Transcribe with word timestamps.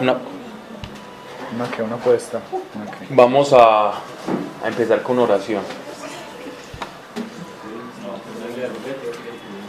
Una- 0.00 0.18
Una 1.54 1.70
que 1.70 1.82
una 1.82 1.96
apuesta. 1.96 2.40
Vamos 3.10 3.52
a, 3.52 3.90
a 3.90 4.68
empezar 4.68 5.02
con 5.02 5.18
oración. 5.18 5.62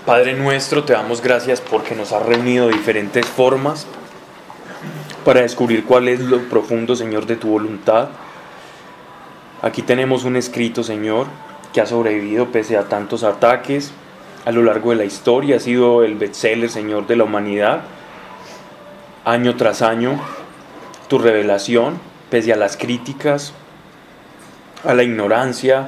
Padre 0.06 0.34
nuestro, 0.34 0.84
te 0.84 0.94
damos 0.94 1.22
gracias 1.22 1.62
porque 1.62 1.96
nos 1.96 2.12
has 2.12 2.24
reunido 2.26 2.68
de 2.68 2.74
diferentes 2.74 3.26
formas 3.26 3.88
para 5.24 5.42
descubrir 5.42 5.86
cuál 5.86 6.10
es 6.10 6.20
lo 6.20 6.40
profundo, 6.50 6.96
Señor, 6.96 7.26
de 7.26 7.38
tu 7.38 7.48
voluntad. 7.50 8.10
Aquí 9.62 9.82
tenemos 9.82 10.26
un 10.26 10.36
escrito, 10.36 10.84
Señor, 10.84 11.28
que 11.72 11.80
ha 11.80 11.86
sobrevivido 11.86 12.48
pese 12.52 12.76
a 12.78 12.90
tantos 12.90 13.24
ataques 13.24 13.92
a 14.46 14.52
lo 14.52 14.62
largo 14.64 14.90
de 14.90 14.98
la 14.98 15.06
historia. 15.06 15.56
Ha 15.56 15.60
sido 15.62 16.04
el 16.04 16.16
bestseller, 16.16 16.70
Señor, 16.70 17.08
de 17.08 17.16
la 17.16 17.24
humanidad. 17.24 17.84
Año 19.26 19.56
tras 19.56 19.82
año, 19.82 20.20
tu 21.08 21.18
revelación, 21.18 21.98
pese 22.30 22.52
a 22.52 22.58
las 22.58 22.76
críticas, 22.76 23.54
a 24.84 24.94
la 24.94 25.04
ignorancia, 25.04 25.88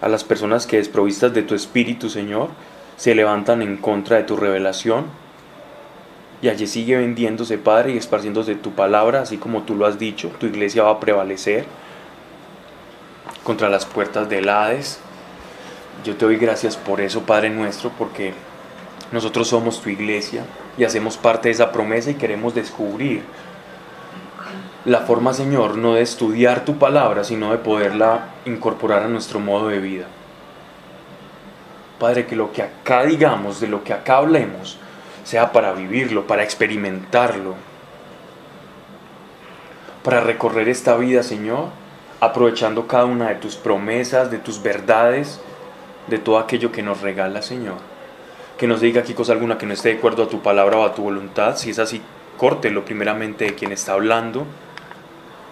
a 0.00 0.08
las 0.08 0.24
personas 0.24 0.66
que 0.66 0.78
desprovistas 0.78 1.32
de 1.32 1.42
tu 1.42 1.54
espíritu, 1.54 2.08
Señor, 2.08 2.48
se 2.96 3.14
levantan 3.14 3.62
en 3.62 3.76
contra 3.76 4.16
de 4.16 4.24
tu 4.24 4.36
revelación. 4.36 5.04
Y 6.42 6.48
allí 6.48 6.66
sigue 6.66 6.96
vendiéndose, 6.96 7.56
Padre, 7.56 7.92
y 7.92 7.98
esparciéndose 7.98 8.56
tu 8.56 8.72
palabra, 8.72 9.20
así 9.22 9.36
como 9.38 9.62
tú 9.62 9.74
lo 9.74 9.86
has 9.86 9.98
dicho. 9.98 10.30
Tu 10.40 10.46
iglesia 10.46 10.82
va 10.82 10.90
a 10.90 11.00
prevalecer 11.00 11.64
contra 13.44 13.68
las 13.68 13.86
puertas 13.86 14.28
del 14.28 14.48
Hades. 14.48 14.98
Yo 16.04 16.16
te 16.16 16.24
doy 16.24 16.36
gracias 16.36 16.76
por 16.76 17.00
eso, 17.00 17.22
Padre 17.22 17.48
nuestro, 17.50 17.90
porque 17.90 18.34
nosotros 19.12 19.48
somos 19.48 19.80
tu 19.80 19.88
iglesia 19.88 20.44
y 20.76 20.84
hacemos 20.84 21.16
parte 21.16 21.48
de 21.48 21.54
esa 21.54 21.72
promesa 21.72 22.10
y 22.10 22.14
queremos 22.14 22.54
descubrir 22.54 23.22
la 24.84 25.00
forma, 25.00 25.32
Señor, 25.32 25.76
no 25.76 25.94
de 25.94 26.02
estudiar 26.02 26.64
tu 26.64 26.78
palabra, 26.78 27.24
sino 27.24 27.50
de 27.50 27.58
poderla 27.58 28.28
incorporar 28.44 29.02
a 29.02 29.08
nuestro 29.08 29.40
modo 29.40 29.68
de 29.68 29.80
vida. 29.80 30.06
Padre, 31.98 32.26
que 32.26 32.36
lo 32.36 32.52
que 32.52 32.62
acá 32.62 33.04
digamos, 33.04 33.60
de 33.60 33.68
lo 33.68 33.82
que 33.82 33.92
acá 33.92 34.18
hablemos, 34.18 34.78
sea 35.24 35.50
para 35.50 35.72
vivirlo, 35.72 36.26
para 36.26 36.44
experimentarlo, 36.44 37.54
para 40.04 40.20
recorrer 40.20 40.68
esta 40.68 40.96
vida, 40.96 41.24
Señor, 41.24 41.70
aprovechando 42.20 42.86
cada 42.86 43.06
una 43.06 43.30
de 43.30 43.34
tus 43.36 43.56
promesas, 43.56 44.30
de 44.30 44.38
tus 44.38 44.62
verdades, 44.62 45.40
de 46.06 46.18
todo 46.18 46.38
aquello 46.38 46.70
que 46.70 46.82
nos 46.82 47.00
regala, 47.00 47.42
Señor. 47.42 47.95
Que 48.58 48.66
nos 48.66 48.80
diga 48.80 49.02
aquí 49.02 49.12
cosa 49.14 49.32
alguna 49.32 49.58
que 49.58 49.66
no 49.66 49.74
esté 49.74 49.90
de 49.90 49.98
acuerdo 49.98 50.22
a 50.24 50.28
tu 50.28 50.40
palabra 50.40 50.78
o 50.78 50.84
a 50.86 50.94
tu 50.94 51.02
voluntad. 51.02 51.56
Si 51.56 51.70
es 51.70 51.78
así, 51.78 52.00
córtelo 52.38 52.84
primeramente 52.84 53.44
de 53.44 53.54
quien 53.54 53.72
está 53.72 53.92
hablando. 53.92 54.46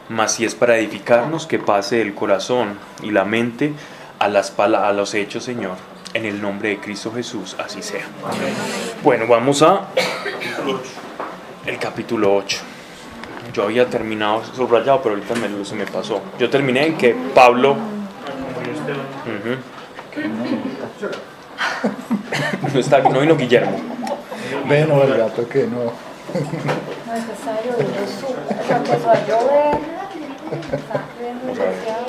Mas 0.08 0.32
si 0.34 0.44
es 0.44 0.54
para 0.54 0.76
edificarnos, 0.78 1.46
que 1.46 1.58
pase 1.58 2.00
el 2.02 2.14
corazón 2.14 2.78
y 3.02 3.10
la 3.10 3.24
mente 3.24 3.72
a, 4.18 4.28
las 4.28 4.58
a 4.58 4.92
los 4.92 5.14
hechos, 5.14 5.44
Señor. 5.44 5.76
En 6.14 6.24
el 6.26 6.40
nombre 6.40 6.68
de 6.70 6.78
Cristo 6.78 7.12
Jesús, 7.12 7.56
así 7.58 7.82
sea. 7.82 8.04
Bueno, 9.02 9.26
vamos 9.26 9.62
a 9.62 9.88
el 11.66 11.78
capítulo 11.78 12.34
8. 12.36 12.58
Yo 13.52 13.64
había 13.64 13.88
terminado 13.88 14.42
subrayado, 14.54 15.02
pero 15.02 15.14
ahorita 15.16 15.34
me, 15.34 15.48
lo- 15.48 15.64
se 15.64 15.74
me 15.74 15.86
pasó. 15.86 16.22
Yo 16.38 16.48
terminé 16.50 16.86
en 16.86 16.96
que 16.96 17.14
Pablo... 17.34 17.72
Ujú. 19.24 19.56
No, 22.72 22.80
está, 22.80 23.00
no 23.00 23.20
vino 23.20 23.36
Guillermo. 23.36 23.76
Ve, 24.68 24.84
no, 24.86 25.02
el 25.02 25.16
gato 25.16 25.48
que 25.48 25.66
no. 25.66 25.84
No 25.84 25.90
es 27.14 27.26
necesario, 27.28 27.72
yo 27.78 28.06
supe, 28.08 28.54
o 28.60 28.66
sea, 28.66 28.76
empezó 28.78 29.10
a 29.10 29.26
llover, 29.26 29.78
está 30.72 31.04
lloviendo 31.18 31.52
demasiado. 31.52 32.04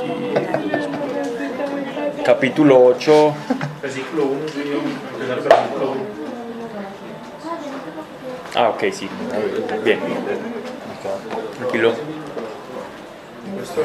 Capítulo 2.25 2.83
8. 2.85 3.33
Versículo 3.81 4.23
1, 4.23 4.47
señor. 4.47 4.81
Empezar 5.13 5.37
el 5.37 5.43
versículo 5.43 5.91
1. 5.91 6.01
Ah, 8.55 8.69
ok, 8.69 8.83
sí. 8.91 9.09
Bien. 9.83 9.99
Tranquilo. 11.59 11.93
Puesto 13.55 13.81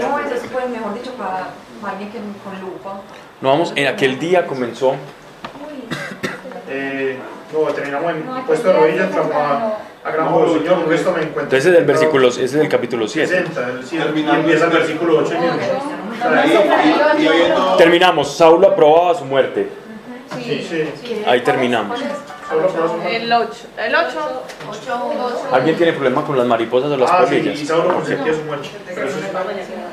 No, 0.00 0.18
eso 0.18 0.34
es 0.34 0.42
pues, 0.52 0.68
mejor 0.68 0.94
dicho, 0.94 1.12
para 1.12 1.48
alguien 1.90 2.10
que 2.10 2.18
con 2.18 2.60
lupa. 2.60 3.00
No 3.40 3.48
vamos, 3.50 3.72
en 3.76 3.86
aquel 3.86 4.18
día 4.18 4.46
comenzó. 4.46 4.96
Eh, 6.68 7.18
no, 7.52 7.60
terminamos 7.72 8.10
en 8.12 8.22
puesto 8.46 8.68
de 8.68 8.74
rodillas, 8.74 9.10
clamó 9.10 9.32
a, 9.34 9.78
a 10.04 10.10
gran 10.10 10.32
voz, 10.32 10.52
Señor, 10.54 10.84
con 10.84 10.92
esto 10.92 11.12
me 11.12 11.18
encuentro. 11.22 11.42
Entonces 11.42 11.66
ese 11.66 11.70
es 11.72 11.78
el 11.78 11.84
versículo, 11.84 12.28
ese 12.28 12.44
es 12.44 12.54
el 12.54 12.68
capítulo 12.68 13.06
7. 13.06 13.28
60, 13.28 13.68
el- 13.70 13.86
sí, 13.86 13.96
y 13.96 14.28
empieza 14.28 14.64
el 14.64 14.70
versículo 14.70 15.18
8 15.18 15.34
y 15.34 17.78
Terminamos. 17.78 18.36
Saulo 18.36 18.68
aprobaba 18.68 19.14
su 19.14 19.24
muerte. 19.24 19.68
Sí, 20.42 20.66
sí. 20.68 21.22
Ahí 21.26 21.42
terminamos. 21.42 22.00
El 23.08 23.32
8. 23.32 23.50
El 23.78 23.94
8. 23.94 24.42
¿Alguien 25.52 25.76
tiene 25.76 25.92
problema 25.92 26.24
con 26.24 26.36
las 26.36 26.46
mariposas 26.46 26.90
o 26.90 26.96
las 26.96 27.10
Ah, 27.10 27.24
sí, 27.28 27.34
y 27.36 27.38
polillas? 27.40 27.68
Saulo 27.68 27.94
consentía 27.94 28.32
su 28.34 28.42
muerte. 28.42 28.68
Pero 28.94 29.08
eso, 29.08 29.18
es, 29.18 29.24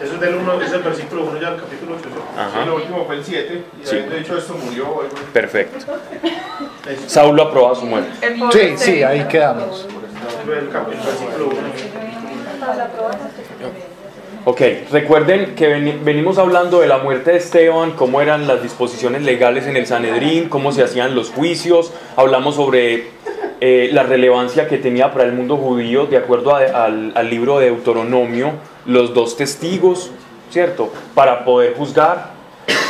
eso 0.03 0.13
es 0.15 0.19
del 0.19 0.35
1, 0.35 0.61
es 0.61 0.71
el 0.73 0.81
versículo 0.83 1.23
1 1.25 1.39
ya 1.41 1.51
del 1.51 1.61
capítulo 1.61 1.95
8. 1.99 2.09
Ajá. 2.37 2.49
Sí, 2.61 2.67
lo 2.67 2.75
último 2.75 3.05
fue 3.05 3.15
el 3.15 3.23
7. 3.25 3.63
Y 3.81 3.85
Sí. 3.85 3.95
habiendo 3.95 4.15
dicho 4.15 4.37
esto 4.37 4.53
murió. 4.55 5.01
así. 5.05 5.15
Perfecto. 5.33 5.85
Saulo 7.07 7.43
aprobaba 7.43 7.75
su 7.75 7.85
muerte. 7.85 8.11
Sí, 8.21 8.39
pobre 8.39 8.77
sí, 8.77 9.03
ahí 9.03 9.25
quedamos. 9.27 9.87
El, 10.47 10.69
cap- 10.69 10.87
el 10.91 10.97
versículo 10.97 11.47
1. 11.47 11.57
Ok, 14.45 14.61
recuerden 14.91 15.53
que 15.55 15.67
veni- 15.67 15.99
venimos 16.03 16.37
hablando 16.39 16.79
de 16.79 16.87
la 16.87 16.97
muerte 16.97 17.31
de 17.31 17.37
Esteban, 17.37 17.91
cómo 17.91 18.21
eran 18.21 18.47
las 18.47 18.63
disposiciones 18.63 19.21
legales 19.21 19.67
en 19.67 19.77
el 19.77 19.85
Sanedrín, 19.85 20.49
cómo 20.49 20.71
se 20.71 20.83
hacían 20.83 21.13
los 21.13 21.29
juicios, 21.29 21.91
hablamos 22.15 22.55
sobre 22.55 23.09
eh, 23.63 23.89
la 23.93 24.01
relevancia 24.01 24.67
que 24.67 24.79
tenía 24.79 25.11
para 25.11 25.25
el 25.25 25.33
mundo 25.33 25.55
judío, 25.57 26.07
de 26.07 26.17
acuerdo 26.17 26.55
a- 26.55 26.85
al, 26.85 27.11
al 27.15 27.29
libro 27.29 27.59
de 27.59 27.67
Deuteronomio, 27.67 28.53
los 28.87 29.13
dos 29.13 29.37
testigos, 29.37 30.09
¿cierto? 30.49 30.91
Para 31.13 31.45
poder 31.45 31.75
juzgar. 31.75 32.31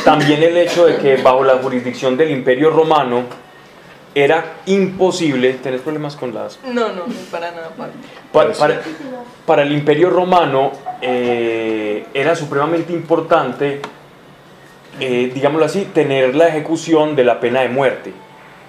También 0.04 0.42
el 0.42 0.56
hecho 0.56 0.86
de 0.86 0.96
que 0.96 1.16
bajo 1.16 1.44
la 1.44 1.54
jurisdicción 1.58 2.16
del 2.16 2.30
Imperio 2.30 2.70
Romano 2.70 3.24
era 4.14 4.44
imposible, 4.66 5.52
¿tenés 5.54 5.80
problemas 5.82 6.16
con 6.16 6.34
las 6.34 6.58
No, 6.64 6.88
no, 6.92 7.04
para 7.30 7.50
nada. 7.50 7.70
Pablo. 7.76 7.92
Pa- 8.32 8.52
para, 8.58 8.80
para 9.46 9.62
el 9.62 9.72
imperio 9.72 10.10
romano 10.10 10.72
eh, 11.04 12.06
era 12.14 12.36
supremamente 12.36 12.92
importante, 12.92 13.80
eh, 15.00 15.32
digámoslo 15.34 15.66
así, 15.66 15.88
tener 15.92 16.36
la 16.36 16.46
ejecución 16.46 17.16
de 17.16 17.24
la 17.24 17.40
pena 17.40 17.62
de 17.62 17.68
muerte. 17.68 18.12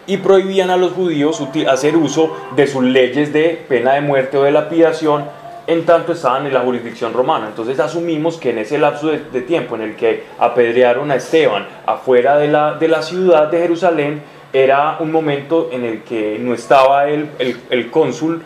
Y 0.08 0.18
prohibían 0.18 0.72
a 0.72 0.78
los 0.78 0.94
judíos 0.94 1.42
hacer 1.70 1.96
uso 1.96 2.36
de 2.56 2.66
sus 2.68 2.84
leyes 2.84 3.32
de 3.32 3.64
pena 3.70 3.94
de 3.94 4.02
muerte 4.02 4.38
o 4.38 4.44
de 4.44 4.52
lapidación 4.52 5.26
en 5.68 5.86
tanto 5.86 6.12
estaban 6.12 6.46
en 6.48 6.54
la 6.54 6.62
jurisdicción 6.62 7.14
romana. 7.14 7.48
Entonces 7.48 7.80
asumimos 7.80 8.38
que 8.38 8.50
en 8.50 8.58
ese 8.58 8.80
lapso 8.80 9.08
de, 9.08 9.42
tiempo 9.42 9.76
en 9.76 9.84
el 9.84 9.96
que 9.96 10.24
apedrearon 10.40 11.12
a 11.12 11.16
Esteban 11.16 11.68
afuera 11.86 12.38
de 12.38 12.48
la, 12.48 12.74
de 12.74 12.88
la 12.88 13.02
ciudad 13.02 13.48
de 13.48 13.60
Jerusalén, 13.60 14.22
era 14.52 14.98
un 15.00 15.12
momento 15.12 15.70
en 15.72 15.86
el 15.86 16.02
que 16.04 16.38
no 16.40 16.54
estaba 16.54 17.08
el, 17.08 17.30
el 17.70 17.92
cónsul 17.92 18.42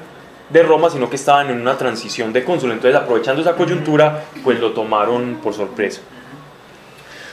de 0.50 0.64
Roma, 0.64 0.90
sino 0.90 1.10
que 1.10 1.16
estaban 1.16 1.50
en 1.50 1.62
una 1.62 1.78
transición 1.78 2.34
de 2.34 2.44
cónsul. 2.44 2.72
Entonces, 2.72 3.00
aprovechando 3.00 3.42
esa 3.42 3.54
coyuntura, 3.54 4.24
pues 4.44 4.60
lo 4.60 4.72
tomaron 4.72 5.40
por 5.44 5.54
sorpresa. 5.54 6.02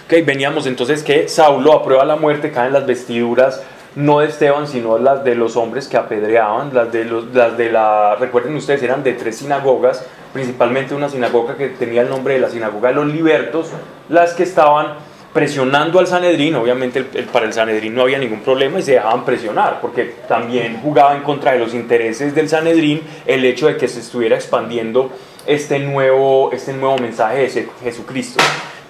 Ok, 0.07 0.25
veníamos 0.25 0.67
entonces 0.67 1.03
que 1.03 1.29
Saulo 1.29 1.73
aprueba 1.73 2.05
la 2.05 2.17
muerte, 2.17 2.51
caen 2.51 2.73
las 2.73 2.87
vestiduras 2.87 3.63
no 3.97 4.21
de 4.21 4.27
Esteban, 4.27 4.67
sino 4.67 4.99
las 4.99 5.25
de 5.25 5.35
los 5.35 5.57
hombres 5.57 5.87
que 5.89 5.97
apedreaban, 5.97 6.75
las 6.75 6.91
de, 6.91 7.05
los, 7.05 7.33
las 7.33 7.57
de 7.57 7.71
la, 7.71 8.17
recuerden 8.17 8.57
ustedes, 8.57 8.83
eran 8.83 9.05
de 9.05 9.13
tres 9.13 9.39
sinagogas, 9.39 10.05
principalmente 10.33 10.95
una 10.95 11.09
sinagoga 11.09 11.57
que 11.57 11.69
tenía 11.69 12.03
el 12.03 12.09
nombre 12.09 12.35
de 12.35 12.41
la 12.41 12.51
sinagoga 12.51 12.89
de 12.89 12.97
los 12.97 13.07
libertos, 13.07 13.71
las 14.09 14.35
que 14.35 14.43
estaban 14.43 14.95
presionando 15.35 15.99
al 15.99 16.07
Sanedrín, 16.07 16.55
obviamente 16.55 17.03
para 17.03 17.45
el 17.45 17.53
Sanedrín 17.53 17.93
no 17.95 18.03
había 18.03 18.19
ningún 18.19 18.41
problema 18.41 18.79
y 18.79 18.83
se 18.83 18.93
dejaban 18.93 19.25
presionar, 19.25 19.81
porque 19.81 20.15
también 20.29 20.79
jugaba 20.81 21.15
en 21.17 21.23
contra 21.23 21.53
de 21.53 21.59
los 21.59 21.75
intereses 21.75 22.35
del 22.37 22.49
Sanedrín 22.49 23.03
el 23.27 23.45
hecho 23.45 23.67
de 23.67 23.77
que 23.77 23.89
se 23.89 23.99
estuviera 24.01 24.37
expandiendo 24.37 25.11
este 25.45 25.81
nuevo, 25.81 26.51
este 26.53 26.73
nuevo 26.73 26.97
mensaje 26.99 27.39
de 27.39 27.49
Je- 27.51 27.69
Jesucristo. 27.83 28.43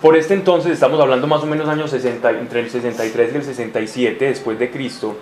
Por 0.02 0.16
este 0.18 0.34
entonces, 0.34 0.72
estamos 0.72 1.00
hablando 1.00 1.26
más 1.26 1.42
o 1.42 1.46
menos 1.46 1.66
años 1.66 1.90
60, 1.90 2.30
entre 2.32 2.60
el 2.60 2.70
63 2.70 3.32
y 3.32 3.36
el 3.36 3.42
67 3.42 4.24
después 4.26 4.58
de 4.58 4.70
Cristo, 4.70 5.16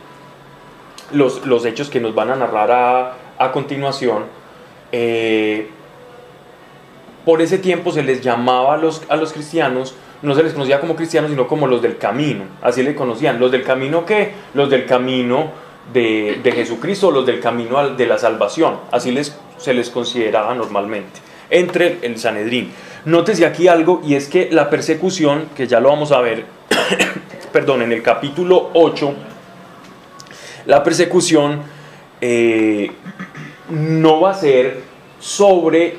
los, 1.13 1.47
los 1.47 1.65
hechos 1.65 1.89
que 1.89 2.01
nos 2.01 2.17
van 2.17 2.31
a 2.33 2.37
narrar 2.37 2.71
a, 2.73 3.13
a 3.39 3.53
continuación, 3.53 4.25
eh, 4.91 5.69
por 7.25 7.41
ese 7.41 7.59
tiempo 7.59 7.93
se 7.93 8.03
les 8.03 8.21
llamaba 8.23 8.75
a 8.75 8.77
los, 8.77 9.03
a 9.09 9.15
los 9.15 9.33
cristianos 9.33 9.95
no 10.23 10.35
se 10.35 10.43
les 10.43 10.53
conocía 10.53 10.81
como 10.81 10.95
cristianos, 10.95 11.31
sino 11.31 11.49
como 11.49 11.67
los 11.67 11.83
del 11.83 11.99
camino. 11.99 12.45
Así 12.63 12.83
le 12.83 12.95
conocían. 12.95 13.41
¿Los 13.41 13.51
del 13.51 13.63
camino 13.63 14.07
qué? 14.07 14.33
Los 14.55 14.71
del 14.71 14.87
camino 14.87 15.51
de, 15.93 16.41
de 16.43 16.53
Jesucristo, 16.53 17.11
los 17.11 17.27
del 17.27 17.41
camino 17.41 17.91
de 17.91 18.07
la 18.07 18.19
salvación. 18.19 18.79
Así 18.93 19.11
les, 19.11 19.37
se 19.59 19.75
les 19.75 19.91
consideraba 19.91 20.55
normalmente. 20.55 21.21
Entre 21.51 21.99
el 22.03 22.19
Sanedrín. 22.19 22.73
Nótese 23.05 23.45
aquí 23.45 23.67
algo, 23.67 24.01
y 24.05 24.15
es 24.15 24.29
que 24.29 24.49
la 24.53 24.71
persecución, 24.71 25.49
que 25.57 25.67
ya 25.67 25.81
lo 25.81 25.89
vamos 25.89 26.13
a 26.13 26.21
ver, 26.21 26.47
perdón, 27.53 27.83
en 27.83 27.91
el 27.93 28.03
capítulo 28.03 28.71
8, 28.75 29.15
la 30.67 30.85
persecución 30.85 31.63
eh, 32.21 32.93
no 33.69 34.21
va 34.21 34.31
a 34.31 34.35
ser 34.35 34.83
sobre 35.19 35.97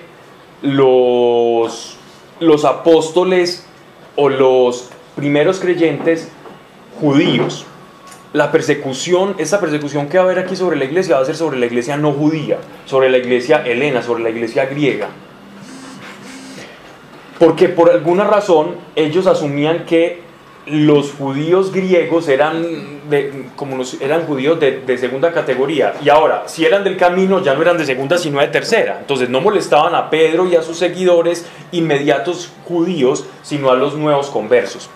los, 0.62 1.98
los 2.40 2.64
apóstoles 2.64 3.68
o 4.15 4.30
los 4.30 4.89
primeros 5.15 5.60
creyentes 5.60 6.30
judíos. 7.00 7.65
La 8.33 8.51
persecución, 8.51 9.36
esta 9.38 9.60
persecución 9.60 10.10
que 10.10 10.18
va 10.18 10.24
a 10.24 10.25
haber 10.25 10.39
aquí 10.39 10.56
sobre 10.56 10.75
la 10.75 10.86
iglesia 10.86 11.18
va 11.18 11.21
a 11.21 11.25
ser 11.25 11.36
sobre 11.36 11.60
la 11.60 11.68
iglesia 11.68 11.98
no 11.98 12.12
judía, 12.13 12.57
sobre 12.86 13.10
la 13.10 13.19
iglesia 13.19 13.63
helena, 13.63 14.01
sobre 14.01 14.24
la 14.24 14.31
iglesia 14.31 14.65
griega. 14.65 15.10
Porque 17.38 17.69
por 17.69 17.92
alguna 17.92 18.24
razón 18.24 18.75
ellos 18.95 19.27
asumían 19.27 19.86
que 19.86 20.23
los 20.65 21.12
judíos 21.12 21.74
griegos 21.74 22.30
eran, 22.30 23.10
de- 23.10 23.45
como 23.56 23.83
eran 24.00 24.25
judíos 24.25 24.60
de, 24.60 24.80
de 24.80 24.98
segunda 24.98 25.33
categoría. 25.33 25.94
Y 26.04 26.10
ahora, 26.10 26.44
si 26.48 26.65
eran 26.65 26.83
del 26.83 26.95
camino, 26.95 27.42
ya 27.44 27.54
no 27.54 27.62
eran 27.62 27.77
de 27.77 27.86
segunda, 27.86 28.18
sino 28.18 28.39
de 28.39 28.48
tercera. 28.48 28.98
Entonces 29.00 29.30
no 29.30 29.42
molestaban 29.42 29.94
a 29.94 30.10
Pedro 30.10 30.48
y 30.48 30.56
a 30.56 30.62
sus 30.62 30.77
seguidores 30.77 31.45
inmediatos 31.71 32.51
judíos, 32.65 33.25
sino 33.42 33.71
a 33.71 33.75
los 33.75 33.95
nuevos 33.95 34.30
conversos. 34.30 34.89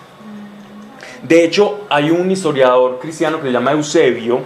De 1.22 1.44
hecho, 1.44 1.80
hay 1.90 2.10
un 2.10 2.30
historiador 2.30 2.98
cristiano 3.00 3.38
que 3.40 3.48
se 3.48 3.52
llama 3.52 3.72
Eusebio, 3.72 4.40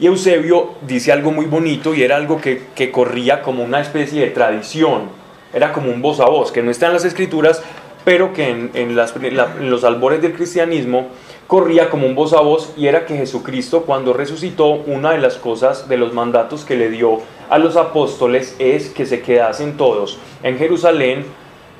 y 0.00 0.06
Eusebio 0.06 0.74
dice 0.82 1.10
algo 1.12 1.30
muy 1.32 1.46
bonito 1.46 1.94
y 1.94 2.02
era 2.02 2.16
algo 2.16 2.40
que, 2.40 2.66
que 2.74 2.92
corría 2.92 3.42
como 3.42 3.64
una 3.64 3.80
especie 3.80 4.20
de 4.20 4.30
tradición, 4.30 5.08
era 5.52 5.72
como 5.72 5.90
un 5.90 6.02
voz 6.02 6.20
a 6.20 6.26
voz, 6.26 6.52
que 6.52 6.62
no 6.62 6.70
está 6.70 6.86
en 6.86 6.92
las 6.92 7.04
escrituras, 7.04 7.62
pero 8.08 8.32
que 8.32 8.70
en, 8.72 8.96
los 8.96 9.84
albores 9.84 10.22
del 10.22 10.32
cristianismo 10.32 11.08
corría 11.46 11.90
como 11.90 12.06
un 12.06 12.14
voz 12.14 12.32
a 12.32 12.40
voz 12.40 12.72
y 12.74 12.86
era 12.86 13.04
que 13.04 13.18
Jesucristo 13.18 13.82
cuando 13.82 14.14
resucitó, 14.14 14.68
una 14.70 15.10
de 15.10 15.18
las 15.18 15.36
cosas, 15.36 15.90
de 15.90 15.98
los 15.98 16.14
mandatos 16.14 16.64
que 16.64 16.74
le 16.74 16.88
dio 16.88 17.18
a 17.50 17.58
los 17.58 17.76
apóstoles 17.76 18.56
es 18.58 18.88
que 18.88 19.04
se 19.04 19.20
quedasen 19.20 19.76
todos 19.76 20.18
en 20.42 20.56
Jerusalén 20.56 21.26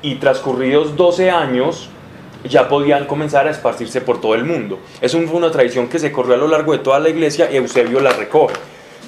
y 0.03 0.17
transcurridos 0.17 0.95
12 0.95 1.31
años, 1.31 1.89
ya 2.43 2.69
podían 2.69 3.07
comenzar 3.07 3.47
a 3.47 3.49
esparcirse 3.49 3.99
por 3.99 4.21
todo 4.21 4.35
el 4.35 4.45
mundo. 4.45 4.77
Fue 5.01 5.35
una 5.35 5.49
tradición 5.49 5.87
que 5.87 5.97
se 5.97 6.11
corrió 6.11 6.35
a 6.35 6.37
lo 6.37 6.47
largo 6.47 6.73
de 6.73 6.77
toda 6.77 6.99
la 6.99 7.09
iglesia 7.09 7.49
y 7.51 7.55
Eusebio 7.55 8.01
la 8.01 8.11
recoge. 8.11 8.53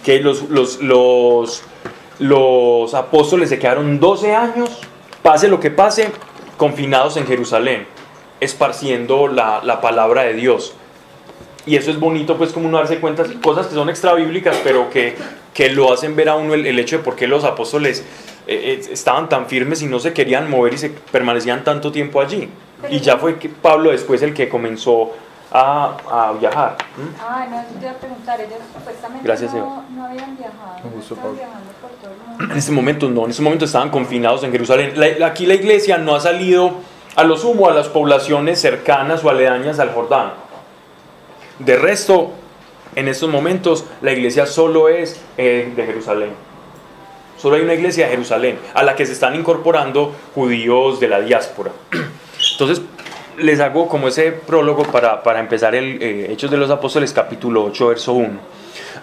Que 0.03 0.19
los, 0.21 0.49
los, 0.49 0.81
los, 0.81 1.61
los 2.17 2.95
apóstoles 2.95 3.49
se 3.49 3.59
quedaron 3.59 3.99
12 3.99 4.33
años, 4.33 4.79
pase 5.21 5.47
lo 5.47 5.59
que 5.59 5.69
pase, 5.69 6.09
confinados 6.61 7.17
en 7.17 7.25
Jerusalén, 7.25 7.87
esparciendo 8.39 9.27
la, 9.27 9.61
la 9.63 9.81
palabra 9.81 10.21
de 10.21 10.35
Dios. 10.35 10.75
Y 11.65 11.75
eso 11.75 11.89
es 11.89 11.99
bonito, 11.99 12.37
pues, 12.37 12.51
como 12.51 12.67
uno 12.67 12.77
darse 12.77 12.99
cuenta, 12.99 13.25
cosas 13.41 13.65
que 13.65 13.73
son 13.73 13.89
extrabíblicas, 13.89 14.55
pero 14.63 14.87
que, 14.91 15.15
que 15.55 15.71
lo 15.71 15.91
hacen 15.91 16.15
ver 16.15 16.29
a 16.29 16.35
uno 16.35 16.53
el, 16.53 16.67
el 16.67 16.77
hecho 16.77 16.99
de 16.99 17.03
por 17.03 17.15
qué 17.15 17.25
los 17.25 17.45
apóstoles 17.45 18.01
eh, 18.45 18.77
eh, 18.79 18.81
estaban 18.91 19.27
tan 19.27 19.47
firmes 19.47 19.81
y 19.81 19.87
no 19.87 19.99
se 19.99 20.13
querían 20.13 20.51
mover 20.51 20.75
y 20.75 20.77
se 20.77 20.91
permanecían 20.91 21.63
tanto 21.63 21.91
tiempo 21.91 22.21
allí. 22.21 22.47
Y 22.91 22.99
ya 22.99 23.17
fue 23.17 23.39
que 23.39 23.49
Pablo 23.49 23.89
después 23.89 24.21
el 24.21 24.35
que 24.35 24.47
comenzó 24.47 25.13
a, 25.51 25.97
a 26.09 26.31
viajar. 26.33 26.77
¿m? 26.97 27.09
Ah, 27.21 27.45
no, 27.49 27.59
eso 27.59 27.69
te 27.77 27.81
iba 27.85 27.91
a 27.91 27.95
preguntar, 27.95 28.39
ellos 28.39 28.59
supuestamente 28.73 29.25
Gracias, 29.27 29.51
no, 29.53 29.57
Eva. 29.59 29.83
no 29.95 30.05
habían 30.05 30.37
viajado, 30.37 30.77
no 30.93 31.01
estaban 31.01 31.35
viajando 31.35 31.71
por 31.81 31.89
todo 31.91 32.11
el 32.11 32.17
mundo. 32.37 32.53
En 32.53 32.57
este 32.57 32.71
momento 32.71 33.09
no, 33.09 33.25
en 33.25 33.31
este 33.31 33.41
momento 33.43 33.65
estaban 33.65 33.89
confinados 33.89 34.43
en 34.43 34.51
Jerusalén. 34.51 34.93
La- 34.95 35.27
aquí 35.27 35.45
la 35.45 35.55
iglesia 35.55 35.97
no 35.97 36.15
ha 36.15 36.19
salido 36.19 36.75
a 37.15 37.23
lo 37.25 37.35
sumo 37.37 37.67
a 37.69 37.73
las 37.73 37.89
poblaciones 37.89 38.61
cercanas 38.61 39.23
o 39.23 39.29
aledañas 39.29 39.79
al 39.79 39.91
Jordán. 39.93 40.31
De 41.59 41.75
resto, 41.75 42.31
en 42.95 43.07
estos 43.07 43.29
momentos 43.29 43.85
la 44.01 44.11
iglesia 44.13 44.45
solo 44.45 44.87
es 44.89 45.21
eh, 45.37 45.73
de 45.75 45.85
Jerusalén. 45.85 46.31
Solo 47.37 47.55
hay 47.55 47.63
una 47.63 47.73
iglesia 47.73 48.05
de 48.05 48.11
Jerusalén 48.11 48.59
a 48.73 48.83
la 48.83 48.95
que 48.95 49.05
se 49.05 49.13
están 49.13 49.35
incorporando 49.35 50.13
judíos 50.35 50.99
de 50.99 51.07
la 51.07 51.19
diáspora. 51.21 51.71
Entonces, 52.53 52.81
les 53.41 53.59
hago 53.59 53.87
como 53.87 54.07
ese 54.07 54.31
prólogo 54.31 54.83
para, 54.83 55.23
para 55.23 55.39
empezar 55.39 55.75
el 55.75 56.01
eh, 56.01 56.31
Hechos 56.31 56.51
de 56.51 56.57
los 56.57 56.69
Apóstoles 56.69 57.11
capítulo 57.13 57.63
8, 57.65 57.87
verso 57.87 58.13
1. 58.13 58.29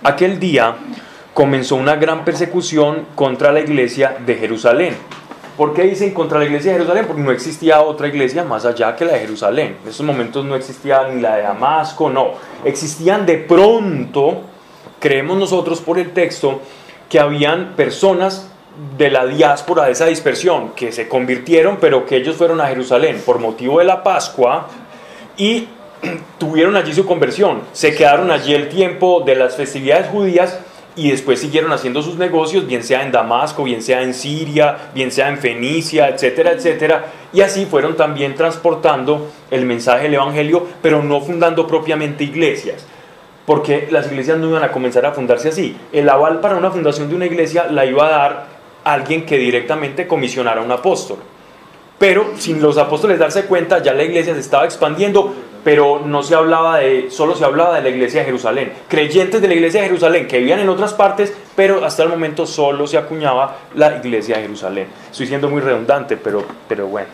Aquel 0.03 0.39
día 0.39 0.77
comenzó 1.35 1.77
una 1.77 1.97
gran 1.97 2.25
persecución 2.25 3.07
contra 3.15 3.53
la 3.53 3.61
iglesia 3.61 4.17
de 4.25 4.35
Jerusalén. 4.37 4.97
¿Por 5.57 5.75
qué 5.75 5.83
dicen 5.83 6.15
contra 6.15 6.39
la 6.39 6.45
iglesia 6.45 6.73
de 6.73 6.79
Jerusalén? 6.79 7.05
Porque 7.07 7.23
no 7.23 7.33
existía 7.33 7.81
otra 7.81 8.07
iglesia 8.07 8.45
más 8.45 8.65
allá 8.65 8.95
que 8.95 9.05
la 9.05 9.15
de 9.15 9.21
Jerusalén. 9.21 9.77
En 9.83 9.91
esos 9.91 10.07
momentos 10.07 10.45
no 10.45 10.55
existía 10.55 11.09
ni 11.09 11.21
la 11.21 11.37
de 11.37 11.43
Damasco, 11.43 12.09
no. 12.09 12.33
Existían 12.65 13.27
de 13.27 13.39
pronto, 13.39 14.43
creemos 15.01 15.37
nosotros 15.37 15.81
por 15.81 15.99
el 15.99 16.13
texto, 16.13 16.61
que 17.09 17.19
habían 17.19 17.75
personas 17.75 18.48
de 18.97 19.11
la 19.11 19.27
diáspora 19.27 19.85
de 19.85 19.93
esa 19.93 20.07
dispersión 20.07 20.71
que 20.77 20.93
se 20.93 21.09
convirtieron, 21.09 21.79
pero 21.81 22.07
que 22.07 22.17
ellos 22.17 22.37
fueron 22.37 22.61
a 22.61 22.69
Jerusalén 22.69 23.21
por 23.25 23.41
motivo 23.41 23.81
de 23.81 23.85
la 23.85 24.03
Pascua 24.03 24.69
y 25.37 25.67
tuvieron 26.39 26.77
allí 26.77 26.93
su 26.93 27.05
conversión. 27.05 27.63
Se 27.73 27.95
quedaron 27.95 28.31
allí 28.31 28.55
el 28.55 28.69
tiempo 28.69 29.23
de 29.27 29.35
las 29.35 29.57
festividades 29.57 30.09
judías 30.09 30.61
y 30.95 31.11
después 31.11 31.41
siguieron 31.41 31.73
haciendo 31.73 32.03
sus 32.03 32.17
negocios, 32.17 32.67
bien 32.67 32.83
sea 32.83 33.03
en 33.03 33.13
Damasco, 33.13 33.65
bien 33.65 33.83
sea 33.83 34.03
en 34.03 34.15
Siria, 34.15 34.91
bien 34.95 35.11
sea 35.11 35.29
en 35.29 35.39
Fenicia, 35.39 36.09
etcétera, 36.09 36.53
etcétera. 36.53 37.07
Y 37.33 37.41
así 37.41 37.67
fueron 37.67 37.97
también 37.97 38.35
transportando 38.35 39.31
el 39.51 39.65
mensaje 39.65 40.05
del 40.05 40.15
Evangelio, 40.15 40.67
pero 40.83 41.03
no 41.03 41.21
fundando 41.21 41.67
propiamente 41.67 42.25
iglesias 42.25 42.87
porque 43.49 43.89
las 43.91 44.07
iglesias 44.13 44.37
no 44.37 44.47
iban 44.51 44.63
a 44.63 44.71
comenzar 44.71 45.07
a 45.07 45.13
fundarse 45.13 45.49
así. 45.49 45.75
El 45.91 46.11
aval 46.11 46.41
para 46.41 46.57
una 46.57 46.71
fundación 46.71 47.09
de 47.09 47.15
una 47.15 47.25
iglesia 47.25 47.67
la 47.71 47.87
iba 47.87 48.07
a 48.07 48.11
dar 48.11 48.58
alguien 48.93 49.25
que 49.25 49.39
directamente 49.39 50.07
comisionara 50.07 50.61
a 50.61 50.65
un 50.65 50.73
apóstol. 50.73 51.19
Pero 51.99 52.33
sin 52.37 52.63
los 52.63 52.79
apóstoles 52.79 53.19
darse 53.19 53.45
cuenta, 53.45 53.83
ya 53.83 53.93
la 53.93 54.05
iglesia 54.05 54.35
se 54.35 54.41
estaba 54.41 54.65
expandiendo, 54.65 55.35
pero 55.65 56.01
no 56.05 56.23
se 56.23 56.37
hablaba 56.37 56.79
de, 56.79 57.11
solo 57.11 57.35
se 57.35 57.45
hablaba 57.45 57.75
de 57.77 57.83
la 57.83 57.89
iglesia 57.89 58.21
de 58.21 58.27
Jerusalén. 58.27 58.73
Creyentes 58.89 59.43
de 59.43 59.49
la 59.49 59.55
iglesia 59.55 59.81
de 59.81 59.89
Jerusalén 59.89 60.29
que 60.29 60.39
vivían 60.39 60.61
en 60.61 60.69
otras 60.69 60.95
partes, 60.95 61.35
pero 61.57 61.85
hasta 61.85 62.05
el 62.05 62.09
momento 62.09 62.47
solo 62.47 62.87
se 62.87 62.99
acuñaba 62.99 63.57
la 63.75 63.97
iglesia 63.97 64.37
de 64.37 64.43
Jerusalén. 64.43 64.87
Estoy 65.11 65.27
siendo 65.27 65.49
muy 65.49 65.61
redundante, 65.61 66.17
pero, 66.17 66.45
pero 66.69 66.87
bueno. 66.87 67.09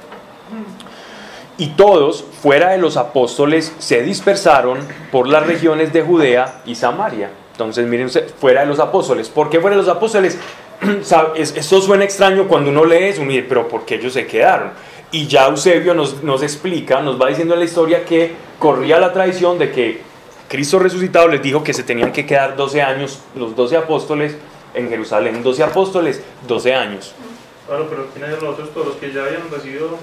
Y 1.57 1.69
todos, 1.69 2.23
fuera 2.43 2.71
de 2.71 2.79
los 2.79 2.97
apóstoles, 2.97 3.73
se 3.79 4.03
dispersaron 4.03 4.79
por 5.11 5.29
las 5.29 5.47
regiones 5.47 5.93
de 5.93 6.03
Judea 6.03 6.63
y 6.67 6.75
Samaria. 6.75 7.31
Entonces, 7.53 7.87
miren, 7.87 8.11
fuera 8.11 8.63
de 8.63 8.67
los 8.67 8.81
apóstoles. 8.81 9.29
¿Por 9.29 9.49
qué 9.49 9.61
fuera 9.61 9.77
de 9.77 9.83
los 9.83 9.91
apóstoles? 9.91 10.37
Esto 11.37 11.81
suena 11.81 12.05
extraño 12.05 12.47
cuando 12.49 12.71
uno 12.71 12.85
lee 12.85 13.05
eso, 13.05 13.23
dice, 13.23 13.45
pero 13.49 13.69
¿por 13.69 13.85
qué 13.85 13.97
ellos 13.97 14.13
se 14.13 14.27
quedaron? 14.27 14.71
Y 15.11 15.27
ya 15.27 15.47
Eusebio 15.47 15.95
nos, 15.95 16.23
nos 16.23 16.43
explica, 16.43 17.01
nos 17.01 17.21
va 17.21 17.29
diciendo 17.29 17.55
en 17.55 17.61
la 17.61 17.67
historia 17.67 18.05
que 18.05 18.33
corría 18.59 18.99
la 18.99 19.13
tradición 19.13 19.59
de 19.59 19.71
que 19.71 20.01
Cristo 20.49 20.79
resucitado 20.79 21.29
les 21.29 21.43
dijo 21.43 21.63
que 21.63 21.73
se 21.73 21.83
tenían 21.83 22.13
que 22.13 22.27
quedar 22.27 22.57
12 22.57 22.83
años, 22.83 23.21
los 23.35 23.55
12 23.57 23.77
apóstoles 23.77 24.37
en 24.75 24.89
Jerusalén. 24.89 25.43
12 25.43 25.63
apóstoles, 25.63 26.23
12 26.47 26.75
años. 26.75 27.15
Claro, 27.67 27.87
pero 27.89 28.07
¿quiénes 28.13 28.31
los 28.43 28.43
otros? 28.43 28.71
Todos 28.73 28.89
los 28.89 28.97
que 28.97 29.13
ya 29.13 29.25
habían 29.25 29.51
recibido. 29.51 29.99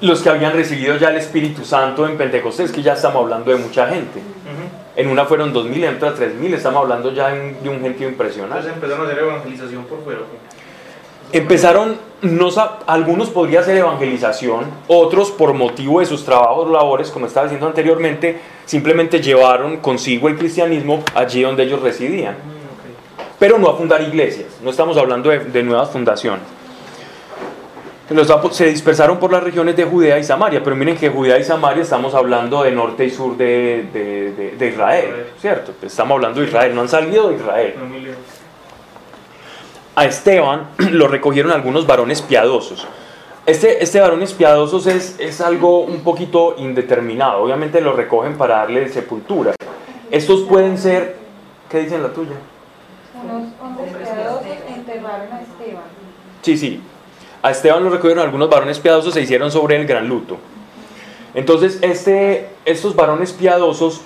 los 0.00 0.20
que 0.20 0.28
habían 0.28 0.52
recibido 0.52 0.96
ya 0.96 1.10
el 1.10 1.16
Espíritu 1.16 1.64
Santo 1.64 2.06
en 2.06 2.18
Pentecostés, 2.18 2.72
que 2.72 2.82
ya 2.82 2.94
estamos 2.94 3.22
hablando 3.22 3.50
de 3.50 3.58
mucha 3.58 3.86
gente. 3.88 4.20
En 4.96 5.08
una 5.08 5.26
fueron 5.26 5.52
2.000, 5.52 5.84
en 5.84 5.96
otra 5.96 6.14
3.000, 6.14 6.54
estamos 6.54 6.82
hablando 6.82 7.12
ya 7.12 7.28
de 7.28 7.68
un 7.68 7.80
gentío 7.82 8.08
impresionante. 8.08 8.66
Entonces 8.68 8.74
empezaron 8.74 9.06
a 9.06 9.10
hacer 9.10 9.22
evangelización 9.22 9.84
por 9.84 10.02
fuera. 10.02 10.20
Empezaron, 11.32 11.96
no, 12.22 12.48
algunos 12.86 13.28
podría 13.28 13.62
ser 13.62 13.76
evangelización, 13.76 14.64
otros 14.86 15.30
por 15.30 15.52
motivo 15.52 16.00
de 16.00 16.06
sus 16.06 16.24
trabajos, 16.24 16.70
labores, 16.70 17.10
como 17.10 17.26
estaba 17.26 17.44
diciendo 17.44 17.66
anteriormente, 17.66 18.40
simplemente 18.64 19.20
llevaron 19.20 19.78
consigo 19.78 20.28
el 20.28 20.38
cristianismo 20.38 21.02
allí 21.14 21.42
donde 21.42 21.64
ellos 21.64 21.82
residían. 21.82 22.34
Mm, 22.34 23.38
pero 23.38 23.58
no 23.58 23.68
a 23.68 23.76
fundar 23.76 24.00
iglesias. 24.00 24.48
No 24.62 24.70
estamos 24.70 24.96
hablando 24.96 25.28
de, 25.28 25.40
de 25.40 25.62
nuevas 25.62 25.90
fundaciones. 25.90 26.55
Los 28.10 28.32
se 28.56 28.66
dispersaron 28.66 29.18
por 29.18 29.32
las 29.32 29.42
regiones 29.42 29.74
de 29.76 29.84
Judea 29.84 30.16
y 30.18 30.22
Samaria, 30.22 30.62
pero 30.62 30.76
miren 30.76 30.96
que 30.96 31.08
Judea 31.10 31.38
y 31.38 31.44
Samaria 31.44 31.82
estamos 31.82 32.14
hablando 32.14 32.62
de 32.62 32.70
norte 32.70 33.04
y 33.04 33.10
sur 33.10 33.36
de, 33.36 33.88
de- 33.92 34.32
de- 34.32 34.50
de 34.56 34.68
Israel, 34.68 35.26
¿cierto? 35.40 35.72
Estamos 35.82 36.14
hablando 36.14 36.40
de 36.40 36.46
Israel, 36.46 36.72
no 36.72 36.82
han 36.82 36.88
salido 36.88 37.30
de 37.30 37.34
Israel. 37.36 37.74
A 39.96 40.04
Esteban 40.04 40.68
lo 40.92 41.08
recogieron 41.08 41.50
algunos 41.50 41.84
varones 41.86 42.22
piadosos. 42.22 42.86
Este, 43.44 43.82
este 43.82 44.00
varones 44.00 44.32
piadosos 44.34 44.86
es, 44.86 45.16
es 45.18 45.40
algo 45.40 45.80
un 45.80 46.02
poquito 46.04 46.54
indeterminado. 46.58 47.42
Obviamente 47.42 47.80
lo 47.80 47.92
recogen 47.92 48.36
para 48.38 48.56
darle 48.58 48.88
sepultura. 48.88 49.52
Estos 50.12 50.42
pueden 50.42 50.78
ser, 50.78 51.16
¿qué 51.68 51.80
dicen 51.80 52.02
la 52.04 52.10
tuya? 52.12 52.32
Unos 53.20 53.48
hombres 53.60 53.92
piadosos 53.96 54.46
enterraron 54.68 55.32
a 55.32 55.40
Esteban. 55.42 55.82
Sí, 56.42 56.56
sí. 56.56 56.80
A 57.46 57.52
Esteban 57.52 57.84
lo 57.84 57.90
recogieron 57.90 58.24
algunos 58.24 58.50
varones 58.50 58.80
piadosos 58.80 59.14
se 59.14 59.20
hicieron 59.20 59.52
sobre 59.52 59.76
el 59.76 59.86
gran 59.86 60.08
luto. 60.08 60.36
Entonces, 61.32 61.78
este, 61.80 62.48
estos 62.64 62.96
varones 62.96 63.32
piadosos 63.32 64.00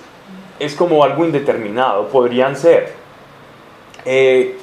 es 0.59 0.75
como 0.75 1.03
algo 1.05 1.25
indeterminado. 1.25 2.09
Podrían 2.09 2.55
ser 2.55 2.93
eh, 4.05 4.59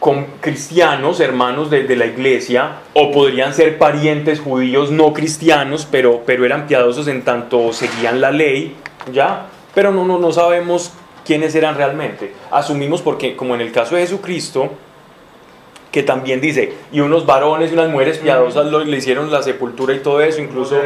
con 0.00 0.24
cristianos, 0.40 1.20
hermanos 1.20 1.68
de, 1.68 1.94
la 1.94 2.06
iglesia, 2.06 2.76
o 2.94 3.12
podrían 3.12 3.52
ser 3.52 3.76
parientes 3.76 4.40
judíos 4.40 4.90
no 4.90 5.12
cristianos, 5.12 5.86
pero, 5.90 6.22
pero 6.24 6.46
eran 6.46 6.66
piadosos 6.66 7.08
en 7.08 7.22
tanto 7.22 7.74
seguían 7.74 8.22
la 8.22 8.30
ley, 8.30 8.76
¿ya? 9.12 9.48
Pero 9.74 9.92
no, 9.92 10.06
no, 10.06 10.18
no 10.18 10.32
sabemos 10.32 10.90
quiénes 11.26 11.54
eran 11.54 11.74
realmente. 11.74 12.32
Asumimos 12.50 13.02
porque, 13.02 13.36
como 13.36 13.54
en 13.54 13.60
el 13.60 13.72
caso 13.72 13.94
de 13.94 14.00
Jesucristo, 14.00 14.70
que 15.96 16.02
también 16.02 16.42
dice, 16.42 16.74
y 16.92 17.00
unos 17.00 17.24
varones 17.24 17.70
y 17.70 17.72
unas 17.74 17.88
mujeres 17.88 18.18
piadosas 18.18 18.66
lo- 18.66 18.84
le 18.84 18.98
hicieron 18.98 19.30
la 19.32 19.42
sepultura 19.42 19.94
y 19.94 20.00
todo 20.00 20.20
eso, 20.20 20.42
incluso, 20.42 20.76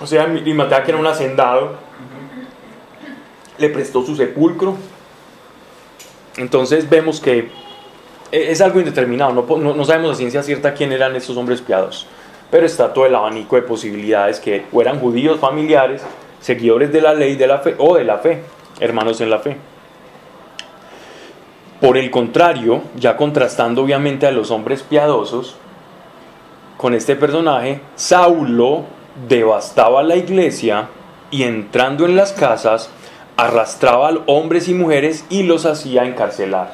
o 0.00 0.06
sea, 0.06 0.22
Arimatea, 0.22 0.82
que 0.82 0.92
era 0.92 0.98
un 0.98 1.06
hacendado, 1.06 1.74
le 3.58 3.68
prestó 3.68 4.02
su 4.02 4.16
sepulcro. 4.16 4.76
Entonces 6.38 6.88
vemos 6.88 7.20
que 7.20 7.50
e- 8.30 8.50
es 8.50 8.62
algo 8.62 8.78
indeterminado, 8.80 9.34
no, 9.34 9.56
no- 9.58 9.74
no 9.74 9.84
sabemos 9.84 10.12
a 10.12 10.14
ciencia 10.14 10.42
cierta 10.42 10.72
quién 10.72 10.90
eran 10.90 11.14
estos 11.14 11.36
hombres 11.36 11.60
piadosos, 11.60 12.06
pero 12.50 12.64
está 12.64 12.94
todo 12.94 13.04
el 13.04 13.14
abanico 13.14 13.56
de 13.56 13.62
posibilidades 13.62 14.40
que 14.40 14.64
o 14.72 14.80
eran 14.80 15.00
judíos 15.00 15.38
familiares, 15.38 16.00
seguidores 16.40 16.90
de 16.94 17.02
la 17.02 17.12
ley 17.12 17.36
de 17.36 17.46
la 17.46 17.58
fe 17.58 17.74
o 17.76 17.94
de 17.96 18.04
la 18.04 18.16
fe, 18.16 18.42
hermanos 18.80 19.20
en 19.20 19.28
la 19.28 19.38
fe. 19.40 19.58
Por 21.82 21.98
el 21.98 22.12
contrario, 22.12 22.80
ya 22.94 23.16
contrastando 23.16 23.82
obviamente 23.82 24.28
a 24.28 24.30
los 24.30 24.52
hombres 24.52 24.84
piadosos, 24.84 25.56
con 26.76 26.94
este 26.94 27.16
personaje, 27.16 27.80
Saulo 27.96 28.84
devastaba 29.28 30.04
la 30.04 30.14
iglesia 30.14 30.88
y 31.32 31.42
entrando 31.42 32.04
en 32.06 32.14
las 32.14 32.32
casas, 32.32 32.88
arrastraba 33.36 34.10
a 34.10 34.14
hombres 34.26 34.68
y 34.68 34.74
mujeres 34.74 35.24
y 35.28 35.42
los 35.42 35.66
hacía 35.66 36.04
encarcelar. 36.04 36.72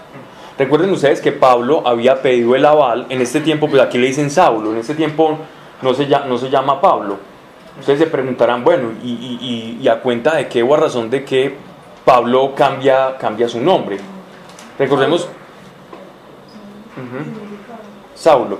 Recuerden 0.58 0.90
ustedes 0.90 1.22
que 1.22 1.32
Pablo 1.32 1.84
había 1.86 2.20
pedido 2.20 2.54
el 2.54 2.66
aval, 2.66 3.06
en 3.08 3.22
este 3.22 3.40
tiempo, 3.40 3.66
pues 3.66 3.80
aquí 3.80 3.96
le 3.96 4.08
dicen 4.08 4.28
Saulo, 4.30 4.72
en 4.72 4.76
este 4.76 4.94
tiempo 4.94 5.38
no 5.80 5.94
se, 5.94 6.06
llama, 6.06 6.26
no 6.26 6.36
se 6.36 6.50
llama 6.50 6.82
Pablo. 6.82 7.16
Ustedes 7.80 8.00
se 8.00 8.06
preguntarán, 8.08 8.62
bueno, 8.62 8.90
¿y, 9.02 9.78
y- 9.80 9.88
a 9.88 10.00
cuenta 10.00 10.34
de 10.34 10.48
qué 10.48 10.62
o 10.62 10.74
a 10.74 10.76
razón 10.76 11.08
de 11.08 11.24
qué 11.24 11.54
Pablo 12.04 12.52
cambia, 12.54 13.16
cambia 13.16 13.48
su 13.48 13.58
nombre? 13.58 13.96
Recordemos. 14.78 15.28
Saulo. 18.14 18.58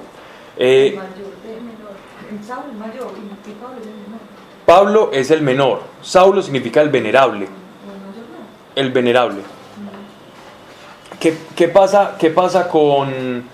Eh, 0.57 0.99
menor. 0.99 1.93
El 2.31 2.45
Saulo 2.45 2.73
y 2.73 3.53
Pablo 3.53 3.81
es 3.81 3.87
el 3.87 3.93
menor. 3.93 4.19
Pablo 4.67 5.11
es 5.13 5.31
el 5.31 5.43
menor, 5.43 5.81
Saulo 6.03 6.43
significa 6.43 6.83
el 6.83 6.91
venerable. 6.91 7.47
El 7.47 7.51
mayor 7.51 8.25
no. 8.29 8.81
El 8.83 8.93
venerable. 8.93 9.41
¿Qué, 11.19 11.37
qué 11.57 11.69
pasa, 11.69 12.17
qué 12.19 12.31
pasa 12.31 12.69
con, 12.69 13.45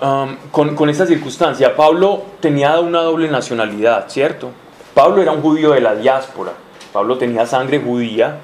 um, 0.00 0.36
con, 0.50 0.74
con 0.74 0.90
esta 0.90 1.06
circunstancia? 1.06 1.76
Pablo 1.76 2.24
tenía 2.40 2.80
una 2.80 3.02
doble 3.02 3.30
nacionalidad, 3.30 4.08
¿cierto? 4.08 4.50
Pablo 4.94 5.22
era 5.22 5.32
un 5.32 5.42
judío 5.42 5.70
de 5.70 5.80
la 5.80 5.94
diáspora. 5.94 6.52
Pablo 6.92 7.16
tenía 7.18 7.46
sangre 7.46 7.80
judía. 7.80 8.40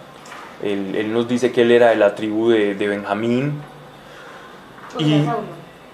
Él, 0.63 0.95
él 0.95 1.13
nos 1.13 1.27
dice 1.29 1.51
que 1.53 1.63
él 1.63 1.71
era 1.73 1.89
de 1.91 1.97
la 1.97 2.15
tribu 2.15 2.51
de, 2.51 2.75
de 2.75 2.89
Benjamín. 2.89 3.61
Y- 4.99 5.25
Saulo. 5.25 5.39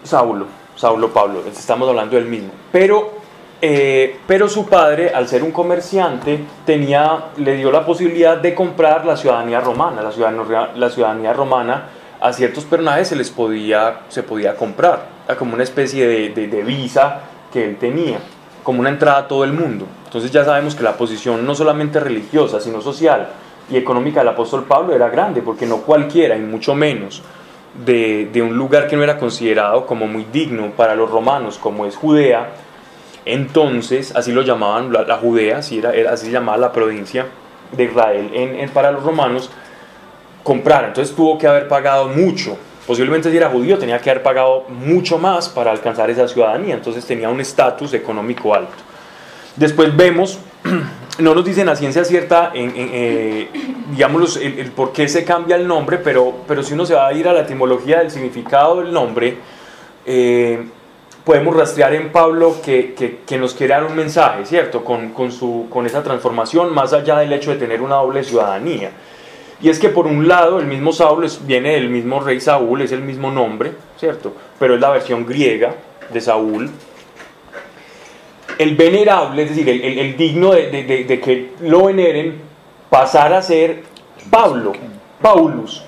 Saulo, 0.04 0.46
Saulo 0.76 1.08
Pablo, 1.12 1.42
estamos 1.50 1.88
hablando 1.88 2.16
del 2.16 2.26
mismo. 2.26 2.50
Pero, 2.72 3.12
eh, 3.60 4.18
pero 4.26 4.48
su 4.48 4.66
padre, 4.66 5.10
al 5.14 5.26
ser 5.28 5.42
un 5.42 5.50
comerciante, 5.52 6.40
tenía, 6.64 7.24
le 7.36 7.56
dio 7.56 7.70
la 7.70 7.84
posibilidad 7.84 8.36
de 8.36 8.54
comprar 8.54 9.04
la 9.04 9.16
ciudadanía 9.16 9.60
romana. 9.60 10.02
La 10.02 10.12
ciudadanía, 10.12 10.70
la 10.76 10.90
ciudadanía 10.90 11.32
romana 11.32 11.88
a 12.20 12.32
ciertos 12.32 12.64
personajes 12.64 13.08
se 13.08 13.16
les 13.16 13.30
podía, 13.30 14.00
se 14.08 14.22
podía 14.22 14.56
comprar, 14.56 15.06
como 15.38 15.54
una 15.54 15.62
especie 15.62 16.06
de, 16.06 16.28
de- 16.30 16.48
de 16.48 16.62
visa 16.64 17.20
que 17.52 17.64
él 17.64 17.76
tenía, 17.76 18.18
como 18.64 18.80
una 18.80 18.88
entrada 18.90 19.18
a 19.18 19.28
todo 19.28 19.44
el 19.44 19.52
mundo. 19.52 19.86
Entonces 20.04 20.30
ya 20.30 20.44
sabemos 20.44 20.74
que 20.74 20.82
la 20.82 20.96
posición 20.96 21.46
no 21.46 21.54
solamente 21.54 22.00
religiosa, 22.00 22.60
sino 22.60 22.80
social 22.80 23.28
y 23.70 23.76
económica 23.76 24.20
del 24.20 24.28
apóstol 24.28 24.64
Pablo 24.64 24.94
era 24.94 25.08
grande, 25.08 25.42
porque 25.42 25.66
no 25.66 25.78
cualquiera, 25.78 26.36
y 26.36 26.40
mucho 26.40 26.74
menos 26.74 27.22
de, 27.84 28.28
de 28.32 28.42
un 28.42 28.56
lugar 28.56 28.88
que 28.88 28.96
no 28.96 29.02
era 29.02 29.18
considerado 29.18 29.86
como 29.86 30.06
muy 30.06 30.26
digno 30.32 30.70
para 30.76 30.94
los 30.94 31.10
romanos, 31.10 31.58
como 31.58 31.86
es 31.86 31.96
Judea, 31.96 32.48
entonces, 33.24 34.14
así 34.16 34.32
lo 34.32 34.42
llamaban 34.42 34.92
la, 34.92 35.02
la 35.02 35.16
Judea, 35.18 35.58
así, 35.58 35.78
era, 35.78 35.92
era- 35.92 36.12
así 36.12 36.26
se 36.26 36.32
llamaba 36.32 36.56
la 36.56 36.72
provincia 36.72 37.26
de 37.72 37.84
Israel 37.84 38.30
en, 38.32 38.70
para 38.70 38.90
los 38.90 39.02
romanos, 39.02 39.50
comprar. 40.42 40.86
Entonces 40.86 41.14
tuvo 41.14 41.36
que 41.36 41.46
haber 41.46 41.68
pagado 41.68 42.08
mucho. 42.08 42.56
Posiblemente 42.86 43.30
si 43.30 43.36
era 43.36 43.50
judío 43.50 43.76
tenía 43.76 43.98
que 43.98 44.08
haber 44.10 44.22
pagado 44.22 44.64
mucho 44.70 45.18
más 45.18 45.46
para 45.50 45.70
alcanzar 45.70 46.08
esa 46.08 46.26
ciudadanía. 46.26 46.74
Entonces 46.74 47.04
tenía 47.04 47.28
un 47.28 47.38
estatus 47.40 47.92
económico 47.92 48.54
alto. 48.54 48.72
Después 49.56 49.94
vemos, 49.94 50.38
no 51.18 51.34
nos 51.34 51.44
dicen 51.44 51.68
a 51.68 51.76
ciencia 51.76 52.04
cierta, 52.04 52.52
en, 52.54 52.72
eh, 52.76 53.48
el, 54.40 54.70
por 54.72 54.92
qué 54.92 55.08
se 55.08 55.24
cambia 55.24 55.56
el 55.56 55.66
nombre, 55.66 55.98
pero, 55.98 56.32
pero 56.46 56.62
si 56.62 56.74
uno 56.74 56.86
se 56.86 56.94
va 56.94 57.08
a 57.08 57.12
ir 57.12 57.26
a 57.28 57.32
la 57.32 57.40
etimología 57.40 57.98
del 57.98 58.10
significado 58.10 58.80
del 58.80 58.92
nombre, 58.92 59.36
eh, 60.06 60.62
podemos 61.24 61.54
rastrear 61.56 61.92
en 61.94 62.10
Pablo 62.10 62.56
que, 62.64 62.94
que- 62.94 63.38
nos 63.38 63.54
quiere 63.54 63.74
un 63.84 63.94
mensaje, 63.94 64.46
¿cierto? 64.46 64.82
Con, 64.84 65.10
con, 65.10 65.30
su, 65.32 65.66
con 65.68 65.84
esa 65.86 66.02
transformación, 66.02 66.72
más 66.72 66.92
allá 66.92 67.18
del 67.18 67.32
hecho 67.32 67.50
de 67.50 67.56
tener 67.56 67.82
una 67.82 67.96
doble 67.96 68.24
ciudadanía. 68.24 68.90
Y 69.60 69.68
es 69.70 69.78
que 69.78 69.88
por 69.88 70.06
un 70.06 70.28
lado 70.28 70.60
el 70.60 70.66
mismo 70.66 70.92
Saulo 70.92 71.26
es- 71.26 71.44
viene 71.46 71.72
del 71.74 71.90
mismo 71.90 72.20
rey 72.20 72.40
Saúl, 72.40 72.80
es 72.80 72.92
el 72.92 73.02
mismo 73.02 73.30
nombre, 73.30 73.72
¿cierto? 73.98 74.32
Pero 74.58 74.76
es 74.76 74.80
la 74.80 74.90
versión 74.90 75.26
griega 75.26 75.74
de 76.12 76.20
Saúl. 76.20 76.70
El 78.58 78.74
venerable, 78.74 79.42
es 79.44 79.50
decir, 79.50 79.68
el, 79.68 80.16
digno 80.16 80.50
de, 80.50 81.20
que 81.22 81.52
lo 81.60 81.86
veneren, 81.86 82.40
pasar 82.90 83.32
a 83.32 83.40
ser 83.40 83.84
Pablo, 84.30 84.72
Paulus, 85.22 85.84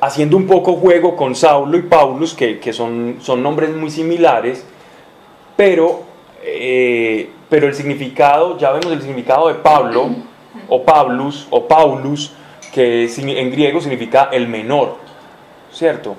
haciendo 0.00 0.36
un 0.36 0.46
poco 0.46 0.74
juego 0.74 1.16
con 1.16 1.34
Saulo 1.34 1.76
y 1.76 1.82
Paulus, 1.82 2.34
que, 2.34 2.60
que 2.60 2.72
son, 2.72 3.16
son 3.20 3.42
nombres 3.42 3.74
muy 3.74 3.90
similares, 3.90 4.64
pero, 5.56 6.02
eh, 6.42 7.30
pero 7.48 7.66
el 7.66 7.74
significado, 7.74 8.58
ya 8.58 8.70
vemos 8.70 8.92
el 8.92 9.00
significado 9.00 9.48
de 9.48 9.54
Pablo, 9.54 10.10
o 10.68 10.82
Paulus, 10.82 11.46
o 11.50 11.66
Paulus, 11.66 12.32
que 12.72 13.04
en 13.16 13.50
griego 13.50 13.80
significa 13.80 14.30
el 14.32 14.48
menor, 14.48 14.96
¿cierto? 15.72 16.16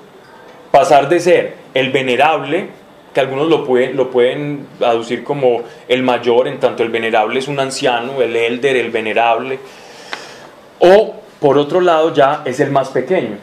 Pasar 0.70 1.08
de 1.08 1.20
ser 1.20 1.56
el 1.74 1.90
venerable, 1.90 2.68
que 3.16 3.20
algunos 3.20 3.48
lo 3.48 3.64
pueden, 3.64 3.96
lo 3.96 4.10
pueden 4.10 4.66
aducir 4.78 5.24
como 5.24 5.62
el 5.88 6.02
mayor, 6.02 6.48
en 6.48 6.60
tanto 6.60 6.82
el 6.82 6.90
venerable 6.90 7.38
es 7.38 7.48
un 7.48 7.58
anciano, 7.58 8.20
el 8.20 8.36
elder, 8.36 8.76
el 8.76 8.90
venerable, 8.90 9.58
o 10.80 11.14
por 11.40 11.56
otro 11.56 11.80
lado 11.80 12.12
ya 12.12 12.42
es 12.44 12.60
el 12.60 12.70
más 12.70 12.90
pequeño. 12.90 13.38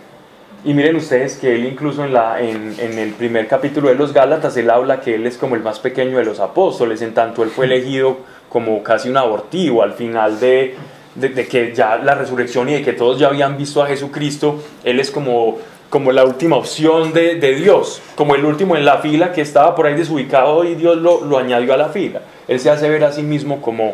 Y 0.63 0.75
miren 0.75 0.95
ustedes 0.95 1.37
que 1.37 1.55
él 1.55 1.65
incluso 1.65 2.05
en, 2.05 2.13
la, 2.13 2.39
en, 2.39 2.99
el 2.99 3.13
primer 3.13 3.47
capítulo 3.47 3.89
de 3.89 3.95
los 3.95 4.13
Gálatas, 4.13 4.55
él 4.57 4.69
habla 4.69 5.01
que 5.01 5.15
él 5.15 5.25
es 5.25 5.39
como 5.39 5.55
el 5.55 5.63
más 5.63 5.79
pequeño 5.79 6.19
de 6.19 6.25
los 6.25 6.39
apóstoles, 6.39 7.01
en 7.01 7.15
tanto 7.15 7.41
él 7.41 7.49
fue 7.49 7.65
elegido 7.65 8.17
como 8.49 8.83
casi 8.83 9.09
un 9.09 9.17
abortivo 9.17 9.81
al 9.81 9.93
final 9.93 10.39
de, 10.39 10.75
de, 11.15 11.29
de 11.29 11.47
que 11.47 11.73
ya 11.73 11.97
la 11.97 12.13
resurrección 12.13 12.69
y 12.69 12.73
de 12.73 12.83
que 12.83 12.93
todos 12.93 13.17
ya 13.17 13.25
habían 13.25 13.57
visto 13.57 13.81
a 13.81 13.87
Jesucristo, 13.87 14.61
él 14.83 14.99
es 14.99 15.09
como, 15.09 15.57
como 15.93 16.11
la 16.11 16.25
última 16.25 16.55
opción 16.55 17.13
de, 17.13 17.35
de 17.35 17.53
Dios, 17.53 18.01
como 18.15 18.33
el 18.33 18.43
último 18.45 18.75
en 18.75 18.83
la 18.83 18.97
fila 18.97 19.31
que 19.31 19.41
estaba 19.41 19.75
por 19.75 19.85
ahí 19.85 19.93
desubicado 19.93 20.63
y 20.63 20.73
Dios 20.73 20.97
lo, 20.97 21.23
lo 21.23 21.37
añadió 21.37 21.71
a 21.71 21.77
la 21.77 21.89
fila. 21.89 22.21
Él 22.47 22.59
se 22.59 22.71
hace 22.71 22.89
ver 22.89 23.03
a 23.03 23.11
sí 23.11 23.21
mismo 23.21 23.61
como, 23.61 23.93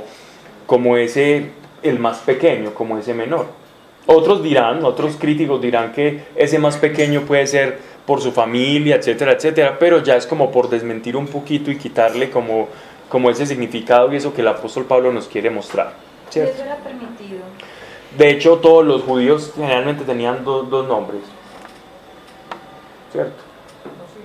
como 0.65 0.95
ese, 0.95 1.47
el 1.83 1.99
más 1.99 2.19
pequeño, 2.19 2.73
como 2.73 2.97
ese 2.97 3.13
menor. 3.13 3.47
Otros 4.05 4.41
dirán, 4.41 4.85
otros 4.85 5.17
críticos 5.17 5.61
dirán 5.61 5.91
que 5.91 6.21
ese 6.37 6.57
más 6.57 6.77
pequeño 6.77 7.23
puede 7.23 7.45
ser 7.47 7.79
por 8.05 8.21
su 8.21 8.31
familia, 8.31 8.95
etcétera, 8.95 9.33
etcétera, 9.33 9.75
pero 9.77 10.01
ya 10.01 10.15
es 10.15 10.25
como 10.25 10.51
por 10.51 10.69
desmentir 10.69 11.17
un 11.17 11.27
poquito 11.27 11.69
y 11.69 11.77
quitarle 11.77 12.29
como, 12.29 12.69
como 13.09 13.29
ese 13.29 13.45
significado 13.45 14.13
y 14.13 14.15
eso 14.15 14.33
que 14.33 14.39
el 14.39 14.47
apóstol 14.47 14.85
Pablo 14.85 15.11
nos 15.11 15.27
quiere 15.27 15.49
mostrar. 15.49 15.91
¿cierto? 16.29 16.53
eso 16.53 16.63
era 16.63 16.77
permitido. 16.77 17.41
De 18.17 18.29
hecho, 18.29 18.59
todos 18.59 18.85
los 18.85 19.03
judíos 19.03 19.51
generalmente 19.53 20.05
tenían 20.05 20.45
dos, 20.45 20.69
dos 20.69 20.87
nombres. 20.87 21.23
¿Cierto? 23.11 23.33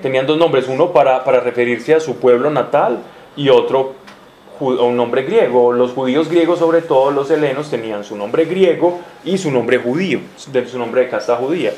Tenían 0.03 0.27
dos 0.27 0.37
nombres, 0.39 0.69
uno 0.69 0.93
para, 0.93 1.25
para 1.25 1.41
referirse 1.41 1.95
a 1.95 2.01
su 2.01 2.17
pueblo 2.17 2.51
natal 2.51 2.99
y 3.37 3.49
otro 3.49 3.95
ju- 4.61 4.79
un 4.81 4.97
nombre 4.97 5.23
griego. 5.23 5.73
Los 5.73 5.93
judíos 5.93 6.29
griegos, 6.29 6.59
sobre 6.59 6.83
todo 6.83 7.11
los 7.11 7.31
helenos, 7.31 7.71
tenían 7.71 8.05
su 8.05 8.17
nombre 8.17 8.45
griego 8.45 9.01
y 9.25 9.39
su 9.39 9.51
nombre 9.51 9.79
judío, 9.79 10.21
de 10.49 10.69
su 10.69 10.79
nombre 10.79 11.03
de 11.03 11.09
casta 11.09 11.37
judía. 11.37 11.73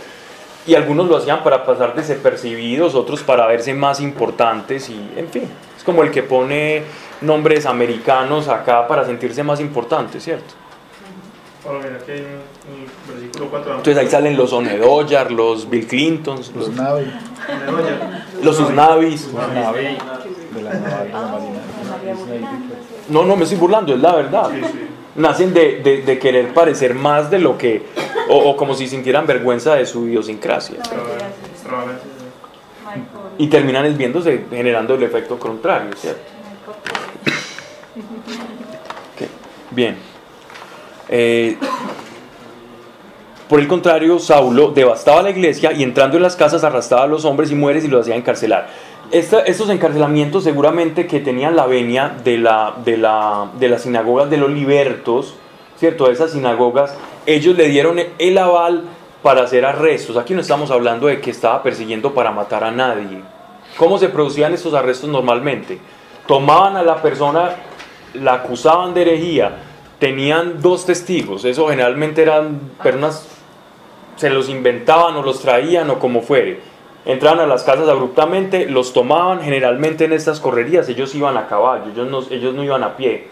Y 0.66 0.74
algunos 0.74 1.08
lo 1.08 1.16
hacían 1.16 1.44
para 1.44 1.64
pasar 1.64 1.94
desapercibidos, 1.94 2.96
otros 2.96 3.22
para 3.22 3.46
verse 3.46 3.72
más 3.72 4.00
importantes 4.00 4.90
y, 4.90 5.12
en 5.16 5.28
fin, 5.28 5.44
es 5.76 5.84
como 5.84 6.02
el 6.02 6.10
que 6.10 6.24
pone 6.24 6.82
nombres 7.20 7.66
americanos 7.66 8.48
acá 8.48 8.88
para 8.88 9.04
sentirse 9.04 9.44
más 9.44 9.60
importante, 9.60 10.18
¿cierto? 10.18 10.54
Ahora 11.66 11.80
mira, 11.84 11.96
aquí 12.00 12.12
hay 12.12 12.20
un, 12.20 12.26
un 12.74 12.86
versículo 13.14 13.50
4. 13.50 13.70
Entonces 13.76 13.96
ahí 13.98 14.08
salen 14.08 14.36
los 14.36 14.52
Onedoyar, 14.52 15.32
los 15.32 15.68
Bill 15.68 15.86
Clintons, 15.86 16.52
Los 16.54 16.68
los, 16.68 16.76
Navi, 16.76 17.06
los 18.42 18.60
Usnavis. 18.60 19.28
pues. 19.32 19.46
No, 23.08 23.24
no 23.24 23.36
me 23.36 23.44
estoy 23.44 23.58
burlando, 23.58 23.94
es 23.94 24.00
la 24.00 24.14
verdad. 24.14 24.50
Sí, 24.52 24.60
sí. 24.72 24.86
Nacen 25.16 25.54
de, 25.54 25.80
de- 25.82 26.02
de 26.02 26.18
querer 26.18 26.52
parecer 26.52 26.94
más 26.94 27.30
de 27.30 27.38
lo 27.38 27.56
que, 27.56 27.86
o, 28.28 28.36
o 28.36 28.56
como 28.56 28.74
si 28.74 28.86
sintieran 28.86 29.26
vergüenza 29.26 29.74
de 29.74 29.86
su 29.86 30.06
idiosincrasia. 30.06 30.76
Y 33.38 33.46
terminan 33.48 33.86
es 33.86 33.96
viéndose, 33.96 34.44
generando 34.50 34.94
el 34.94 35.02
efecto 35.02 35.38
contrario, 35.38 35.90
¿cierto? 35.96 36.20
Bien. 39.70 39.96
Eh, 41.08 41.56
por 43.48 43.60
el 43.60 43.68
contrario, 43.68 44.18
Saulo 44.18 44.72
devastaba 44.72 45.22
la 45.22 45.30
iglesia 45.30 45.72
y 45.72 45.82
entrando 45.84 46.16
en 46.16 46.22
las 46.24 46.34
casas 46.34 46.64
arrastraba 46.64 47.04
a 47.04 47.06
los 47.06 47.24
hombres 47.24 47.50
y 47.52 47.54
mujeres 47.54 47.84
y 47.84 47.88
los 47.88 48.00
hacía 48.02 48.16
encarcelar. 48.16 48.68
Esta- 49.12 49.42
estos 49.42 49.70
encarcelamientos 49.70 50.42
seguramente 50.42 51.06
que 51.06 51.20
tenían 51.20 51.54
la 51.54 51.66
venia 51.66 52.12
de, 52.24 52.38
la, 52.38 52.74
de, 52.84 52.96
la, 52.96 53.48
de 53.56 53.68
las 53.68 53.82
sinagogas 53.82 54.28
de 54.30 54.36
los 54.36 54.50
libertos, 54.50 55.34
¿cierto? 55.78 56.06
De 56.06 56.12
esas 56.14 56.32
sinagogas, 56.32 56.96
ellos 57.24 57.56
le 57.56 57.68
dieron 57.68 58.00
el 58.18 58.38
aval 58.38 58.82
para 59.22 59.42
hacer 59.42 59.64
arrestos. 59.64 60.16
Aquí 60.16 60.34
no 60.34 60.40
estamos 60.40 60.72
hablando 60.72 61.06
de 61.06 61.20
que 61.20 61.30
estaba 61.30 61.62
persiguiendo 61.62 62.14
para 62.14 62.32
matar 62.32 62.64
a 62.64 62.72
nadie. 62.72 63.20
¿Cómo 63.76 63.96
se 63.98 64.08
producían 64.08 64.54
estos 64.54 64.74
arrestos 64.74 65.08
normalmente? 65.08 65.78
Tomaban 66.26 66.76
a 66.76 66.82
la 66.82 67.00
persona, 67.00 67.50
la 68.14 68.34
acusaban 68.34 68.92
de 68.92 69.02
herejía, 69.02 69.52
tenían 69.98 70.60
dos 70.60 70.86
testigos, 70.86 71.44
eso 71.44 71.68
generalmente 71.68 72.22
eran 72.22 72.60
personas, 72.82 73.26
se 74.16 74.30
los 74.30 74.48
inventaban 74.48 75.16
o 75.16 75.22
los 75.22 75.40
traían 75.40 75.90
o 75.90 75.98
como 75.98 76.22
fuere. 76.22 76.60
Entraban 77.04 77.38
a 77.40 77.46
las 77.46 77.62
casas 77.62 77.88
abruptamente, 77.88 78.66
los 78.66 78.92
tomaban, 78.92 79.40
generalmente 79.40 80.06
en 80.06 80.12
estas 80.12 80.40
correrías 80.40 80.88
ellos 80.88 81.14
iban 81.14 81.36
a 81.36 81.46
caballo, 81.46 81.84
ellos 81.92 82.54
no, 82.54 82.64
iban 82.64 82.82
a 82.82 82.96
pie. 82.96 83.28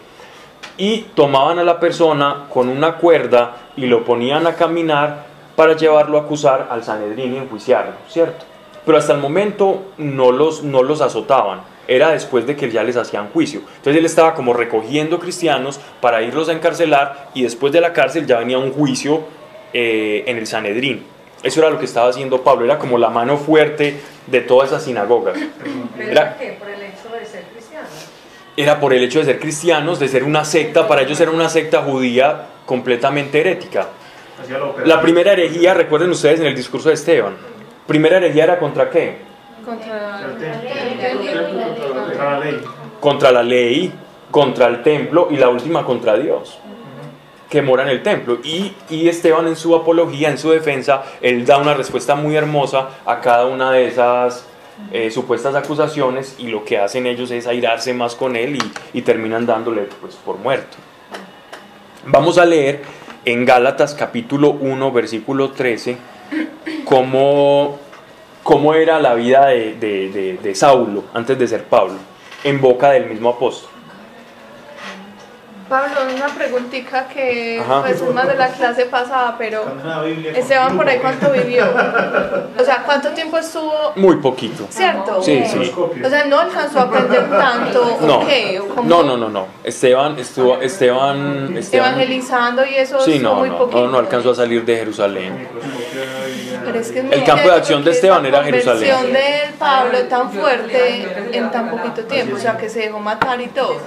Y 0.77 1.01
tomaban 1.13 1.59
a 1.59 1.63
la 1.63 1.79
persona 1.79 2.45
con 2.49 2.69
una 2.69 2.95
cuerda 2.95 3.57
y 3.75 3.85
lo 3.87 4.05
ponían 4.05 4.47
a 4.47 4.55
caminar 4.55 5.25
para 5.55 5.75
llevarlo 5.75 6.17
a 6.17 6.21
acusar 6.21 6.67
al 6.71 6.83
Sanedrín 6.83 7.33
y 7.33 7.37
enjuiciarlo, 7.37 7.95
¿cierto? 8.07 8.45
Pero 8.85 8.97
hasta 8.97 9.13
el 9.13 9.19
momento 9.19 9.83
no 9.97 10.31
los, 10.31 10.63
no 10.63 10.83
los 10.83 11.01
azotaban, 11.01 11.61
era 11.87 12.11
después 12.11 12.45
de 12.47 12.55
que 12.55 12.69
ya 12.71 12.83
les 12.83 12.97
hacían 12.97 13.29
juicio. 13.29 13.61
Entonces 13.77 13.97
él 13.97 14.05
estaba 14.05 14.33
como 14.33 14.53
recogiendo 14.53 15.19
cristianos 15.19 15.79
para 16.01 16.21
irlos 16.21 16.49
a 16.49 16.53
encarcelar 16.53 17.29
y 17.33 17.43
después 17.43 17.71
de 17.73 17.81
la 17.81 17.93
cárcel 17.93 18.25
ya 18.25 18.39
venía 18.39 18.57
un 18.57 18.71
juicio 18.71 19.21
eh, 19.73 20.23
en 20.27 20.37
el 20.37 20.47
Sanedrín. 20.47 21.05
Eso 21.43 21.59
era 21.59 21.69
lo 21.69 21.77
que 21.77 21.85
estaba 21.85 22.09
haciendo 22.09 22.41
Pablo, 22.43 22.65
era 22.65 22.79
como 22.79 22.97
la 22.97 23.09
mano 23.09 23.37
fuerte 23.37 23.95
de 24.27 24.41
todas 24.41 24.69
esas 24.69 24.83
sinagogas. 24.83 25.37
¿Pero 25.97 26.11
Era- 26.11 26.29
por 26.31 26.39
qué? 26.39 26.57
Por 26.59 26.69
el 26.69 26.81
hecho 26.81 27.09
de 27.19 27.25
ser 27.25 27.43
cristiano. 27.53 27.87
Era 28.57 28.79
por 28.79 28.93
el 28.93 29.03
hecho 29.03 29.19
de 29.19 29.25
ser 29.25 29.39
cristianos, 29.39 29.99
de 29.99 30.07
ser 30.07 30.23
una 30.23 30.43
secta, 30.45 30.87
para 30.87 31.01
ellos 31.03 31.19
era 31.19 31.29
una 31.31 31.49
secta 31.49 31.81
judía 31.83 32.47
completamente 32.65 33.41
herética. 33.41 33.89
La 34.85 35.01
primera 35.01 35.33
herejía, 35.33 35.73
recuerden 35.73 36.09
ustedes 36.09 36.39
en 36.39 36.47
el 36.47 36.55
discurso 36.55 36.89
de 36.89 36.95
Esteban, 36.95 37.35
primera 37.85 38.17
herejía 38.17 38.45
era 38.45 38.57
contra 38.59 38.89
qué? 38.89 39.17
Contra 39.65 40.21
Contra 41.81 42.23
la 42.23 42.39
ley. 42.39 42.61
Contra 42.99 43.31
la 43.31 43.43
ley, 43.43 43.93
contra 44.31 44.67
el 44.67 44.83
templo 44.83 45.27
y 45.31 45.37
la 45.37 45.49
última 45.49 45.83
contra 45.83 46.17
Dios, 46.17 46.59
que 47.49 47.61
mora 47.61 47.83
en 47.83 47.89
el 47.89 48.03
templo. 48.03 48.39
Y, 48.43 48.73
y 48.89 49.09
Esteban 49.09 49.47
en 49.47 49.55
su 49.55 49.75
apología, 49.75 50.29
en 50.29 50.37
su 50.37 50.51
defensa, 50.51 51.03
él 51.21 51.45
da 51.45 51.57
una 51.57 51.73
respuesta 51.73 52.15
muy 52.15 52.35
hermosa 52.35 52.89
a 53.05 53.19
cada 53.21 53.45
una 53.47 53.71
de 53.71 53.87
esas 53.87 54.45
eh, 54.91 55.09
supuestas 55.09 55.55
acusaciones 55.55 56.35
y 56.37 56.47
lo 56.47 56.65
que 56.65 56.77
hacen 56.77 57.05
ellos 57.07 57.31
es 57.31 57.47
airarse 57.47 57.93
más 57.93 58.13
con 58.13 58.35
él 58.35 58.57
y, 58.57 58.97
y 58.97 59.01
terminan 59.01 59.45
dándole 59.45 59.87
pues, 60.01 60.15
por 60.15 60.37
muerto. 60.37 60.77
Vamos 62.05 62.37
a 62.37 62.45
leer 62.45 62.83
en 63.25 63.45
Gálatas 63.45 63.95
capítulo 63.95 64.51
1, 64.51 64.91
versículo 64.91 65.51
13, 65.51 65.97
cómo, 66.83 67.79
cómo 68.45 68.75
era 68.75 68.99
la 68.99 69.15
vida 69.15 69.47
de, 69.47 69.73
de- 69.73 70.09
de- 70.11 70.37
de 70.41 70.53
Saulo 70.55 71.03
antes 71.15 71.35
de 71.39 71.47
ser 71.47 71.63
Pablo, 71.63 71.95
en 72.43 72.61
boca 72.61 72.91
del 72.91 73.07
mismo 73.07 73.29
apóstol. 73.29 73.71
Pablo, 75.67 75.95
una 76.15 76.27
preguntita 76.27 77.07
que 77.07 77.59
Ajá. 77.59 77.81
pues, 77.81 77.99
es 77.99 78.13
más 78.13 78.27
de 78.27 78.35
la 78.35 78.49
clase 78.49 78.85
pasada, 78.85 79.35
pero 79.37 79.65
la. 79.83 80.05
Esteban 80.05 80.77
por 80.77 80.87
ahí 80.87 80.99
cuánto 80.99 81.31
vivió. 81.31 81.65
O 82.57 82.63
sea, 82.63 82.83
¿cuánto 82.85 83.09
tiempo 83.09 83.37
estuvo? 83.37 83.93
Muy 83.95 84.17
poquito. 84.17 84.67
¿Cierto? 84.69 85.23
Sí, 85.23 85.43
sí. 85.45 85.71
O 85.75 86.09
sea, 86.09 86.25
no 86.25 86.39
alcanzó 86.39 86.79
a 86.79 86.81
aprender 86.83 87.29
tanto. 87.29 87.97
No, 88.01 88.19
¿o 88.19 88.27
qué? 88.27 88.59
¿O 88.59 88.83
no, 88.83 89.01
no, 89.03 89.17
no, 89.17 89.29
no. 89.29 89.47
Esteban 89.63 90.19
estuvo, 90.19 90.61
Esteban, 90.61 91.57
Esteban, 91.57 91.93
Evangelizando 91.93 92.63
y 92.65 92.75
eso 92.75 92.99
sí, 93.01 93.19
no, 93.19 93.35
muy 93.35 93.49
no, 93.49 93.57
poquito. 93.57 93.85
no, 93.85 93.91
no 93.91 93.97
alcanzó 93.97 94.31
a 94.31 94.35
salir 94.35 94.63
de 94.65 94.77
Jerusalén. 94.77 95.47
Pero 96.63 96.79
es 96.79 96.91
que 96.91 96.99
es 96.99 97.05
muy 97.05 97.13
El 97.13 97.23
campo 97.23 97.49
de 97.49 97.55
acción 97.55 97.83
de 97.83 97.91
Esteban 97.91 98.25
era 98.25 98.43
Jerusalén. 98.43 98.93
conversión 98.93 99.13
de 99.13 99.53
Pablo 99.57 99.97
tan 100.03 100.31
fuerte 100.31 101.07
en 101.31 101.51
tan 101.51 101.71
poquito 101.71 102.03
tiempo, 102.03 102.35
o 102.35 102.39
sea, 102.39 102.55
que 102.55 102.69
se 102.69 102.81
dejó 102.81 102.99
matar 102.99 103.41
y 103.41 103.47
todo. 103.47 103.77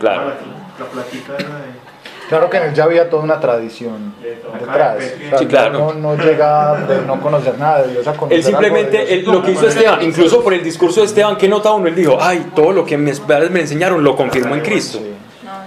Claro. 0.00 0.32
La 0.80 0.86
platica 0.86 1.34
era 1.38 1.48
de. 1.58 1.90
Claro 2.28 2.48
que 2.48 2.56
en 2.58 2.62
él 2.62 2.74
ya 2.74 2.84
había 2.84 3.10
toda 3.10 3.24
una 3.24 3.40
tradición 3.40 4.14
detrás. 4.22 4.96
O 4.96 5.28
sea, 5.30 5.38
Sí, 5.38 5.46
claro. 5.46 5.92
No, 5.92 6.14
no 6.14 6.22
llega 6.22 6.74
de 6.86 7.02
no 7.02 7.20
conocer 7.20 7.58
nada 7.58 7.82
de 7.82 7.92
Dios 7.92 8.06
a 8.06 8.12
conocer 8.14 8.38
Él 8.38 8.46
algo 8.46 8.60
de 8.60 8.66
simplemente, 8.68 8.96
Dios. 8.98 9.10
él- 9.26 9.32
lo 9.32 9.42
que 9.42 9.50
hizo 9.50 9.66
Esteban, 9.66 10.02
incluso 10.02 10.40
por 10.42 10.54
el 10.54 10.62
discurso 10.62 11.00
de 11.00 11.06
Esteban, 11.06 11.36
¿qué 11.36 11.48
nota 11.48 11.72
uno? 11.72 11.88
Él 11.88 11.94
dijo, 11.96 12.16
ay, 12.20 12.52
todo 12.54 12.70
lo 12.72 12.84
que 12.86 12.96
mis 12.96 13.18
padres 13.18 13.50
me 13.50 13.60
enseñaron 13.60 14.04
lo 14.04 14.14
confirmo 14.14 14.54
en 14.54 14.60
Cristo. 14.60 15.00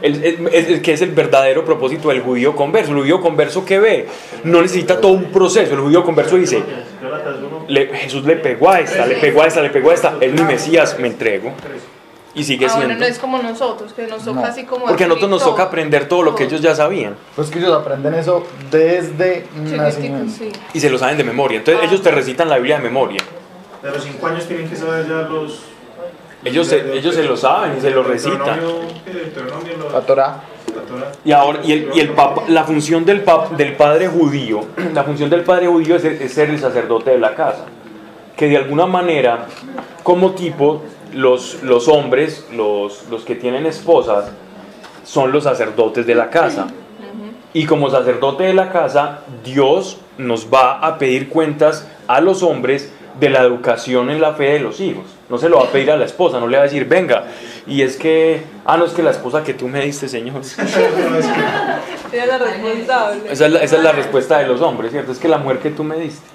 El, 0.02 0.24
el- 0.24 0.50
el- 0.54 0.82
que 0.82 0.94
es 0.94 1.02
el 1.02 1.12
verdadero 1.12 1.66
propósito 1.66 2.08
del 2.10 2.22
judío 2.22 2.56
converso. 2.56 2.92
El 2.92 2.98
judío 3.00 3.20
converso 3.22 3.66
que 3.66 3.80
ve 3.80 4.08
no 4.46 4.62
necesita 4.62 5.00
todo 5.02 5.12
un 5.12 5.26
proceso. 5.26 5.74
El 5.74 5.80
judío 5.82 6.04
converso 6.06 6.38
dice, 6.38 6.64
le- 7.68 7.88
Jesús 7.88 8.24
le 8.24 8.38
pegó 8.38 8.70
a 8.72 8.80
esta, 8.80 9.06
le 9.06 9.16
pegó 9.16 9.42
a 9.44 9.48
esta, 9.48 9.62
le 9.62 9.70
pegó 9.70 9.92
a 9.92 9.94
esta. 9.94 10.14
Es 10.22 10.32
mi 10.32 10.42
Mesías, 10.44 10.98
me 11.00 11.08
entrego. 11.08 11.52
Y 12.36 12.44
sigue 12.44 12.66
Ahora 12.66 12.78
siendo. 12.86 12.96
no 13.00 13.06
es 13.06 13.20
como 13.20 13.38
nosotros, 13.38 13.94
que 13.94 14.08
nos 14.08 14.24
toca 14.26 14.42
No. 14.42 14.46
así 14.48 14.64
como 14.64 14.86
Porque 14.86 15.04
a 15.04 15.08
nosotros 15.08 15.30
nos 15.30 15.44
toca 15.44 15.64
aprender 15.64 16.08
todo 16.08 16.24
lo 16.24 16.34
que 16.36 16.46
ellos 16.46 16.62
ya 16.62 16.74
sabían. 16.74 17.16
Pues 17.36 17.50
que 17.52 17.60
ellos 17.60 17.72
aprenden 17.74 18.16
eso 18.16 18.44
desde 18.72 19.46
nacimiento. 19.56 20.32
sí. 20.36 20.52
Y 20.74 20.80
se 20.80 20.90
lo 20.90 20.98
saben 20.98 21.18
de 21.18 21.24
memoria. 21.24 21.60
Entonces 21.60 21.84
ellos 21.88 22.02
te 22.02 22.10
recitan 22.12 22.50
la 22.50 22.56
Biblia 22.58 22.78
de 22.78 22.84
memoria. 22.84 23.22
de 23.84 23.92
los 23.92 24.04
5 24.04 24.28
años 24.28 24.48
tienen 24.48 24.68
que 24.70 24.76
saber 24.76 25.08
ya 25.08 25.22
los. 25.30 25.60
Ellos 26.46 26.68
se, 26.68 26.98
ellos 26.98 27.14
se 27.16 27.24
lo 27.24 27.38
saben 27.38 27.78
y 27.78 27.82
se 27.82 27.92
lo 27.92 28.02
recitan. 28.04 28.60
La 29.94 30.02
Torah. 30.02 30.42
Y 31.24 31.32
ahora, 31.32 31.60
y 31.64 31.72
el, 31.72 31.90
y 31.94 32.00
el 32.00 32.10
papa, 32.10 32.44
la 32.48 32.64
función 32.64 33.06
del, 33.06 33.24
pap- 33.24 33.52
del 33.52 33.76
padre 33.76 34.08
judío, 34.08 34.62
la 34.94 35.04
función 35.04 35.30
del 35.30 35.44
padre 35.44 35.68
judío 35.68 35.96
es, 35.96 36.04
es 36.04 36.34
ser 36.34 36.50
el 36.50 36.60
sacerdote 36.60 37.12
de 37.12 37.20
la 37.20 37.36
casa. 37.36 37.66
Que 38.36 38.48
de 38.48 38.58
alguna 38.58 38.86
manera, 38.88 39.46
como 40.02 40.32
tipo, 40.32 40.82
los, 41.14 41.64
los 41.64 41.88
hombres, 41.88 42.48
los, 42.52 43.08
los 43.10 43.24
que 43.24 43.36
tienen 43.36 43.66
esposas, 43.66 44.32
son 45.04 45.32
los 45.32 45.44
sacerdotes 45.44 46.06
de 46.06 46.16
la 46.16 46.30
casa. 46.30 46.68
Y 47.54 47.66
como 47.66 47.90
sacerdote 47.90 48.46
de 48.46 48.54
la 48.54 48.72
casa, 48.72 49.20
Dios 49.44 49.98
nos 50.18 50.52
va 50.52 50.80
a 50.80 50.98
pedir 50.98 51.30
cuentas 51.30 51.88
a 52.08 52.20
los 52.20 52.42
hombres 52.42 52.92
de 53.20 53.30
la 53.30 53.42
educación 53.42 54.10
en 54.10 54.20
la 54.20 54.34
fe 54.34 54.54
de 54.54 54.60
los 54.60 54.80
hijos. 54.80 55.06
No 55.30 55.38
se 55.38 55.50
lo 55.50 55.58
va 55.58 55.66
a 55.66 55.68
pedir 55.68 55.92
a 55.92 55.98
la 55.98 56.06
esposa, 56.06 56.40
no 56.40 56.48
le 56.48 56.58
va 56.58 56.64
a 56.64 56.66
decir, 56.66 56.86
venga, 56.86 57.26
y 57.68 57.82
es 57.82 57.96
que, 57.96 58.44
ah, 58.66 58.78
no 58.78 58.86
es 58.86 58.94
que 58.94 59.04
la 59.04 59.12
esposa 59.12 59.44
que 59.44 59.54
tú 59.54 59.68
me 59.68 59.82
diste, 59.82 60.08
Señor. 60.08 60.42
La 62.14 62.38
responsable. 62.38 63.32
Esa 63.32 63.48
es 63.48 63.52
la, 63.52 63.64
esa 63.64 63.78
es 63.78 63.84
la 63.84 63.92
respuesta 63.92 64.38
de 64.38 64.48
los 64.48 64.62
hombres, 64.62 64.92
¿cierto? 64.92 65.12
Es 65.12 65.18
que 65.18 65.28
la 65.28 65.40
mujer 65.40 65.58
que 65.58 65.72
tú 65.72 65.84
me 65.84 65.96
diste. 65.98 66.28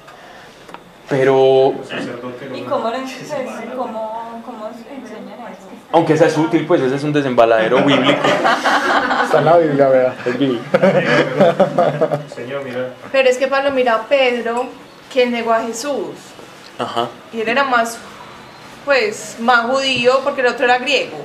Pero, 1.09 1.73
Sacerdote, 1.89 2.51
¿Y 2.53 2.63
cómo? 3.77 4.18
Aunque 5.93 6.13
esa 6.15 6.27
es 6.27 6.37
útil, 6.37 6.67
pues 6.67 6.81
ese 6.83 6.97
es 6.97 7.05
un 7.05 7.13
desembaladero 7.13 7.79
bíblico. 7.85 8.21
Está 9.25 9.39
en 9.39 9.45
la 9.45 9.57
Biblia, 9.59 9.89
vea. 9.89 10.15
Es 10.27 10.39
bíblico. 10.39 10.65
Señor, 12.35 12.65
mira. 12.65 12.91
Pero 13.13 13.29
es 13.29 13.37
que 13.39 13.47
Pablo 13.49 13.71
mira 13.71 13.95
a 13.95 14.03
Pedro, 14.07 14.67
quien 15.13 15.33
negó 15.33 15.53
a 15.53 15.61
Jesús. 15.63 16.15
Ajá. 16.79 17.09
Y 17.33 17.41
él 17.41 17.49
era 17.49 17.65
más, 17.65 17.99
pues, 18.85 19.37
más 19.41 19.67
judío 19.67 20.21
porque 20.25 20.41
el 20.43 20.49
otro 20.49 20.65
era 20.65 20.79
griego. 20.79 21.17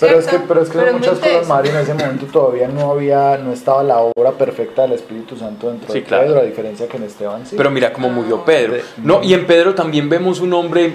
Pero 0.00 0.20
es 0.20 0.26
que, 0.28 0.38
pero 0.38 0.62
es 0.62 0.68
que 0.68 0.78
Pero 0.78 0.92
muchas 0.92 1.18
cosas. 1.18 1.48
Mario. 1.48 1.72
En 1.72 1.78
ese 1.78 1.92
momento 1.92 2.26
todavía 2.26 2.68
no 2.68 2.92
había, 2.92 3.36
no 3.38 3.52
estaba 3.52 3.82
la 3.82 3.98
obra 3.98 4.30
perfecta 4.30 4.82
del 4.82 4.92
Espíritu 4.92 5.36
Santo 5.36 5.68
dentro 5.70 5.92
Sí, 5.92 6.00
de 6.00 6.04
claro. 6.06 6.24
Pedro, 6.28 6.40
a 6.40 6.42
diferencia 6.44 6.86
que 6.86 6.98
en 6.98 7.02
Esteban 7.02 7.44
sí. 7.44 7.56
Pero 7.56 7.68
mira 7.72 7.92
cómo 7.92 8.08
murió 8.08 8.44
Pedro. 8.44 8.74
De- 8.74 8.84
No, 8.98 9.20
y 9.24 9.34
en 9.34 9.44
Pedro 9.44 9.74
también 9.74 10.08
vemos 10.08 10.38
un 10.38 10.52
hombre, 10.52 10.92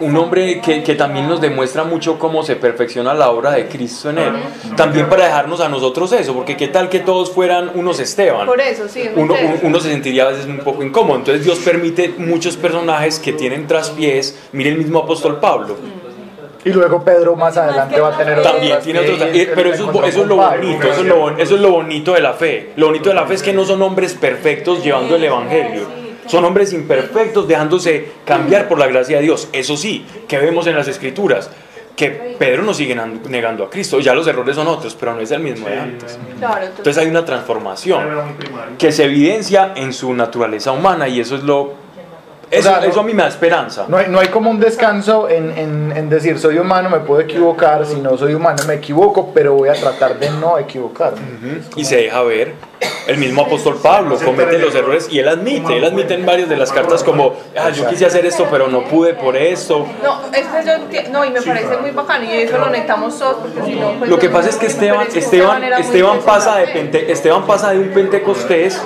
un 0.00 0.16
hombre 0.16 0.60
que, 0.60 0.82
que 0.82 0.94
también 0.94 1.28
nos 1.28 1.40
demuestra 1.40 1.84
mucho 1.84 2.18
cómo 2.18 2.42
se 2.42 2.56
perfecciona 2.56 3.14
la 3.14 3.30
obra 3.30 3.52
de 3.52 3.66
Cristo 3.66 4.10
en 4.10 4.18
él. 4.18 4.32
También 4.76 5.08
para 5.08 5.24
dejarnos 5.24 5.60
a 5.60 5.68
nosotros 5.68 6.12
eso, 6.12 6.34
porque 6.34 6.56
qué 6.56 6.68
tal 6.68 6.88
que 6.88 7.00
todos 7.00 7.30
fueran 7.30 7.70
unos 7.74 8.00
Esteban. 8.00 8.46
Por 8.46 8.60
eso, 8.60 8.88
sí, 8.88 9.02
es 9.02 9.10
Uno, 9.16 9.34
uno 9.62 9.80
se 9.80 9.90
sentiría 9.90 10.24
a 10.24 10.28
veces 10.28 10.46
un 10.46 10.58
poco 10.58 10.82
incómodo. 10.82 11.18
Entonces 11.18 11.44
Dios 11.44 11.58
permite 11.60 12.14
muchos 12.18 12.56
personajes 12.56 13.18
que 13.18 13.32
tienen 13.32 13.66
traspiés. 13.66 14.38
Mire 14.52 14.70
el 14.70 14.78
mismo 14.78 15.00
apóstol 15.00 15.40
Pablo. 15.40 15.76
Y 16.64 16.70
luego 16.70 17.04
Pedro 17.04 17.36
más 17.36 17.56
adelante 17.56 18.00
va 18.00 18.08
a 18.08 18.18
tener 18.18 18.42
También 18.42 18.78
tiene 18.82 18.98
otros, 18.98 19.20
pero 19.54 19.72
eso 19.72 19.88
es, 19.88 20.08
eso 20.08 20.22
es 20.22 20.26
lo 20.26 20.36
bonito, 20.36 20.88
eso 20.88 21.00
es 21.00 21.06
lo, 21.06 21.38
eso 21.38 21.54
es 21.54 21.60
lo 21.60 21.70
bonito 21.70 22.12
de 22.12 22.20
la 22.20 22.32
fe. 22.32 22.72
Lo 22.74 22.86
bonito 22.86 23.08
de 23.08 23.14
la 23.14 23.24
fe 23.24 23.34
es 23.34 23.42
que 23.44 23.52
no 23.52 23.64
son 23.64 23.80
hombres 23.82 24.14
perfectos 24.14 24.82
llevando 24.82 25.14
el 25.14 25.22
evangelio. 25.22 26.05
Son 26.26 26.44
hombres 26.44 26.72
imperfectos 26.72 27.46
dejándose 27.48 28.08
cambiar 28.24 28.68
por 28.68 28.78
la 28.78 28.86
gracia 28.86 29.16
de 29.18 29.22
Dios. 29.24 29.48
Eso 29.52 29.76
sí, 29.76 30.04
que 30.28 30.38
vemos 30.38 30.66
en 30.66 30.76
las 30.76 30.88
escrituras, 30.88 31.50
que 31.94 32.36
Pedro 32.38 32.62
no 32.62 32.74
sigue 32.74 32.94
negando 33.28 33.64
a 33.64 33.70
Cristo. 33.70 34.00
Ya 34.00 34.14
los 34.14 34.26
errores 34.26 34.54
son 34.56 34.66
otros, 34.68 34.94
pero 34.98 35.14
no 35.14 35.20
es 35.20 35.30
el 35.30 35.40
mismo 35.40 35.66
de 35.68 35.78
antes. 35.78 36.18
Entonces, 36.78 36.98
hay 36.98 37.08
una 37.08 37.24
transformación 37.24 38.02
que 38.78 38.92
se 38.92 39.04
evidencia 39.04 39.72
en 39.76 39.92
su 39.92 40.12
naturaleza 40.12 40.72
humana 40.72 41.08
y 41.08 41.20
eso 41.20 41.36
es 41.36 41.42
lo... 41.42 41.86
Eso, 42.48 42.68
sea, 42.68 42.78
no- 42.80 42.86
eso 42.86 43.00
a 43.00 43.02
mí 43.02 43.12
me 43.12 43.24
da 43.24 43.28
esperanza. 43.28 43.86
No 43.88 43.96
hay, 43.96 44.06
no 44.08 44.20
hay 44.20 44.28
como 44.28 44.50
un 44.50 44.60
descanso 44.60 45.28
en, 45.28 45.50
en, 45.58 45.92
en 45.96 46.08
decir 46.08 46.38
soy 46.38 46.58
humano, 46.58 46.88
me 46.88 47.00
puedo 47.00 47.20
equivocar, 47.20 47.84
si 47.84 47.96
no 47.96 48.16
soy 48.16 48.34
humano 48.34 48.62
me 48.68 48.74
equivoco, 48.74 49.32
pero 49.34 49.54
voy 49.54 49.68
a 49.68 49.72
tratar 49.72 50.16
de 50.20 50.30
no 50.30 50.56
equivocarme. 50.56 51.18
y 51.74 51.84
se 51.84 51.96
deja 51.96 52.22
ver. 52.22 52.52
El 53.06 53.18
mismo 53.18 53.42
apóstol 53.42 53.78
Pablo 53.82 54.18
comete 54.24 54.58
los 54.58 54.74
errores 54.74 55.08
y 55.10 55.18
él 55.20 55.28
admite, 55.28 55.76
él 55.76 55.84
admite 55.84 56.14
en 56.14 56.26
varias 56.26 56.48
de 56.48 56.56
las 56.56 56.72
cartas 56.72 57.04
como, 57.04 57.34
ah, 57.56 57.70
yo 57.70 57.86
quise 57.88 58.04
hacer 58.06 58.26
esto 58.26 58.46
pero 58.50 58.66
no 58.68 58.84
pude 58.84 59.14
por 59.14 59.36
esto. 59.36 59.86
no, 60.02 60.20
este 60.32 60.66
yo 60.66 61.10
no, 61.12 61.24
y 61.24 61.30
me 61.30 61.40
parece 61.40 61.76
muy 61.78 61.90
bacano, 61.92 62.24
y 62.24 62.32
eso 62.38 62.58
lo 62.58 62.66
necesitamos 62.66 63.18
todos, 63.18 63.36
porque 63.36 63.62
si 63.64 63.74
no, 63.78 63.92
pues, 63.92 64.10
Lo 64.10 64.18
que 64.18 64.26
no- 64.26 64.32
pasa 64.32 64.48
es 64.48 64.56
que 64.56 64.66
Esteban, 64.66 65.06
es 65.06 65.12
que 65.12 65.18
Esteban, 65.20 65.62
Esteban 65.64 66.18
pasa 66.20 66.56
de. 66.56 66.66
Pente- 66.68 67.10
Esteban 67.12 67.46
pasa 67.46 67.70
de 67.70 67.78
un 67.78 67.88
Pentecostés 67.90 68.80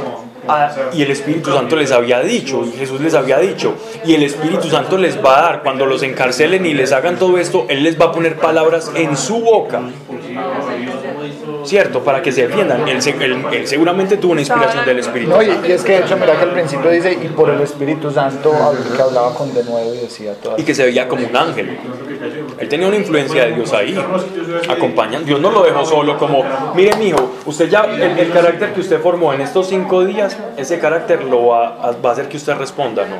a- 0.49 0.71
y 0.93 1.03
el 1.03 1.11
Espíritu 1.11 1.53
Santo 1.55 1.77
les 1.77 1.91
había 1.93 2.21
dicho, 2.21 2.65
y 2.65 2.77
Jesús 2.77 3.01
les 3.01 3.15
había 3.15 3.39
dicho, 3.39 3.75
y 4.05 4.15
el 4.15 4.23
Espíritu 4.25 4.69
Santo 4.69 4.99
les 4.99 5.17
va 5.25 5.39
a 5.39 5.43
dar, 5.43 5.63
cuando 5.63 5.87
los 5.87 6.03
encarcelen 6.03 6.67
y 6.67 6.75
les 6.75 6.93
hagan 6.93 7.17
todo 7.19 7.39
esto, 7.39 7.67
Él 7.69 7.83
les 7.85 7.99
va 8.01 8.07
a 8.07 8.13
poner 8.13 8.37
palabras 8.37 8.91
en 8.95 9.17
su 9.17 9.41
boca. 9.41 9.81
¿Cierto? 11.65 12.01
Para 12.03 12.23
que 12.23 12.33
se 12.33 12.47
defiendan. 12.49 12.89
Él, 12.89 12.99
él- 13.21 13.45
él 13.53 13.67
seguramente 13.67 14.17
tuvo 14.17 14.33
una 14.33 14.41
inspiración 14.41 14.85
del 14.85 14.99
Espíritu 14.99 15.31
No, 15.31 15.43
y, 15.43 15.47
Santo. 15.47 15.69
y 15.69 15.73
es 15.73 15.83
que 15.83 15.93
de 15.93 15.99
hecho, 16.01 16.17
mira 16.17 16.37
que 16.37 16.43
al 16.45 16.53
principio 16.53 16.91
dice, 16.91 17.13
y 17.13 17.29
por 17.29 17.51
el 17.51 17.61
Espíritu 17.61 18.11
Santo 18.11 18.53
que 18.97 19.03
hablaba 19.03 19.35
con 19.35 19.53
de 19.55 19.65
nuevo 19.65 19.95
y 19.95 19.99
decía 19.99 20.35
todas 20.35 20.59
y 20.61 20.65
que 20.65 20.75
se 20.75 20.85
veía 20.85 21.09
como 21.09 21.27
un 21.27 21.37
ángel. 21.37 21.79
Él 22.59 22.69
tenía 22.69 22.87
una 22.89 22.97
influencia 22.97 23.47
de 23.47 23.53
Dios 23.55 23.73
ahí, 23.73 23.97
acompañan. 24.69 25.25
Dios 25.25 25.41
no 25.41 25.51
lo 25.51 25.63
dejó 25.63 25.85
solo 25.87 26.19
como, 26.19 26.45
mire 26.75 26.95
mijo, 26.97 27.33
usted 27.47 27.69
ya, 27.69 27.85
el, 27.85 28.03
el 28.19 28.31
carácter 28.33 28.73
que 28.75 28.81
usted 28.81 29.01
formó 29.01 29.33
en 29.33 29.41
estos 29.41 29.69
cinco 29.69 30.05
días, 30.05 30.37
ese 30.57 30.79
carácter 30.79 31.25
lo 31.25 31.47
va, 31.47 31.69
a- 31.83 31.93
va 31.93 32.11
a 32.11 32.13
hacer 32.13 32.29
que 32.29 32.37
usted 32.37 32.55
responda, 32.57 33.07
¿no? 33.07 33.17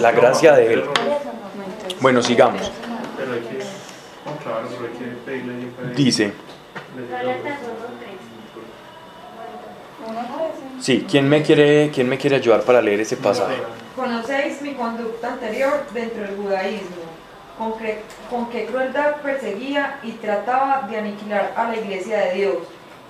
La 0.00 0.12
gracia 0.12 0.52
de 0.54 0.74
Él. 0.74 0.84
Bueno, 2.00 2.22
sigamos. 2.22 2.70
Pero 3.16 3.32
hay 3.32 3.40
que, 3.40 3.58
no, 3.58 4.36
claro, 4.42 4.68
pero 4.68 4.92
hay 4.92 4.98
que 4.98 5.16
pedirle 5.24 5.54
ahí 5.54 5.72
para- 5.76 5.88
Dice, 5.94 6.32
sí, 10.80 11.06
¿quién 11.10 11.28
me 11.28 11.42
quiere, 11.42 11.90
quién 11.92 12.08
me 12.08 12.18
quiere 12.18 12.36
ayudar 12.36 12.62
para 12.62 12.80
leer 12.82 13.00
ese 13.00 13.16
pasaje? 13.16 13.56
Conocéis 13.94 14.60
mi 14.62 14.74
conducta 14.74 15.32
anterior 15.32 15.84
dentro 15.92 16.22
del 16.22 16.36
judaísmo, 16.36 16.96
con, 17.58 17.72
cre- 17.74 17.98
con 18.28 18.50
qué 18.50 18.66
crueldad 18.66 19.16
perseguía 19.16 19.98
y 20.02 20.12
trataba 20.12 20.86
de 20.88 20.98
aniquilar 20.98 21.52
a 21.56 21.68
la 21.70 21.76
iglesia 21.76 22.18
de 22.18 22.32
Dios, 22.34 22.56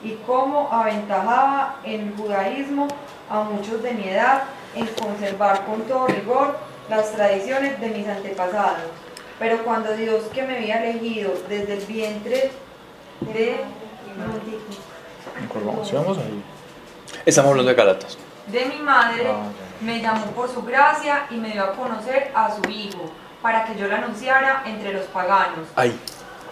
y 0.04 0.12
cómo 0.26 0.68
aventajaba 0.70 1.80
en 1.84 2.00
el 2.08 2.14
judaísmo 2.16 2.86
a 3.28 3.40
muchos 3.42 3.82
de 3.82 3.92
mi 3.92 4.08
edad 4.08 4.44
en 4.74 4.86
conservar 4.86 5.64
con 5.64 5.80
todo 5.82 6.06
rigor 6.06 6.56
las 6.88 7.10
tradiciones 7.12 7.80
de 7.80 7.88
mis 7.88 8.06
antepasados. 8.06 8.78
Pero 9.38 9.64
cuando 9.64 9.94
Dios 9.96 10.24
que 10.32 10.42
me 10.42 10.58
había 10.58 10.84
elegido 10.88 11.32
desde 11.48 11.74
el 11.74 11.84
vientre 11.86 12.50
de... 13.34 13.56
momentico. 14.16 15.84
¿Sí 15.84 15.94
vamos 15.96 16.18
ahí? 16.18 16.42
Estamos 17.24 17.50
hablando 17.50 17.70
de 17.70 17.76
Galatas. 17.76 18.18
de 18.46 18.64
mi 18.66 18.78
madre, 18.78 19.26
Ah, 19.28 19.48
me 19.80 20.00
llamó 20.00 20.26
por 20.26 20.48
su 20.48 20.62
gracia 20.62 21.26
y 21.30 21.34
me 21.36 21.50
dio 21.50 21.64
a 21.64 21.72
conocer 21.72 22.30
a 22.34 22.54
su 22.54 22.70
hijo, 22.70 23.10
para 23.42 23.64
que 23.64 23.78
yo 23.78 23.88
lo 23.88 23.94
anunciara 23.96 24.62
entre 24.66 24.92
los 24.92 25.04
paganos. 25.06 25.66
Ahí, 25.74 25.92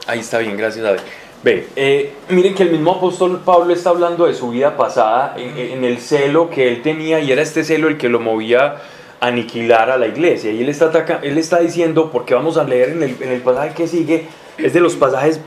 ahí 0.07 0.19
está 0.21 0.39
bien, 0.39 0.57
gracias 0.57 0.85
a 0.85 0.93
Dios. 0.93 1.05
Ve, 1.45 1.69
eh, 1.77 2.15
miren 2.31 2.55
que 2.55 2.63
el 2.65 2.71
mismo 2.71 2.93
apóstol 2.97 3.41
Pablo 3.45 3.73
está 3.75 3.91
hablando 3.91 4.27
de 4.27 4.35
su 4.35 4.51
vida 4.51 4.77
pasada, 4.77 5.35
en, 5.37 5.57
en 5.57 5.85
el 5.85 5.99
celo 6.01 6.51
que 6.51 6.69
él 6.69 6.83
tenía, 6.83 7.21
y 7.21 7.31
era 7.31 7.43
este 7.43 7.63
celo 7.65 7.89
el 7.89 7.97
que 7.99 8.09
lo 8.09 8.19
movía 8.19 8.77
a 9.21 9.27
aniquilar 9.27 9.91
a 9.91 9.97
la 9.97 10.07
iglesia. 10.07 10.51
Y 10.51 10.63
él 10.63 10.69
está, 10.69 10.87
ataca- 10.87 11.21
él 11.23 11.39
está 11.39 11.59
diciendo, 11.61 12.11
porque 12.11 12.35
vamos 12.35 12.57
a 12.57 12.65
leer 12.65 12.91
en 12.91 13.03
el, 13.03 13.17
en 13.23 13.31
el 13.31 13.41
pasaje 13.43 13.75
que 13.75 13.87
sigue, 13.89 14.27
es 14.59 14.73
de 14.73 14.81
los 14.81 14.95
pasajes, 14.97 15.41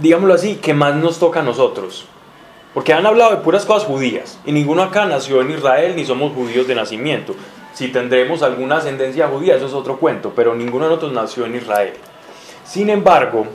digámoslo 0.00 0.34
así, 0.34 0.56
que 0.56 0.74
más 0.74 0.94
nos 0.94 1.18
toca 1.18 1.40
a 1.40 1.42
nosotros. 1.42 2.06
Porque 2.78 2.92
han 2.92 3.04
hablado 3.06 3.32
de 3.32 3.38
puras 3.38 3.66
cosas 3.66 3.88
judías, 3.88 4.38
y 4.46 4.52
ninguno 4.52 4.84
acá 4.84 5.04
nació 5.04 5.40
en 5.40 5.50
Israel 5.50 5.94
ni 5.96 6.04
somos 6.04 6.32
judíos 6.32 6.68
de 6.68 6.76
nacimiento. 6.76 7.34
Si 7.74 7.88
tendremos 7.88 8.44
alguna 8.44 8.76
ascendencia 8.76 9.26
judía, 9.26 9.56
eso 9.56 9.66
es 9.66 9.72
otro 9.72 9.98
cuento, 9.98 10.32
pero 10.32 10.54
ninguno 10.54 10.84
de 10.84 10.90
nosotros 10.90 11.12
nació 11.12 11.46
en 11.46 11.56
Israel. 11.56 11.94
Sin 12.64 12.88
embargo, 12.88 13.48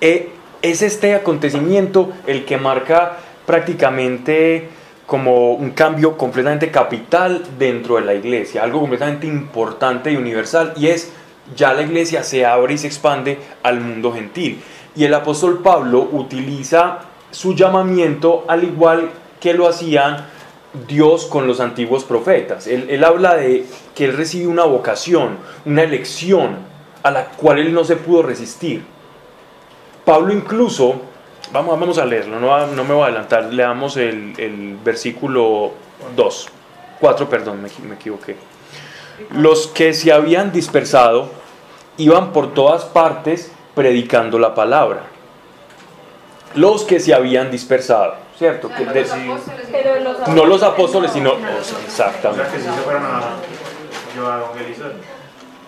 eh, 0.00 0.30
es 0.62 0.82
este 0.82 1.16
acontecimiento 1.16 2.12
el 2.28 2.44
que 2.44 2.58
marca 2.58 3.18
prácticamente 3.44 4.68
como 5.04 5.54
un 5.54 5.72
cambio 5.72 6.16
completamente 6.16 6.70
capital 6.70 7.42
dentro 7.58 7.96
de 7.96 8.02
la 8.02 8.14
iglesia, 8.14 8.62
algo 8.62 8.78
completamente 8.78 9.26
importante 9.26 10.12
y 10.12 10.16
universal, 10.16 10.74
y 10.76 10.86
es 10.86 11.12
ya 11.56 11.72
la 11.72 11.82
iglesia 11.82 12.22
se 12.22 12.46
abre 12.46 12.74
y 12.74 12.78
se 12.78 12.86
expande 12.86 13.40
al 13.64 13.80
mundo 13.80 14.12
gentil. 14.12 14.62
Y 14.94 15.02
el 15.02 15.14
apóstol 15.14 15.58
Pablo 15.60 16.08
utiliza 16.12 17.09
su 17.30 17.54
llamamiento 17.54 18.44
al 18.48 18.64
igual 18.64 19.10
que 19.40 19.54
lo 19.54 19.68
hacían 19.68 20.26
Dios 20.86 21.26
con 21.26 21.46
los 21.46 21.60
antiguos 21.60 22.04
profetas. 22.04 22.66
Él, 22.66 23.02
habla 23.02 23.36
de 23.36 23.64
que 23.94 24.04
él 24.04 24.16
recibe 24.16 24.46
una 24.46 24.64
vocación, 24.64 25.38
una 25.64 25.82
elección 25.82 26.58
a 27.02 27.10
la 27.10 27.24
cual 27.26 27.58
él 27.58 27.72
no 27.72 27.84
se 27.84 27.96
pudo 27.96 28.22
resistir. 28.22 28.84
Pablo 30.04 30.32
incluso, 30.32 31.00
vamos, 31.52 31.78
vamos 31.78 31.98
a 31.98 32.04
leerlo, 32.04 32.38
no, 32.38 32.66
no 32.68 32.84
me 32.84 32.94
voy 32.94 33.02
a 33.02 33.06
adelantar, 33.06 33.52
leamos 33.52 33.96
el, 33.96 34.78
versículo 34.84 35.72
2, 36.14 36.48
4, 37.00 37.28
perdón, 37.28 37.62
me 37.62 37.94
equivoqué. 37.94 38.36
Los 39.34 39.66
que 39.66 39.92
se 39.92 40.12
habían 40.12 40.52
dispersado 40.52 41.30
iban 41.96 42.32
por 42.32 42.54
todas 42.54 42.84
partes 42.84 43.52
predicando 43.74 44.38
la 44.38 44.54
palabra. 44.54 45.04
Los 46.54 46.84
que 46.84 46.98
se 47.00 47.14
habían 47.14 47.50
dispersado, 47.50 48.14
¿cierto? 48.38 48.68
Que 48.68 48.84
de- 48.86 49.06
Pero 49.70 50.00
los 50.00 50.28
no 50.28 50.44
los 50.46 50.62
apóstoles, 50.62 51.12
sino... 51.12 51.32
o 51.32 51.38
sea, 51.38 51.48
O 51.60 51.62
sea, 51.62 51.78
exactamente. 51.86 52.50
que 52.52 52.58
si 52.58 52.64
se 52.64 52.70
fueran 52.82 53.04
a, 53.04 53.20
yo 54.16 54.30
a 54.30 54.38
evangelizar. 54.38 54.92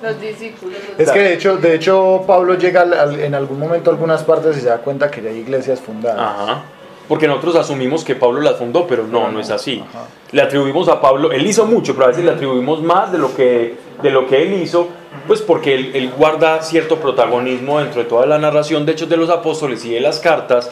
Los 0.03 0.21
discípulos. 0.21 0.79
Es 0.99 1.11
que 1.12 1.18
de 1.21 1.35
hecho, 1.35 1.57
de 1.59 1.75
hecho 1.77 2.25
Pablo 2.27 2.55
llega 2.55 2.81
al- 2.83 2.92
al- 2.95 3.21
en 3.21 3.35
algún 3.37 3.61
momento 3.61 3.90
a 3.90 3.92
algunas 3.92 4.25
partes 4.25 4.57
y 4.57 4.61
se 4.61 4.66
da 4.66 4.79
cuenta 4.79 5.09
que 5.11 5.23
ya 5.23 5.31
hay 5.31 5.38
iglesias 5.38 5.81
fundadas. 5.81 6.18
Ajá. 6.21 6.62
Porque 7.09 7.29
nosotros 7.29 7.55
asumimos 7.57 8.05
que 8.05 8.16
Pablo 8.16 8.40
las 8.40 8.57
fundó, 8.57 8.87
pero 8.88 9.07
no, 9.07 9.31
no 9.31 9.38
es 9.38 9.51
así. 9.51 9.85
Ajá. 9.88 10.07
Le 10.33 10.42
atribuimos 10.42 10.88
a 10.88 11.01
Pablo, 11.01 11.31
él 11.31 11.47
hizo 11.47 11.66
mucho, 11.66 11.92
pero 11.95 12.07
a 12.07 12.09
veces 12.09 12.25
le 12.25 12.33
atribuimos 12.33 12.83
más 12.83 13.12
de 13.12 13.18
lo 13.18 13.33
que, 13.37 13.77
de 14.03 14.11
lo 14.11 14.27
que 14.27 14.42
él 14.42 14.55
hizo, 14.55 14.88
pues 15.27 15.40
porque 15.42 15.75
él, 15.75 15.90
él 15.94 16.11
guarda 16.16 16.62
cierto 16.62 16.96
protagonismo 16.98 17.79
dentro 17.81 18.03
de 18.03 18.09
toda 18.09 18.27
la 18.27 18.38
narración 18.38 18.85
de 18.87 18.92
Hechos 18.92 19.09
de 19.09 19.16
los 19.16 19.31
Apóstoles 19.31 19.85
y 19.85 19.90
de 19.94 20.01
las 20.01 20.18
cartas, 20.20 20.70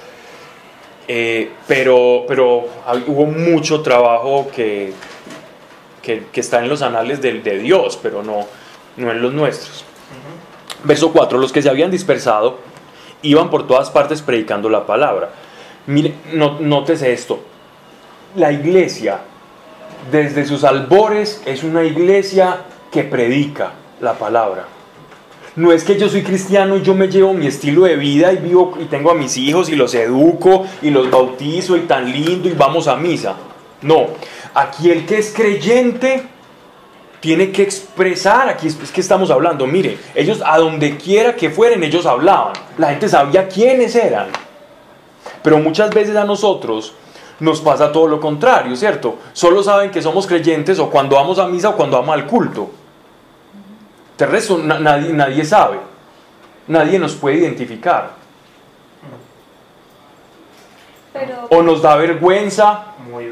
eh, 1.09 1.51
pero, 1.67 2.25
pero 2.29 2.67
hubo 3.07 3.27
mucho 3.27 3.81
trabajo 3.83 4.49
que, 4.55 4.93
que, 6.03 6.25
que 6.33 6.41
está 6.41 6.61
en 6.61 6.69
los 6.69 6.83
anales 6.83 7.21
del- 7.21 7.43
de, 7.43 7.59
Dios, 7.59 7.99
pero 8.03 8.23
no, 8.23 8.47
no 8.97 9.11
en 9.11 9.21
los 9.23 9.33
nuestros. 9.33 9.85
Verso 10.85 11.13
4, 11.13 11.39
los 11.39 11.53
que 11.53 11.63
se 11.63 11.69
habían 11.69 11.91
dispersado 11.91 12.59
iban 13.23 13.51
por 13.51 13.67
todas 13.67 13.91
partes 13.91 14.23
predicando 14.23 14.69
la 14.71 14.87
palabra. 14.87 15.31
Mire, 15.87 16.15
no- 16.33 16.59
nótese 16.61 17.13
esto. 17.13 17.41
La 18.37 18.53
iglesia, 18.53 19.19
desde 20.11 20.47
sus 20.47 20.65
albores, 20.65 21.43
es 21.45 21.65
una 21.65 21.83
iglesia 21.85 22.59
que 22.93 23.03
predica 23.03 23.73
la 24.01 24.15
palabra. 24.15 24.67
No 25.57 25.73
es 25.73 25.85
que 25.85 25.99
yo 25.99 26.09
soy 26.09 26.23
cristiano 26.23 26.77
y 26.77 26.83
yo 26.83 26.95
me 26.95 27.09
llevo 27.09 27.35
mi 27.35 27.47
estilo 27.47 27.85
de 27.85 27.97
vida 27.97 28.33
y 28.33 28.37
vivo 28.37 28.75
y 28.81 28.85
tengo 28.85 29.11
a 29.11 29.15
mis 29.15 29.37
hijos 29.37 29.69
y 29.69 29.75
los 29.75 29.95
educo 29.95 30.65
y 30.81 30.91
los 30.91 31.11
bautizo 31.11 31.77
y 31.77 31.81
tan 31.81 32.11
lindo 32.11 32.49
y 32.49 32.53
vamos 32.53 32.87
a 32.87 32.97
misa. 32.97 33.35
No, 33.83 34.07
aquí 34.55 34.91
el 34.91 35.07
que 35.07 35.19
es 35.19 35.33
creyente 35.35 36.23
tiene 37.19 37.51
que 37.51 37.63
expresar, 37.63 38.49
aquí 38.49 38.69
es 38.69 38.77
que 38.93 39.01
estamos 39.01 39.31
hablando, 39.31 39.67
mire, 39.67 39.99
ellos 40.15 40.41
a 40.45 40.57
donde 40.59 40.97
quiera 40.97 41.35
que 41.35 41.51
fueren, 41.51 41.83
ellos 41.83 42.07
hablaban, 42.07 42.53
la 42.79 42.91
gente 42.91 43.09
sabía 43.09 43.49
quiénes 43.49 43.95
eran. 43.97 44.29
Pero 45.43 45.59
muchas 45.59 45.91
veces 45.91 46.17
a 46.17 46.25
nosotros 46.25 46.95
nos 47.41 47.61
pasa 47.61 47.91
todo 47.91 48.07
lo 48.07 48.21
contrario, 48.21 48.77
¿cierto? 48.77 49.17
Solo 49.33 49.63
saben 49.63 49.91
que 49.91 50.01
somos 50.01 50.27
creyentes 50.27 50.79
o 50.79 50.89
cuando 50.89 51.17
vamos 51.17 51.39
a 51.39 51.47
misa 51.49 51.71
o 51.71 51.77
cuando 51.77 51.99
vamos 51.99 52.15
al 52.15 52.27
culto. 52.27 52.71
De 54.21 54.27
resto, 54.27 54.59
na- 54.59 54.79
nadie, 54.79 55.15
nadie 55.15 55.45
sabe. 55.47 55.79
Nadie 56.69 56.99
nos 56.99 57.15
puede 57.15 57.39
identificar. 57.39 58.11
Pero, 61.13 61.47
O 61.51 61.63
nos 61.63 61.83
da 61.83 61.97
vergüenza 61.97 62.85
Muy 63.11 63.27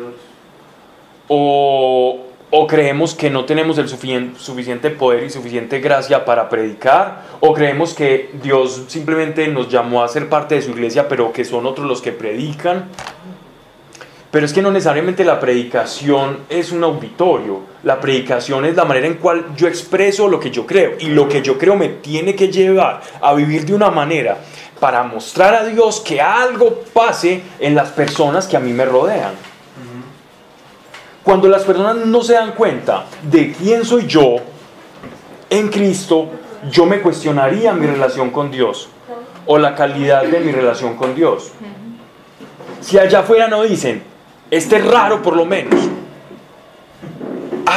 o, 1.29 2.20
o 2.51 2.66
creemos 2.66 3.14
que 3.14 3.29
no 3.29 3.44
tenemos 3.44 3.77
el 3.77 3.87
suficiente 3.88 4.88
poder 4.88 5.24
y 5.24 5.31
suficiente 5.31 5.79
gracia 5.79 6.24
para 6.24 6.48
predicar, 6.48 7.24
o 7.40 7.53
creemos 7.53 7.92
que 7.92 8.31
Dios 8.42 8.85
simplemente 8.88 9.46
nos 9.48 9.68
llamó 9.68 10.03
a 10.03 10.09
ser 10.09 10.31
parte 10.31 10.55
de 10.55 10.62
su 10.62 10.70
iglesia, 10.70 11.07
pero 11.07 11.31
que 11.35 11.44
son 11.44 11.66
otros 11.66 11.87
los 11.87 12.01
que 12.01 12.12
predican. 12.12 12.87
Pero 14.31 14.46
es 14.46 14.55
que 14.55 14.62
no 14.62 14.70
necesariamente 14.70 15.22
la 15.22 15.38
predicación 15.38 16.38
es 16.48 16.72
un 16.72 16.83
auditorio, 16.83 17.61
la 17.88 17.98
predicación 17.98 18.66
es 18.66 18.77
la 18.77 18.85
manera 18.85 19.07
en 19.07 19.14
cual 19.14 19.57
yo 19.57 19.66
expreso 19.66 20.29
lo 20.29 20.38
que 20.38 20.51
yo 20.51 20.66
creo, 20.66 20.96
y 21.01 21.07
lo 21.07 21.27
que 21.27 21.40
yo 21.40 21.57
creo 21.57 21.74
me 21.74 21.88
tiene 21.88 22.35
que 22.35 22.48
llevar 22.48 23.01
a 23.18 23.33
vivir 23.33 23.64
de 23.64 23.72
una 23.72 23.90
manera 23.90 24.37
para 24.79 25.03
mostrar 25.05 25.55
a 25.55 25.64
Dios 25.64 26.03
que 26.03 26.20
algo 26.20 26.83
pase 26.92 27.40
en 27.59 27.74
las 27.74 27.88
personas 27.88 28.46
que 28.46 28.59
a 28.59 28.61
mí 28.61 28.74
me 28.74 28.85
rodean. 28.85 29.33
Cuando 31.24 31.48
las 31.48 31.62
personas 31.62 31.96
no 32.05 32.20
se 32.20 32.35
dan 32.35 32.53
cuenta 32.53 33.07
de 33.22 33.53
quién 33.53 33.87
soy 33.87 34.07
yo 34.07 34.37
en 35.48 35.68
Cristo, 35.68 36.29
yo 36.70 36.85
me 36.85 37.01
cuestionaría 37.01 37.72
mi 37.72 37.87
relación 37.87 38.29
con 38.29 38.51
Dios 38.51 38.90
o 39.46 39.57
la 39.57 39.74
calidad 39.74 40.24
de 40.24 40.40
mi 40.40 40.53
relación 40.53 40.94
con 40.94 41.14
Dios. 41.14 41.53
Si 42.83 42.98
allá 42.98 43.20
afuera 43.20 43.48
no 43.48 43.62
dicen, 43.62 44.03
este 44.51 44.77
es 44.77 44.87
raro 44.87 45.22
por 45.22 45.35
lo 45.35 45.46
menos, 45.46 45.81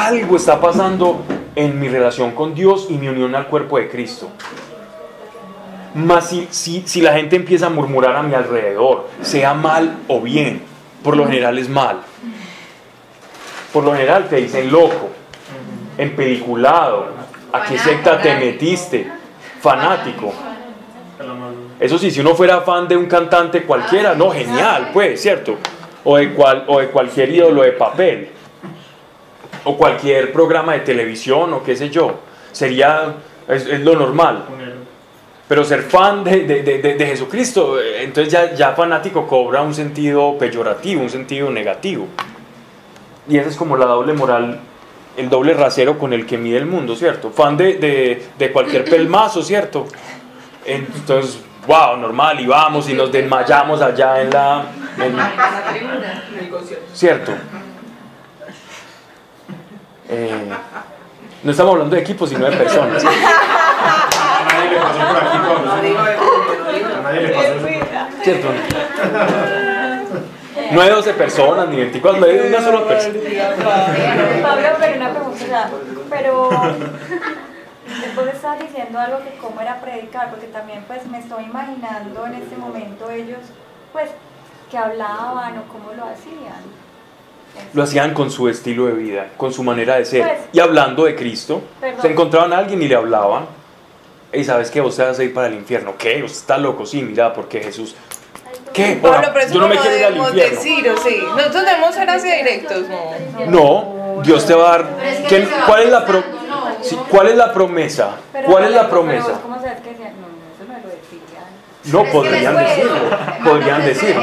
algo 0.06 0.36
está 0.36 0.60
pasando 0.60 1.24
en 1.56 1.80
mi 1.80 1.88
relación 1.88 2.32
con 2.32 2.56
Dios 2.56 2.88
y 2.90 2.94
mi 2.94 3.08
unión 3.08 3.36
al 3.36 3.48
cuerpo 3.48 3.78
de 3.78 3.88
Cristo. 3.90 4.30
Más 5.94 6.30
si, 6.30 6.48
si, 6.50 6.84
si 6.88 7.02
la 7.02 7.14
gente 7.14 7.36
empieza 7.36 7.68
a 7.68 7.70
murmurar 7.70 8.16
a 8.16 8.24
mi 8.24 8.34
alrededor, 8.34 9.10
sea 9.22 9.54
mal 9.54 9.98
o 10.08 10.22
bien, 10.22 10.64
por 11.04 11.16
lo 11.16 11.26
general 11.28 11.58
es 11.60 11.70
mal. 11.70 11.98
Por 13.72 13.84
lo 13.84 13.94
general 13.94 14.28
te 14.28 14.38
dicen 14.38 14.72
loco, 14.72 15.10
empeliculado, 15.98 17.08
a 17.54 17.64
qué 17.64 17.78
secta 17.78 18.20
te 18.22 18.36
metiste, 18.38 19.08
fanático. 19.60 20.34
Eso 21.80 21.98
sí, 21.98 22.10
si 22.10 22.22
uno 22.22 22.34
fuera 22.34 22.62
fan 22.62 22.88
de 22.88 22.98
un 22.98 23.06
cantante 23.06 23.64
cualquiera, 23.64 24.16
no, 24.16 24.32
genial, 24.32 24.90
pues, 24.94 25.22
¿cierto? 25.22 25.58
O 26.04 26.18
de, 26.18 26.34
cual, 26.34 26.64
o 26.68 26.80
de 26.80 26.88
cualquier 26.88 27.30
ídolo 27.30 27.62
de 27.62 27.74
papel. 27.74 28.30
O 29.64 29.78
cualquier 29.78 30.32
programa 30.34 30.74
de 30.74 30.80
televisión 30.80 31.54
o 31.54 31.64
qué 31.64 31.76
sé 31.76 31.90
yo. 31.90 32.20
Sería, 32.52 33.14
es, 33.48 33.66
es 33.68 33.82
lo 33.82 33.96
normal. 33.96 34.46
Pero 35.48 35.64
ser 35.66 35.82
fan 35.84 36.24
de, 36.24 36.46
de- 36.46 36.64
de- 36.64 36.94
de- 36.96 37.06
Jesucristo, 37.06 37.80
eh, 37.80 38.04
entonces 38.04 38.32
ya, 38.32 38.54
ya 38.54 38.72
fanático 38.72 39.28
cobra 39.28 39.62
un 39.62 39.74
sentido 39.74 40.38
peyorativo, 40.38 41.02
un 41.02 41.10
sentido 41.10 41.50
negativo. 41.52 42.08
Y 43.28 43.38
esa 43.38 43.50
es 43.50 43.56
como 43.58 43.76
la 43.78 43.86
doble 43.86 44.14
moral, 44.14 44.60
el 45.18 45.30
doble 45.30 45.54
rasero 45.54 46.00
con 46.00 46.14
el 46.14 46.26
que 46.26 46.38
mide 46.38 46.58
el 46.58 46.66
mundo, 46.66 46.96
¿cierto? 46.96 47.32
Fan 47.32 47.58
de, 47.58 47.74
de- 47.76 48.26
de 48.38 48.52
cualquier 48.52 48.86
pelmazo, 48.86 49.44
¿cierto? 49.44 49.88
Entonces, 50.66 51.40
wow, 51.68 51.98
normal, 51.98 52.40
y 52.40 52.46
vamos 52.48 52.88
y 52.90 52.94
nos 52.94 53.12
desmayamos 53.12 53.82
allá 53.82 54.22
en 54.22 54.30
la... 54.30 54.64
en- 54.98 55.16
¿Cierto? 56.94 57.34
Eh, 60.12 60.50
no 61.44 61.52
estamos 61.52 61.72
hablando 61.72 61.96
de 61.96 62.02
equipos, 62.02 62.30
sino 62.30 62.46
de 62.46 62.58
personas. 62.58 63.02
¿Cierto? 68.22 68.48
No 70.72 70.82
hay 70.82 70.90
12 70.90 71.14
personas 71.14 71.70
ni 71.70 71.78
24, 71.78 72.26
hay 72.26 72.40
una 72.40 72.62
sola 72.62 72.86
persona. 72.86 73.20
Pablo, 74.44 74.68
pero 74.80 74.96
una 74.98 75.10
pregunta, 75.14 75.70
pero 76.10 76.50
vos 78.16 78.28
estabas 78.34 78.60
diciendo 78.60 79.00
algo 79.00 79.20
que 79.20 79.38
cómo 79.38 79.62
era 79.62 79.80
predicar, 79.80 80.30
porque 80.30 80.48
también 80.48 80.84
pues 80.88 81.06
me 81.08 81.20
estoy 81.20 81.46
imaginando 81.46 82.26
en 82.26 82.36
este 82.36 82.58
momento 82.58 83.10
ellos, 83.10 83.40
pues, 83.94 84.10
que 84.70 84.78
hablaban 84.78 85.58
o 85.58 85.64
cómo 85.72 85.94
lo 85.94 86.04
hacían. 86.06 86.81
Lo 87.74 87.84
hacían 87.84 88.14
con 88.14 88.30
su 88.32 88.50
estilo 88.50 88.86
de 88.88 88.94
vida, 88.94 89.28
con 89.38 89.54
su 89.54 89.64
manera 89.64 89.96
de 89.96 90.06
ser. 90.06 90.22
Pues- 90.28 90.40
Y 90.54 90.60
hablando 90.60 91.06
de 91.06 91.16
Cristo, 91.16 91.62
Perdón. 91.80 92.02
se 92.02 92.08
encontraban 92.10 92.52
a 92.54 92.58
alguien 92.58 92.82
y 92.82 92.88
le 92.88 92.96
hablaban. 92.96 93.46
Y 94.34 94.44
sabes 94.44 94.70
que 94.72 94.80
vos 94.82 94.96
te 94.96 95.04
vas 95.04 95.18
a 95.20 95.24
ir 95.24 95.34
para 95.34 95.48
el 95.48 95.54
infierno. 95.56 95.94
¿Qué? 95.98 96.24
Usted 96.24 96.38
está 96.40 96.58
loco. 96.58 96.86
Sí, 96.86 97.02
mira, 97.02 97.34
porque 97.34 97.62
Jesús. 97.62 97.96
¿Qué? 98.74 98.98
Pablo, 99.02 99.18
Ahora, 99.18 99.34
pero 99.34 99.46
eso 99.46 99.54
yo 99.56 99.60
no 99.62 99.68
me 99.68 99.76
lo 99.76 99.82
quiero 99.82 99.98
ir 99.98 100.06
al 100.06 100.14
debemos 100.14 100.34
infierno. 100.34 100.58
decir, 100.58 100.90
¿o 100.90 100.98
sí? 100.98 101.24
Nosotros 101.36 101.66
debemos 101.66 101.96
ser 101.96 102.10
así 102.10 102.32
directos, 102.32 102.84
¿no? 102.88 103.46
No, 104.16 104.22
Dios 104.24 104.46
te 104.46 104.54
va 104.54 104.68
a 104.74 104.78
dar. 104.78 104.86
¿qué- 105.28 105.48
¿Cuál 105.66 105.82
es 105.84 105.90
la 105.90 106.06
pro- 106.06 106.24
sí, 106.82 106.98
¿Cuál 107.10 107.28
es 107.28 107.36
la 107.36 107.54
promesa? 107.54 108.12
¿Cuál 108.46 108.64
es 108.66 108.72
la 108.72 108.90
promesa? 108.90 109.40
¿Cómo 109.42 109.56
sabes 109.60 109.82
que 109.82 109.90
decían? 109.90 110.14
No, 110.22 110.28
no, 110.28 110.36
eso 110.56 110.66
no 110.72 110.74
lo 110.80 110.88
decían. 110.88 112.06
No, 112.06 112.12
podrían 112.12 112.56
decirlo. 112.56 113.18
Podrían 113.44 113.86
decirlo. 113.86 114.22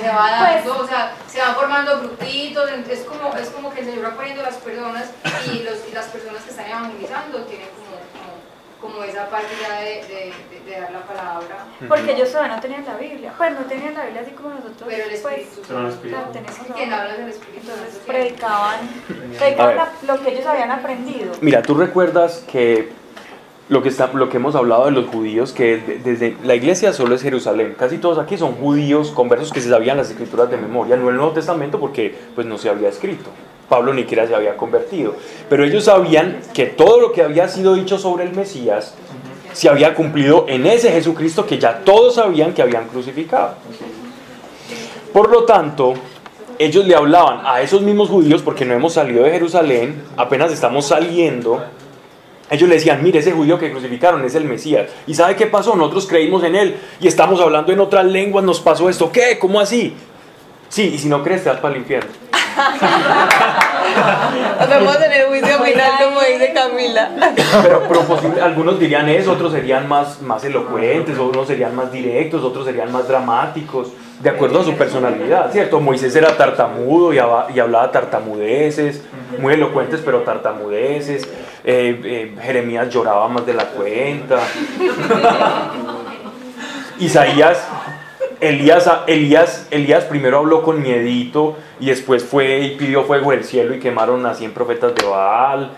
Se 0.00 0.08
va, 0.08 0.30
dando, 0.30 0.78
o 0.80 0.86
sea, 0.86 1.12
se 1.26 1.40
van 1.40 1.54
formando 1.54 2.00
grupitos, 2.00 2.70
es 2.90 3.00
como, 3.00 3.34
es 3.36 3.48
como 3.50 3.72
que 3.72 3.80
el 3.80 3.86
Señor 3.86 4.04
va 4.06 4.10
poniendo 4.16 4.42
las 4.42 4.56
personas 4.56 5.10
y, 5.52 5.62
los, 5.62 5.78
y 5.90 5.92
las 5.94 6.06
personas 6.06 6.42
que 6.42 6.50
están 6.50 6.66
evangelizando 6.68 7.42
tienen 7.44 7.68
como, 7.70 7.96
como, 8.80 8.94
como 8.94 9.04
esa 9.04 9.28
parte 9.30 9.48
ya 9.60 9.80
de, 9.80 10.04
de, 10.06 10.32
de- 10.50 10.64
de 10.70 10.80
dar 10.80 10.90
la 10.92 11.00
palabra. 11.00 11.56
Porque 11.88 12.12
ellos 12.12 12.30
todavía 12.30 12.54
no 12.56 12.60
tenían 12.60 12.84
la 12.86 12.96
Biblia. 12.96 13.32
Pues 13.36 13.52
no 13.52 13.60
tenían 13.66 13.94
la 13.94 14.04
Biblia 14.04 14.22
así 14.22 14.30
como 14.32 14.50
nosotros. 14.50 14.82
Pero 14.86 15.04
el 15.04 15.20
pues, 15.20 15.38
Espíritu 15.38 15.62
Pero 15.68 15.80
el 15.80 15.86
Espíritu. 15.88 16.16
claro, 16.16 16.32
tenemos 16.32 16.56
Quien 16.74 16.92
ahora. 16.92 17.02
habla 17.04 17.16
del 17.18 17.28
Espíritu 17.30 17.60
Entonces 17.60 17.90
Santo. 17.94 18.06
predicaban, 18.06 18.80
predicaban 19.38 19.76
la- 19.76 19.92
lo 20.14 20.22
que 20.22 20.30
ellos 20.32 20.46
habían 20.46 20.70
aprendido. 20.70 21.32
Mira, 21.40 21.62
tú 21.62 21.74
recuerdas 21.74 22.42
que 22.50 22.92
lo 23.68 23.82
que, 23.82 23.88
está, 23.88 24.10
lo 24.12 24.28
que 24.28 24.36
hemos 24.36 24.54
hablado 24.54 24.84
de 24.86 24.90
los 24.90 25.06
judíos, 25.06 25.52
que 25.52 25.78
de- 25.78 25.98
desde 25.98 26.36
la 26.44 26.54
iglesia 26.54 26.92
solo 26.92 27.14
es 27.14 27.22
Jerusalén, 27.22 27.74
casi 27.78 27.98
todos 27.98 28.18
aquí 28.18 28.36
son 28.36 28.52
judíos 28.56 29.10
conversos 29.10 29.52
que 29.52 29.60
se 29.60 29.70
sabían 29.70 29.96
las 29.96 30.10
escrituras 30.10 30.50
de 30.50 30.56
memoria, 30.58 30.96
no 30.96 31.08
el 31.08 31.16
Nuevo 31.16 31.32
Testamento 31.32 31.80
porque 31.80 32.14
pues 32.34 32.46
no 32.46 32.58
se 32.58 32.68
había 32.68 32.88
escrito. 32.90 33.30
Pablo 33.68 33.94
ni 33.94 34.02
siquiera 34.02 34.26
se 34.26 34.34
había 34.34 34.58
convertido, 34.58 35.14
pero 35.48 35.64
ellos 35.64 35.84
sabían 35.84 36.40
que 36.52 36.66
todo 36.66 37.00
lo 37.00 37.12
que 37.12 37.22
había 37.22 37.48
sido 37.48 37.74
dicho 37.74 37.98
sobre 37.98 38.24
el 38.24 38.34
Mesías 38.34 38.94
se 39.54 39.70
había 39.70 39.94
cumplido 39.94 40.44
en 40.48 40.66
ese 40.66 40.90
Jesucristo 40.92 41.46
que 41.46 41.58
ya 41.58 41.78
todos 41.84 42.16
sabían 42.16 42.52
que 42.52 42.60
habían 42.60 42.86
crucificado. 42.88 43.54
Por 45.12 45.30
lo 45.30 45.44
tanto, 45.44 45.94
ellos 46.58 46.84
le 46.86 46.94
hablaban 46.94 47.40
a 47.46 47.62
esos 47.62 47.80
mismos 47.82 48.10
judíos, 48.10 48.42
porque 48.42 48.64
no 48.64 48.74
hemos 48.74 48.92
salido 48.94 49.24
de 49.24 49.30
Jerusalén, 49.30 50.02
apenas 50.16 50.52
estamos 50.52 50.86
saliendo, 50.86 51.62
ellos 52.50 52.68
le 52.68 52.74
decían, 52.76 53.02
mire, 53.02 53.20
ese 53.20 53.32
judío 53.32 53.58
que 53.58 53.70
crucificaron 53.70 54.24
es 54.24 54.34
el 54.34 54.44
Mesías. 54.44 54.88
¿Y 55.06 55.14
sabe 55.14 55.34
qué 55.36 55.46
pasó? 55.46 55.74
Nosotros 55.76 56.06
creímos 56.06 56.44
en 56.44 56.54
él 56.54 56.76
y 57.00 57.08
estamos 57.08 57.40
hablando 57.40 57.72
en 57.72 57.80
otras 57.80 58.04
lenguas, 58.04 58.44
nos 58.44 58.60
pasó 58.60 58.90
esto. 58.90 59.10
¿Qué? 59.10 59.38
¿Cómo 59.38 59.60
así? 59.60 59.94
Sí, 60.68 60.92
y 60.94 60.98
si 60.98 61.08
no 61.08 61.22
crees, 61.22 61.42
te 61.42 61.50
vas 61.50 61.60
para 61.60 61.74
el 61.74 61.80
infierno. 61.80 62.10
Vamos 64.70 64.96
a 64.96 64.98
tener 64.98 65.26
juicio 65.28 65.58
final, 65.62 65.92
como 66.02 66.20
dice 66.20 66.52
Camila. 66.52 67.10
Pero, 67.62 67.82
algunos 68.42 68.78
dirían 68.78 69.08
eso, 69.08 69.32
otros 69.32 69.52
serían 69.52 69.88
más, 69.88 70.20
más 70.22 70.44
elocuentes, 70.44 71.18
otros 71.18 71.46
serían 71.46 71.74
más 71.74 71.90
directos, 71.92 72.42
otros 72.42 72.64
serían 72.64 72.92
más 72.92 73.08
dramáticos, 73.08 73.88
de 74.20 74.30
acuerdo 74.30 74.60
a 74.60 74.64
su 74.64 74.74
personalidad, 74.74 75.50
¿cierto? 75.52 75.80
Moisés 75.80 76.14
era 76.14 76.36
tartamudo 76.36 77.12
y 77.12 77.18
hablaba 77.18 77.90
tartamudeces, 77.90 79.02
muy 79.38 79.54
elocuentes 79.54 80.00
pero 80.04 80.20
tartamudeces. 80.20 81.26
Eh, 81.66 81.98
eh, 82.04 82.34
Jeremías 82.42 82.90
lloraba 82.90 83.26
más 83.28 83.46
de 83.46 83.54
la 83.54 83.64
cuenta. 83.68 84.38
Isaías, 87.00 87.66
Elías, 88.40 88.88
Elías, 89.06 89.66
Elías 89.70 90.04
primero 90.04 90.38
habló 90.38 90.62
con 90.62 90.82
miedito 90.82 91.56
y 91.80 91.86
después 91.86 92.24
fue 92.24 92.60
y 92.60 92.76
pidió 92.76 93.04
fuego 93.04 93.30
del 93.32 93.44
cielo 93.44 93.74
y 93.74 93.80
quemaron 93.80 94.24
a 94.26 94.34
100 94.34 94.52
profetas 94.52 94.94
de 94.94 95.04
Baal. 95.06 95.72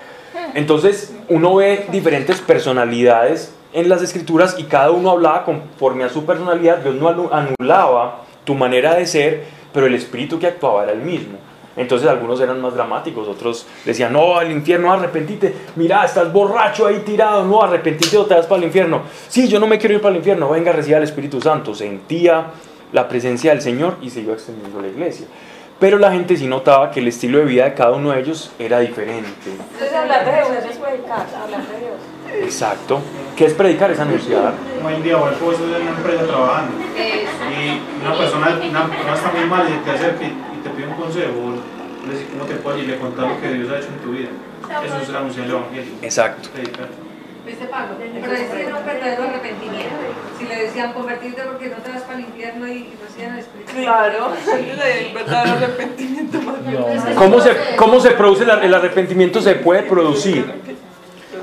Entonces 0.55 1.15
uno 1.29 1.55
ve 1.57 1.87
diferentes 1.91 2.41
personalidades 2.41 3.55
en 3.73 3.89
las 3.89 4.03
escrituras 4.03 4.57
y 4.59 4.65
cada 4.65 4.91
uno 4.91 5.11
hablaba 5.11 5.45
conforme 5.45 6.05
a 6.05 6.09
su 6.09 6.25
personalidad. 6.27 6.79
Dios 6.79 6.95
no 6.97 7.09
anu- 7.09 7.31
anulaba 7.33 8.23
tu 8.45 8.55
manera 8.55 8.95
de 8.95 9.07
ser, 9.07 9.45
pero 9.73 9.87
el 9.87 9.95
espíritu 9.95 10.39
que 10.39 10.47
actuaba 10.47 10.85
era 10.85 10.93
el 10.93 11.01
mismo. 11.01 11.39
Entonces 11.77 12.09
algunos 12.09 12.41
eran 12.41 12.61
más 12.61 12.75
dramáticos, 12.75 13.29
otros 13.29 13.67
decían, 13.85 14.13
no, 14.13 14.39
al 14.39 14.51
infierno, 14.51 14.93
arrepentite, 14.93 15.55
mira, 15.77 16.05
estás 16.05 16.33
borracho 16.33 16.87
ahí 16.87 17.03
tirado, 17.05 17.45
no, 17.45 17.63
arrepentite 17.63 18.17
o 18.17 18.25
te 18.25 18.35
vas 18.35 18.47
para 18.47 18.61
el 18.61 18.65
infierno. 18.65 19.03
Sí, 19.29 19.47
yo 19.47 19.61
no 19.61 19.67
me 19.67 19.79
quiero 19.79 19.95
ir 19.95 20.01
para 20.01 20.13
el 20.13 20.19
infierno, 20.19 20.49
venga, 20.49 20.73
reciba 20.73 20.99
el 20.99 21.05
Espíritu 21.05 21.41
Santo. 21.41 21.75
Sentía 21.75 22.47
la 22.93 23.09
presencia 23.09 23.51
del 23.51 23.61
Señor 23.61 23.97
y 24.01 24.11
se 24.11 24.21
iba 24.21 24.33
extendiendo 24.33 24.81
la 24.81 24.89
iglesia. 24.89 25.27
Pero 25.79 25.99
la 25.99 26.11
gente 26.11 26.37
sí 26.39 26.47
notaba 26.47 26.91
que 26.91 27.01
el 27.01 27.09
estilo 27.09 27.39
de 27.39 27.45
vida 27.45 27.65
de 27.65 27.75
cada 27.75 27.93
uno 27.93 28.13
de 28.13 28.21
ellos 28.21 28.51
era 28.59 28.81
diferente. 28.81 29.29
Entonces 29.45 29.95
hablar 29.95 30.25
de 30.25 30.33
Jesús 30.33 30.71
es 30.71 30.79
predicar, 30.79 31.27
hablar 31.43 31.61
de 31.61 31.79
Dios. 31.79 32.45
Exacto. 32.45 33.01
¿Qué 33.37 33.45
es 33.45 33.53
predicar? 33.53 33.91
Es 33.91 34.01
anunciar. 34.01 34.55
Hoy 34.83 34.95
en 34.95 35.03
día, 35.03 35.17
estar 35.17 35.31
en 35.31 35.83
una 35.83 35.91
empresa 35.91 36.27
trabajando 36.27 36.73
y 36.81 38.03
una 38.03 38.17
persona, 38.17 38.59
una 38.71 38.87
persona 38.87 39.15
está 39.15 39.33
muy 39.33 39.45
mal 39.45 39.67
y 39.69 39.85
te 39.85 39.91
acerca 39.91 40.25
te 40.67 40.75
pide 40.75 40.87
un 40.89 40.95
consejo, 40.95 41.33
vos 41.33 41.55
le 42.07 42.13
decís 42.15 42.29
cómo 42.33 42.45
te 42.45 42.55
puede 42.57 42.81
y 42.81 42.87
le 42.87 42.99
contás 42.99 43.29
lo 43.29 43.41
que 43.41 43.53
Dios 43.53 43.71
ha 43.71 43.79
hecho 43.79 43.89
en 43.89 43.99
tu 43.99 44.11
vida. 44.13 44.29
Eso 44.85 44.97
es 45.03 45.09
anunciar 45.11 45.45
el 45.47 45.51
Evangelio. 45.53 45.93
Exacto. 46.03 46.49
¿Viste, 47.47 47.67
Pablo? 47.67 47.95
Pero 47.99 48.33
ese 48.33 48.63
era 48.67 48.77
un 48.77 48.85
verdadero 48.85 49.23
arrepentimiento. 49.23 49.95
Si 50.37 50.47
le 50.47 50.57
decían 50.63 50.93
convertirte 50.93 51.43
porque 51.43 51.69
no 51.69 51.77
te 51.77 51.91
vas 51.93 52.03
para 52.03 52.19
el 52.19 52.25
infierno 52.25 52.67
y, 52.67 52.73
y 52.73 52.95
recibían 53.01 53.35
el 53.35 53.39
Espíritu 53.39 53.69
Santo. 53.71 53.83
Claro, 53.83 54.33
el 54.59 55.15
verdadero 55.15 55.53
arrepentimiento. 55.53 56.41
¿Cómo 57.17 57.41
se, 57.41 57.57
cómo 57.77 58.01
se 58.01 58.11
produce 58.11 58.43
el, 58.43 58.51
el 58.51 58.75
arrepentimiento? 58.75 59.41
Se 59.41 59.55
puede 59.55 59.85
producir 59.85 60.45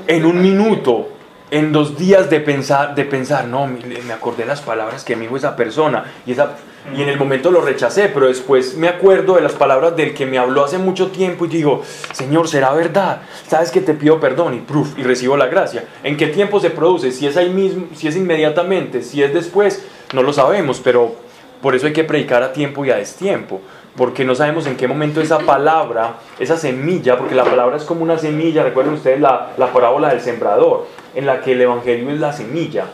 en 0.06 0.26
un 0.26 0.42
minuto, 0.42 1.08
en 1.54 1.70
dos 1.70 1.96
días 1.96 2.30
de 2.30 2.40
pensar, 2.40 2.96
de 2.96 3.04
pensar, 3.04 3.46
no, 3.46 3.68
me 3.68 4.12
acordé 4.12 4.44
las 4.44 4.60
palabras 4.60 5.04
que 5.04 5.14
me 5.14 5.22
dijo 5.22 5.36
esa 5.36 5.54
persona 5.54 6.12
y, 6.26 6.32
esa, 6.32 6.56
y 6.92 7.00
en 7.00 7.08
el 7.08 7.16
momento 7.16 7.52
lo 7.52 7.60
rechacé, 7.60 8.08
pero 8.08 8.26
después 8.26 8.76
me 8.76 8.88
acuerdo 8.88 9.36
de 9.36 9.40
las 9.40 9.52
palabras 9.52 9.96
del 9.96 10.14
que 10.14 10.26
me 10.26 10.36
habló 10.36 10.64
hace 10.64 10.78
mucho 10.78 11.12
tiempo 11.12 11.44
y 11.44 11.48
digo, 11.48 11.82
Señor, 12.12 12.48
¿será 12.48 12.72
verdad? 12.72 13.22
¿Sabes 13.46 13.70
que 13.70 13.80
te 13.80 13.94
pido 13.94 14.18
perdón? 14.18 14.54
Y, 14.54 14.58
pruf, 14.62 14.98
y 14.98 15.04
recibo 15.04 15.36
la 15.36 15.46
gracia. 15.46 15.84
¿En 16.02 16.16
qué 16.16 16.26
tiempo 16.26 16.58
se 16.58 16.70
produce? 16.70 17.12
Si 17.12 17.24
es 17.24 17.36
ahí 17.36 17.50
mismo, 17.50 17.86
si 17.94 18.08
es 18.08 18.16
inmediatamente, 18.16 19.02
si 19.02 19.22
es 19.22 19.32
después, 19.32 19.86
no 20.12 20.24
lo 20.24 20.32
sabemos, 20.32 20.80
pero 20.82 21.14
por 21.62 21.76
eso 21.76 21.86
hay 21.86 21.92
que 21.92 22.02
predicar 22.02 22.42
a 22.42 22.52
tiempo 22.52 22.84
y 22.84 22.90
a 22.90 22.96
destiempo, 22.96 23.60
porque 23.96 24.24
no 24.24 24.34
sabemos 24.34 24.66
en 24.66 24.76
qué 24.76 24.88
momento 24.88 25.20
esa 25.20 25.38
palabra, 25.38 26.16
esa 26.40 26.56
semilla, 26.56 27.16
porque 27.16 27.36
la 27.36 27.44
palabra 27.44 27.76
es 27.76 27.84
como 27.84 28.02
una 28.02 28.18
semilla, 28.18 28.64
recuerden 28.64 28.94
ustedes 28.94 29.20
la, 29.20 29.52
la 29.56 29.72
parábola 29.72 30.08
del 30.08 30.20
sembrador, 30.20 31.03
en 31.14 31.26
la 31.26 31.40
que 31.40 31.52
el 31.52 31.60
Evangelio 31.60 32.10
es 32.10 32.20
la 32.20 32.32
semilla, 32.32 32.86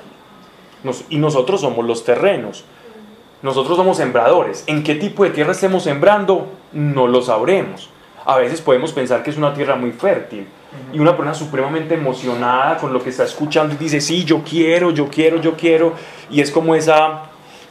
y 1.09 1.18
nosotros 1.18 1.61
somos 1.61 1.85
los 1.85 2.04
terrenos, 2.04 2.64
nosotros 3.42 3.76
somos 3.76 3.96
sembradores. 3.96 4.64
¿En 4.66 4.83
qué 4.83 4.94
tipo 4.94 5.24
de 5.24 5.30
tierra 5.30 5.52
estemos 5.52 5.83
sembrando? 5.83 6.48
No 6.72 7.06
lo 7.06 7.22
sabremos. 7.22 7.88
A 8.24 8.37
veces 8.37 8.61
podemos 8.61 8.92
pensar 8.92 9.22
que 9.22 9.30
es 9.30 9.37
una 9.37 9.54
tierra 9.54 9.76
muy 9.76 9.92
fértil 9.92 10.46
y 10.92 10.98
una 10.98 11.16
persona 11.16 11.35
supremamente 11.35 11.94
emocionada 11.94 12.76
con 12.76 12.92
lo 12.92 13.02
que 13.02 13.11
está 13.11 13.24
escuchando 13.24 13.74
y 13.74 13.78
dice, 13.78 14.00
sí, 14.00 14.24
yo 14.24 14.42
quiero, 14.42 14.90
yo 14.90 15.09
quiero, 15.09 15.40
yo 15.40 15.56
quiero, 15.56 15.94
y 16.30 16.40
es 16.40 16.50
como 16.50 16.74
esa, 16.74 17.22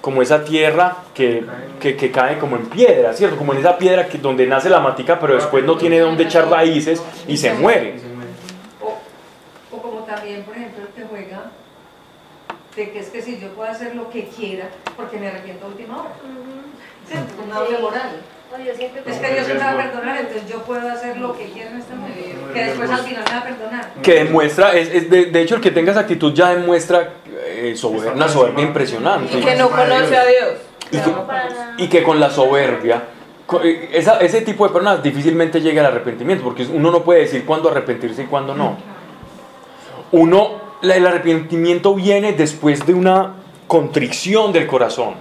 como 0.02 0.22
esa 0.22 0.44
tierra 0.44 0.98
que, 1.14 1.46
que, 1.80 1.96
que 1.96 2.12
cae 2.12 2.40
como 2.40 2.56
en 2.56 2.66
piedra, 2.66 3.14
¿cierto? 3.14 3.38
Como 3.38 3.54
en 3.54 3.60
esa 3.60 3.78
piedra 3.78 4.08
que, 4.08 4.18
donde 4.18 4.48
nace 4.48 4.70
la 4.70 4.80
matica, 4.80 5.20
pero 5.20 5.36
después 5.36 5.64
no 5.64 5.78
tiene 5.78 6.00
dónde 6.00 6.24
echar 6.24 6.50
raíces 6.50 7.02
y 7.28 7.38
se 7.38 7.54
muere. 7.54 8.09
También, 10.10 10.44
por 10.44 10.56
ejemplo, 10.56 10.84
el 10.88 10.94
que 10.94 11.08
juega 11.08 11.52
de 12.76 12.92
que 12.92 13.00
es 13.00 13.10
que 13.10 13.22
si 13.22 13.40
yo 13.40 13.50
puedo 13.50 13.70
hacer 13.70 13.96
lo 13.96 14.10
que 14.10 14.26
quiera 14.26 14.66
porque 14.96 15.18
me 15.18 15.28
arrepiento 15.28 15.66
a 15.66 15.70
última 15.70 15.98
hora. 16.02 16.10
¿Cierto? 17.08 17.34
Una 17.46 17.60
doble 17.60 17.78
moral. 17.80 18.10
Es 19.06 19.18
que 19.20 19.34
Dios 19.34 19.48
me 19.48 19.54
va 19.60 19.72
a 19.72 19.78
perdonar, 19.78 20.18
entonces 20.18 20.50
yo 20.50 20.64
puedo 20.64 20.90
hacer 20.90 21.18
lo 21.18 21.38
que 21.38 21.46
quiera 21.46 21.70
en 21.70 21.78
este 21.78 21.94
momento. 21.94 22.54
Que 22.54 22.64
después 22.64 22.90
al 22.90 23.00
final 23.02 23.24
me 23.24 23.32
va 23.32 23.38
a 23.38 23.44
perdonar. 23.44 23.94
Que 24.02 24.14
demuestra, 24.24 24.74
es, 24.74 24.90
es 24.90 25.10
de, 25.10 25.26
de 25.26 25.42
hecho 25.42 25.56
el 25.56 25.62
que 25.62 25.70
tenga 25.72 25.92
esa 25.92 26.02
actitud 26.02 26.34
ya 26.34 26.50
demuestra 26.56 27.10
eh, 27.28 27.74
sober- 27.78 28.14
una 28.14 28.28
soberbia 28.28 28.66
impresionante. 28.66 29.38
Y 29.38 29.42
que 29.42 29.56
no 29.56 29.70
conoce 29.70 30.18
a 30.18 30.26
Dios. 30.26 30.54
Y 30.92 30.98
que, 30.98 31.84
y 31.84 31.88
que 31.90 32.02
con 32.04 32.20
la 32.20 32.32
soberbia, 32.32 33.04
eh, 33.64 33.90
esa- 33.94 34.20
ese 34.20 34.42
tipo 34.42 34.66
de 34.66 34.74
personas 34.74 35.04
difícilmente 35.04 35.62
llega 35.62 35.82
al 35.82 35.88
arrepentimiento, 35.92 36.44
porque 36.44 36.64
uno 36.66 36.90
no 36.90 37.04
puede 37.04 37.22
decir 37.22 37.46
cuándo 37.46 37.70
arrepentirse 37.70 38.24
y 38.24 38.26
cuándo 38.26 38.56
no. 38.56 38.78
Uno, 40.12 40.52
el 40.82 41.06
arrepentimiento 41.06 41.94
viene 41.94 42.34
después 42.34 42.86
de 42.86 42.94
una 42.94 43.34
contrición 43.68 44.52
del 44.52 44.66
corazón. 44.66 45.16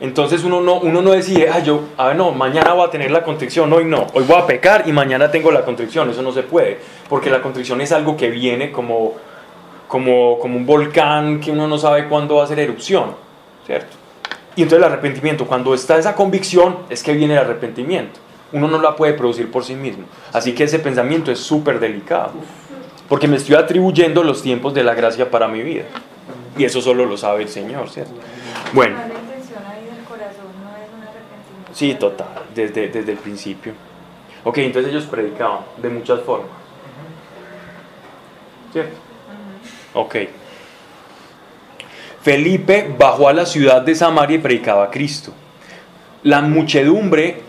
Entonces 0.00 0.44
uno 0.44 0.62
no, 0.62 0.80
uno 0.80 1.02
no 1.02 1.10
decide, 1.10 1.50
ah, 1.50 1.58
yo, 1.58 1.82
a 1.98 2.08
ver, 2.08 2.16
no, 2.16 2.32
mañana 2.32 2.72
voy 2.72 2.88
a 2.88 2.90
tener 2.90 3.10
la 3.10 3.22
contrición, 3.22 3.70
hoy 3.70 3.84
no, 3.84 4.06
hoy 4.14 4.24
voy 4.24 4.38
a 4.38 4.46
pecar 4.46 4.84
y 4.86 4.92
mañana 4.92 5.30
tengo 5.30 5.50
la 5.50 5.62
contrición, 5.62 6.08
eso 6.08 6.22
no 6.22 6.32
se 6.32 6.42
puede, 6.42 6.78
porque 7.06 7.28
la 7.28 7.42
contrición 7.42 7.82
es 7.82 7.92
algo 7.92 8.16
que 8.16 8.30
viene 8.30 8.72
como, 8.72 9.12
como, 9.86 10.38
como 10.38 10.56
un 10.56 10.64
volcán 10.64 11.38
que 11.38 11.50
uno 11.50 11.68
no 11.68 11.76
sabe 11.76 12.08
cuándo 12.08 12.36
va 12.36 12.42
a 12.42 12.44
hacer 12.46 12.58
erupción, 12.60 13.14
¿cierto? 13.66 13.94
Y 14.56 14.62
entonces 14.62 14.86
el 14.86 14.92
arrepentimiento, 14.92 15.46
cuando 15.46 15.74
está 15.74 15.98
esa 15.98 16.14
convicción, 16.14 16.78
es 16.88 17.02
que 17.02 17.12
viene 17.12 17.34
el 17.34 17.40
arrepentimiento. 17.40 18.20
Uno 18.52 18.68
no 18.68 18.80
la 18.80 18.96
puede 18.96 19.12
producir 19.12 19.50
por 19.50 19.64
sí 19.64 19.74
mismo. 19.74 20.04
Así 20.32 20.54
que 20.54 20.64
ese 20.64 20.78
pensamiento 20.78 21.30
es 21.30 21.38
súper 21.38 21.78
delicado, 21.78 22.32
porque 23.10 23.26
me 23.26 23.38
estoy 23.38 23.56
atribuyendo 23.56 24.22
los 24.22 24.40
tiempos 24.40 24.72
de 24.72 24.84
la 24.84 24.94
gracia 24.94 25.32
para 25.32 25.48
mi 25.48 25.64
vida. 25.64 25.82
Y 26.56 26.64
eso 26.64 26.80
solo 26.80 27.04
lo 27.06 27.16
sabe 27.16 27.42
el 27.42 27.48
Señor, 27.48 27.90
¿cierto? 27.90 28.14
Bueno. 28.72 28.98
Sí, 31.72 31.96
total, 31.96 32.28
desde, 32.54 32.86
desde 32.86 33.10
el 33.10 33.18
principio. 33.18 33.72
Ok, 34.44 34.58
entonces 34.58 34.92
ellos 34.92 35.06
predicaban 35.06 35.58
de 35.78 35.88
muchas 35.88 36.20
formas. 36.20 36.50
¿Cierto? 38.72 38.96
Ok. 39.94 40.16
Felipe 42.22 42.94
bajó 42.96 43.28
a 43.28 43.32
la 43.32 43.44
ciudad 43.44 43.82
de 43.82 43.96
Samaria 43.96 44.36
y 44.36 44.40
predicaba 44.40 44.84
a 44.84 44.90
Cristo. 44.90 45.32
La 46.22 46.42
muchedumbre, 46.42 47.42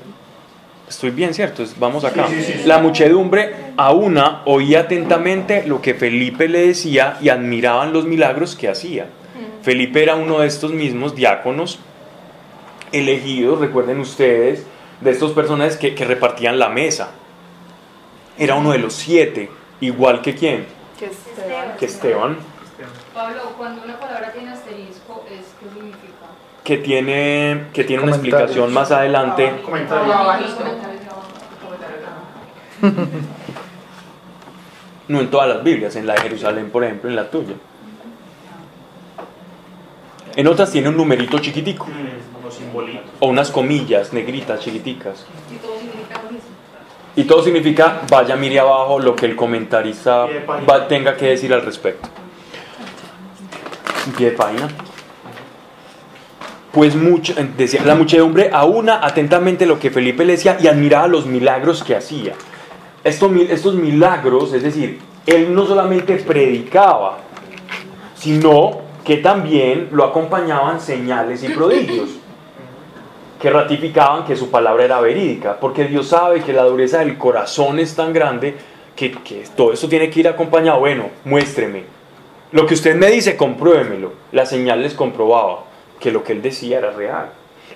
estoy 0.91 1.09
bien, 1.11 1.33
¿cierto? 1.33 1.63
Vamos 1.77 2.03
acá. 2.05 2.27
Sí, 2.27 2.43
sí, 2.43 2.53
sí. 2.53 2.63
La 2.65 2.77
muchedumbre 2.79 3.55
a 3.77 3.91
una 3.91 4.41
oía 4.45 4.81
atentamente 4.81 5.63
lo 5.65 5.81
que 5.81 5.93
Felipe 5.93 6.47
le 6.47 6.67
decía 6.67 7.17
y 7.21 7.29
admiraban 7.29 7.93
los 7.93 8.05
milagros 8.05 8.55
que 8.55 8.69
hacía. 8.69 9.07
Felipe 9.63 10.01
era 10.03 10.15
uno 10.15 10.39
de 10.39 10.47
estos 10.47 10.71
mismos 10.71 11.15
diáconos 11.15 11.79
elegidos, 12.91 13.59
recuerden 13.59 13.99
ustedes, 13.99 14.65
de 14.99 15.11
estos 15.11 15.31
personajes 15.31 15.77
que, 15.77 15.95
que 15.95 16.03
repartían 16.05 16.59
la 16.59 16.69
mesa. 16.69 17.11
Era 18.37 18.55
uno 18.55 18.71
de 18.71 18.79
los 18.79 18.93
siete, 18.93 19.49
igual 19.79 20.21
que 20.21 20.35
quién, 20.35 20.65
Que 20.99 21.05
Esteban. 21.05 21.77
que 21.79 21.85
Esteban, 21.85 22.37
Pablo, 23.13 23.53
cuando 23.57 23.83
una 23.83 23.99
palabra 23.99 24.31
tiene 24.33 24.51
asterisco, 24.51 25.23
¿es? 25.29 25.45
Que 26.63 26.77
tiene, 26.77 27.65
que 27.73 27.83
tiene 27.83 28.03
una 28.03 28.11
explicación 28.13 28.71
más 28.73 28.91
adelante. 28.91 29.51
Abajo. 29.97 30.31
No 35.07 35.19
en 35.19 35.29
todas 35.29 35.49
las 35.49 35.63
Biblias, 35.63 35.95
en 35.95 36.07
la 36.07 36.13
de 36.13 36.21
Jerusalén, 36.21 36.69
por 36.71 36.83
ejemplo, 36.83 37.09
en 37.09 37.15
la 37.15 37.29
tuya. 37.29 37.55
En 40.35 40.47
otras 40.47 40.71
tiene 40.71 40.87
un 40.89 40.97
numerito 40.97 41.39
chiquitico, 41.39 41.85
Mm, 41.87 41.91
o 43.19 43.27
unas 43.27 43.49
comillas 43.51 44.13
negritas 44.13 44.59
chiquiticas. 44.61 45.25
Y 47.15 47.23
todo 47.25 47.43
significa 47.43 48.01
vaya, 48.09 48.35
mire 48.37 48.59
abajo 48.59 48.99
lo 48.99 49.15
que 49.15 49.25
el 49.25 49.35
comentarista 49.35 50.27
va- 50.69 50.87
tenga 50.87 51.17
que 51.17 51.27
decir 51.27 51.53
al 51.53 51.63
respecto. 51.63 52.07
Un 54.07 54.13
pie 54.13 54.31
de 54.31 54.37
página. 54.37 54.67
Pues 56.71 56.95
mucho, 56.95 57.33
decía, 57.57 57.83
la 57.83 57.95
muchedumbre 57.95 58.49
aúna 58.53 59.05
atentamente 59.05 59.65
lo 59.65 59.77
que 59.77 59.91
Felipe 59.91 60.23
le 60.23 60.33
decía 60.33 60.57
y 60.61 60.67
admiraba 60.67 61.07
los 61.07 61.25
milagros 61.25 61.83
que 61.83 61.95
hacía. 61.95 62.33
Estos, 63.03 63.31
estos 63.49 63.75
milagros, 63.75 64.53
es 64.53 64.63
decir, 64.63 64.99
él 65.25 65.53
no 65.53 65.65
solamente 65.65 66.15
predicaba, 66.15 67.17
sino 68.15 68.79
que 69.03 69.17
también 69.17 69.89
lo 69.91 70.05
acompañaban 70.05 70.79
señales 70.79 71.43
y 71.43 71.49
prodigios 71.49 72.09
que 73.41 73.49
ratificaban 73.49 74.23
que 74.23 74.35
su 74.35 74.51
palabra 74.51 74.85
era 74.85 75.01
verídica, 75.01 75.59
porque 75.59 75.85
Dios 75.85 76.07
sabe 76.07 76.41
que 76.41 76.53
la 76.53 76.63
dureza 76.63 76.99
del 76.99 77.17
corazón 77.17 77.79
es 77.79 77.95
tan 77.95 78.13
grande 78.13 78.55
que, 78.95 79.11
que 79.11 79.43
todo 79.55 79.73
esto 79.73 79.89
tiene 79.89 80.11
que 80.11 80.19
ir 80.19 80.27
acompañado. 80.27 80.79
Bueno, 80.79 81.09
muéstreme. 81.25 81.83
Lo 82.51 82.67
que 82.67 82.75
usted 82.75 82.95
me 82.95 83.07
dice, 83.07 83.35
compruébemelo. 83.35 84.13
La 84.31 84.45
señal 84.45 84.83
les 84.83 84.93
comprobaba 84.93 85.70
que 86.01 86.11
lo 86.11 86.23
que 86.25 86.33
él 86.33 86.41
decía 86.41 86.79
era 86.79 86.91
real. 86.91 87.29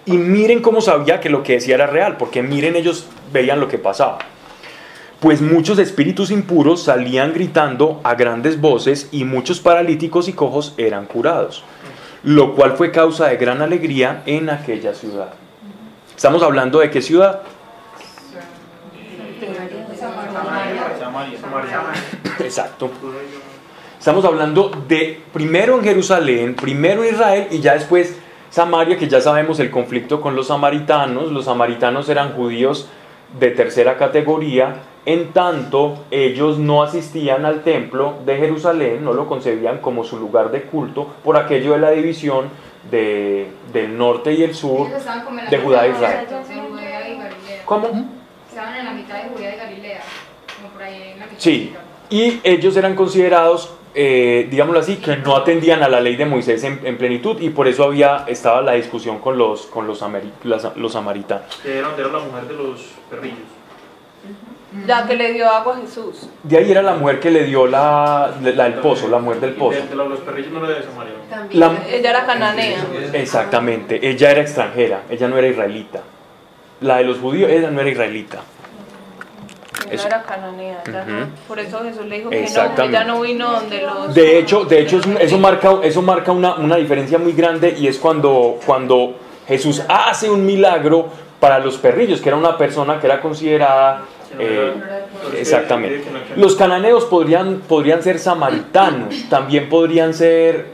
Y 0.05 0.17
miren 0.17 0.61
cómo 0.61 0.81
sabía 0.81 1.21
que 1.21 1.29
lo 1.29 1.43
que 1.43 1.53
decía 1.53 1.75
era 1.75 1.87
real, 1.87 2.17
porque 2.17 2.43
miren 2.43 2.75
ellos 2.75 3.07
veían 3.31 3.59
lo 3.61 3.69
que 3.69 3.77
pasaba. 3.77 4.17
pues 5.21 5.41
muchos 5.41 5.79
espíritus 5.79 6.29
impuros 6.29 6.83
salían 6.83 7.33
gritando 7.33 8.01
a 8.03 8.13
grandes 8.15 8.59
voces 8.59 9.07
y 9.11 9.23
muchos 9.23 9.59
paralíticos 9.59 10.27
y 10.27 10.33
cojos 10.33 10.73
eran 10.77 11.05
curados, 11.05 11.63
lo 12.23 12.53
cual 12.53 12.73
fue 12.73 12.91
causa 12.91 13.27
de 13.27 13.37
gran 13.37 13.61
alegría 13.61 14.21
en 14.25 14.49
aquella 14.49 14.93
ciudad. 14.93 15.33
Estamos 16.15 16.43
hablando 16.43 16.79
de 16.79 16.91
qué 16.91 17.01
ciudad? 17.01 17.41
Exacto. 22.39 22.91
Estamos 24.05 24.23
hablando 24.23 24.69
de 24.87 25.19
primero 25.33 25.79
en 25.79 25.83
Jerusalén, 25.83 26.53
primero 26.53 27.03
en 27.03 27.15
Israel 27.15 27.47
y 27.49 27.59
ya 27.59 27.73
después 27.73 28.15
Samaria, 28.51 28.99
que 28.99 29.07
ya 29.07 29.19
sabemos 29.19 29.59
el 29.59 29.71
conflicto 29.71 30.21
con 30.21 30.35
los 30.35 30.49
samaritanos. 30.49 31.31
Los 31.31 31.45
samaritanos 31.45 32.07
eran 32.07 32.33
judíos 32.33 32.87
de 33.39 33.49
tercera 33.49 33.97
categoría, 33.97 34.75
en 35.07 35.33
tanto 35.33 36.05
ellos 36.11 36.59
no 36.59 36.83
asistían 36.83 37.45
al 37.45 37.63
templo 37.63 38.19
de 38.23 38.37
Jerusalén, 38.37 39.03
no 39.03 39.11
lo 39.11 39.27
concebían 39.27 39.79
como 39.79 40.03
su 40.03 40.19
lugar 40.19 40.51
de 40.51 40.61
culto 40.61 41.15
por 41.23 41.35
aquello 41.35 41.71
de 41.71 41.79
la 41.79 41.89
división 41.89 42.49
de, 42.91 43.49
del 43.73 43.97
norte 43.97 44.33
y 44.33 44.43
el 44.43 44.53
sur 44.53 44.87
de 45.49 45.57
Judá 45.57 45.87
e 45.87 45.89
Israel. 45.89 46.27
¿Cómo? 47.65 47.87
Estaban 48.49 48.75
en 48.75 48.85
la 48.85 48.93
mitad 48.93 49.23
de 49.23 49.29
Judea 49.29 49.55
y 49.55 49.57
Galilea, 49.57 50.01
como 50.57 50.73
por 50.73 50.83
ahí 50.83 51.13
en 51.13 51.19
la 51.21 51.25
mitad. 51.25 51.39
Sí, 51.39 51.73
y 52.11 52.39
ellos 52.43 52.77
eran 52.77 52.93
considerados, 52.93 53.73
eh, 53.95 54.47
digámoslo 54.51 54.79
así, 54.81 54.97
que 54.97 55.15
no 55.17 55.35
atendían 55.37 55.81
a 55.81 55.87
la 55.89 55.99
ley 56.01 56.15
de 56.17 56.25
Moisés 56.25 56.63
en, 56.63 56.81
en 56.83 56.97
plenitud 56.97 57.39
y 57.41 57.49
por 57.49 57.67
eso 57.67 57.85
había 57.85 58.25
estaba 58.27 58.61
la 58.61 58.73
discusión 58.73 59.19
con 59.19 59.37
los, 59.37 59.65
con 59.67 59.87
los, 59.87 60.01
ameri- 60.03 60.31
las- 60.43 60.75
los 60.75 60.91
samaritanos. 60.93 61.55
Que 61.63 61.77
era 61.79 61.89
era 61.97 62.07
la 62.09 62.19
mujer 62.19 62.43
de 62.47 62.53
los 62.53 62.81
perrillos. 63.09 63.39
La 64.85 65.07
que 65.07 65.15
le 65.15 65.31
dio 65.31 65.49
agua 65.49 65.77
a 65.77 65.79
Jesús. 65.79 66.27
De 66.43 66.57
ahí 66.57 66.69
era 66.69 66.81
la 66.81 66.95
mujer 66.95 67.21
que 67.21 67.31
le 67.31 67.45
dio 67.45 67.65
la, 67.65 68.33
la 68.43 68.63
del 68.65 68.73
pozo, 68.75 69.07
la 69.07 69.19
mujer 69.19 69.39
del 69.39 69.53
pozo. 69.53 69.79
De, 69.79 69.87
de 69.87 69.95
los 69.95 70.19
perrillos 70.19 70.51
no 70.51 70.65
era 70.69 70.77
de 70.79 70.83
Samaria. 70.83 71.13
¿no? 71.31 71.47
La- 71.59 71.87
Ella 71.87 72.09
era 72.09 72.25
cananea. 72.25 72.85
exactamente, 73.13 74.05
ella 74.07 74.31
era 74.31 74.41
extranjera, 74.41 75.03
ella 75.09 75.27
no 75.29 75.37
era 75.37 75.47
israelita. 75.47 76.01
La 76.81 76.97
de 76.97 77.05
los 77.05 77.19
judíos, 77.19 77.49
ella 77.49 77.71
no 77.71 77.79
era 77.79 77.89
israelita. 77.89 78.39
Eso. 79.91 80.07
era 80.07 80.23
cananea. 80.23 80.83
no-. 80.87 81.27
Por 81.47 81.59
eso 81.59 81.79
Jesús 81.83 82.05
le 82.05 82.17
dijo 82.17 82.29
que 82.29 82.41
no, 82.41 82.83
ella 82.83 83.03
no 83.03 83.21
vino 83.21 83.51
donde 83.51 83.81
los... 83.81 84.13
De 84.13 84.39
hecho, 84.39 84.65
de 84.65 84.81
hecho 84.81 84.99
eso 85.19 85.37
marca, 85.37 85.79
eso 85.83 86.01
marca 86.01 86.31
una, 86.31 86.55
una 86.55 86.75
diferencia 86.77 87.17
muy 87.17 87.33
grande 87.33 87.75
y 87.77 87.87
es 87.87 87.97
cuando, 87.97 88.59
cuando 88.65 89.15
Jesús 89.47 89.83
hace 89.87 90.29
un 90.29 90.45
milagro 90.45 91.07
para 91.39 91.59
los 91.59 91.77
perrillos, 91.77 92.21
que 92.21 92.29
era 92.29 92.37
una 92.37 92.57
persona 92.57 92.99
que 92.99 93.07
era 93.07 93.21
considerada... 93.21 94.03
eh, 94.39 94.73
exactamente. 95.37 96.03
Los 96.35 96.55
cananeos 96.55 97.05
podrían, 97.05 97.61
podrían 97.67 98.01
ser 98.01 98.19
samaritanos, 98.19 99.29
también 99.29 99.69
podrían 99.69 100.13
ser 100.13 100.65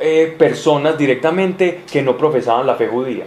eh, 0.00 0.34
personas 0.38 0.96
directamente 0.96 1.82
que 1.90 2.02
no 2.02 2.16
profesaban 2.16 2.66
la 2.66 2.74
fe 2.74 2.88
judía. 2.88 3.24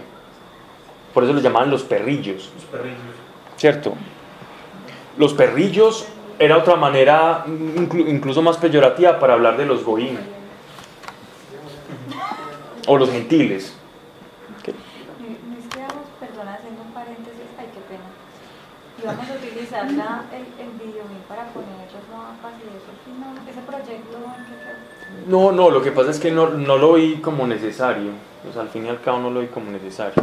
Por 1.14 1.24
eso 1.24 1.32
los 1.32 1.42
llamaban 1.42 1.70
los 1.70 1.82
perrillos. 1.82 2.50
Los 2.54 2.64
perrillos. 2.66 3.20
¿cierto? 3.60 3.94
Los 5.20 5.34
perrillos 5.34 6.06
era 6.38 6.56
otra 6.56 6.76
manera 6.76 7.44
inclu- 7.46 8.08
incluso 8.08 8.40
más 8.40 8.56
peyorativa 8.56 9.18
para 9.20 9.34
hablar 9.34 9.58
de 9.58 9.66
los 9.66 9.84
goín 9.84 10.18
o 12.88 12.96
los 12.96 13.10
gentiles. 13.10 13.74
No 14.64 14.72
es 14.72 15.66
que 15.68 15.78
vamos, 15.78 16.06
perdona, 16.18 16.54
haciendo 16.54 16.80
un 16.80 16.92
paréntesis, 16.92 17.42
ay, 17.58 17.66
qué 17.74 17.80
pena. 17.90 18.08
Y 18.98 19.06
vamos 19.06 19.28
a 19.28 19.34
utilizar 19.34 19.90
la, 19.92 20.24
el, 20.32 20.46
el 20.64 20.70
video 20.78 21.04
para 21.28 21.44
poner 21.48 21.68
los 21.68 22.08
mapas 22.08 22.54
y 22.56 22.68
eso, 22.78 22.90
no, 23.20 23.50
ese 23.50 23.60
proyecto, 23.60 24.16
¿en 24.16 24.44
qué? 24.46 25.30
No, 25.30 25.52
no, 25.52 25.68
lo 25.70 25.82
que 25.82 25.92
pasa 25.92 26.10
es 26.12 26.18
que 26.18 26.30
no, 26.30 26.48
no 26.48 26.78
lo 26.78 26.94
vi 26.94 27.16
como 27.16 27.46
necesario. 27.46 28.12
O 28.48 28.52
sea, 28.54 28.62
al 28.62 28.70
fin 28.70 28.86
y 28.86 28.88
al 28.88 29.02
cabo 29.02 29.18
no 29.18 29.28
lo 29.30 29.40
vi 29.40 29.48
como 29.48 29.70
necesario. 29.70 30.22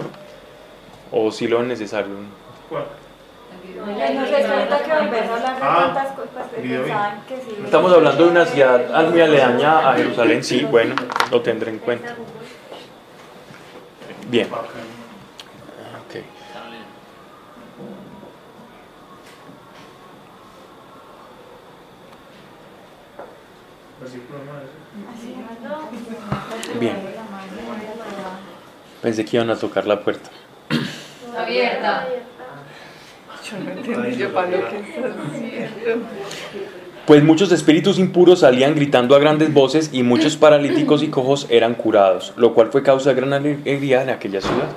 O 1.12 1.32
sí 1.32 1.48
lo 1.48 1.62
es 1.62 1.68
necesario. 1.68 2.16
¿Cuál? 2.68 2.86
Estamos 7.66 7.94
hablando 7.94 8.24
de 8.26 8.32
una 8.32 8.46
ciudad 8.46 9.10
muy 9.10 9.22
aledaña 9.22 9.90
a 9.90 9.96
Jerusalén, 9.96 10.44
sí, 10.44 10.64
bueno, 10.64 10.96
lo 11.32 11.42
tendré 11.42 11.72
en 11.72 11.80
cuenta. 11.80 12.16
Bien. 14.30 14.48
Ok. 14.48 14.64
Versículo 24.00 24.40
nueve. 24.46 24.68
Bien. 26.80 26.96
Pensé 29.02 29.26
que 29.26 29.38
iban 29.38 29.50
a 29.50 29.56
tocar 29.56 29.86
la 29.86 30.00
puerta. 30.00 30.30
Abierta. 31.38 32.08
Yo 33.88 33.94
no 33.94 34.04
entendí 34.04 34.22
yo 34.22 34.34
para 34.34 34.50
lo 34.50 34.70
que 34.70 34.80
estás 34.80 35.32
diciendo. 35.32 36.06
Pues 37.06 37.24
muchos 37.24 37.54
espíritus 37.54 38.00
impuros 38.00 38.42
salían 38.42 38.76
gritando 38.76 39.16
a 39.16 39.20
grandes 39.20 39.54
voces 39.54 39.92
y 39.94 40.04
muchos 40.04 40.36
paralíticos 40.36 41.04
y 41.04 41.08
cojos 41.08 41.48
eran 41.50 41.74
curados, 41.74 42.34
lo 42.36 42.54
cual 42.54 42.68
fue 42.70 42.84
causa 42.84 43.12
de 43.12 43.16
gran 43.16 43.32
alegría 43.32 44.04
en 44.04 44.10
aquella 44.10 44.42
ciudad. 44.42 44.68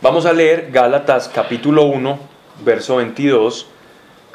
Vamos 0.00 0.24
a 0.26 0.32
leer 0.32 0.68
Gálatas 0.70 1.28
capítulo 1.34 1.86
1, 1.86 2.18
verso 2.64 2.96
22. 2.96 3.66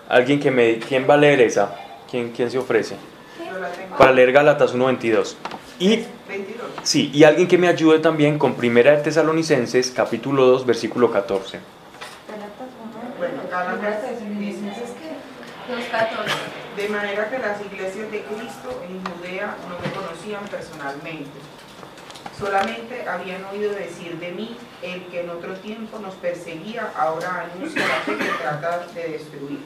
¿Alguien 0.10 0.40
que 0.42 0.52
me... 0.52 0.80
¿Quién 0.80 1.06
va 1.10 1.14
a 1.14 1.18
leer 1.18 1.40
esa? 1.40 1.76
¿Quién, 2.10 2.32
quién 2.32 2.52
se 2.52 2.58
ofrece? 2.58 2.96
Para 3.98 4.12
leer 4.12 4.32
Gálatas 4.32 4.74
1, 4.74 4.86
22. 4.86 5.38
Y, 5.80 6.06
sí, 6.84 7.10
y 7.14 7.24
alguien 7.24 7.48
que 7.48 7.58
me 7.58 7.68
ayude 7.68 8.00
también 8.00 8.38
con 8.38 8.56
Primera 8.56 8.92
de 8.92 8.98
Tesalonicenses 9.04 9.92
capítulo 9.92 10.46
2, 10.46 10.66
versículo 10.66 11.12
14. 11.12 11.60
Bueno, 13.18 13.42
Gálatas 13.50 14.20
dice, 14.40 14.60
Los 15.70 15.86
14. 15.86 16.32
de 16.78 16.90
manera 16.90 17.30
que 17.30 17.40
las 17.40 17.62
iglesias 17.62 18.12
de 18.12 18.22
Cristo 18.24 18.82
en 18.88 19.04
Judea 19.06 19.56
no 19.68 19.76
me 19.80 19.94
conocían 19.94 20.44
personalmente. 20.46 21.30
Solamente 22.38 23.08
habían 23.08 23.44
oído 23.46 23.74
decir 23.74 24.18
de 24.18 24.32
mí, 24.32 24.56
el 24.82 25.04
que 25.08 25.22
en 25.22 25.30
otro 25.30 25.54
tiempo 25.56 26.00
nos 26.00 26.14
perseguía, 26.16 26.90
ahora 26.98 27.50
anuncia 27.54 27.86
la 27.86 27.96
fe 27.96 28.16
que 28.18 28.30
trata 28.42 28.88
de 28.96 29.10
destruir. 29.10 29.60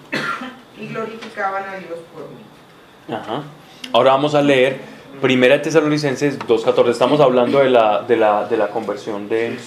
Y 0.75 0.87
glorificaban 0.87 1.69
a 1.69 1.75
Dios 1.75 1.99
por 2.11 2.23
mí. 2.29 3.15
Ajá. 3.15 3.43
Ahora 3.91 4.11
vamos 4.11 4.35
a 4.35 4.41
leer 4.41 4.79
Primera 5.21 5.61
Tesalonicenses 5.61 6.39
2.14. 6.39 6.89
Estamos 6.89 7.19
hablando 7.19 7.59
de 7.59 7.69
la, 7.69 8.01
de 8.01 8.17
la, 8.17 8.47
de 8.47 8.57
la 8.57 8.69
conversión 8.69 9.29
de... 9.29 9.57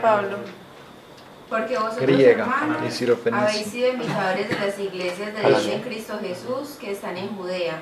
Pablo. 0.00 0.36
Porque 1.48 1.76
vosotros, 1.76 2.02
Griega, 2.02 2.44
hermanos, 2.44 2.76
habéis 3.32 3.66
sido 3.66 3.92
imitadores 3.92 4.48
de 4.48 4.54
las 4.54 4.78
iglesias 4.78 5.34
de 5.34 5.48
Dios 5.48 5.66
en 5.66 5.80
Cristo 5.82 6.14
Jesús 6.20 6.76
que 6.80 6.92
están 6.92 7.16
en 7.16 7.28
Judea, 7.36 7.80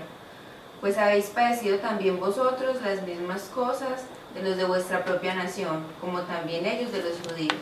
pues 0.80 0.96
habéis 0.96 1.26
padecido 1.26 1.76
también 1.76 2.18
vosotros 2.18 2.78
las 2.82 3.02
mismas 3.02 3.42
cosas 3.54 4.06
de 4.34 4.42
los 4.42 4.56
de 4.56 4.64
vuestra 4.64 5.04
propia 5.04 5.34
nación, 5.34 5.82
como 6.00 6.22
también 6.22 6.64
ellos 6.64 6.92
de 6.92 7.02
los 7.02 7.12
judíos. 7.28 7.61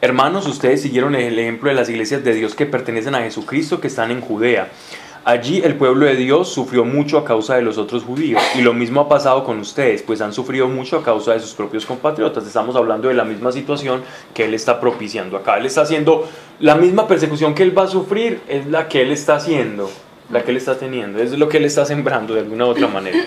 Hermanos, 0.00 0.46
ustedes 0.46 0.82
siguieron 0.82 1.14
el 1.14 1.38
ejemplo 1.38 1.70
de 1.70 1.76
las 1.76 1.88
iglesias 1.88 2.24
de 2.24 2.34
Dios 2.34 2.56
que 2.56 2.66
pertenecen 2.66 3.14
a 3.14 3.20
Jesucristo 3.20 3.80
que 3.80 3.86
están 3.86 4.10
en 4.10 4.20
Judea. 4.20 4.68
Allí 5.26 5.60
el 5.64 5.74
pueblo 5.74 6.06
de 6.06 6.14
Dios 6.14 6.52
sufrió 6.52 6.84
mucho 6.84 7.18
a 7.18 7.24
causa 7.24 7.56
de 7.56 7.62
los 7.62 7.78
otros 7.78 8.04
judíos 8.04 8.40
y 8.54 8.60
lo 8.60 8.72
mismo 8.72 9.00
ha 9.00 9.08
pasado 9.08 9.42
con 9.42 9.58
ustedes, 9.58 10.00
pues 10.02 10.20
han 10.20 10.32
sufrido 10.32 10.68
mucho 10.68 10.98
a 10.98 11.02
causa 11.02 11.32
de 11.32 11.40
sus 11.40 11.52
propios 11.52 11.84
compatriotas. 11.84 12.46
Estamos 12.46 12.76
hablando 12.76 13.08
de 13.08 13.14
la 13.14 13.24
misma 13.24 13.50
situación 13.50 14.04
que 14.32 14.44
él 14.44 14.54
está 14.54 14.78
propiciando 14.78 15.36
acá. 15.36 15.56
Él 15.56 15.66
está 15.66 15.80
haciendo 15.80 16.28
la 16.60 16.76
misma 16.76 17.08
persecución 17.08 17.56
que 17.56 17.64
él 17.64 17.76
va 17.76 17.82
a 17.82 17.88
sufrir, 17.88 18.40
es 18.46 18.68
la 18.68 18.86
que 18.86 19.02
él 19.02 19.10
está 19.10 19.34
haciendo, 19.34 19.90
la 20.30 20.44
que 20.44 20.52
él 20.52 20.58
está 20.58 20.78
teniendo, 20.78 21.18
es 21.18 21.36
lo 21.36 21.48
que 21.48 21.56
él 21.56 21.64
está 21.64 21.84
sembrando 21.84 22.32
de 22.32 22.42
alguna 22.42 22.66
u 22.66 22.68
otra 22.68 22.86
manera. 22.86 23.18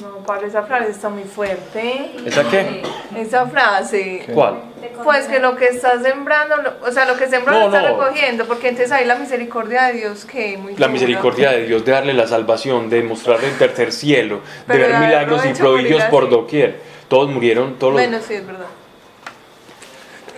No, 0.00 0.18
Pablo, 0.26 0.48
esa 0.48 0.64
frase 0.64 0.90
está 0.90 1.08
muy 1.08 1.22
fuerte. 1.22 2.10
¿Esa 2.26 2.42
qué? 2.50 2.82
Esa 3.16 3.46
frase. 3.46 4.26
¿Cuál? 4.34 4.60
Pues 5.04 5.26
que 5.26 5.38
lo 5.38 5.54
que 5.56 5.66
estás 5.66 6.02
sembrando, 6.02 6.56
lo- 6.56 6.74
o 6.84 6.90
sea, 6.90 7.04
lo 7.06 7.16
que 7.16 7.28
sembró 7.28 7.52
No, 7.52 7.60
lo 7.60 7.66
está 7.66 7.82
no. 7.82 7.88
recogiendo, 8.00 8.44
porque 8.46 8.68
entonces 8.70 8.90
ahí 8.90 9.04
la 9.06 9.14
misericordia 9.14 9.84
de 9.84 9.92
Dios 9.94 10.24
que 10.24 10.56
muy 10.58 10.72
La 10.72 10.78
dura. 10.78 10.88
misericordia 10.88 11.52
de 11.52 11.66
Dios 11.66 11.84
de 11.84 11.92
darle 11.92 12.12
la 12.12 12.26
salvación, 12.26 12.90
de 12.90 13.02
mostrarle 13.04 13.48
el 13.50 13.56
tercer 13.56 13.92
cielo, 13.92 14.36
de 14.36 14.42
Pero 14.66 14.78
ver 14.88 14.92
de 14.94 15.06
milagros 15.06 15.46
y 15.46 15.52
prodigios 15.54 16.02
por 16.04 16.28
doquier. 16.28 16.80
Todos 17.08 17.30
murieron, 17.30 17.78
todos 17.78 17.92
los- 17.94 18.02
Bueno, 18.02 18.18
sí, 18.26 18.34
es 18.34 18.46
verdad. 18.46 18.66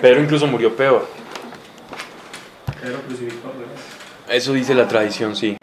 Pedro 0.02 0.20
incluso 0.20 0.46
murió 0.46 0.76
peor. 0.76 1.06
Pedro 2.82 3.00
crucificado, 3.00 3.54
¿verdad? 3.58 3.74
Eso 4.28 4.52
dice 4.52 4.74
la 4.74 4.86
tradición, 4.86 5.34
sí. 5.34 5.56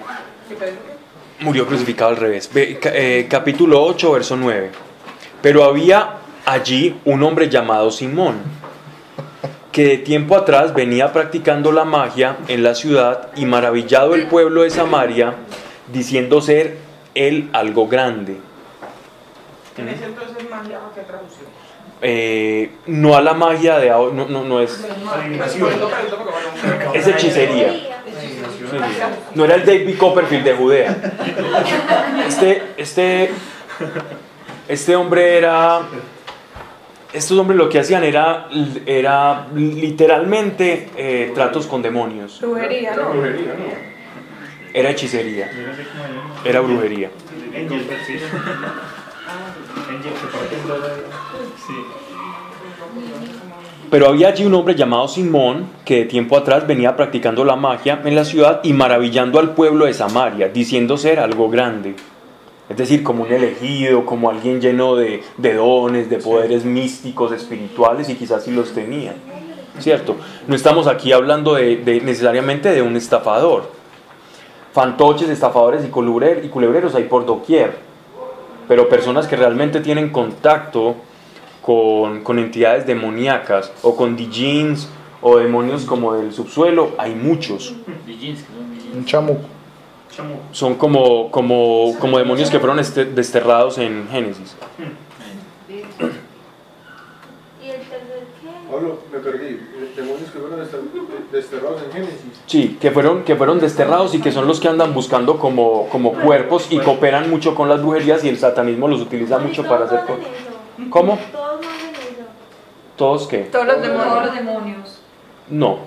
Murió 1.43 1.67
crucificado 1.67 2.11
al 2.11 2.17
revés. 2.17 2.49
Eh, 2.55 3.27
capítulo 3.29 3.83
8, 3.83 4.11
verso 4.13 4.37
9. 4.37 4.71
Pero 5.41 5.65
había 5.65 6.17
allí 6.45 6.99
un 7.03 7.21
hombre 7.21 7.49
llamado 7.49 7.91
Simón, 7.91 8.35
que 9.73 9.85
de 9.85 9.97
tiempo 9.97 10.37
atrás 10.37 10.73
venía 10.73 11.11
practicando 11.11 11.73
la 11.73 11.83
magia 11.83 12.37
en 12.47 12.63
la 12.63 12.75
ciudad 12.75 13.29
y 13.35 13.45
maravillado 13.45 14.15
el 14.15 14.27
pueblo 14.27 14.61
de 14.63 14.69
Samaria, 14.69 15.35
diciendo 15.91 16.41
ser 16.41 16.77
él 17.13 17.49
algo 17.51 17.87
grande. 17.87 18.37
Ese 19.75 20.05
entonces 20.05 20.49
magia, 20.49 20.77
¿a 20.77 20.95
qué 20.95 21.01
traducción? 21.01 21.47
Eh, 22.01 22.71
no 22.87 23.15
a 23.15 23.21
la 23.21 23.33
magia 23.33 23.79
de 23.79 23.89
ahora, 23.89 24.13
no, 24.13 24.27
no, 24.27 24.43
no 24.43 24.59
es, 24.61 24.85
Adivinación. 25.11 25.69
es 26.93 27.07
hechicería. 27.07 27.92
No 29.36 29.45
era 29.45 29.55
el 29.55 29.65
David 29.65 29.97
Copperfield 29.97 30.43
de 30.43 30.53
Judea. 30.53 30.97
Este, 32.28 32.63
este, 32.78 33.32
este 34.67 34.95
hombre 34.95 35.38
era. 35.38 35.82
Estos 37.11 37.38
hombres 37.38 37.57
lo 37.57 37.69
que 37.69 37.80
hacían 37.80 38.03
era, 38.03 38.47
era 38.88 39.47
literalmente 39.53 40.89
eh, 40.97 41.32
tratos 41.36 41.67
con 41.67 41.82
demonios. 41.84 42.41
Brujería, 42.41 42.95
¿no? 42.95 43.13
Era 44.74 44.89
hechicería. 44.89 45.51
Era 46.43 46.61
brujería. 46.61 47.11
Angel, 47.55 47.86
sí. 51.67 51.76
Pero 53.93 54.07
había 54.07 54.29
allí 54.29 54.43
un 54.43 54.55
hombre 54.55 54.73
llamado 54.73 55.07
Simón 55.07 55.67
que 55.85 55.97
de 55.97 56.05
tiempo 56.05 56.35
atrás 56.35 56.65
venía 56.65 56.95
practicando 56.95 57.45
la 57.45 57.55
magia 57.55 58.01
en 58.03 58.15
la 58.15 58.25
ciudad 58.25 58.59
y 58.63 58.73
maravillando 58.73 59.37
al 59.37 59.51
pueblo 59.51 59.85
de 59.85 59.93
Samaria, 59.93 60.49
diciendo 60.49 60.97
ser 60.97 61.19
algo 61.19 61.47
grande. 61.47 61.93
Es 62.67 62.75
decir, 62.75 63.03
como 63.03 63.21
un 63.21 63.31
elegido, 63.31 64.03
como 64.03 64.31
alguien 64.31 64.59
lleno 64.59 64.95
de, 64.95 65.21
de 65.37 65.53
dones, 65.53 66.09
de 66.09 66.17
poderes 66.17 66.65
místicos, 66.65 67.31
espirituales, 67.33 68.09
y 68.09 68.15
quizás 68.15 68.43
sí 68.43 68.51
los 68.51 68.73
tenía. 68.73 69.13
¿Cierto? 69.77 70.15
No 70.47 70.55
estamos 70.55 70.87
aquí 70.87 71.11
hablando 71.11 71.53
de, 71.53 71.75
de- 71.75 72.01
necesariamente 72.01 72.71
de 72.71 72.81
un 72.81 72.95
estafador. 72.95 73.69
Fantoches, 74.71 75.29
estafadores 75.29 75.85
y 75.85 75.89
culebreros 75.89 76.95
hay 76.95 77.03
por 77.03 77.27
doquier. 77.27 77.77
Pero 78.67 78.89
personas 78.89 79.27
que 79.27 79.35
realmente 79.35 79.81
tienen 79.81 80.09
contacto 80.09 80.95
con, 81.64 82.22
con 82.24 82.38
entidades 82.38 82.86
demoníacas 82.86 83.72
o 83.82 83.95
con 83.95 84.16
djinns 84.16 84.88
o 85.22 85.38
demonios 85.38 85.86
como 85.86 86.14
del 86.14 86.32
subsuelo, 86.34 86.91
hay 86.99 87.16
muchos. 87.16 87.74
Un 88.95 89.05
chamuco. 89.05 89.41
Chamu. 90.16 90.36
Son 90.51 90.76
como, 90.76 91.32
como, 91.32 91.95
como 91.99 92.20
demonios 92.20 92.51
que 92.51 92.59
fueron 92.59 92.78
este- 92.80 93.05
desterrados 93.05 93.80
en 93.80 94.07
Génesis. 94.11 94.55
¿Y 97.64 97.70
el 97.70 97.78
tercer 97.78 98.24
qué? 98.41 98.49
Pablo, 98.72 98.99
me 99.11 99.20
perdí. 99.20 99.59
Demonios 99.95 100.30
que 100.32 100.39
fueron 100.39 100.59
dester- 100.59 101.32
desterrados 101.32 101.82
en 101.84 101.91
Génesis. 101.93 102.20
Sí, 102.45 102.78
que 102.80 102.91
fueron, 102.91 103.24
que 103.24 103.36
fueron 103.36 103.59
desterrados 103.59 104.14
y 104.14 104.20
que 104.22 104.32
son 104.32 104.45
los 104.47 104.59
que 104.59 104.68
andan 104.68 104.93
buscando 104.93 105.38
como, 105.39 105.88
como 105.89 106.14
cuerpos 106.14 106.68
y 106.70 106.80
cooperan 106.80 107.30
mucho 107.30 107.55
con 107.55 107.70
las 107.70 107.82
brujerías 107.82 108.24
y 108.24 108.30
el 108.30 108.38
satanismo 108.38 108.88
los 108.88 109.01
utiliza 109.01 109.39
mucho 109.39 109.64
para 109.64 109.86
hacer 109.86 110.01
cosas. 110.01 110.26
¿Cómo? 110.89 111.18
Todos 111.32 111.61
no 111.61 111.68
hacen 111.70 111.95
eso. 111.95 112.24
¿Todos 113.03 113.27
qué? 113.27 113.39
Todos 113.51 113.65
los 113.65 113.75
Todos 113.75 113.87
demonios. 113.89 114.25
los 114.25 114.35
demonios. 114.35 114.99
No. 115.49 115.77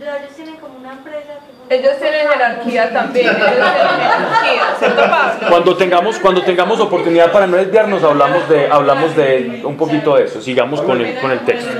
Ellos 0.00 0.34
tienen 0.34 0.56
como 0.56 0.78
una 0.78 0.94
empresa 0.94 1.34
que... 1.68 1.76
Ellos 1.76 1.92
tienen 2.00 2.28
jerarquía 2.28 2.92
también. 2.92 3.26
Ellos 3.28 3.38
tienen 3.38 3.62
jerarquía, 3.62 4.74
¿cierto, 4.80 5.02
Pablo? 5.02 5.46
Cuando 5.48 5.76
tengamos, 5.76 6.18
cuando 6.18 6.42
tengamos 6.42 6.80
oportunidad 6.80 7.30
para 7.30 7.46
no 7.46 7.56
desviarnos, 7.56 8.02
hablamos 8.02 8.48
de, 8.48 8.66
hablamos 8.66 9.14
de 9.14 9.62
un 9.64 9.76
poquito 9.76 10.16
de 10.16 10.24
eso. 10.24 10.40
Sigamos 10.42 10.82
con 10.82 11.00
el, 11.00 11.16
con 11.20 11.30
el 11.30 11.38
texto. 11.44 11.70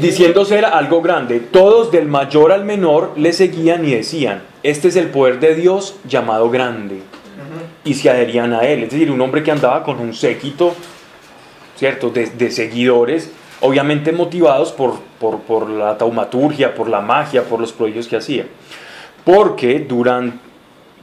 Diciendo 0.00 0.44
ser 0.44 0.66
algo 0.66 1.02
grande, 1.02 1.40
todos 1.40 1.90
del 1.90 2.06
mayor 2.06 2.52
al 2.52 2.64
menor 2.64 3.14
le 3.16 3.32
seguían 3.32 3.84
y 3.84 3.90
decían, 3.90 4.44
este 4.62 4.86
es 4.86 4.94
el 4.94 5.08
poder 5.10 5.40
de 5.40 5.56
Dios 5.56 5.96
llamado 6.06 6.48
grande. 6.48 7.02
Y 7.88 7.94
se 7.94 8.10
adherían 8.10 8.52
a 8.52 8.64
él. 8.64 8.82
Es 8.82 8.90
decir, 8.90 9.10
un 9.10 9.20
hombre 9.22 9.42
que 9.42 9.50
andaba 9.50 9.82
con 9.82 9.98
un 9.98 10.12
séquito, 10.12 10.74
¿cierto? 11.76 12.10
De, 12.10 12.50
seguidores, 12.50 13.32
obviamente 13.62 14.12
motivados 14.12 14.72
por, 14.72 15.00
por, 15.18 15.40
por 15.40 15.70
la 15.70 15.96
taumaturgia, 15.96 16.74
por 16.74 16.90
la 16.90 17.00
magia, 17.00 17.44
por 17.44 17.60
los 17.60 17.72
prodigios 17.72 18.06
que 18.06 18.16
hacía. 18.16 18.46
Porque 19.24 19.80
durante, 19.80 20.36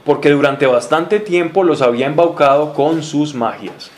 porque 0.04 0.30
durante 0.30 0.66
bastante 0.66 1.18
tiempo 1.18 1.64
los 1.64 1.82
había 1.82 2.06
embaucado 2.06 2.72
con 2.72 3.02
sus 3.02 3.34
magias. 3.34 3.90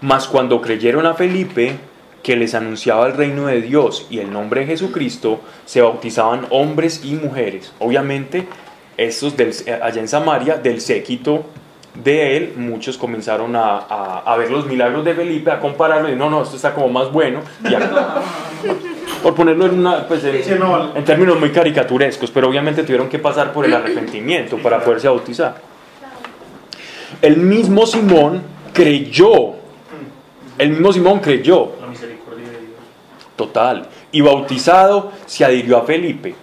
Mas 0.00 0.28
cuando 0.28 0.60
creyeron 0.60 1.04
a 1.06 1.14
Felipe, 1.14 1.76
que 2.22 2.36
les 2.36 2.54
anunciaba 2.54 3.08
el 3.08 3.14
reino 3.14 3.46
de 3.46 3.60
Dios 3.60 4.06
y 4.10 4.20
el 4.20 4.32
nombre 4.32 4.60
de 4.60 4.68
Jesucristo, 4.68 5.40
se 5.66 5.82
bautizaban 5.82 6.46
hombres 6.50 7.02
y 7.04 7.14
mujeres. 7.14 7.72
Obviamente, 7.80 8.46
estos 8.96 9.36
del, 9.36 9.52
allá 9.82 10.00
en 10.00 10.08
Samaria, 10.08 10.56
del 10.56 10.80
séquito 10.80 11.46
de 12.02 12.36
él, 12.36 12.52
muchos 12.56 12.96
comenzaron 12.96 13.56
a, 13.56 13.78
a- 13.78 14.22
a 14.24 14.36
ver 14.36 14.50
los 14.50 14.66
milagros 14.66 15.04
de 15.04 15.14
Felipe, 15.14 15.50
a 15.50 15.58
compararlo 15.58 16.08
y 16.10 16.14
no, 16.16 16.30
no, 16.30 16.42
esto 16.42 16.56
está 16.56 16.72
como 16.74 16.88
más 16.88 17.10
bueno. 17.12 17.40
y 17.68 17.74
a- 17.74 18.22
por 19.22 19.34
ponerlo 19.34 19.66
en, 19.66 19.80
una, 19.80 20.06
pues, 20.06 20.22
en, 20.24 20.36
en 20.94 21.04
términos 21.04 21.40
muy 21.40 21.50
caricaturescos, 21.50 22.30
pero 22.30 22.48
obviamente 22.48 22.82
tuvieron 22.84 23.08
que 23.08 23.18
pasar 23.18 23.52
por 23.52 23.64
el 23.64 23.74
arrepentimiento 23.74 24.58
para 24.58 24.80
poderse 24.80 25.08
bautizar. 25.08 25.56
El 27.20 27.36
mismo 27.38 27.84
Simón 27.86 28.42
creyó, 28.72 29.54
el 30.56 30.70
mismo 30.70 30.92
Simón 30.92 31.18
creyó, 31.20 31.72
La 31.80 31.86
misericordia 31.88 32.44
de 32.46 32.52
Dios. 32.52 32.70
total, 33.34 33.88
y 34.12 34.20
bautizado 34.20 35.10
se 35.26 35.44
adhirió 35.44 35.78
a 35.78 35.82
Felipe. 35.82 36.34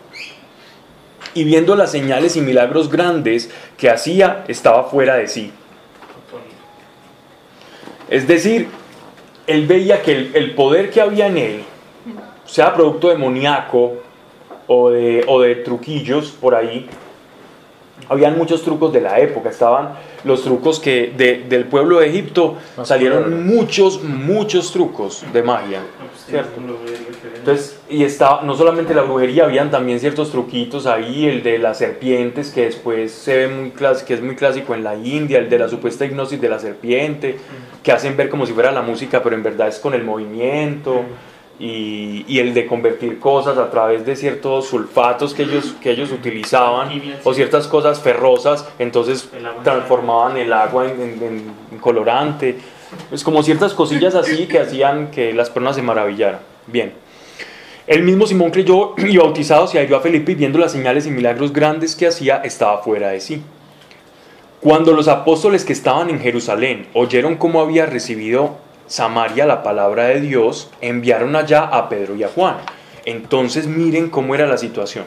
Y 1.35 1.43
viendo 1.43 1.75
las 1.75 1.91
señales 1.91 2.35
y 2.35 2.41
milagros 2.41 2.89
grandes 2.89 3.51
que 3.77 3.89
hacía, 3.91 4.43
estaba 4.47 4.85
fuera 4.85 5.15
de 5.15 5.27
sí. 5.27 5.51
Es 8.09 8.27
decir, 8.27 8.67
él 9.47 9.67
veía 9.67 10.01
que 10.01 10.11
el, 10.13 10.31
el 10.35 10.55
poder 10.55 10.89
que 10.89 11.01
había 11.01 11.27
en 11.27 11.37
él, 11.37 11.63
sea 12.45 12.73
producto 12.73 13.09
demoníaco 13.09 13.93
o 14.67 14.89
de, 14.89 15.23
o 15.27 15.41
de 15.41 15.55
truquillos 15.55 16.31
por 16.31 16.55
ahí, 16.55 16.87
habían 18.07 18.37
muchos 18.37 18.61
trucos 18.63 18.93
de 18.93 19.01
la 19.01 19.19
época, 19.19 19.49
estaban 19.49 19.89
los 20.23 20.43
trucos 20.43 20.79
que 20.79 21.13
de- 21.17 21.43
del 21.49 21.65
pueblo 21.65 21.99
de 21.99 22.07
Egipto 22.09 22.57
salieron 22.83 23.45
muchos, 23.47 24.03
muchos 24.03 24.71
trucos 24.71 25.23
de 25.33 25.41
magia. 25.43 25.79
¿Cierto? 26.27 26.49
Entonces, 27.37 27.79
y 27.89 28.03
estaba, 28.03 28.41
no 28.41 28.55
solamente 28.55 28.93
la 28.95 29.03
brujería, 29.03 29.43
habían 29.45 29.69
también 29.69 29.99
ciertos 29.99 30.31
truquitos 30.31 30.87
ahí, 30.87 31.27
el 31.27 31.43
de 31.43 31.59
las 31.59 31.77
serpientes, 31.77 32.49
que 32.51 32.65
después 32.65 33.11
se 33.11 33.35
ve 33.37 33.47
muy 33.47 33.71
que 34.05 34.13
es 34.15 34.21
muy 34.21 34.35
clásico 34.35 34.73
en 34.73 34.83
la 34.83 34.95
India, 34.95 35.37
el 35.37 35.49
de 35.49 35.59
la 35.59 35.69
supuesta 35.69 36.03
hipnosis 36.05 36.41
de 36.41 36.49
la 36.49 36.57
serpiente, 36.59 37.37
que 37.83 37.91
hacen 37.91 38.17
ver 38.17 38.29
como 38.29 38.45
si 38.47 38.53
fuera 38.53 38.71
la 38.71 38.81
música, 38.81 39.21
pero 39.21 39.35
en 39.35 39.43
verdad 39.43 39.67
es 39.67 39.77
con 39.77 39.93
el 39.93 40.03
movimiento, 40.03 41.03
y, 41.57 42.25
y 42.27 42.39
el 42.39 42.53
de 42.53 42.65
convertir 42.65 43.17
cosas 43.19 43.57
a 43.57 43.69
través 43.71 44.05
de 44.05 44.15
ciertos 44.17 44.65
sulfatos 44.67 45.33
que 45.33 45.43
ellos, 45.43 45.73
que 45.81 45.91
ellos 45.91 46.11
utilizaban, 46.11 46.89
o 47.23 47.33
ciertas 47.33 47.67
cosas 47.67 48.01
ferrosas, 48.01 48.67
entonces 48.79 49.29
transformaban 49.63 50.35
el 50.37 50.51
agua 50.51 50.85
en, 50.85 50.99
en- 51.01 51.53
en 51.71 51.77
colorante, 51.79 52.57
es 53.11 53.23
como 53.23 53.43
ciertas 53.43 53.73
cosillas 53.73 54.15
así 54.15 54.47
que 54.47 54.59
hacían 54.59 55.11
que 55.11 55.33
las 55.33 55.49
personas 55.49 55.75
se 55.75 55.81
maravillaran. 55.81 56.39
Bien. 56.67 56.93
El 57.87 58.03
mismo 58.03 58.25
Simón 58.25 58.51
creyó 58.51 58.95
y 58.97 59.17
bautizado 59.17 59.67
se 59.67 59.77
adhirió 59.77 59.97
a 59.97 60.01
Felipe 60.01 60.31
y 60.31 60.35
viendo 60.35 60.57
las 60.59 60.71
señales 60.71 61.05
y 61.05 61.11
milagros 61.11 61.53
grandes 61.53 61.95
que 61.95 62.07
hacía, 62.07 62.37
estaba 62.37 62.81
fuera 62.81 63.09
de 63.09 63.21
sí. 63.21 63.41
Cuando 64.59 64.93
los 64.93 65.07
apóstoles 65.07 65.63
que 65.63 65.73
estaban 65.73 66.09
en 66.09 66.19
Jerusalén 66.19 66.87
oyeron 66.93 67.35
cómo 67.35 67.61
había 67.61 67.85
recibido 67.85 68.57
Samaria 68.87 69.45
la 69.45 69.61
palabra 69.63 70.05
de 70.05 70.21
Dios, 70.21 70.71
enviaron 70.81 71.35
allá 71.35 71.63
a 71.63 71.89
Pedro 71.89 72.15
y 72.15 72.23
a 72.23 72.29
Juan. 72.29 72.57
Entonces 73.05 73.67
miren 73.67 74.09
cómo 74.09 74.33
era 74.33 74.47
la 74.47 74.57
situación. 74.57 75.05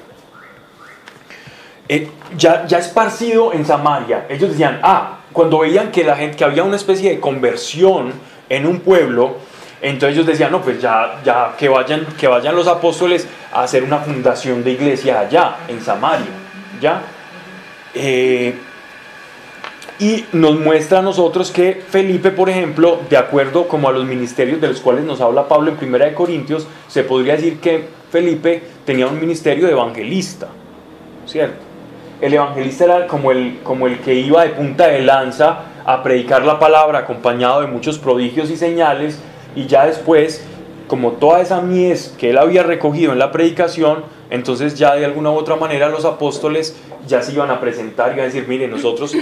Eh, 1.89 2.09
ya, 2.36 2.66
ya 2.66 2.78
esparcido 2.78 3.53
en 3.53 3.64
Samaria, 3.64 4.26
ellos 4.28 4.51
decían, 4.51 4.78
ah, 4.82 5.18
cuando 5.39 5.61
veían 5.61 5.93
que, 5.93 6.03
la 6.03 6.16
gente, 6.16 6.36
que 6.36 6.43
había 6.43 6.64
una 6.64 6.74
especie 6.74 7.11
de 7.11 7.20
conversión 7.20 8.12
en 8.49 8.66
un 8.66 8.80
pueblo, 8.80 9.36
entonces 9.80 10.16
ellos 10.16 10.26
decían, 10.26 10.51
no, 10.51 10.61
pues 10.61 10.82
ya, 10.82 11.20
ya 11.24 11.55
que, 11.57 11.68
vayan, 11.68 12.05
que 12.18 12.26
vayan 12.26 12.57
los 12.57 12.66
apóstoles 12.66 13.24
a 13.53 13.62
hacer 13.62 13.84
una 13.84 13.99
fundación 13.99 14.64
de 14.64 14.72
iglesia 14.72 15.20
allá, 15.20 15.59
en 15.68 15.80
Samaria, 15.80 16.26
¿ya? 16.80 17.03
Eh, 17.95 18.53
Y 20.01 20.24
nos 20.32 20.59
muestra 20.59 20.99
a 20.99 21.03
nosotros 21.03 21.53
que 21.53 21.84
Felipe, 21.89 22.32
por 22.32 22.51
ejemplo, 22.51 22.99
de 23.09 23.16
acuerdo 23.16 23.68
como 23.68 23.89
a 23.89 23.93
los 23.93 24.05
ministerios 24.07 24.61
de 24.61 24.66
los 24.66 24.80
cuales 24.80 25.05
nos 25.05 25.20
habla 25.20 25.47
Pablo 25.47 25.70
en 25.70 25.76
Primera 25.76 26.07
de 26.07 26.14
Corintios, 26.14 26.66
se 26.89 27.05
podría 27.05 27.34
decir 27.34 27.61
que 27.61 27.84
Felipe 28.11 28.61
tenía 28.84 29.07
un 29.07 29.20
ministerio 29.20 29.66
de 29.66 29.72
evangelista, 29.72 30.49
¿cierto? 31.26 31.68
El 32.21 32.35
evangelista 32.35 32.85
era 32.85 33.07
como 33.07 33.31
el, 33.31 33.61
como 33.62 33.87
el 33.87 34.01
que 34.01 34.14
iba 34.14 34.43
de 34.43 34.51
punta 34.51 34.89
de 34.89 35.03
lanza 35.03 35.61
a 35.85 36.03
predicar 36.03 36.45
la 36.45 36.59
palabra 36.59 37.01
acompañado 37.01 37.61
de 37.61 37.69
muchos 37.69 37.99
prodigios 37.99 38.51
y 38.51 38.57
señales 38.57 39.19
y 39.55 39.66
ya 39.66 39.87
después, 39.87 40.45
como 40.89 41.12
toda 41.12 41.41
esa 41.41 41.61
mies 41.61 42.14
que 42.19 42.31
él 42.31 42.39
había 42.39 42.62
recogido 42.62 43.12
en 43.12 43.19
la 43.19 43.31
predicación, 43.31 44.05
entonces 44.31 44.79
ya 44.79 44.95
de 44.97 45.05
alguna 45.05 45.31
u 45.31 45.35
otra 45.35 45.57
manera 45.57 45.89
los 45.89 46.05
apóstoles 46.05 46.77
ya 47.07 47.23
se 47.23 47.33
iban 47.33 47.51
a 47.51 47.61
presentar 47.61 48.11
y 48.11 48.14
iban 48.14 48.25
a 48.25 48.25
decir, 48.25 48.47
mire, 48.47 48.69
nosotros, 48.69 49.14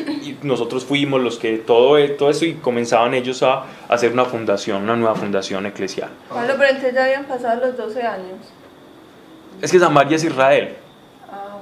nosotros 0.43 0.85
fuimos 0.85 1.21
los 1.21 1.39
que 1.39 1.59
todo, 1.59 1.97
todo 2.17 2.31
eso 2.31 2.45
y 2.45 2.55
comenzaban 2.55 3.15
ellos 3.15 3.43
a 3.43 3.65
hacer 3.89 4.13
una 4.13 4.25
fundación, 4.25 4.83
una 4.83 4.97
nueva 4.97 5.15
fundación 5.15 5.67
eclesial. 5.67 6.09
Bueno, 6.31 6.55
pero 6.57 6.71
entonces 6.71 6.95
ya 6.95 7.05
habían 7.05 7.25
pasado 7.27 7.67
los 7.67 7.77
12 7.77 8.03
años. 8.03 8.39
Es 9.63 9.71
que 9.71 9.79
Samaria 9.79 10.17
es 10.17 10.25
Israel. 10.25 10.77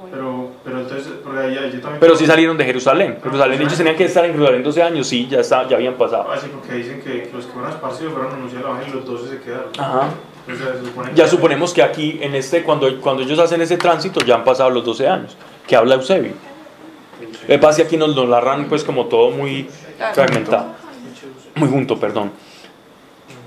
Ah. 0.05 0.09
Pero, 0.11 0.51
pero 0.63 0.79
entonces, 0.81 1.13
porque 1.23 1.39
ahí- 1.39 1.57
ahí 1.57 1.71
yo 1.73 1.81
también... 1.81 1.99
Pero 1.99 2.15
sí 2.15 2.25
salieron 2.25 2.57
de 2.57 2.65
Jerusalén. 2.65 3.17
Jerusalén, 3.23 3.61
ellos 3.61 3.77
tenían 3.77 3.95
que 3.95 4.05
estar 4.05 4.23
en 4.25 4.31
Jerusalén 4.33 4.63
12 4.63 4.81
años, 4.83 5.07
sí, 5.07 5.27
ya, 5.29 5.39
está, 5.39 5.67
ya 5.67 5.75
habían 5.77 5.95
pasado. 5.95 6.27
Ah, 6.31 6.37
sí, 6.39 6.47
porque 6.53 6.73
dicen 6.77 7.01
que, 7.01 7.23
que 7.23 7.29
los 7.33 7.45
que 7.45 7.51
fueron 7.51 7.71
esparcidos 7.71 8.13
fueron 8.13 8.31
a 8.31 8.35
anunciar 8.35 8.61
el 8.61 8.67
evangelio 8.67 8.93
y 8.93 8.97
los 8.97 9.05
12 9.05 9.29
se 9.29 9.41
quedaron. 9.41 9.67
Ajá. 9.77 10.09
O 10.51 10.55
sea, 10.55 10.73
se 10.73 10.85
supone 10.85 11.09
que- 11.09 11.15
Ya 11.15 11.27
suponemos 11.27 11.73
que 11.73 11.81
aquí, 11.83 12.19
en 12.21 12.35
este, 12.35 12.63
cuando, 12.63 13.01
cuando 13.01 13.23
ellos 13.23 13.39
hacen 13.39 13.61
ese 13.61 13.77
tránsito, 13.77 14.19
ya 14.23 14.35
han 14.35 14.43
pasado 14.43 14.69
los 14.69 14.85
12 14.85 15.07
años, 15.07 15.35
que 15.67 15.75
habla 15.75 15.95
Eusebio. 15.95 16.33
Lo 17.41 17.47
que 17.47 17.57
pasa 17.59 17.69
es 17.71 17.77
que 17.77 17.83
aquí 17.83 17.97
nos 17.97 18.15
lo 18.15 18.27
narran 18.27 18.65
pues 18.65 18.83
como 18.83 19.05
todo 19.05 19.31
muy 19.31 19.67
fragmentado, 20.13 20.67
muy 21.55 21.69
junto, 21.69 21.99
perdón. 21.99 22.31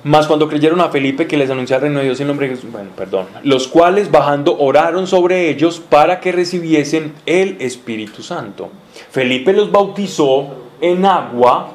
Más 0.05 0.27
cuando 0.27 0.49
creyeron 0.49 0.81
a 0.81 0.91
Felipe 0.91 1.27
que 1.27 1.37
les 1.37 1.51
anunciara 1.51 1.81
el 1.81 1.89
reino 1.89 1.99
de 1.99 2.07
Dios 2.07 2.21
en 2.21 2.29
nombre 2.29 2.49
de 2.49 2.55
Jesús, 2.55 2.71
bueno, 2.71 2.91
perdón, 2.97 3.27
los 3.43 3.67
cuales 3.67 4.11
bajando 4.11 4.57
oraron 4.59 5.07
sobre 5.07 5.49
ellos 5.49 5.81
para 5.81 6.21
que 6.21 6.31
recibiesen 6.31 7.15
el 7.27 7.57
Espíritu 7.61 8.23
Santo. 8.23 8.71
Felipe 9.11 9.53
los 9.53 9.73
bautizó 9.73 10.47
en 10.81 11.05
agua, 11.05 11.73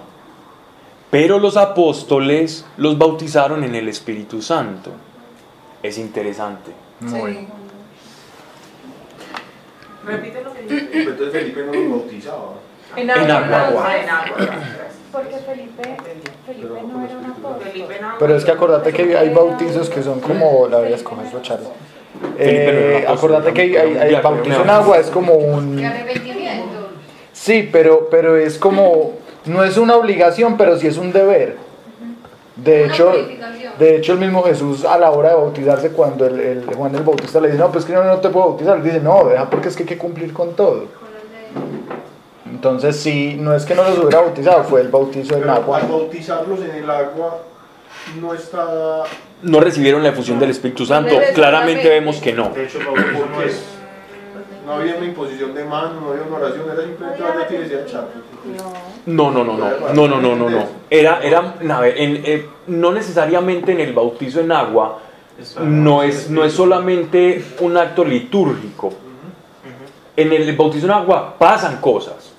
pero 1.12 1.38
los 1.38 1.58
apóstoles 1.58 2.66
los 2.78 2.98
bautizaron 2.98 3.64
en 3.64 3.76
el 3.76 3.90
Espíritu 3.90 4.42
Santo. 4.42 4.92
Es 5.82 5.98
interesante. 5.98 6.72
Muy. 7.02 7.48
Repite 10.06 10.44
lo 10.44 10.54
que 10.54 10.62
dice. 10.62 10.90
Entonces 10.94 11.32
Felipe 11.32 11.66
no 11.66 11.74
los 11.74 11.90
bautizaba. 11.90 12.54
En 12.96 13.10
En 13.10 13.22
agua. 13.32 13.98
En 13.98 14.10
agua. 14.10 14.36
Porque 15.12 15.36
Felipe, 15.38 15.84
Felipe 16.46 16.68
no 16.88 17.06
era 17.06 17.18
un 17.18 17.26
apóstol. 17.26 17.86
Pero 18.20 18.36
es 18.36 18.46
que 18.46 18.52
acordate 18.52 18.92
que 18.94 19.16
hay 19.18 19.30
bautizos 19.30 19.90
que 19.90 20.02
son 20.02 20.20
como, 20.20 20.68
la 20.68 20.78
a 20.78 20.90
escoger 20.90 21.28
eso, 21.28 21.42
Eh, 22.38 23.06
acordate 23.08 23.54
que 23.54 23.62
hay, 23.62 23.76
hay- 23.76 23.98
hay 23.98 24.12
ya, 24.12 24.22
bautizo 24.22 24.62
en 24.64 24.70
agua, 24.70 24.98
es 24.98 25.10
como 25.10 25.34
un... 25.34 25.82
Sí, 27.32 27.70
pero, 27.72 28.08
pero 28.10 28.38
es 28.38 28.58
como, 28.58 29.14
no 29.46 29.64
es 29.64 29.78
una 29.78 29.96
obligación, 29.98 30.56
pero 30.58 30.78
sí 30.78 30.88
es 30.88 30.98
un 30.98 31.12
deber. 31.12 31.58
De 32.56 32.86
hecho, 32.86 33.12
de 33.80 33.96
hecho 33.96 34.14
el 34.14 34.20
mismo 34.20 34.44
Jesús 34.44 34.86
a 34.86 34.98
la 34.98 35.12
hora 35.12 35.30
de 35.30 35.36
bautizarse, 35.36 35.90
cuando 35.90 36.26
el, 36.28 36.40
el 36.40 36.66
Juan 36.76 36.94
el 36.96 37.02
Bautista 37.04 37.40
le 37.42 37.48
dice, 37.48 37.60
no, 37.60 37.72
pues 37.72 37.84
que 37.86 37.94
no, 37.94 38.04
no 38.04 38.18
te 38.20 38.30
puedo 38.30 38.50
bautizar, 38.50 38.78
él 38.78 38.84
dice, 38.84 39.00
no, 39.00 39.26
deja 39.26 39.50
porque 39.50 39.70
es 39.70 39.76
que 39.76 39.84
hay 39.84 39.90
que 39.90 39.98
cumplir 39.98 40.32
con 40.34 40.56
todo. 40.56 40.86
Entonces 42.54 42.96
sí, 42.98 43.36
no 43.40 43.56
es 43.56 43.66
que 43.66 43.74
no 43.74 43.84
los 43.84 43.98
hubiera 43.98 44.22
bautizado, 44.22 44.64
fue 44.64 44.82
el 44.82 44.90
bautizo 44.90 45.36
en 45.36 45.50
agua. 45.50 45.80
al 45.80 45.88
bautizarlos 45.88 46.60
en 46.62 46.72
el 46.72 46.90
agua 46.90 47.40
no 48.22 48.34
está... 48.34 49.04
No 49.42 49.60
recibieron 49.60 50.04
la 50.04 50.10
efusión 50.10 50.40
del 50.40 50.52
Espíritu 50.52 50.86
Santo. 50.86 51.16
Claramente 51.34 51.90
vemos 51.90 52.18
que 52.18 52.32
no. 52.32 52.50
De 52.50 52.66
hecho, 52.66 52.80
no 52.80 52.92
Porque 52.92 53.50
es... 53.50 53.64
no 54.66 54.74
había 54.74 54.96
una 54.98 55.06
imposición 55.06 55.56
de 55.56 55.64
mano, 55.66 56.00
no 56.00 56.12
había 56.12 56.24
una 56.24 56.38
oración, 56.38 56.66
era 56.72 56.84
simplemente 56.84 57.24
vaya 57.24 57.48
y 57.50 57.58
decía. 57.58 57.86
No, 59.08 59.32
no, 59.32 59.44
no, 59.44 59.58
no, 59.58 59.70
no, 59.94 60.08
no, 60.08 60.22
no, 60.22 60.36
no, 60.36 60.50
no. 60.50 60.66
Era, 60.90 61.22
era, 61.24 61.56
en- 61.60 62.22
eh, 62.24 62.46
no 62.68 62.92
necesariamente 62.92 63.72
en 63.72 63.80
el 63.80 63.94
bautizo 63.94 64.40
en 64.42 64.52
agua, 64.52 65.00
no 65.62 66.04
es, 66.04 66.30
no 66.30 66.44
es 66.46 66.54
solamente 66.54 67.44
un 67.62 67.78
acto 67.78 68.06
litúrgico. 68.06 68.94
En 70.16 70.32
el 70.32 70.56
bautizo 70.56 70.86
en 70.86 70.92
agua 70.92 71.36
pasan 71.40 71.78
cosas, 71.82 72.33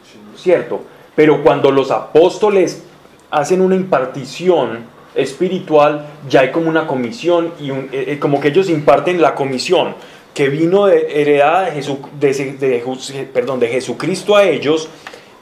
¿cierto? 0.44 0.82
Pero 1.16 1.42
cuando 1.42 1.70
los 1.70 1.90
apóstoles 1.90 2.82
hacen 3.30 3.62
una 3.62 3.74
impartición 3.76 4.80
espiritual, 5.14 6.04
ya 6.28 6.40
hay 6.40 6.50
como 6.50 6.68
una 6.68 6.86
comisión 6.86 7.52
y 7.58 7.70
un- 7.70 7.88
eh, 7.92 8.04
eh, 8.08 8.18
como 8.18 8.40
que 8.40 8.48
ellos 8.48 8.68
imparten 8.68 9.22
la 9.22 9.34
comisión 9.34 9.94
que 10.34 10.48
vino 10.50 10.84
de, 10.86 11.20
heredada 11.22 11.62
de, 11.70 11.80
Jesu- 11.80 11.98
de, 12.20 12.30
ese- 12.30 12.52
de 12.58 12.80
Jesús- 12.80 13.14
perdón, 13.32 13.58
de 13.58 13.68
Jesucristo 13.68 14.36
a 14.36 14.44
ellos, 14.44 14.88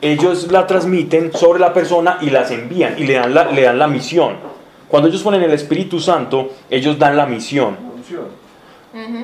ellos 0.00 0.52
la 0.52 0.66
transmiten 0.68 1.32
sobre 1.32 1.58
la 1.58 1.72
persona 1.72 2.18
y 2.20 2.30
las 2.30 2.50
envían 2.52 2.94
y 2.96 3.04
le 3.04 3.14
dan 3.14 3.34
la, 3.34 3.50
le 3.50 3.62
dan 3.62 3.78
la 3.78 3.88
misión. 3.88 4.36
Cuando 4.88 5.08
ellos 5.08 5.22
ponen 5.22 5.42
el 5.42 5.52
Espíritu 5.52 5.98
Santo, 5.98 6.50
ellos 6.70 6.96
dan 6.98 7.16
la 7.16 7.26
misión, 7.26 7.76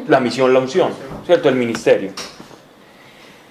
la 0.09 0.19
misión, 0.19 0.53
la 0.53 0.59
unción, 0.61 0.91
¿cierto? 1.27 1.49
El 1.49 1.55
ministerio. 1.57 2.11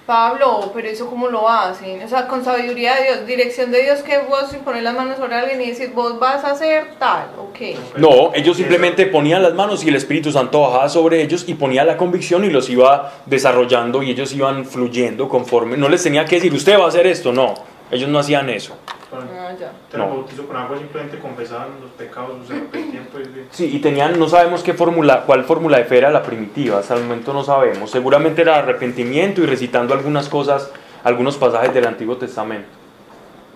Pablo, 0.08 0.70
pero 0.72 0.88
eso 0.88 1.06
cómo 1.06 1.28
lo 1.28 1.46
hacen? 1.46 2.02
O 2.02 2.08
sea, 2.08 2.26
con 2.26 2.42
sabiduría 2.42 2.94
de 2.94 3.02
Dios, 3.02 3.26
dirección 3.26 3.70
de 3.70 3.82
Dios, 3.82 4.00
que 4.00 4.16
vos 4.16 4.56
poner 4.64 4.82
las 4.82 4.94
manos 4.94 5.18
sobre 5.18 5.34
alguien 5.34 5.60
y 5.60 5.66
decir, 5.66 5.92
vos 5.94 6.18
vas 6.18 6.42
a 6.44 6.52
hacer 6.52 6.94
tal, 6.98 7.26
ok. 7.38 7.98
No, 7.98 8.30
ellos 8.32 8.56
simplemente 8.56 9.04
ponían 9.04 9.42
las 9.42 9.52
manos 9.52 9.84
y 9.84 9.88
el 9.90 9.96
Espíritu 9.96 10.32
Santo 10.32 10.62
bajaba 10.62 10.88
sobre 10.88 11.20
ellos 11.20 11.44
y 11.46 11.52
ponía 11.52 11.84
la 11.84 11.98
convicción 11.98 12.42
y 12.46 12.48
los 12.48 12.70
iba 12.70 13.12
desarrollando 13.26 14.02
y 14.02 14.12
ellos 14.12 14.32
iban 14.32 14.64
fluyendo 14.64 15.28
conforme. 15.28 15.76
No 15.76 15.90
les 15.90 16.02
tenía 16.02 16.24
que 16.24 16.36
decir, 16.36 16.54
usted 16.54 16.80
va 16.80 16.86
a 16.86 16.88
hacer 16.88 17.06
esto, 17.06 17.30
no. 17.30 17.52
Ellos 17.90 18.08
no 18.08 18.18
hacían 18.18 18.48
eso. 18.48 18.78
Ah, 19.12 19.52
ya. 19.58 19.72
El 19.92 19.98
No. 19.98 20.08
bautizo 20.08 20.46
con 20.46 20.56
agua 20.56 20.76
simplemente 20.78 21.18
confesaban 21.18 21.68
los 21.80 21.90
pecados, 21.92 22.46
se 22.46 22.52
arrepentían 22.54 23.08
pues 23.10 23.34
de... 23.34 23.46
Sí, 23.50 23.74
y 23.74 23.78
tenían, 23.80 24.18
no 24.18 24.28
sabemos 24.28 24.62
qué 24.62 24.74
fórmula, 24.74 25.24
cuál 25.24 25.44
fórmula 25.44 25.78
de 25.78 25.84
fe 25.84 25.98
era 25.98 26.10
la 26.10 26.22
primitiva, 26.22 26.78
hasta 26.80 26.94
el 26.94 27.02
momento 27.04 27.32
no 27.32 27.42
sabemos. 27.42 27.90
Seguramente 27.90 28.42
era 28.42 28.58
arrepentimiento 28.58 29.40
y 29.42 29.46
recitando 29.46 29.94
algunas 29.94 30.28
cosas, 30.28 30.70
algunos 31.04 31.36
pasajes 31.36 31.72
del 31.72 31.86
Antiguo 31.86 32.16
Testamento. 32.18 32.68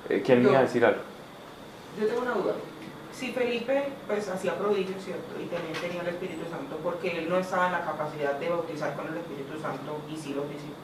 Eh, 0.08 0.22
¿Quién 0.24 0.42
me 0.42 0.48
iba 0.50 0.58
a 0.60 0.62
decir 0.62 0.84
algo? 0.84 1.00
Yo 2.00 2.06
tengo 2.06 2.22
una 2.22 2.32
duda. 2.32 2.54
Si 3.12 3.30
Felipe 3.32 3.84
pues 4.08 4.28
hacía 4.28 4.54
prodigios, 4.56 5.04
¿cierto? 5.04 5.34
Y 5.40 5.44
también 5.46 5.74
tenía 5.80 6.00
el 6.00 6.08
Espíritu 6.08 6.42
Santo, 6.50 6.78
porque 6.82 7.18
él 7.18 7.28
no 7.28 7.38
estaba 7.38 7.66
en 7.66 7.72
la 7.72 7.84
capacidad 7.84 8.32
de 8.34 8.48
bautizar 8.48 8.94
con 8.96 9.06
el 9.08 9.16
Espíritu 9.18 9.60
Santo 9.60 10.00
y 10.10 10.16
sí 10.16 10.34
los 10.34 10.48
discípulos. 10.48 10.78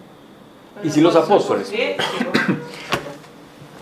¿Y 0.84 0.90
si 0.90 1.00
los 1.00 1.16
apóstoles? 1.16 1.66
Sí, 1.66 1.76
sí 1.76 2.24
los 2.24 2.34
apóstoles. 2.34 2.58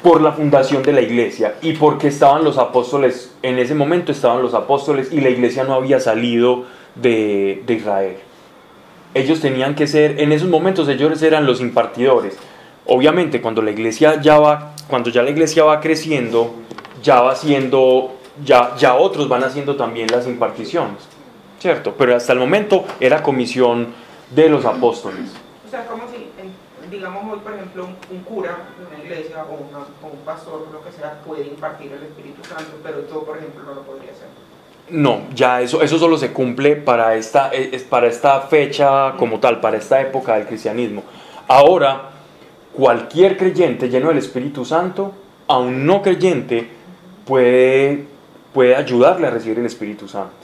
Por 0.02 0.20
la 0.20 0.32
fundación 0.32 0.82
de 0.82 0.92
la 0.92 1.00
iglesia 1.00 1.54
y 1.62 1.72
porque 1.72 2.08
estaban 2.08 2.44
los 2.44 2.58
apóstoles, 2.58 3.34
en 3.42 3.58
ese 3.58 3.74
momento 3.74 4.12
estaban 4.12 4.42
los 4.42 4.54
apóstoles 4.54 5.12
y 5.12 5.20
la 5.20 5.30
iglesia 5.30 5.64
no 5.64 5.74
había 5.74 6.00
salido 6.00 6.64
de, 6.94 7.62
de 7.66 7.74
Israel. 7.74 8.16
Ellos 9.14 9.40
tenían 9.40 9.74
que 9.74 9.86
ser, 9.86 10.20
en 10.20 10.32
esos 10.32 10.48
momentos 10.48 10.88
ellos 10.88 11.22
eran 11.22 11.46
los 11.46 11.60
impartidores. 11.60 12.36
Obviamente 12.86 13.40
cuando 13.40 13.62
la 13.62 13.70
iglesia 13.70 14.20
ya 14.20 14.38
va, 14.38 14.74
cuando 14.88 15.10
ya 15.10 15.22
la 15.22 15.30
iglesia 15.30 15.64
va 15.64 15.80
creciendo, 15.80 16.54
ya 17.02 17.20
va 17.20 17.34
siendo, 17.34 18.12
ya, 18.44 18.76
ya 18.76 18.94
otros 18.94 19.28
van 19.28 19.44
haciendo 19.44 19.76
también 19.76 20.08
las 20.10 20.26
imparticiones, 20.26 21.08
¿cierto? 21.58 21.94
Pero 21.96 22.14
hasta 22.14 22.32
el 22.32 22.38
momento 22.38 22.84
era 23.00 23.22
comisión 23.22 23.88
de 24.34 24.48
los 24.48 24.64
apóstoles. 24.64 25.32
Digamos 27.06 27.32
hoy, 27.34 27.40
por 27.40 27.54
ejemplo, 27.54 27.84
un, 27.84 28.16
un 28.16 28.22
cura 28.24 28.56
de 28.78 28.86
una 28.96 29.04
iglesia 29.04 29.44
o, 29.44 29.54
una- 29.54 29.86
o 30.02 30.06
un 30.12 30.18
pastor, 30.24 30.66
lo 30.72 30.82
que 30.82 30.90
sea, 30.92 31.20
puede 31.24 31.46
impartir 31.46 31.92
el 31.92 32.02
Espíritu 32.02 32.42
Santo, 32.44 32.72
pero 32.82 33.06
yo, 33.08 33.22
por 33.24 33.36
ejemplo, 33.38 33.62
no 33.64 33.74
lo 33.74 33.82
podría 33.82 34.10
hacer. 34.10 34.26
No, 34.88 35.22
ya 35.34 35.60
eso, 35.60 35.82
eso 35.82 35.98
solo 35.98 36.16
se 36.18 36.32
cumple 36.32 36.76
para 36.76 37.14
esta, 37.16 37.50
eh, 37.52 37.70
es 37.72 37.82
para 37.82 38.06
esta 38.08 38.40
fecha 38.42 39.14
como 39.18 39.38
tal, 39.40 39.60
para 39.60 39.76
esta 39.76 40.00
época 40.00 40.34
del 40.36 40.46
cristianismo. 40.46 41.02
Ahora, 41.48 42.10
cualquier 42.72 43.36
creyente 43.36 43.88
lleno 43.88 44.08
del 44.08 44.18
Espíritu 44.18 44.64
Santo, 44.64 45.12
a 45.48 45.58
un 45.58 45.86
no 45.86 46.02
creyente, 46.02 46.68
puede, 47.24 48.04
puede 48.52 48.74
ayudarle 48.76 49.28
a 49.28 49.30
recibir 49.30 49.58
el 49.60 49.66
Espíritu 49.66 50.08
Santo. 50.08 50.34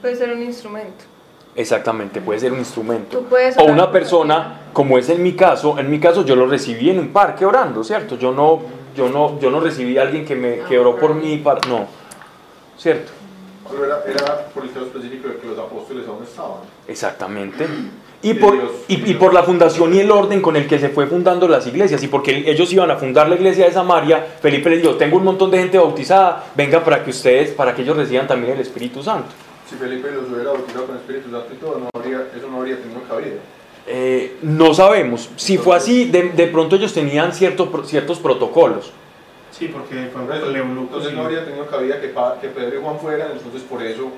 Puede 0.00 0.16
ser 0.16 0.32
un 0.32 0.42
instrumento. 0.42 1.04
Exactamente, 1.56 2.20
puede 2.20 2.40
ser 2.40 2.52
un 2.52 2.58
instrumento. 2.58 3.24
O 3.58 3.64
una 3.64 3.90
persona, 3.90 4.62
como 4.72 4.98
es 4.98 5.08
en 5.08 5.22
mi 5.22 5.34
caso, 5.34 5.78
en 5.78 5.88
mi 5.88 6.00
caso 6.00 6.24
yo 6.24 6.34
lo 6.34 6.46
recibí 6.46 6.90
en 6.90 6.98
un 6.98 7.08
parque 7.08 7.46
orando, 7.46 7.84
¿cierto? 7.84 8.18
Yo 8.18 8.32
no, 8.32 8.60
yo 8.96 9.08
no, 9.08 9.38
yo 9.38 9.50
no 9.50 9.60
recibí 9.60 9.96
a 9.96 10.02
alguien 10.02 10.24
que 10.24 10.34
me 10.34 10.58
que 10.60 10.78
oró 10.78 10.96
por 10.96 11.14
mí, 11.14 11.38
para, 11.38 11.60
no, 11.68 11.86
¿cierto? 12.76 13.12
Pero 13.70 13.84
era, 13.84 14.02
era 14.06 14.46
por 14.48 14.64
el 14.64 14.72
caso 14.72 14.86
específico 14.86 15.28
de 15.28 15.36
que 15.36 15.46
los 15.46 15.58
apóstoles 15.58 16.06
aún 16.08 16.24
estaban. 16.24 16.58
Exactamente. 16.88 17.66
y 18.22 18.34
por, 18.34 18.56
y, 18.88 19.10
y 19.10 19.14
por 19.14 19.32
la 19.32 19.42
fundación 19.44 19.94
y 19.94 20.00
el 20.00 20.10
orden 20.10 20.42
con 20.42 20.56
el 20.56 20.66
que 20.66 20.78
se 20.78 20.88
fue 20.88 21.06
fundando 21.06 21.46
las 21.46 21.66
iglesias. 21.66 22.02
Y 22.02 22.08
porque 22.08 22.50
ellos 22.50 22.72
iban 22.72 22.90
a 22.90 22.96
fundar 22.96 23.28
la 23.28 23.36
iglesia 23.36 23.66
de 23.66 23.72
Samaria, 23.72 24.26
Felipe 24.40 24.70
les 24.70 24.82
dijo, 24.82 24.96
tengo 24.96 25.18
un 25.18 25.24
montón 25.24 25.50
de 25.50 25.58
gente 25.58 25.78
bautizada, 25.78 26.46
venga 26.56 26.82
para 26.82 27.04
que 27.04 27.10
ustedes, 27.10 27.50
para 27.50 27.74
que 27.74 27.82
ellos 27.82 27.96
reciban 27.96 28.26
también 28.26 28.54
el 28.54 28.60
Espíritu 28.60 29.02
Santo. 29.02 29.28
Si 29.68 29.76
Felipe 29.76 30.10
los 30.10 30.30
hubiera 30.30 30.52
bautizado 30.52 30.86
con 30.86 30.96
el 30.96 31.00
Espíritu 31.00 31.30
Santo 31.30 31.48
y 31.52 31.56
todo, 31.56 31.78
no 31.78 31.88
habría, 31.94 32.26
eso 32.36 32.48
no 32.50 32.58
habría 32.58 32.76
tenido 32.78 33.00
cabida. 33.08 33.36
Eh, 33.86 34.36
no 34.42 34.72
sabemos. 34.74 35.30
Si 35.36 35.58
fue 35.58 35.76
así, 35.76 36.06
de, 36.10 36.30
de 36.30 36.46
pronto 36.48 36.76
ellos 36.76 36.92
tenían 36.92 37.32
cierto, 37.32 37.70
pro- 37.70 37.84
ciertos 37.84 38.18
protocolos. 38.18 38.92
Sí, 39.50 39.68
porque 39.68 40.06
por 40.12 40.22
ejemplo, 40.22 40.50
el 40.50 40.56
eunuco 40.56 40.82
entonces 40.86 41.10
sí. 41.10 41.16
no 41.16 41.22
habría 41.22 41.44
tenido 41.44 41.66
cabida 41.66 42.00
que, 42.00 42.08
que 42.40 42.48
Pedro 42.48 42.78
y 42.78 42.82
Juan 42.82 42.98
fueran, 42.98 43.32
entonces 43.32 43.62
por 43.62 43.82
eso 43.82 44.08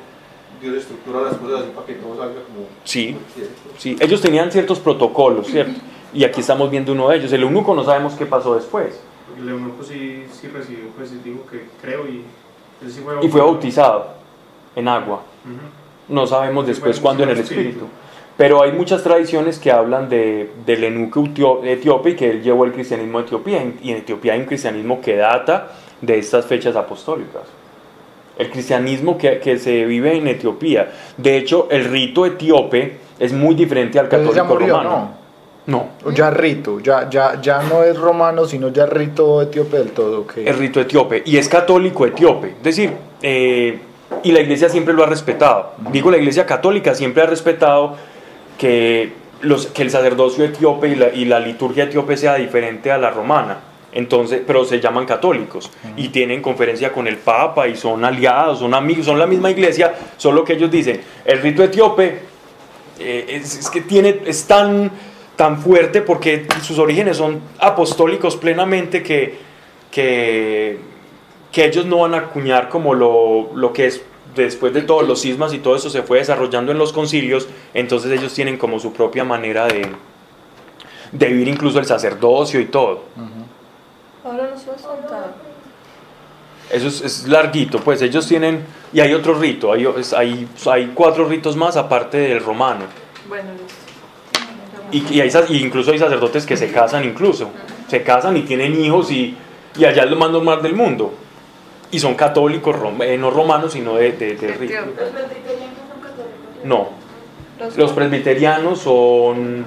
Dios 0.62 0.76
estructura 0.76 1.20
las 1.20 1.34
cosas 1.36 1.60
así 1.60 1.70
para 1.74 1.86
que 1.86 1.92
todo 1.94 2.16
salga 2.16 2.34
como 2.46 2.66
Sí. 2.84 3.12
como 3.12 3.26
quiere. 3.34 3.50
Sí, 3.76 3.96
ellos 4.00 4.20
tenían 4.20 4.50
ciertos 4.50 4.78
protocolos, 4.78 5.46
¿cierto? 5.48 5.78
Y 6.14 6.24
aquí 6.24 6.40
estamos 6.40 6.70
viendo 6.70 6.92
uno 6.92 7.08
de 7.10 7.16
ellos. 7.18 7.32
El 7.32 7.42
eunuco 7.42 7.74
no 7.74 7.84
sabemos 7.84 8.14
qué 8.14 8.24
pasó 8.24 8.54
después. 8.54 8.98
Porque 9.26 9.42
el 9.42 9.48
eunuco 9.50 9.82
sí, 9.84 10.24
sí 10.32 10.48
recibió, 10.48 10.86
pues 10.96 11.22
digo 11.22 11.44
que 11.50 11.66
creo 11.82 12.06
y 12.08 12.22
él 12.82 12.90
sí 12.90 13.00
fue 13.04 13.14
Y 13.22 13.28
fue 13.28 13.40
bautizado 13.42 14.14
en 14.76 14.86
agua. 14.86 15.22
No 16.08 16.26
sabemos 16.26 16.66
después 16.66 17.00
cuándo 17.00 17.24
en 17.24 17.30
el 17.30 17.38
Espíritu. 17.38 17.86
Pero 18.36 18.62
hay 18.62 18.70
muchas 18.72 19.02
tradiciones 19.02 19.58
que 19.58 19.72
hablan 19.72 20.08
de, 20.10 20.50
del 20.66 20.84
etio- 20.84 21.64
etíope 21.64 22.10
y 22.10 22.14
que 22.16 22.30
él 22.30 22.42
llevó 22.42 22.66
el 22.66 22.72
cristianismo 22.72 23.18
a 23.18 23.22
Etiopía. 23.22 23.64
Y 23.82 23.90
en 23.90 23.96
Etiopía 23.96 24.34
hay 24.34 24.40
un 24.40 24.44
cristianismo 24.46 25.00
que 25.00 25.16
data 25.16 25.68
de 26.02 26.18
estas 26.18 26.44
fechas 26.44 26.76
apostólicas. 26.76 27.42
El 28.38 28.50
cristianismo 28.50 29.16
que, 29.16 29.38
que 29.38 29.58
se 29.58 29.86
vive 29.86 30.14
en 30.14 30.28
Etiopía. 30.28 30.92
De 31.16 31.38
hecho, 31.38 31.68
el 31.70 31.86
rito 31.86 32.26
etíope 32.26 32.98
es 33.18 33.32
muy 33.32 33.54
diferente 33.54 33.98
al 33.98 34.10
católico 34.10 34.44
murió, 34.44 34.76
romano. 34.76 35.10
No. 35.64 35.88
O 36.04 36.10
ya 36.12 36.30
rito, 36.30 36.78
ya, 36.80 37.08
ya, 37.08 37.40
ya 37.40 37.62
no 37.62 37.82
es 37.82 37.98
romano, 37.98 38.44
sino 38.44 38.68
ya 38.68 38.84
rito 38.84 39.40
etíope 39.40 39.78
del 39.78 39.92
todo. 39.92 40.26
el 40.36 40.56
rito 40.58 40.80
etíope 40.82 41.22
y 41.24 41.38
es 41.38 41.48
católico 41.48 42.04
etíope. 42.06 42.48
Es 42.58 42.62
decir, 42.62 42.92
eh, 43.22 43.78
y 44.26 44.32
la 44.32 44.40
iglesia 44.40 44.68
siempre 44.68 44.92
lo 44.92 45.04
ha 45.04 45.06
respetado. 45.06 45.74
Digo, 45.92 46.10
la 46.10 46.16
iglesia 46.16 46.46
católica 46.46 46.96
siempre 46.96 47.22
ha 47.22 47.26
respetado 47.26 47.96
que, 48.58 49.12
los, 49.40 49.68
que 49.68 49.82
el 49.82 49.90
sacerdocio 49.90 50.44
etíope 50.44 50.88
y 50.88 50.96
la, 50.96 51.14
y 51.14 51.26
la 51.26 51.38
liturgia 51.38 51.84
etíope 51.84 52.16
sea 52.16 52.34
diferente 52.34 52.90
a 52.90 52.98
la 52.98 53.10
romana. 53.10 53.58
Entonces, 53.92 54.42
pero 54.44 54.64
se 54.64 54.80
llaman 54.80 55.06
católicos 55.06 55.70
y 55.96 56.08
tienen 56.08 56.42
conferencia 56.42 56.92
con 56.92 57.06
el 57.06 57.18
Papa 57.18 57.68
y 57.68 57.76
son 57.76 58.04
aliados, 58.04 58.58
son 58.58 58.74
amigos, 58.74 59.06
son 59.06 59.16
la 59.16 59.28
misma 59.28 59.48
iglesia, 59.48 59.94
solo 60.16 60.42
que 60.44 60.54
ellos 60.54 60.72
dicen, 60.72 61.00
el 61.24 61.40
rito 61.40 61.62
etíope 61.62 62.18
eh, 62.98 63.26
es, 63.28 63.60
es 63.60 63.70
que 63.70 63.82
tiene, 63.82 64.22
es 64.26 64.44
tan, 64.44 64.90
tan 65.36 65.60
fuerte 65.60 66.02
porque 66.02 66.48
sus 66.62 66.80
orígenes 66.80 67.16
son 67.18 67.40
apostólicos 67.60 68.34
plenamente 68.36 69.04
que, 69.04 69.36
que, 69.88 70.78
que 71.52 71.64
ellos 71.64 71.86
no 71.86 71.98
van 71.98 72.14
a 72.14 72.18
acuñar 72.18 72.68
como 72.68 72.92
lo, 72.92 73.52
lo 73.54 73.72
que 73.72 73.86
es 73.86 74.02
después 74.42 74.72
de 74.72 74.82
todos 74.82 75.06
los 75.06 75.20
sismas 75.20 75.52
y 75.52 75.58
todo 75.58 75.76
eso 75.76 75.90
se 75.90 76.02
fue 76.02 76.18
desarrollando 76.18 76.72
en 76.72 76.78
los 76.78 76.92
concilios, 76.92 77.48
entonces 77.74 78.12
ellos 78.12 78.32
tienen 78.34 78.58
como 78.58 78.78
su 78.78 78.92
propia 78.92 79.24
manera 79.24 79.66
de, 79.66 79.88
de 81.12 81.26
vivir 81.26 81.48
incluso 81.48 81.78
el 81.78 81.86
sacerdocio 81.86 82.60
y 82.60 82.66
todo. 82.66 83.04
Ahora 84.24 84.50
nos 84.50 84.66
vas 84.66 84.84
a 84.84 84.88
contar. 84.88 85.34
Eso 86.70 86.88
es, 86.88 87.00
es 87.00 87.28
larguito, 87.28 87.78
pues 87.78 88.02
ellos 88.02 88.26
tienen, 88.26 88.64
y 88.92 89.00
hay 89.00 89.14
otro 89.14 89.34
rito, 89.34 89.72
hay, 89.72 89.86
hay, 90.16 90.48
hay 90.66 90.92
cuatro 90.94 91.24
ritos 91.26 91.56
más 91.56 91.76
aparte 91.76 92.18
del 92.18 92.40
romano. 92.42 92.84
Bueno. 93.28 93.50
Y, 94.90 95.14
y 95.14 95.20
hay 95.20 95.30
y 95.48 95.58
incluso 95.58 95.92
hay 95.92 95.98
sacerdotes 95.98 96.46
que 96.46 96.56
se 96.56 96.70
casan 96.70 97.04
incluso. 97.04 97.50
Se 97.88 98.02
casan 98.02 98.36
y 98.36 98.42
tienen 98.42 98.80
hijos 98.80 99.10
y, 99.10 99.36
y 99.76 99.84
allá 99.84 100.04
es 100.04 100.10
lo 100.10 100.16
más 100.16 100.30
normal 100.30 100.62
del 100.62 100.74
mundo. 100.74 101.14
Y 101.96 101.98
son 101.98 102.14
católicos, 102.14 102.76
rom- 102.76 103.02
eh, 103.02 103.16
no 103.16 103.30
romanos, 103.30 103.72
sino 103.72 103.94
de, 103.94 104.12
de, 104.12 104.34
de 104.36 104.48
rito. 104.48 104.74
¿Los 104.74 104.92
presbiterianos 104.92 105.78
son 105.88 106.00
católicos? 106.02 106.64
No, 106.64 106.88
Los- 107.58 107.76
los 107.78 107.92
presbiterianos 107.92 108.78
son, 108.80 109.64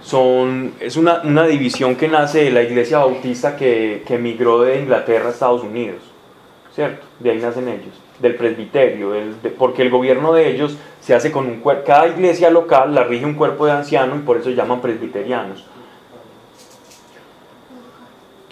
son 0.00 0.72
es 0.80 0.96
una, 0.96 1.20
una 1.24 1.46
división 1.46 1.94
que 1.96 2.08
nace 2.08 2.44
de 2.44 2.50
la 2.52 2.62
iglesia 2.62 3.00
bautista 3.00 3.54
que, 3.54 4.02
que 4.06 4.14
emigró 4.14 4.62
de 4.62 4.78
Inglaterra 4.80 5.28
a 5.28 5.30
Estados 5.32 5.62
Unidos, 5.62 5.98
¿cierto? 6.74 7.04
De 7.20 7.32
ahí 7.32 7.36
nacen 7.38 7.68
ellos, 7.68 7.94
del 8.18 8.34
presbiterio, 8.36 9.10
del- 9.10 9.42
de- 9.42 9.50
porque 9.50 9.82
el 9.82 9.90
gobierno 9.90 10.32
de 10.32 10.48
ellos 10.48 10.74
se 11.02 11.14
hace 11.14 11.30
con 11.30 11.44
un 11.48 11.60
cuerpo, 11.60 11.84
cada 11.86 12.06
iglesia 12.08 12.48
local 12.48 12.94
la 12.94 13.04
rige 13.04 13.26
un 13.26 13.34
cuerpo 13.34 13.66
de 13.66 13.72
anciano 13.72 14.16
y 14.16 14.20
por 14.20 14.38
eso 14.38 14.48
se 14.48 14.54
llaman 14.56 14.80
presbiterianos. 14.80 15.66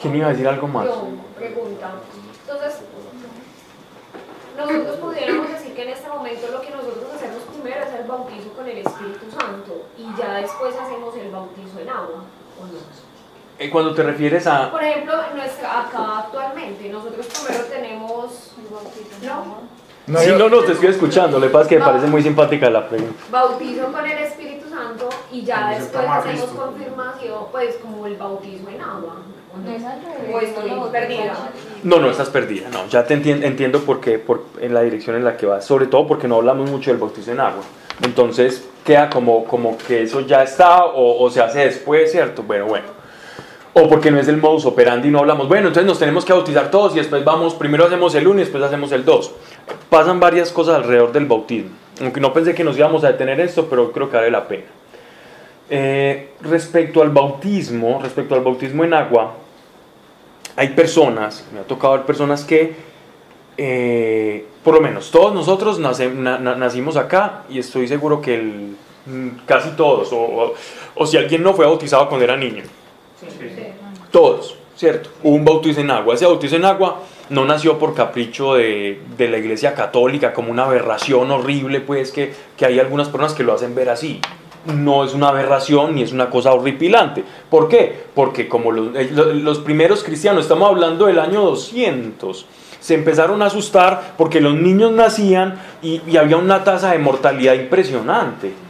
¿Quién 0.02 0.16
iba 0.16 0.26
a 0.26 0.30
decir 0.32 0.46
algo 0.46 0.68
más? 0.68 0.84
Yo, 0.84 1.08
pregunta. 1.38 1.92
Entonces, 2.48 2.80
nosotros 4.56 4.96
pudiéramos 4.96 5.48
decir 5.50 5.74
que 5.74 5.82
en 5.82 5.88
este 5.90 6.08
momento 6.08 6.46
lo 6.52 6.60
que 6.60 6.70
nosotros 6.70 7.04
hacemos 7.14 7.42
primero 7.52 7.82
es 7.84 8.00
el 8.00 8.06
bautizo 8.06 8.48
con 8.56 8.66
el 8.68 8.78
Espíritu 8.78 9.26
Santo 9.30 9.86
y 9.98 10.06
ya 10.18 10.34
después 10.34 10.74
hacemos 10.76 11.14
el 11.16 11.30
bautizo 11.30 11.80
en 11.80 11.88
agua, 11.88 12.24
¿o 12.60 12.64
no? 12.66 13.06
Eh, 13.58 13.70
Cuando 13.70 13.94
te 13.94 14.02
refieres 14.02 14.46
a... 14.46 14.70
Por 14.70 14.82
ejemplo, 14.82 15.14
nuestra, 15.34 15.80
acá 15.82 16.18
actualmente, 16.18 16.88
nosotros 16.90 17.26
primero 17.26 17.64
tenemos 17.64 18.52
¿no? 19.22 19.76
No, 20.06 20.18
sí, 20.20 20.28
yo- 20.28 20.38
no, 20.38 20.48
no, 20.48 20.62
te 20.62 20.72
estoy 20.72 20.88
escuchando, 20.88 21.38
le 21.40 21.48
pasa 21.48 21.62
es 21.62 21.68
que 21.68 21.74
me 21.76 21.80
No. 21.80 21.86
parece 21.86 22.06
muy 22.06 22.22
simpática 22.22 22.70
la 22.70 22.88
pregunta. 22.88 23.14
bautizo 23.30 23.90
con 23.90 24.06
el 24.06 24.18
Espíritu 24.18 24.68
Santo 24.68 25.08
y 25.32 25.42
ya 25.42 25.70
después 25.70 26.04
hacemos 26.08 26.44
confirmación, 26.50 27.44
pues 27.50 27.76
como 27.76 28.06
el 28.06 28.16
bautizo 28.16 28.68
en 28.68 28.80
agua. 28.80 29.16
¿O 29.64 30.68
no? 30.68 30.76
No 30.86 30.92
perdida. 30.92 31.32
No, 31.82 31.98
no, 31.98 32.10
estás 32.10 32.30
perdida, 32.30 32.68
no, 32.72 32.86
ya 32.88 33.06
te 33.06 33.16
entien- 33.16 33.44
entiendo 33.44 33.80
por 33.80 34.00
qué, 34.00 34.18
por, 34.18 34.44
en 34.60 34.74
la 34.74 34.82
dirección 34.82 35.16
en 35.16 35.24
la 35.24 35.36
que 35.36 35.46
vas, 35.46 35.64
sobre 35.64 35.86
todo 35.86 36.06
porque 36.06 36.26
no 36.28 36.36
hablamos 36.36 36.70
mucho 36.70 36.90
del 36.90 36.98
bautizo 36.98 37.30
en 37.32 37.40
agua. 37.40 37.62
Entonces 38.02 38.68
queda 38.84 39.08
como, 39.08 39.44
como 39.44 39.78
que 39.78 40.02
eso 40.02 40.20
ya 40.20 40.42
está 40.42 40.84
o, 40.84 41.22
o 41.24 41.30
se 41.30 41.40
hace 41.40 41.60
después, 41.60 42.10
¿cierto? 42.12 42.42
Bueno, 42.42 42.66
bueno. 42.66 42.86
O 43.78 43.88
porque 43.88 44.10
no 44.10 44.18
es 44.18 44.26
el 44.28 44.38
modus 44.38 44.64
operandi 44.64 45.08
y 45.08 45.10
no 45.10 45.18
hablamos, 45.18 45.48
bueno, 45.48 45.68
entonces 45.68 45.86
nos 45.86 45.98
tenemos 45.98 46.24
que 46.24 46.32
bautizar 46.32 46.70
todos 46.70 46.94
y 46.94 46.98
después 46.98 47.22
vamos, 47.24 47.54
primero 47.54 47.84
hacemos 47.84 48.14
el 48.14 48.26
1 48.26 48.36
y 48.40 48.44
después 48.44 48.62
hacemos 48.62 48.90
el 48.92 49.04
2. 49.04 49.32
Pasan 49.90 50.18
varias 50.18 50.50
cosas 50.50 50.76
alrededor 50.76 51.12
del 51.12 51.26
bautismo. 51.26 51.70
Aunque 52.00 52.20
no 52.20 52.32
pensé 52.32 52.54
que 52.54 52.64
nos 52.64 52.76
íbamos 52.76 53.04
a 53.04 53.08
detener 53.12 53.38
esto, 53.40 53.66
pero 53.68 53.92
creo 53.92 54.10
que 54.10 54.16
vale 54.16 54.30
la 54.30 54.48
pena. 54.48 54.64
Eh, 55.68 56.30
respecto 56.42 57.02
al 57.02 57.10
bautismo, 57.10 58.00
respecto 58.02 58.34
al 58.34 58.40
bautismo 58.42 58.84
en 58.84 58.94
agua, 58.94 59.34
hay 60.56 60.68
personas, 60.70 61.44
me 61.52 61.60
ha 61.60 61.64
tocado 61.64 61.94
ver 61.94 62.02
personas 62.06 62.44
que, 62.44 62.74
eh, 63.58 64.46
por 64.64 64.74
lo 64.74 64.80
menos 64.80 65.10
todos 65.10 65.32
nosotros 65.34 65.78
nace- 65.78 66.10
na- 66.10 66.38
na- 66.38 66.54
nacimos 66.54 66.96
acá 66.96 67.42
y 67.48 67.58
estoy 67.58 67.86
seguro 67.88 68.20
que 68.20 68.34
el- 68.34 68.76
mm, 69.06 69.28
casi 69.46 69.70
todos, 69.70 70.12
o, 70.12 70.16
o- 70.18 70.54
o 70.94 71.06
si 71.06 71.16
alguien 71.16 71.42
no 71.42 71.54
fue 71.54 71.64
bautizado 71.66 72.08
cuando 72.08 72.24
era 72.24 72.36
niño, 72.36 72.64
todos, 74.10 74.56
¿cierto? 74.76 75.10
Hubo 75.22 75.34
un 75.36 75.44
bautizo 75.44 75.80
en 75.80 75.90
agua. 75.90 76.14
Ese 76.14 76.26
bautizo 76.26 76.56
en 76.56 76.64
agua 76.64 77.00
no 77.30 77.44
nació 77.44 77.78
por 77.78 77.94
capricho 77.94 78.54
de, 78.54 79.00
de 79.16 79.28
la 79.28 79.38
iglesia 79.38 79.74
católica, 79.74 80.32
como 80.32 80.50
una 80.50 80.64
aberración 80.64 81.30
horrible, 81.30 81.80
pues 81.80 82.12
que, 82.12 82.32
que 82.56 82.66
hay 82.66 82.78
algunas 82.78 83.08
personas 83.08 83.34
que 83.34 83.42
lo 83.42 83.52
hacen 83.54 83.74
ver 83.74 83.88
así. 83.88 84.20
No 84.66 85.04
es 85.04 85.14
una 85.14 85.28
aberración 85.28 85.94
ni 85.94 86.02
es 86.02 86.12
una 86.12 86.30
cosa 86.30 86.52
horripilante. 86.52 87.24
¿Por 87.50 87.68
qué? 87.68 88.06
Porque 88.14 88.48
como 88.48 88.72
los, 88.72 88.94
eh, 88.96 89.62
primeros 89.64 90.02
cristianos, 90.02 90.42
estamos 90.42 90.68
hablando 90.68 91.06
del 91.06 91.18
año 91.18 91.42
200, 91.42 92.46
se 92.80 92.94
empezaron 92.94 93.42
a 93.42 93.46
asustar 93.46 94.14
porque 94.16 94.40
los 94.40 94.54
niños 94.54 94.92
nacían 94.92 95.60
y, 95.82 96.02
y 96.06 96.16
había 96.16 96.36
una 96.36 96.64
tasa 96.64 96.92
de 96.92 96.98
mortalidad 96.98 97.54
impresionante 97.54 98.66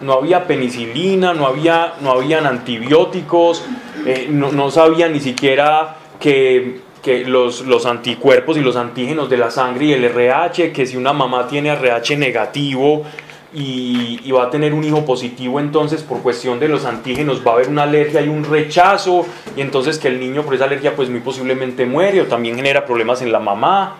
no 0.00 0.14
había 0.14 0.46
penicilina, 0.46 1.34
no, 1.34 1.46
había, 1.46 1.94
no 2.00 2.12
habían 2.12 2.46
antibióticos, 2.46 3.64
eh, 4.06 4.28
no, 4.30 4.52
no 4.52 4.70
sabían 4.70 5.12
ni 5.12 5.20
siquiera 5.20 5.96
que, 6.20 6.80
que 7.02 7.24
los, 7.24 7.62
los 7.62 7.86
anticuerpos 7.86 8.56
y 8.56 8.60
los 8.60 8.76
antígenos 8.76 9.28
de 9.30 9.38
la 9.38 9.50
sangre 9.50 9.86
y 9.86 9.92
el 9.92 10.04
RH, 10.04 10.72
que 10.72 10.86
si 10.86 10.96
una 10.96 11.12
mamá 11.12 11.46
tiene 11.46 11.70
RH 11.70 12.16
negativo 12.16 13.04
y, 13.54 14.32
va 14.32 14.44
a 14.44 14.50
tener 14.50 14.74
un 14.74 14.82
hijo 14.82 15.04
positivo, 15.04 15.60
entonces 15.60 16.02
por 16.02 16.20
cuestión 16.20 16.58
de 16.58 16.66
los 16.66 16.84
antígenos 16.84 17.46
va 17.46 17.52
a 17.52 17.54
haber 17.54 17.68
una 17.68 17.84
alergia 17.84 18.20
y 18.20 18.28
un 18.28 18.42
rechazo, 18.42 19.24
y 19.56 19.60
entonces 19.60 19.98
que 19.98 20.08
el 20.08 20.18
niño 20.18 20.42
por 20.42 20.54
esa 20.54 20.64
alergia 20.64 20.96
pues 20.96 21.08
muy 21.08 21.20
posiblemente 21.20 21.86
muere 21.86 22.20
o 22.20 22.26
también 22.26 22.56
genera 22.56 22.84
problemas 22.84 23.22
en 23.22 23.30
la 23.30 23.38
mamá. 23.38 23.98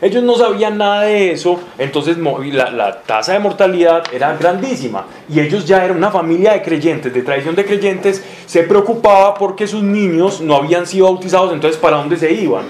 Ellos 0.00 0.24
no 0.24 0.34
sabían 0.34 0.78
nada 0.78 1.02
de 1.02 1.30
eso, 1.30 1.60
entonces 1.78 2.16
la, 2.18 2.70
la 2.72 3.02
tasa 3.02 3.34
de 3.34 3.38
mortalidad 3.38 4.02
era 4.12 4.36
grandísima. 4.36 5.06
Y 5.28 5.38
ellos 5.38 5.64
ya 5.64 5.84
eran 5.84 5.98
una 5.98 6.10
familia 6.10 6.54
de 6.54 6.62
creyentes, 6.62 7.14
de 7.14 7.22
tradición 7.22 7.54
de 7.54 7.64
creyentes, 7.64 8.24
se 8.46 8.64
preocupaba 8.64 9.34
porque 9.34 9.68
sus 9.68 9.84
niños 9.84 10.40
no 10.40 10.56
habían 10.56 10.88
sido 10.88 11.06
bautizados, 11.06 11.52
entonces 11.52 11.80
¿para 11.80 11.98
dónde 11.98 12.16
se 12.16 12.32
iban? 12.32 12.64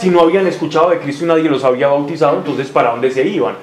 Si 0.00 0.08
no 0.08 0.22
habían 0.22 0.46
escuchado 0.46 0.88
de 0.88 0.98
Cristo 0.98 1.24
y 1.24 1.28
nadie 1.28 1.50
los 1.50 1.62
había 1.62 1.88
bautizado, 1.88 2.38
entonces 2.38 2.68
¿para 2.68 2.92
dónde 2.92 3.10
se 3.10 3.28
iban? 3.28 3.54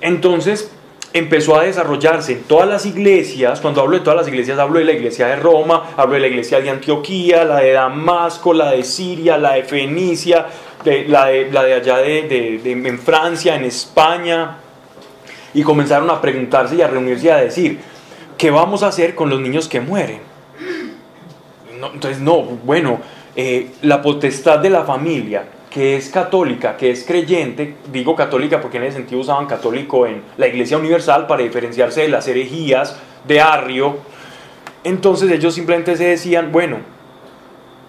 Entonces, 0.00 0.72
empezó 1.12 1.58
a 1.58 1.64
desarrollarse 1.64 2.32
en 2.32 2.42
todas 2.44 2.68
las 2.68 2.86
iglesias, 2.86 3.60
cuando 3.60 3.80
hablo 3.80 3.98
de 3.98 4.04
todas 4.04 4.18
las 4.18 4.28
iglesias, 4.28 4.58
hablo 4.58 4.78
de 4.78 4.84
la 4.84 4.92
iglesia 4.92 5.26
de 5.26 5.36
Roma, 5.36 5.90
hablo 5.96 6.14
de 6.14 6.20
la 6.20 6.26
iglesia 6.28 6.60
de 6.60 6.70
Antioquía, 6.70 7.44
la 7.44 7.58
de 7.58 7.72
Damasco, 7.72 8.52
la 8.52 8.70
de 8.70 8.84
Siria, 8.84 9.36
la 9.36 9.54
de 9.54 9.64
Fenicia, 9.64 10.46
la, 10.84 11.26
de, 11.26 11.74
allá 11.74 11.98
de, 11.98 12.60
en 12.64 12.98
Francia, 12.98 13.56
en 13.56 13.64
España, 13.64 14.56
y 15.52 15.62
comenzaron 15.62 16.08
a 16.10 16.20
preguntarse 16.20 16.76
y 16.76 16.82
a 16.82 16.86
reunirse 16.86 17.26
y 17.26 17.30
a 17.30 17.36
decir, 17.36 17.80
¿qué 18.38 18.50
vamos 18.50 18.82
a 18.84 18.88
hacer 18.88 19.14
con 19.14 19.28
los 19.30 19.40
niños 19.40 19.68
que 19.68 19.80
mueren? 19.80 20.30
entonces, 21.94 22.20
no, 22.20 22.42
bueno, 22.42 23.00
eh, 23.34 23.70
la 23.82 24.02
potestad 24.02 24.58
de 24.58 24.68
la 24.68 24.84
familia, 24.84 25.44
que 25.70 25.96
es 25.96 26.08
católica, 26.08 26.76
que 26.76 26.90
es 26.90 27.04
creyente, 27.04 27.76
digo 27.92 28.16
católica 28.16 28.60
porque 28.60 28.78
en 28.78 28.84
ese 28.84 28.96
sentido 28.96 29.20
usaban 29.20 29.46
católico 29.46 30.04
en 30.04 30.22
la 30.36 30.48
Iglesia 30.48 30.76
Universal 30.76 31.28
para 31.28 31.44
diferenciarse 31.44 32.02
de 32.02 32.08
las 32.08 32.26
herejías 32.26 32.96
de 33.26 33.40
Arrio, 33.40 33.98
entonces 34.82 35.30
ellos 35.30 35.54
simplemente 35.54 35.96
se 35.96 36.04
decían, 36.04 36.50
bueno, 36.50 36.78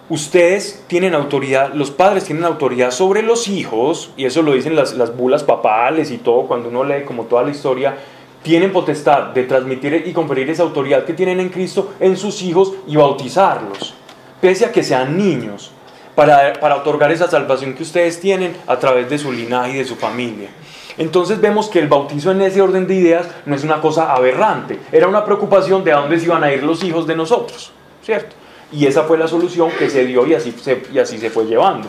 ustedes 0.09 0.83
tienen 0.85 1.15
autoridad, 1.15 1.73
los 1.73 1.89
padres 1.89 2.25
tienen 2.25 2.43
autoridad 2.43 2.91
sobre 2.91 3.23
los 3.23 3.47
hijos, 3.47 4.11
y 4.15 4.25
eso 4.25 4.43
lo 4.43 4.53
dicen 4.53 4.75
las, 4.75 4.93
las 4.93 5.17
bulas 5.17 5.43
papales 5.43 6.11
y 6.11 6.19
todo, 6.19 6.43
cuando 6.43 6.69
uno 6.69 6.83
lee 6.83 7.03
como 7.03 7.23
toda 7.23 7.43
la 7.43 7.49
historia, 7.49 7.97
tienen 8.43 8.71
potestad 8.71 9.29
de 9.29 9.43
transmitir 9.43 10.03
y 10.05 10.13
conferir 10.13 10.49
esa 10.51 10.63
autoridad 10.63 11.03
que 11.03 11.13
tienen 11.13 11.39
en 11.39 11.49
Cristo 11.49 11.93
en 11.99 12.15
sus 12.15 12.43
hijos 12.43 12.73
y 12.87 12.95
bautizarlos, 12.95 13.95
pese 14.39 14.65
a 14.65 14.71
que 14.71 14.83
sean 14.83 15.17
niños 15.17 15.71
para, 16.15 16.75
otorgar 16.75 17.11
esa 17.11 17.29
salvación 17.29 17.73
que 17.73 17.83
ustedes 17.83 18.19
tienen 18.19 18.55
a 18.67 18.77
través 18.77 19.09
de 19.09 19.17
su 19.17 19.31
linaje 19.31 19.71
y 19.71 19.77
de 19.77 19.85
su 19.85 19.95
familia. 19.95 20.49
Entonces 20.97 21.39
vemos 21.39 21.69
que 21.69 21.79
el 21.79 21.87
bautizo 21.87 22.31
en 22.31 22.41
ese 22.41 22.61
orden 22.61 22.85
de 22.85 22.95
ideas 22.95 23.27
no 23.45 23.55
es 23.55 23.63
una 23.63 23.79
cosa 23.79 24.13
aberrante, 24.13 24.79
era 24.91 25.07
una 25.07 25.23
preocupación 25.23 25.83
de 25.83 25.93
a 25.93 25.97
dónde 25.97 26.19
se 26.19 26.25
iban 26.25 26.43
a 26.43 26.51
ir 26.51 26.63
los 26.63 26.83
hijos 26.83 27.07
de 27.07 27.15
nosotros, 27.15 27.71
¿cierto? 28.03 28.35
Y 28.71 28.85
esa 28.85 29.03
fue 29.03 29.17
la 29.17 29.27
solución 29.27 29.71
que 29.77 29.89
se 29.89 30.05
dio 30.05 30.25
y 30.27 30.33
así 30.33 30.51
se, 30.51 30.83
y 30.91 30.99
así 30.99 31.17
se 31.17 31.29
fue 31.29 31.45
llevando. 31.45 31.87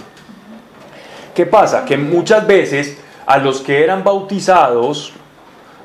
¿Qué 1.35 1.47
pasa? 1.47 1.85
Que 1.85 1.97
muchas 1.97 2.47
veces 2.47 2.99
a 3.27 3.39
los 3.39 3.61
que 3.61 3.83
eran 3.83 4.05
bautizados, 4.05 5.13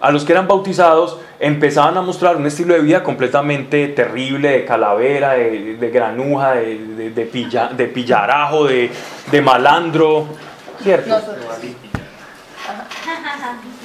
a 0.02 0.12
los 0.12 0.26
que 0.26 0.34
eran 0.34 0.48
bautizados 0.48 1.18
empezaban 1.40 1.98
a 1.98 2.02
mostrar 2.02 2.36
un 2.36 2.46
estilo 2.46 2.74
de 2.74 2.82
vida 2.82 3.04
completamente 3.04 3.88
terrible, 3.90 4.50
de 4.50 4.66
calavera, 4.66 5.34
de, 5.34 5.92
granuja, 5.94 6.54
de, 6.54 6.78
de, 6.98 7.10
de 7.12 7.86
pillarajo, 7.88 8.66
de, 8.66 9.42
malandro, 9.42 10.28
¿cierto? 10.82 11.16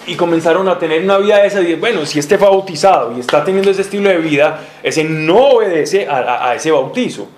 Y 0.07 0.17
comenzaron 0.17 0.69
a 0.69 0.79
tener 0.79 1.03
una 1.03 1.19
vida 1.19 1.45
esa 1.45 1.61
y 1.61 1.75
bueno, 1.77 2.05
si 2.07 2.19
este 2.19 2.37
fue 2.37 2.49
bautizado 2.49 3.17
y 3.17 3.21
está 3.21 3.45
teniendo 3.45 3.71
ese 3.71 3.83
estilo 3.83 4.09
de 4.09 4.19
vida, 4.19 4.61
ese 4.83 5.05
no 5.05 5.37
obedece 5.49 6.09
a, 6.09 6.49
a 6.49 6.55
ese 6.55 6.71
bautizo. 6.71 7.29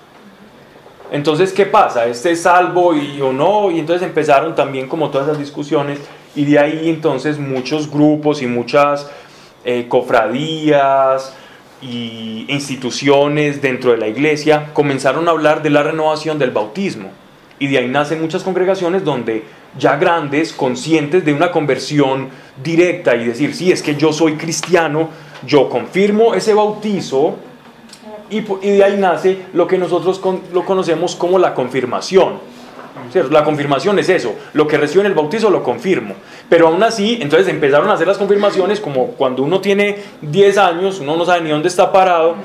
Entonces, 1.10 1.52
¿qué 1.52 1.66
pasa? 1.66 2.06
¿Este 2.06 2.32
es 2.32 2.42
salvo 2.42 2.94
y, 2.94 3.20
o 3.20 3.32
no? 3.32 3.70
Y 3.70 3.78
entonces 3.78 4.06
empezaron 4.06 4.54
también 4.54 4.88
como 4.88 5.10
todas 5.10 5.28
esas 5.28 5.38
discusiones 5.38 6.00
y 6.34 6.44
de 6.44 6.58
ahí 6.58 6.88
entonces 6.88 7.38
muchos 7.38 7.88
grupos 7.90 8.42
y 8.42 8.46
muchas 8.46 9.08
eh, 9.64 9.86
cofradías 9.88 11.34
y 11.80 12.46
instituciones 12.48 13.60
dentro 13.60 13.92
de 13.92 13.98
la 13.98 14.08
iglesia 14.08 14.70
comenzaron 14.72 15.28
a 15.28 15.32
hablar 15.32 15.62
de 15.62 15.70
la 15.70 15.82
renovación 15.82 16.38
del 16.38 16.50
bautismo. 16.50 17.10
Y 17.58 17.68
de 17.68 17.78
ahí 17.78 17.88
nacen 17.88 18.20
muchas 18.20 18.42
congregaciones 18.42 19.04
donde 19.04 19.44
ya 19.78 19.96
grandes, 19.96 20.52
conscientes 20.52 21.24
de 21.24 21.32
una 21.32 21.50
conversión 21.50 22.28
directa 22.62 23.16
y 23.16 23.26
decir, 23.26 23.54
sí, 23.54 23.72
es 23.72 23.82
que 23.82 23.96
yo 23.96 24.12
soy 24.12 24.34
cristiano, 24.34 25.08
yo 25.46 25.68
confirmo 25.68 26.34
ese 26.34 26.54
bautizo 26.54 27.36
y, 28.30 28.38
y 28.38 28.70
de 28.70 28.84
ahí 28.84 28.96
nace 28.96 29.46
lo 29.52 29.66
que 29.66 29.78
nosotros 29.78 30.20
lo 30.52 30.64
conocemos 30.64 31.16
como 31.16 31.38
la 31.38 31.54
confirmación 31.54 32.53
la 33.30 33.44
confirmación 33.44 33.98
es 33.98 34.08
eso, 34.08 34.34
lo 34.52 34.66
que 34.66 34.76
recibo 34.76 35.00
en 35.00 35.06
el 35.06 35.14
bautizo 35.14 35.50
lo 35.50 35.62
confirmo. 35.62 36.14
Pero 36.48 36.68
aún 36.68 36.82
así, 36.82 37.18
entonces 37.20 37.48
empezaron 37.48 37.88
a 37.90 37.94
hacer 37.94 38.06
las 38.06 38.18
confirmaciones 38.18 38.80
como 38.80 39.08
cuando 39.08 39.42
uno 39.42 39.60
tiene 39.60 39.98
10 40.22 40.58
años, 40.58 41.00
uno 41.00 41.16
no 41.16 41.24
sabe 41.24 41.42
ni 41.42 41.50
dónde 41.50 41.68
está 41.68 41.90
parado, 41.92 42.36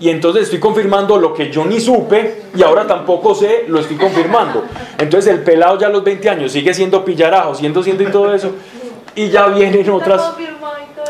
y 0.00 0.08
entonces 0.08 0.44
estoy 0.44 0.58
confirmando 0.58 1.16
lo 1.18 1.34
que 1.34 1.50
yo 1.50 1.64
ni 1.64 1.80
supe 1.80 2.42
y 2.54 2.62
ahora 2.62 2.86
tampoco 2.86 3.34
sé, 3.34 3.64
lo 3.68 3.80
estoy 3.80 3.96
confirmando. 3.96 4.64
Entonces 4.98 5.32
el 5.32 5.40
pelado 5.40 5.78
ya 5.78 5.88
a 5.88 5.90
los 5.90 6.04
20 6.04 6.28
años 6.28 6.52
sigue 6.52 6.72
siendo 6.74 7.04
pillarajo, 7.04 7.54
siendo, 7.54 7.82
siendo 7.82 8.02
y 8.02 8.06
todo 8.06 8.34
eso, 8.34 8.52
y 9.14 9.28
ya 9.28 9.46
vienen 9.48 9.88
otras... 9.90 10.34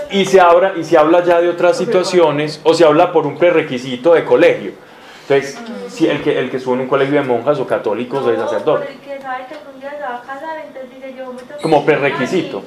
Y 0.09 0.24
se, 0.24 0.40
habla, 0.40 0.74
y 0.76 0.84
se 0.84 0.97
habla 0.97 1.24
ya 1.24 1.40
de 1.40 1.49
otras 1.49 1.76
situaciones, 1.76 2.61
o 2.62 2.74
se 2.74 2.84
habla 2.84 3.12
por 3.12 3.26
un 3.26 3.36
prerequisito 3.36 4.14
de 4.14 4.24
colegio. 4.24 4.86
Entonces, 5.29 5.59
si 5.89 6.07
el 6.07 6.22
que, 6.22 6.39
el 6.39 6.51
que 6.51 6.59
estuvo 6.59 6.74
en 6.74 6.83
un 6.83 6.89
colegio 6.89 7.20
de 7.20 7.27
monjas 7.27 7.59
o 7.59 7.66
católicos 7.66 8.24
o 8.24 8.31
de 8.31 8.37
sacerdote. 8.37 8.97
Como 11.61 11.85
prerequisito. 11.85 12.62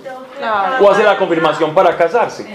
O 0.82 0.92
hace 0.92 1.04
la 1.04 1.18
confirmación 1.18 1.74
para 1.74 1.96
casarse. 1.96 2.46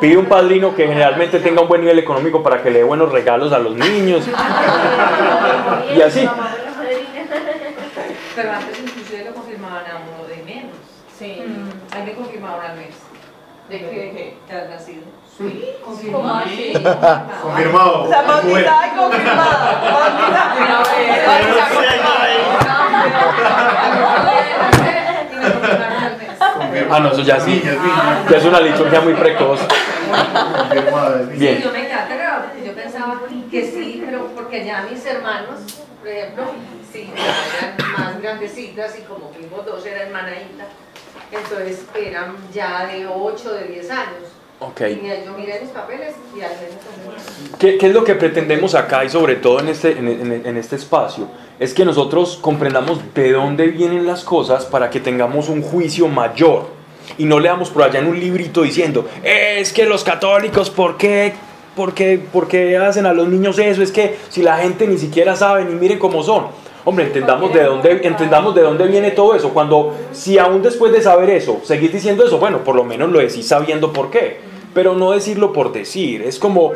Pide 0.00 0.16
un 0.16 0.26
padrino 0.26 0.74
que 0.74 0.86
generalmente 0.86 1.38
tenga 1.38 1.62
un 1.62 1.68
buen 1.68 1.82
nivel 1.82 1.98
económico 2.00 2.42
para 2.42 2.60
que 2.60 2.70
le 2.70 2.78
dé 2.78 2.84
buenos 2.84 3.12
regalos 3.12 3.52
a 3.52 3.60
los 3.60 3.76
niños. 3.76 4.26
y 5.96 6.02
así. 6.02 6.28
Pero 8.34 8.52
antes 8.52 8.80
inclusive 8.80 9.24
lo 9.26 9.34
confirmaban 9.34 9.84
a 9.86 9.96
uno 9.96 10.28
de 10.28 10.42
menos. 10.42 10.76
Sí. 11.16 11.42
Ahí 11.92 12.04
le 12.04 12.14
confirmaban 12.14 12.70
al 12.72 12.76
mes. 12.76 12.96
¿De 13.68 13.78
qué? 13.78 14.36
¿Te 14.48 14.56
has 14.56 14.68
nacido? 14.70 15.02
Sí, 15.38 15.64
confirmado. 15.84 16.44
Confirmado. 17.42 18.02
O 18.02 18.08
sea, 18.08 18.22
bautizada 18.22 18.86
y 18.86 18.98
confirmada. 18.98 19.74
Ah, 26.90 27.00
no, 27.00 27.12
eso 27.12 27.22
ya 27.22 27.38
sí. 27.38 27.62
Ya 28.30 28.38
es 28.38 28.44
una 28.44 28.60
liturgia 28.60 29.00
muy 29.00 29.14
precoz. 29.14 29.60
Bien. 31.32 31.62
yo 31.62 31.70
me 31.70 31.82
quedé 31.82 31.92
aterrado 31.92 32.44
porque 32.44 32.66
yo 32.66 32.74
pensaba 32.74 33.20
que 33.50 33.70
sí, 33.70 34.02
pero 34.04 34.28
porque 34.34 34.64
ya 34.64 34.86
mis 34.90 35.04
hermanos, 35.04 35.60
por 36.00 36.08
ejemplo, 36.08 36.44
sí, 36.90 37.12
eran 37.14 37.92
más 37.92 38.22
grandecitas 38.22 38.98
y 38.98 39.02
como 39.02 39.30
fuimos 39.30 39.66
dos, 39.66 39.84
era 39.84 40.04
hermanadita, 40.04 40.64
entonces 41.30 41.84
eran 41.94 42.36
ya 42.52 42.86
de 42.86 43.06
8, 43.06 43.52
de 43.52 43.64
10 43.64 43.90
años. 43.90 44.37
Okay. 44.60 45.00
Yo 45.24 45.32
miré 45.38 45.60
mis 45.60 45.70
papeles 45.70 46.16
y 46.34 46.40
¿Qué, 47.58 47.78
¿Qué, 47.78 47.86
es 47.86 47.94
lo 47.94 48.02
que 48.02 48.16
pretendemos 48.16 48.74
acá 48.74 49.04
y 49.04 49.08
sobre 49.08 49.36
todo 49.36 49.60
en 49.60 49.68
este, 49.68 49.92
en, 49.92 50.08
en, 50.44 50.56
este 50.56 50.74
espacio? 50.74 51.28
Es 51.60 51.72
que 51.72 51.84
nosotros 51.84 52.38
comprendamos 52.40 53.00
de 53.14 53.32
dónde 53.32 53.68
vienen 53.68 54.04
las 54.04 54.24
cosas 54.24 54.64
para 54.66 54.90
que 54.90 54.98
tengamos 54.98 55.48
un 55.48 55.62
juicio 55.62 56.08
mayor 56.08 56.66
y 57.18 57.24
no 57.24 57.38
leamos 57.38 57.70
por 57.70 57.84
allá 57.84 58.00
en 58.00 58.08
un 58.08 58.18
librito 58.18 58.62
diciendo, 58.62 59.08
es 59.22 59.72
que 59.72 59.84
los 59.84 60.02
católicos, 60.02 60.70
¿por 60.70 60.96
qué? 60.96 61.34
¿Por 61.76 61.94
qué, 61.94 62.20
¿Por 62.32 62.48
qué 62.48 62.76
hacen 62.76 63.06
a 63.06 63.12
los 63.12 63.28
niños 63.28 63.60
eso? 63.60 63.82
Es 63.82 63.92
que 63.92 64.16
si 64.28 64.42
la 64.42 64.56
gente 64.56 64.88
ni 64.88 64.98
siquiera 64.98 65.36
sabe 65.36 65.64
ni 65.64 65.74
miren 65.74 66.00
cómo 66.00 66.24
son. 66.24 66.48
Hombre, 66.84 67.04
entendamos 67.04 67.52
de 67.52 67.64
dónde, 67.64 68.00
entendamos 68.02 68.54
de 68.54 68.62
dónde 68.62 68.86
viene 68.86 69.10
todo 69.10 69.34
eso. 69.34 69.50
Cuando, 69.50 69.94
si 70.12 70.38
aún 70.38 70.62
después 70.62 70.92
de 70.92 71.02
saber 71.02 71.30
eso, 71.30 71.60
seguís 71.62 71.92
diciendo 71.92 72.24
eso, 72.24 72.38
bueno, 72.38 72.64
por 72.64 72.74
lo 72.74 72.82
menos 72.82 73.10
lo 73.10 73.18
decís 73.18 73.46
sabiendo 73.46 73.92
por 73.92 74.10
qué. 74.10 74.47
Pero 74.78 74.94
no 74.94 75.10
decirlo 75.10 75.52
por 75.52 75.72
decir. 75.72 76.22
Es 76.22 76.38
como 76.38 76.72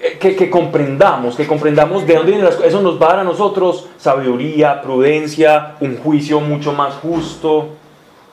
eh, 0.00 0.18
que, 0.20 0.36
que 0.36 0.50
comprendamos, 0.50 1.34
que 1.34 1.46
comprendamos 1.46 2.06
de 2.06 2.12
dónde 2.12 2.32
vienen 2.32 2.44
las 2.44 2.56
cosas. 2.56 2.68
Eso 2.68 2.82
nos 2.82 3.00
va 3.00 3.06
a 3.06 3.08
dar 3.08 3.18
a 3.20 3.24
nosotros 3.24 3.88
sabiduría, 3.96 4.82
prudencia, 4.82 5.76
un 5.80 5.96
juicio 5.96 6.40
mucho 6.40 6.74
más 6.74 6.96
justo. 6.96 7.68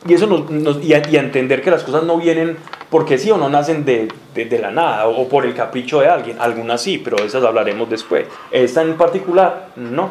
Y 0.06 0.16
eso 0.16 0.28
nos, 0.28 0.84
y, 0.84 0.94
a, 0.94 0.98
entender 0.98 1.62
que 1.62 1.72
las 1.72 1.84
cosas 1.84 2.04
no 2.04 2.18
vienen 2.18 2.58
porque 2.90 3.18
sí 3.18 3.32
o 3.32 3.38
no 3.38 3.48
nacen 3.48 3.86
de, 3.86 4.10
de, 4.34 4.60
la 4.60 4.70
nada 4.70 5.08
o, 5.08 5.30
por 5.30 5.46
el 5.46 5.56
capricho 5.56 6.02
de 6.02 6.10
alguien. 6.10 6.36
Algunas 6.42 6.82
sí, 6.82 6.98
pero 6.98 7.16
de 7.16 7.28
esas 7.28 7.46
hablaremos 7.46 7.90
después. 7.90 8.28
Esta 8.52 8.82
en 8.82 8.98
particular, 8.98 9.70
no. 9.78 10.10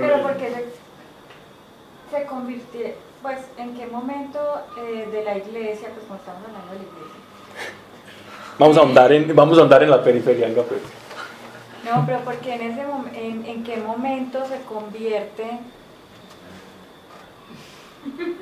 Pero 0.00 0.22
porque 0.22 0.48
se, 0.48 2.16
se 2.16 2.24
convirtió, 2.24 2.86
pues, 3.20 3.40
¿en 3.58 3.74
qué 3.74 3.86
momento 3.86 4.38
eh, 4.78 5.08
de 5.12 5.24
la 5.24 5.36
iglesia, 5.36 5.90
pues 5.92 6.06
cuando 6.06 6.24
estamos 6.24 6.40
hablando 6.46 6.72
de 6.72 6.78
la 6.78 6.84
iglesia? 6.84 7.15
Vamos 8.58 8.78
a 8.78 8.82
andar 8.82 9.12
en, 9.12 9.34
vamos 9.34 9.58
a 9.58 9.62
andar 9.62 9.82
en 9.82 9.90
la 9.90 10.02
periferia, 10.02 10.48
pues. 10.54 10.80
No, 11.84 12.04
pero 12.06 12.20
porque 12.24 12.54
en 12.54 12.62
ese 12.62 12.82
en, 13.14 13.46
en 13.46 13.62
qué 13.62 13.76
momento 13.76 14.44
se 14.46 14.60
convierte 14.62 15.44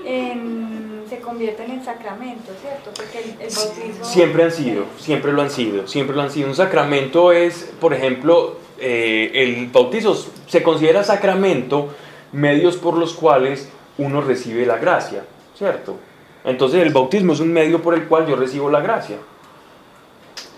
en, 0.07 1.05
se 1.09 1.19
convierten 1.19 1.71
en 1.71 1.85
sacramento, 1.85 2.53
¿cierto? 2.61 2.91
Porque 2.95 3.19
el, 3.19 3.31
el 3.41 3.55
bautismo... 3.55 4.05
Siempre 4.05 4.45
han 4.45 4.53
sido, 4.53 4.85
siempre 4.99 5.33
lo 5.33 5.43
han 5.43 5.51
sido, 5.51 5.87
siempre 5.87 6.17
lo 6.17 6.23
han 6.23 6.31
sido. 6.31 6.49
Un 6.49 6.55
sacramento 6.55 7.33
es, 7.33 7.73
por 7.81 7.93
ejemplo, 7.93 8.57
eh, 8.79 9.31
el 9.35 9.67
bautizo 9.69 10.17
se 10.47 10.63
considera 10.63 11.05
sacramento 11.05 11.89
medios 12.33 12.77
por 12.77 12.97
los 12.97 13.15
cuales 13.15 13.69
uno 13.99 14.21
recibe 14.21 14.67
la 14.67 14.79
gracia, 14.79 15.25
¿cierto? 15.57 15.97
Entonces 16.45 16.83
el 16.83 16.93
bautismo 16.93 17.33
es 17.33 17.41
un 17.41 17.53
medio 17.53 17.81
por 17.81 17.95
el 17.95 18.07
cual 18.07 18.27
yo 18.27 18.37
recibo 18.37 18.71
la 18.71 18.81
gracia. 18.81 19.17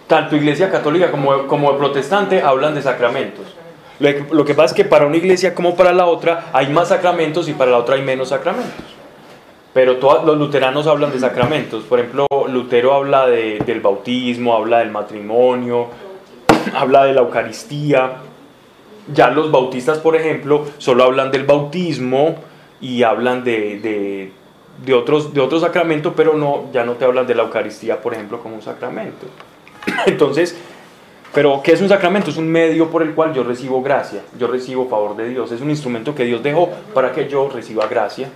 Tanto 0.06 0.36
iglesia 0.36 0.70
católica 0.70 1.10
como, 1.10 1.46
como 1.46 1.76
protestante 1.76 2.40
hablan 2.42 2.74
de 2.74 2.82
sacramentos. 2.82 3.44
Lo 3.98 4.08
que, 4.08 4.24
lo 4.30 4.44
que 4.44 4.54
pasa 4.54 4.66
es 4.66 4.72
que 4.74 4.84
para 4.84 5.06
una 5.06 5.16
iglesia 5.16 5.54
como 5.54 5.74
para 5.74 5.92
la 5.92 6.06
otra 6.06 6.46
hay 6.52 6.68
más 6.68 6.88
sacramentos 6.88 7.48
y 7.48 7.54
para 7.54 7.70
la 7.72 7.78
otra 7.78 7.96
hay 7.96 8.02
menos 8.02 8.28
sacramentos. 8.28 8.72
Pero 9.72 9.96
todos 9.96 10.24
los 10.24 10.38
luteranos 10.38 10.86
hablan 10.86 11.12
de 11.12 11.18
sacramentos. 11.18 11.82
Por 11.84 11.98
ejemplo, 11.98 12.26
Lutero 12.48 12.94
habla 12.94 13.26
de- 13.26 13.58
del 13.66 13.80
bautismo, 13.80 14.54
habla 14.54 14.78
del 14.78 14.90
matrimonio, 14.90 15.88
habla 16.74 17.04
de 17.04 17.12
la 17.12 17.20
Eucaristía. 17.22 18.12
Ya 19.12 19.30
los 19.30 19.50
bautistas, 19.50 19.98
por 19.98 20.14
ejemplo, 20.16 20.64
solo 20.78 21.04
hablan 21.04 21.30
del 21.30 21.44
bautismo 21.44 22.36
y 22.80 23.02
hablan 23.02 23.44
de, 23.44 23.78
de, 23.80 24.32
de 24.84 24.94
otros, 24.94 25.32
de 25.34 25.40
otros 25.40 25.62
sacramentos, 25.62 26.12
pero 26.16 26.34
no, 26.34 26.70
ya 26.72 26.84
no 26.84 26.92
te 26.92 27.04
hablan 27.04 27.26
de 27.26 27.34
la 27.34 27.42
Eucaristía, 27.44 28.00
por 28.00 28.14
ejemplo, 28.14 28.40
como 28.40 28.54
un 28.56 28.62
sacramento. 28.62 29.26
Entonces, 30.06 30.56
pero 31.32 31.60
¿qué 31.62 31.72
es 31.72 31.80
un 31.80 31.88
sacramento? 31.88 32.30
Es 32.30 32.36
un 32.36 32.48
medio 32.48 32.90
por 32.90 33.02
el 33.02 33.14
cual 33.14 33.34
yo 33.34 33.42
recibo 33.44 33.82
gracia, 33.82 34.22
yo 34.38 34.46
recibo 34.46 34.88
favor 34.88 35.16
de 35.16 35.28
Dios, 35.28 35.52
es 35.52 35.60
un 35.60 35.70
instrumento 35.70 36.14
que 36.14 36.24
Dios 36.24 36.42
dejó 36.42 36.70
para 36.94 37.12
que 37.12 37.28
yo 37.28 37.48
reciba 37.48 37.86
gracia. 37.86 38.30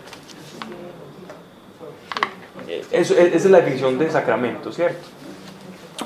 Eso, 2.91 3.15
esa 3.15 3.37
es 3.37 3.45
la 3.47 3.59
definición 3.59 3.99
de 3.99 4.11
sacramento, 4.11 4.73
¿cierto? 4.73 5.01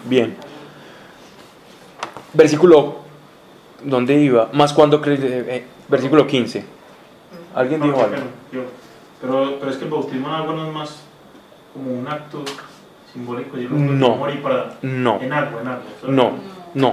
Bien. 0.05 0.37
Versículo, 2.33 2.97
¿dónde 3.83 4.15
iba? 4.15 4.51
Más 4.53 4.73
cuando 4.73 5.01
crees, 5.01 5.21
eh, 5.21 5.45
eh, 5.49 5.65
versículo 5.89 6.27
15. 6.27 6.65
¿Alguien 7.55 7.81
dijo 7.81 8.01
algo? 8.01 8.17
pero 9.21 9.71
es 9.71 9.77
que 9.77 9.85
el 9.85 9.91
bautismo 9.91 10.29
en 10.29 10.35
agua 10.35 10.55
no 10.55 10.67
es 10.67 10.73
más 10.73 11.01
como 11.73 11.99
un 11.99 12.07
acto 12.07 12.45
simbólico. 13.15 13.57
y 13.59 13.67
No. 13.71 14.17
morir 14.17 14.43
para, 14.43 14.75
No. 14.83 15.19
En 15.21 15.33
agua, 15.33 15.61
en 15.63 15.69
agua. 15.69 15.83
No, 16.09 16.31
no. 16.75 16.93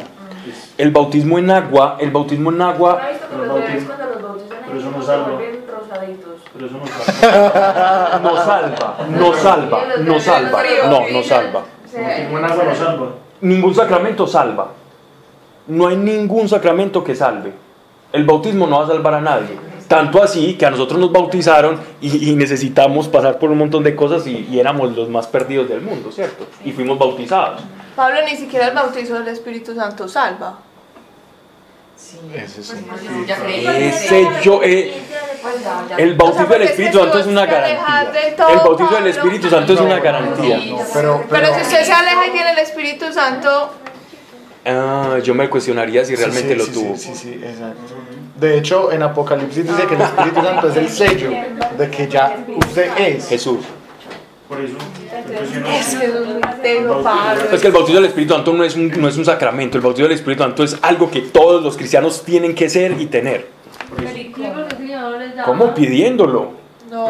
El 0.77 0.91
bautismo 0.91 1.37
en 1.37 1.51
agua, 1.51 1.97
el 1.99 2.09
bautismo 2.11 2.51
en 2.51 2.61
agua, 2.61 2.99
¿No 3.01 3.09
visto 3.11 3.27
que 3.27 3.35
Pero 3.35 3.45
los 3.45 3.57
bautismo- 3.59 3.87
cuando 3.87 4.05
los 4.05 4.21
bautizan 4.23 4.57
pero 4.65 4.79
eso 4.79 4.91
no 4.91 4.99
se 5.01 5.05
salva. 5.07 5.27
vuelven 5.33 5.65
rosaditos? 5.67 6.33
Pero 6.53 6.65
eso 6.65 6.77
no 6.77 6.83
no 6.83 8.37
salva, 8.43 8.97
no 9.09 9.33
salva, 9.33 9.83
no 9.99 10.19
salva, 10.19 10.63
no, 10.89 11.09
no 11.11 11.23
salva. 11.23 11.61
Bautismo 11.93 12.37
en 12.39 12.45
agua 12.45 12.63
no 12.63 12.75
salva. 12.75 13.07
Ningún 13.41 13.75
sacramento 13.75 14.27
salva. 14.27 14.67
No 15.67 15.87
hay 15.87 15.97
ningún 15.97 16.47
sacramento 16.49 17.03
que 17.03 17.15
salve. 17.15 17.53
El 18.11 18.25
bautismo 18.25 18.65
no 18.67 18.79
va 18.79 18.85
a 18.85 18.87
salvar 18.87 19.13
a 19.15 19.21
nadie. 19.21 19.57
Tanto 19.91 20.23
así 20.23 20.53
que 20.53 20.65
a 20.65 20.71
nosotros 20.71 20.97
nos 20.97 21.11
bautizaron 21.11 21.77
y, 21.99 22.29
y 22.29 22.35
necesitamos 22.35 23.09
pasar 23.09 23.37
por 23.37 23.51
un 23.51 23.57
montón 23.57 23.83
de 23.83 23.93
cosas 23.93 24.25
y, 24.25 24.47
y 24.49 24.57
éramos 24.57 24.95
los 24.95 25.09
más 25.09 25.27
perdidos 25.27 25.67
del 25.67 25.81
mundo, 25.81 26.13
¿cierto? 26.13 26.47
Y 26.63 26.71
fuimos 26.71 26.97
bautizados. 26.97 27.61
Pablo 27.93 28.21
ni 28.25 28.37
siquiera 28.37 28.69
el 28.69 28.73
bautizo 28.73 29.15
del 29.15 29.27
Espíritu 29.27 29.75
Santo 29.75 30.07
salva. 30.07 30.59
Ese 32.33 32.63
sí. 32.63 32.73
Ese 33.67 34.29
yo, 34.41 34.61
eh, 34.63 34.93
el 35.97 36.15
bautizo 36.15 36.45
del 36.45 36.61
Espíritu 36.61 36.99
Santo 36.99 37.19
es 37.19 37.25
una 37.25 37.45
garantía. 37.45 38.07
El 38.49 38.57
bautizo 38.59 38.95
del 38.95 39.07
Espíritu 39.07 39.49
Santo 39.49 39.73
es 39.73 39.81
una 39.81 39.99
garantía. 39.99 40.59
Pero, 40.93 41.25
si 41.53 41.61
usted 41.63 41.83
se 41.83 41.91
aleja 41.91 42.27
y 42.27 42.31
tiene 42.31 42.51
el 42.51 42.59
Espíritu 42.59 43.11
Santo, 43.11 43.73
Ah, 44.65 45.17
yo 45.23 45.33
me 45.33 45.49
cuestionaría 45.49 46.05
si 46.05 46.15
realmente 46.15 46.53
Sí, 46.53 46.55
lo 46.55 46.65
sí, 46.65 46.71
tuvo. 46.71 46.97
Sí, 46.97 47.09
sí, 47.13 47.15
sí, 47.15 47.33
exacto. 47.43 47.95
De 48.39 48.57
hecho, 48.57 48.91
en 48.91 49.03
Apocalipsis 49.03 49.67
dice 49.67 49.85
que 49.87 49.95
el 49.95 50.01
Espíritu 50.01 50.41
Santo 50.41 50.69
es 50.69 50.77
el 50.77 50.89
sello 50.89 51.31
de 51.77 51.89
que 51.89 52.07
ya 52.07 52.43
usted 52.55 52.91
es. 52.97 53.27
Jesús. 53.29 53.59
Por 54.47 54.59
eso. 54.59 54.75
es 55.07 55.95
que 56.61 57.55
es 57.55 57.61
que 57.61 57.67
el 57.67 57.73
bautizo 57.73 57.95
del 57.95 58.05
Espíritu 58.05 58.33
Santo 58.33 58.53
no 58.53 58.63
es, 58.63 58.75
un, 58.75 58.89
no 58.99 59.07
es 59.07 59.17
un 59.17 59.25
sacramento, 59.25 59.77
el 59.77 59.83
bautizo 59.83 60.03
del 60.03 60.11
Espíritu 60.17 60.43
Santo 60.43 60.63
es 60.63 60.77
algo 60.81 61.09
que 61.09 61.21
todos 61.21 61.63
los 61.63 61.77
cristianos 61.77 62.23
tienen 62.23 62.53
que 62.53 62.69
ser 62.69 62.99
y 62.99 63.05
tener. 63.05 63.47
¿Cómo? 65.45 65.73
Pidiéndolo. 65.73 66.51
No. 66.89 67.09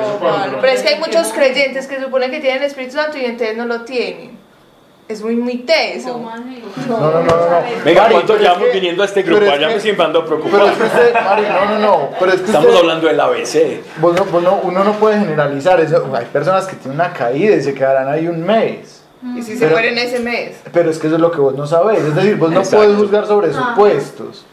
Pero 0.62 0.74
es 0.74 0.84
que 0.84 0.90
hay 0.90 1.00
muchos 1.00 1.30
creyentes 1.34 1.88
que 1.88 2.00
suponen 2.00 2.30
que 2.30 2.40
tienen 2.40 2.60
el 2.60 2.68
Espíritu 2.68 2.94
Santo 2.94 3.18
y 3.18 3.26
entonces 3.26 3.58
no 3.58 3.66
lo 3.66 3.82
tienen. 3.82 4.41
Es 5.12 5.22
muy, 5.22 5.36
muy 5.36 5.58
teso. 5.58 6.18
No, 6.88 6.98
no, 7.00 7.12
no, 7.12 7.22
no. 7.24 7.24
no. 7.24 7.62
Venga, 7.84 8.02
Mari, 8.04 8.14
¿cuánto 8.14 8.38
llevamos 8.38 8.64
que- 8.68 8.72
viniendo 8.74 9.02
a 9.04 9.06
este 9.06 9.24
grupo? 9.24 9.42
que- 9.42 9.58
me 9.68 9.80
siempre 9.82 10.06
ando 10.06 10.24
Pero 10.24 10.36
es 10.38 10.42
preocupado. 10.42 10.78
que 10.78 10.84
usted, 10.84 11.14
Mari, 11.14 11.42
no, 11.44 11.66
no, 11.66 11.80
no. 11.80 12.10
Pero 12.18 12.32
es 12.32 12.40
que 12.40 12.46
Estamos 12.46 12.68
usted- 12.70 12.80
hablando 12.80 13.08
del 13.08 13.20
ABC. 13.20 13.82
Vos 13.98 14.16
no, 14.16 14.26
vos 14.26 14.42
no- 14.42 14.60
uno 14.64 14.84
no 14.86 14.94
puede 14.94 15.20
generalizar. 15.20 15.82
eso. 15.82 16.08
Hay 16.16 16.26
personas 16.26 16.66
que 16.66 16.76
tienen 16.78 16.96
una 17.00 17.12
caída 17.12 17.56
y 17.56 17.62
se 17.62 17.74
quedarán 17.74 18.08
ahí 18.08 18.28
un 18.28 18.42
mes. 18.46 19.02
Y 19.36 19.42
si 19.42 19.54
se 19.54 19.60
Pero- 19.60 19.72
mueren 19.72 19.98
ese 19.98 20.20
mes. 20.20 20.62
Pero 20.72 20.90
es 20.90 20.98
que 20.98 21.08
eso 21.08 21.18
es 21.18 21.22
lo 21.22 21.30
que 21.32 21.40
vos 21.42 21.56
no 21.56 21.68
sabés. 21.68 22.00
Es 22.04 22.16
decir, 22.16 22.38
vos 22.38 22.50
no 22.52 22.60
Exacto. 22.62 22.78
puedes 22.78 22.98
juzgar 22.98 23.28
sobre 23.28 23.54
supuestos. 23.54 24.46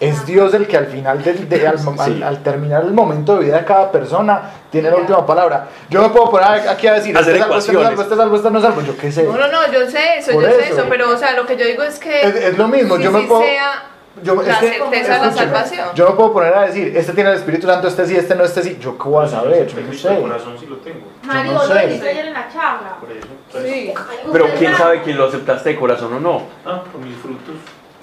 Es 0.00 0.26
Dios 0.26 0.52
el 0.54 0.66
que 0.66 0.76
al 0.76 0.86
final, 0.86 1.22
del, 1.22 1.48
de- 1.48 1.66
al, 1.68 1.76
al- 1.78 2.04
Sí. 2.14 2.22
al 2.22 2.42
terminar 2.42 2.82
el 2.82 2.92
momento 2.92 3.36
de 3.36 3.44
vida 3.44 3.58
de 3.58 3.64
cada 3.64 3.90
persona, 3.92 4.50
tiene 4.70 4.90
la 4.90 4.96
última 4.96 5.24
palabra. 5.24 5.68
Yo 5.88 6.02
me 6.02 6.08
puedo 6.10 6.30
poner 6.30 6.68
aquí 6.68 6.86
a 6.88 6.94
decir, 6.94 7.16
Hacer 7.16 7.36
este 7.36 7.40
salvo, 7.48 7.58
este 7.58 7.72
no 7.72 7.82
salvo, 7.82 8.02
este 8.02 8.16
salvo, 8.16 8.36
este 8.36 8.50
no 8.50 8.60
salvo, 8.60 8.80
yo 8.82 8.96
qué 8.96 9.12
sé. 9.12 9.22
No, 9.22 9.32
no, 9.38 9.48
no, 9.48 9.72
yo 9.72 9.88
sé 9.88 10.18
eso, 10.18 10.32
Por 10.32 10.42
yo 10.42 10.48
sé 10.50 10.64
eso. 10.64 10.74
eso, 10.80 10.86
pero 10.90 11.10
o 11.10 11.16
sea, 11.16 11.32
lo 11.36 11.46
que 11.46 11.56
yo 11.56 11.64
digo 11.64 11.84
es 11.84 11.98
que 12.00 12.20
Es, 12.22 12.34
es 12.34 12.58
lo 12.58 12.66
mismo, 12.68 12.96
si 12.96 13.04
yo 13.04 13.12
me 13.12 13.20
sí 13.20 13.26
puedo... 13.28 13.42
sea 13.42 13.84
yo, 14.22 14.34
la 14.42 14.58
que- 14.60 14.68
certeza 14.68 15.14
de 15.14 15.26
la 15.26 15.32
salvación. 15.32 15.88
Yo 15.94 16.08
me 16.10 16.16
puedo 16.16 16.32
poner 16.32 16.54
a 16.54 16.62
decir, 16.66 16.92
este 16.96 17.12
tiene 17.12 17.30
el 17.30 17.36
Espíritu 17.36 17.66
Santo, 17.68 17.86
este 17.88 18.04
sí, 18.06 18.16
este 18.16 18.34
no, 18.34 18.44
este 18.44 18.62
sí. 18.64 18.78
Yo 18.80 18.98
qué 18.98 19.08
voy 19.08 19.24
a 19.24 19.28
saber, 19.28 19.66
yo 19.68 19.80
no 19.80 19.90
El 19.92 19.98
sé. 19.98 20.20
corazón 20.20 20.56
sí 20.58 20.66
lo 20.66 20.76
tengo. 20.78 21.06
Mario, 21.22 21.52
no 21.52 21.58
vos 21.60 21.68
lo 21.68 21.74
sé. 21.76 21.86
dijiste 21.86 22.08
ayer 22.10 22.26
en 22.26 22.32
la 22.32 22.48
charla. 22.52 22.96
Por 23.00 23.10
eso. 23.12 23.26
pues, 23.52 23.64
Sí. 23.64 23.92
Pero 24.32 24.46
quién 24.58 24.76
sabe 24.76 25.02
quién 25.02 25.16
lo 25.18 25.26
aceptaste 25.26 25.68
de 25.70 25.76
corazón 25.78 26.14
o 26.14 26.20
no. 26.20 26.42
Ah, 26.66 26.82
con 26.92 27.02
mis 27.04 27.16
frutos. 27.16 27.54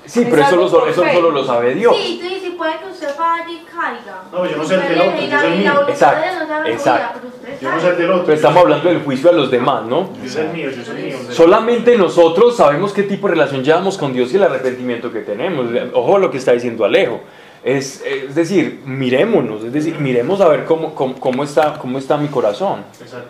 Sí, 0.06 0.26
pero 0.30 0.42
eso, 0.42 0.56
lo, 0.56 0.68
so- 0.70 0.88
eso 0.88 1.04
solo 1.14 1.32
lo 1.32 1.46
sabe 1.46 1.74
Dios. 1.76 1.96
Sí, 1.96 2.20
tú 2.22 2.28
dices, 2.28 2.52
puede 2.58 2.78
que 2.80 2.86
usted 2.92 3.10
vaya 3.18 3.46
y 3.50 3.64
caiga. 3.66 4.24
No, 4.32 4.46
yo 4.46 4.58
no 4.58 4.64
sé 4.66 4.76
el 4.76 4.82
del 4.82 5.02
otro, 5.02 5.12
yo 5.12 5.40
sé 5.40 5.48
el 5.48 5.60
y 5.60 5.64
la 5.64 5.72
mío. 5.74 5.86
Exacto, 5.90 6.48
exacto. 6.68 7.20
Yo 7.62 7.72
no 7.72 7.80
sé 7.82 7.88
el 7.90 7.98
del 7.98 8.12
otro. 8.12 8.26
Pero 8.26 8.36
estamos 8.36 8.64
hablando 8.64 8.90
del 8.90 9.02
juicio 9.04 9.30
a 9.30 9.34
los 9.34 9.52
demás, 9.52 9.86
¿no? 9.86 10.10
Yo 10.24 10.30
sé 10.30 10.42
el 10.42 10.50
mío, 10.50 10.70
yo 10.72 10.84
sé 10.84 10.92
el 10.92 11.06
mío. 11.06 11.18
Solamente 11.30 11.96
nosotros 11.98 12.58
sabemos 12.58 12.94
qué 12.94 13.04
tipo 13.04 13.28
de 13.28 13.34
relación 13.36 13.64
llevamos 13.64 13.98
con 13.98 14.14
Dios 14.14 14.34
y 14.34 14.38
el 14.38 14.44
arrepentimiento 14.44 15.12
que 15.12 15.20
tenemos. 15.22 15.68
Ojo 15.94 16.16
a 16.16 16.20
lo 16.20 16.32
que 16.32 16.38
está 16.38 16.52
diciendo 16.54 16.84
Alejo. 16.86 17.22
Es, 17.64 18.02
es 18.04 18.34
decir, 18.34 18.82
mirémonos, 18.86 19.64
es 19.64 19.72
decir, 19.72 20.00
miremos 20.00 20.42
a 20.42 20.48
ver 20.48 20.66
cómo, 20.66 20.96
cómo, 20.96 21.20
cómo 21.20 21.44
está, 21.44 21.74
cómo 21.78 22.00
está 22.00 22.18
mi 22.18 22.28
corazón. 22.28 22.84
Exacto. 23.00 23.28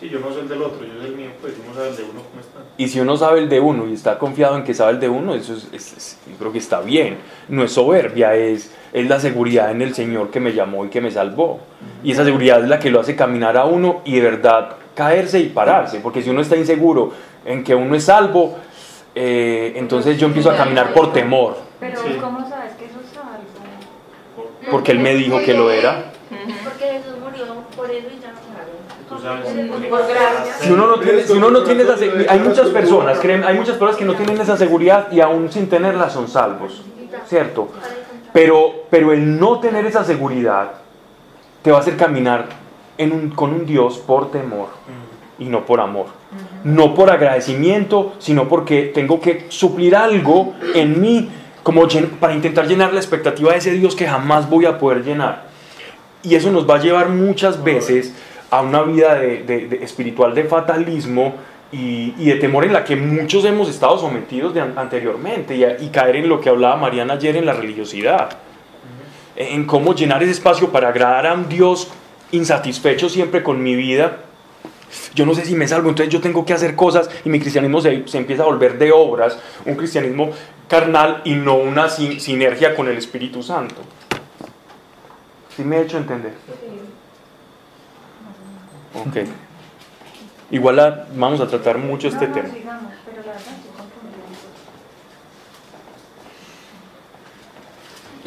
Sí, 0.00 0.08
yo 0.08 0.18
no 0.20 0.32
sé 0.32 0.40
el 0.40 0.48
del 0.48 0.62
otro, 0.62 0.82
yo 0.86 0.98
sé 1.02 1.08
el 1.08 1.14
mío, 1.14 1.28
pues 1.42 1.52
uno 1.62 1.74
sabe 1.74 1.90
el 1.90 1.96
de 1.96 2.02
uno 2.04 2.22
cómo 2.22 2.40
está. 2.40 2.58
Y 2.78 2.88
si 2.88 3.00
uno 3.00 3.16
sabe 3.18 3.40
el 3.40 3.50
de 3.50 3.60
uno 3.60 3.86
y 3.86 3.92
está 3.92 4.18
confiado 4.18 4.56
en 4.56 4.64
que 4.64 4.72
sabe 4.72 4.92
el 4.92 5.00
de 5.00 5.10
uno, 5.10 5.34
eso 5.34 5.52
es, 5.54 5.68
es- 5.74 5.92
es- 5.92 6.18
yo 6.30 6.36
creo 6.38 6.52
que 6.52 6.58
está 6.58 6.80
bien. 6.80 7.18
No 7.50 7.62
es 7.64 7.72
soberbia, 7.72 8.34
es, 8.34 8.72
es 8.94 9.06
la 9.08 9.20
seguridad 9.20 9.70
en 9.70 9.82
el 9.82 9.94
Señor 9.94 10.30
que 10.30 10.40
me 10.40 10.54
llamó 10.54 10.86
y 10.86 10.88
que 10.88 11.02
me 11.02 11.10
salvó. 11.10 11.60
Y 12.02 12.12
esa 12.12 12.24
seguridad 12.24 12.62
es 12.62 12.68
la 12.70 12.78
que 12.78 12.88
lo 12.90 12.98
hace 13.00 13.14
caminar 13.14 13.58
a 13.58 13.66
uno 13.66 14.00
y 14.06 14.14
de 14.14 14.22
verdad 14.22 14.76
caerse 14.94 15.38
y 15.38 15.50
pararse. 15.50 16.00
Porque 16.00 16.22
si 16.22 16.30
uno 16.30 16.40
está 16.40 16.56
inseguro 16.56 17.12
en 17.44 17.62
que 17.62 17.74
uno 17.74 17.94
es 17.94 18.04
salvo, 18.04 18.56
eh, 19.14 19.74
entonces 19.76 20.16
yo 20.18 20.28
empiezo 20.28 20.50
a 20.50 20.56
caminar 20.56 20.94
por 20.94 21.12
temor. 21.12 21.58
Pero 21.78 22.00
Sí. 22.02 22.16
¿cómo 22.18 22.48
sabes 22.48 22.72
que 22.76 22.86
eso 22.86 23.00
es 23.04 23.10
salvo? 23.10 24.50
Porque 24.70 24.92
Él 24.92 25.00
me 25.00 25.14
dijo 25.14 25.38
que 25.44 25.52
lo 25.52 25.70
era. 25.70 26.12
Porque 26.64 26.84
Jesús 26.86 27.18
murió 27.22 27.44
por 27.76 27.90
eso 27.90 28.06
y 28.16 28.20
ya 28.20 28.32
no 28.32 28.38
Tú 29.10 29.16
sabes. 29.18 29.44
Si 30.60 30.70
uno 30.72 30.86
no 30.86 31.00
tiene, 31.00 31.22
si 31.24 31.32
uno 31.32 31.50
no 31.50 31.62
tiene 31.64 31.82
esa 31.82 31.96
hay 32.28 32.38
muchas 32.38 32.68
personas, 32.68 33.18
creen, 33.18 33.42
hay 33.44 33.56
muchas 33.56 33.74
personas 33.76 33.96
que 33.96 34.04
no 34.04 34.14
tienen 34.14 34.40
esa 34.40 34.56
seguridad 34.56 35.10
y 35.10 35.20
aún 35.20 35.50
sin 35.50 35.68
tenerla 35.68 36.08
son 36.08 36.28
salvos, 36.28 36.82
¿cierto? 37.26 37.68
Pero, 38.32 38.84
pero 38.88 39.12
el 39.12 39.38
no 39.40 39.58
tener 39.58 39.84
esa 39.84 40.04
seguridad 40.04 40.74
te 41.62 41.72
va 41.72 41.78
a 41.78 41.80
hacer 41.80 41.96
caminar 41.96 42.46
en 42.98 43.12
un- 43.12 43.30
con 43.30 43.52
un 43.52 43.66
Dios 43.66 43.98
por 43.98 44.30
temor 44.30 44.68
y 45.40 45.46
no 45.46 45.66
por 45.66 45.80
amor. 45.80 46.06
No 46.62 46.94
por 46.94 47.10
agradecimiento, 47.10 48.12
sino 48.20 48.48
porque 48.48 48.92
tengo 48.94 49.20
que 49.20 49.46
suplir 49.48 49.96
algo 49.96 50.54
en 50.74 51.00
mí 51.00 51.28
como 51.64 51.82
llen- 51.88 52.10
para 52.20 52.32
intentar 52.34 52.68
llenar 52.68 52.92
la 52.92 53.00
expectativa 53.00 53.50
de 53.52 53.58
ese 53.58 53.72
Dios 53.72 53.96
que 53.96 54.06
jamás 54.06 54.48
voy 54.48 54.66
a 54.66 54.78
poder 54.78 55.02
llenar. 55.04 55.46
Y 56.22 56.36
eso 56.36 56.52
nos 56.52 56.68
va 56.68 56.76
a 56.76 56.78
llevar 56.78 57.08
muchas 57.08 57.62
veces 57.64 58.14
a 58.50 58.62
una 58.62 58.82
vida 58.82 59.14
de, 59.14 59.78
espiritual 59.82 60.34
de 60.34 60.44
fatalismo 60.44 61.34
y, 61.72 62.10
de 62.24 62.34
temor 62.34 62.64
en 62.64 62.72
la 62.72 62.84
que 62.84 62.96
muchos 62.96 63.44
hemos 63.44 63.68
estado 63.68 63.98
sometidos 63.98 64.56
anteriormente 64.76 65.56
y, 65.80 65.88
caer 65.88 66.16
en 66.16 66.28
lo 66.28 66.40
que 66.40 66.48
hablaba 66.48 66.76
Mariana 66.76 67.14
ayer 67.14 67.36
en 67.36 67.46
la 67.46 67.52
religiosidad. 67.52 68.30
En 69.36 69.64
cómo 69.64 69.94
llenar 69.94 70.22
ese 70.22 70.32
espacio 70.32 70.70
para 70.70 70.88
agradar 70.88 71.26
a 71.26 71.34
un 71.34 71.48
Dios 71.48 71.88
insatisfecho 72.32 73.08
siempre 73.08 73.42
con 73.42 73.62
mi 73.62 73.74
vida. 73.74 74.18
Yo 75.14 75.24
no 75.24 75.34
sé 75.34 75.44
si 75.44 75.54
me 75.54 75.68
salvo, 75.68 75.88
entonces 75.88 76.12
yo 76.12 76.20
tengo 76.20 76.44
que 76.44 76.52
hacer 76.52 76.74
cosas 76.74 77.08
y 77.24 77.28
mi 77.28 77.38
cristianismo 77.38 77.80
se, 77.80 78.04
empieza 78.14 78.42
a 78.42 78.46
volver 78.46 78.76
de 78.76 78.90
obras, 78.90 79.38
un 79.64 79.76
cristianismo 79.76 80.30
carnal 80.68 81.22
y 81.24 81.34
no 81.34 81.56
una 81.56 81.88
sin- 81.88 82.20
sinergia 82.20 82.74
con 82.74 82.88
el 82.88 82.98
Espíritu 82.98 83.42
Santo. 83.42 83.76
¿Sí 85.56 85.62
me 85.62 85.78
he 85.78 85.82
hecho 85.82 85.96
entender? 85.96 86.32
Ok. 88.94 89.16
Igual 90.50 90.76
la- 90.76 91.06
vamos 91.14 91.40
a 91.40 91.46
tratar 91.46 91.78
mucho 91.78 92.08
este 92.08 92.26
No, 92.26 92.34
no, 92.36 92.42
tema. 92.42 92.54
pero 93.04 93.22
la 93.22 93.32
verdad 93.32 93.52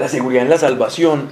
seguridad 0.09 0.43
en 0.43 0.49
la 0.49 0.57
salvación. 0.57 1.29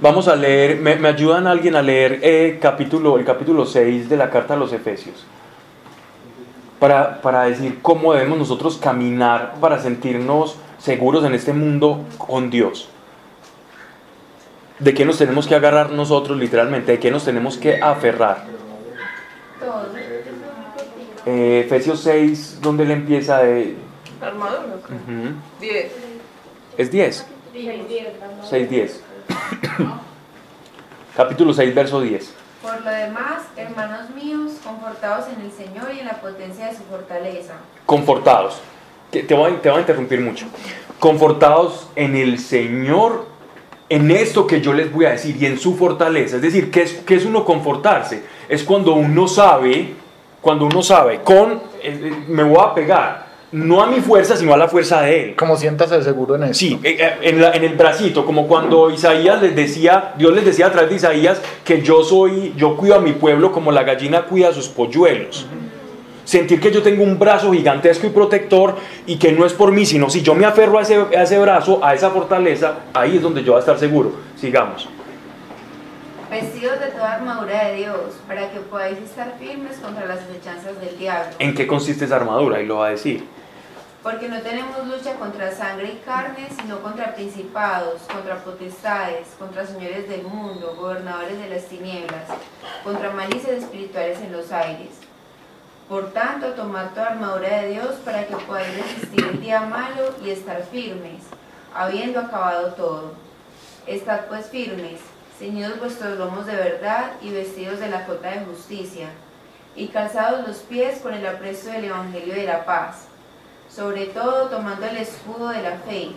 Vamos 0.00 0.28
a 0.28 0.36
leer, 0.36 0.76
¿me, 0.76 0.94
me 0.96 1.08
ayudan 1.08 1.46
alguien 1.46 1.74
a 1.74 1.82
leer 1.82 2.20
eh, 2.22 2.58
capítulo, 2.62 3.18
el 3.18 3.24
capítulo 3.24 3.66
6 3.66 4.08
de 4.08 4.16
la 4.16 4.30
carta 4.30 4.54
a 4.54 4.56
los 4.56 4.72
Efesios? 4.72 5.26
Para, 6.78 7.20
para 7.20 7.42
decir 7.44 7.80
cómo 7.82 8.12
debemos 8.12 8.38
nosotros 8.38 8.78
caminar 8.78 9.54
para 9.60 9.80
sentirnos 9.80 10.56
seguros 10.78 11.24
en 11.24 11.34
este 11.34 11.52
mundo 11.52 12.04
con 12.16 12.50
Dios. 12.50 12.88
¿De 14.78 14.94
qué 14.94 15.04
nos 15.04 15.18
tenemos 15.18 15.46
que 15.46 15.54
agarrar 15.54 15.90
nosotros 15.90 16.38
literalmente? 16.38 16.92
¿De 16.92 16.98
qué 17.00 17.10
nos 17.10 17.24
tenemos 17.24 17.58
que 17.58 17.80
aferrar? 17.80 18.44
Eh, 21.26 21.62
Efesios 21.66 22.00
6, 22.00 22.58
¿dónde 22.62 22.84
le 22.84 22.94
empieza? 22.94 23.38
De, 23.38 23.76
Armadura. 24.20 24.76
Ujú. 24.86 25.34
10. 25.60 25.92
Es 26.76 26.90
10. 26.90 27.26
6, 28.48 28.70
10. 28.70 29.02
Capítulo 31.16 31.52
6, 31.52 31.74
verso 31.74 32.00
10. 32.00 32.34
Por 32.62 32.80
lo 32.82 32.90
demás, 32.90 33.42
hermanos 33.56 34.10
míos, 34.10 34.52
confortados 34.64 35.26
en 35.34 35.44
el 35.44 35.52
Señor 35.52 35.92
y 35.94 36.00
en 36.00 36.06
la 36.06 36.20
potencia 36.20 36.66
de 36.66 36.76
su 36.76 36.82
fortaleza. 36.84 37.54
Confortados. 37.86 38.60
Que 39.12 39.22
Te 39.22 39.34
voy, 39.34 39.52
a, 39.52 39.62
te 39.62 39.68
voy 39.68 39.78
a 39.78 39.80
interrumpir 39.80 40.20
mucho. 40.20 40.46
Confortados 40.98 41.88
en 41.94 42.16
el 42.16 42.38
Señor, 42.38 43.27
en 43.88 44.10
esto 44.10 44.46
que 44.46 44.60
yo 44.60 44.72
les 44.72 44.92
voy 44.92 45.06
a 45.06 45.10
decir 45.10 45.36
y 45.40 45.46
en 45.46 45.58
su 45.58 45.74
fortaleza. 45.76 46.36
Es 46.36 46.42
decir, 46.42 46.70
¿qué 46.70 46.82
es, 46.82 46.92
qué 47.06 47.14
es 47.16 47.24
uno 47.24 47.44
confortarse? 47.44 48.22
Es 48.48 48.62
cuando 48.64 48.94
uno 48.94 49.26
sabe, 49.28 49.94
cuando 50.40 50.66
uno 50.66 50.82
sabe, 50.82 51.20
con, 51.24 51.52
eh, 51.52 51.58
eh, 51.82 52.12
me 52.28 52.42
voy 52.42 52.58
a 52.62 52.74
pegar, 52.74 53.28
no 53.50 53.82
a 53.82 53.86
mi 53.86 54.00
fuerza, 54.00 54.36
sino 54.36 54.52
a 54.52 54.58
la 54.58 54.68
fuerza 54.68 55.00
de 55.02 55.24
Él. 55.30 55.36
Como 55.36 55.56
siéntase 55.56 56.02
seguro 56.02 56.34
en 56.36 56.44
eso. 56.44 56.54
Sí, 56.54 56.78
eh, 56.82 57.14
en, 57.22 57.40
la- 57.40 57.52
en 57.52 57.64
el 57.64 57.74
bracito, 57.76 58.26
como 58.26 58.46
cuando 58.46 58.90
Isaías 58.90 59.40
les 59.40 59.56
decía, 59.56 60.12
Dios 60.18 60.34
les 60.34 60.44
decía 60.44 60.66
a 60.66 60.70
través 60.72 60.90
de 60.90 60.96
Isaías 60.96 61.40
que 61.64 61.80
yo 61.80 62.04
soy, 62.04 62.52
yo 62.58 62.76
cuido 62.76 62.96
a 62.96 63.00
mi 63.00 63.12
pueblo 63.12 63.50
como 63.50 63.72
la 63.72 63.84
gallina 63.84 64.22
cuida 64.26 64.48
a 64.48 64.52
sus 64.52 64.68
polluelos. 64.68 65.46
Sentir 66.28 66.60
que 66.60 66.70
yo 66.70 66.82
tengo 66.82 67.04
un 67.04 67.18
brazo 67.18 67.50
gigantesco 67.54 68.06
y 68.06 68.10
protector 68.10 68.76
y 69.06 69.16
que 69.16 69.32
no 69.32 69.46
es 69.46 69.54
por 69.54 69.72
mí, 69.72 69.86
sino 69.86 70.10
si 70.10 70.20
yo 70.20 70.34
me 70.34 70.44
aferro 70.44 70.78
a 70.78 70.82
ese, 70.82 70.96
a 71.16 71.22
ese 71.22 71.38
brazo, 71.38 71.82
a 71.82 71.94
esa 71.94 72.10
fortaleza, 72.10 72.80
ahí 72.92 73.16
es 73.16 73.22
donde 73.22 73.42
yo 73.42 73.52
voy 73.52 73.56
a 73.56 73.60
estar 73.60 73.78
seguro. 73.78 74.12
Sigamos. 74.36 74.86
Vestidos 76.30 76.80
de 76.80 76.88
toda 76.88 77.14
armadura 77.14 77.68
de 77.68 77.76
Dios, 77.76 77.96
para 78.26 78.50
que 78.50 78.60
podáis 78.60 78.98
estar 78.98 79.38
firmes 79.38 79.78
contra 79.78 80.04
las 80.04 80.18
acechanzas 80.18 80.78
del 80.82 80.98
diablo. 80.98 81.30
¿En 81.38 81.54
qué 81.54 81.66
consiste 81.66 82.04
esa 82.04 82.16
armadura? 82.16 82.60
Y 82.60 82.66
lo 82.66 82.76
va 82.76 82.88
a 82.88 82.90
decir. 82.90 83.24
Porque 84.02 84.28
no 84.28 84.42
tenemos 84.42 84.86
lucha 84.86 85.14
contra 85.14 85.50
sangre 85.50 85.92
y 85.94 86.04
carne, 86.04 86.46
sino 86.60 86.80
contra 86.80 87.14
principados, 87.14 88.02
contra 88.02 88.44
potestades, 88.44 89.28
contra 89.38 89.66
señores 89.66 90.06
del 90.10 90.24
mundo, 90.24 90.76
gobernadores 90.78 91.38
de 91.38 91.48
las 91.48 91.64
tinieblas, 91.64 92.24
contra 92.84 93.12
malicias 93.12 93.52
espirituales 93.52 94.18
en 94.20 94.32
los 94.32 94.52
aires. 94.52 95.07
Por 95.88 96.12
tanto, 96.12 96.48
tomad 96.48 96.90
toda 96.90 97.08
armadura 97.08 97.62
de 97.62 97.70
Dios 97.70 97.94
para 98.04 98.26
que 98.26 98.36
podáis 98.36 98.76
resistir 98.76 99.24
el 99.24 99.40
día 99.40 99.60
malo 99.60 100.14
y 100.22 100.30
estar 100.30 100.62
firmes, 100.64 101.22
habiendo 101.74 102.20
acabado 102.20 102.72
todo. 102.74 103.12
Estad 103.86 104.26
pues 104.26 104.46
firmes, 104.46 105.00
ceñidos 105.38 105.78
vuestros 105.78 106.18
lomos 106.18 106.46
de 106.46 106.56
verdad 106.56 107.12
y 107.22 107.30
vestidos 107.30 107.80
de 107.80 107.88
la 107.88 108.04
cota 108.04 108.30
de 108.30 108.44
justicia, 108.44 109.08
y 109.74 109.88
calzados 109.88 110.46
los 110.46 110.58
pies 110.58 111.00
con 111.00 111.14
el 111.14 111.26
apresto 111.26 111.70
del 111.70 111.86
Evangelio 111.86 112.34
de 112.34 112.44
la 112.44 112.64
paz 112.64 113.08
sobre 113.74 114.06
todo 114.06 114.48
tomando 114.48 114.86
el 114.86 114.96
escudo 114.96 115.48
de 115.50 115.62
la 115.62 115.76
fe, 115.78 116.08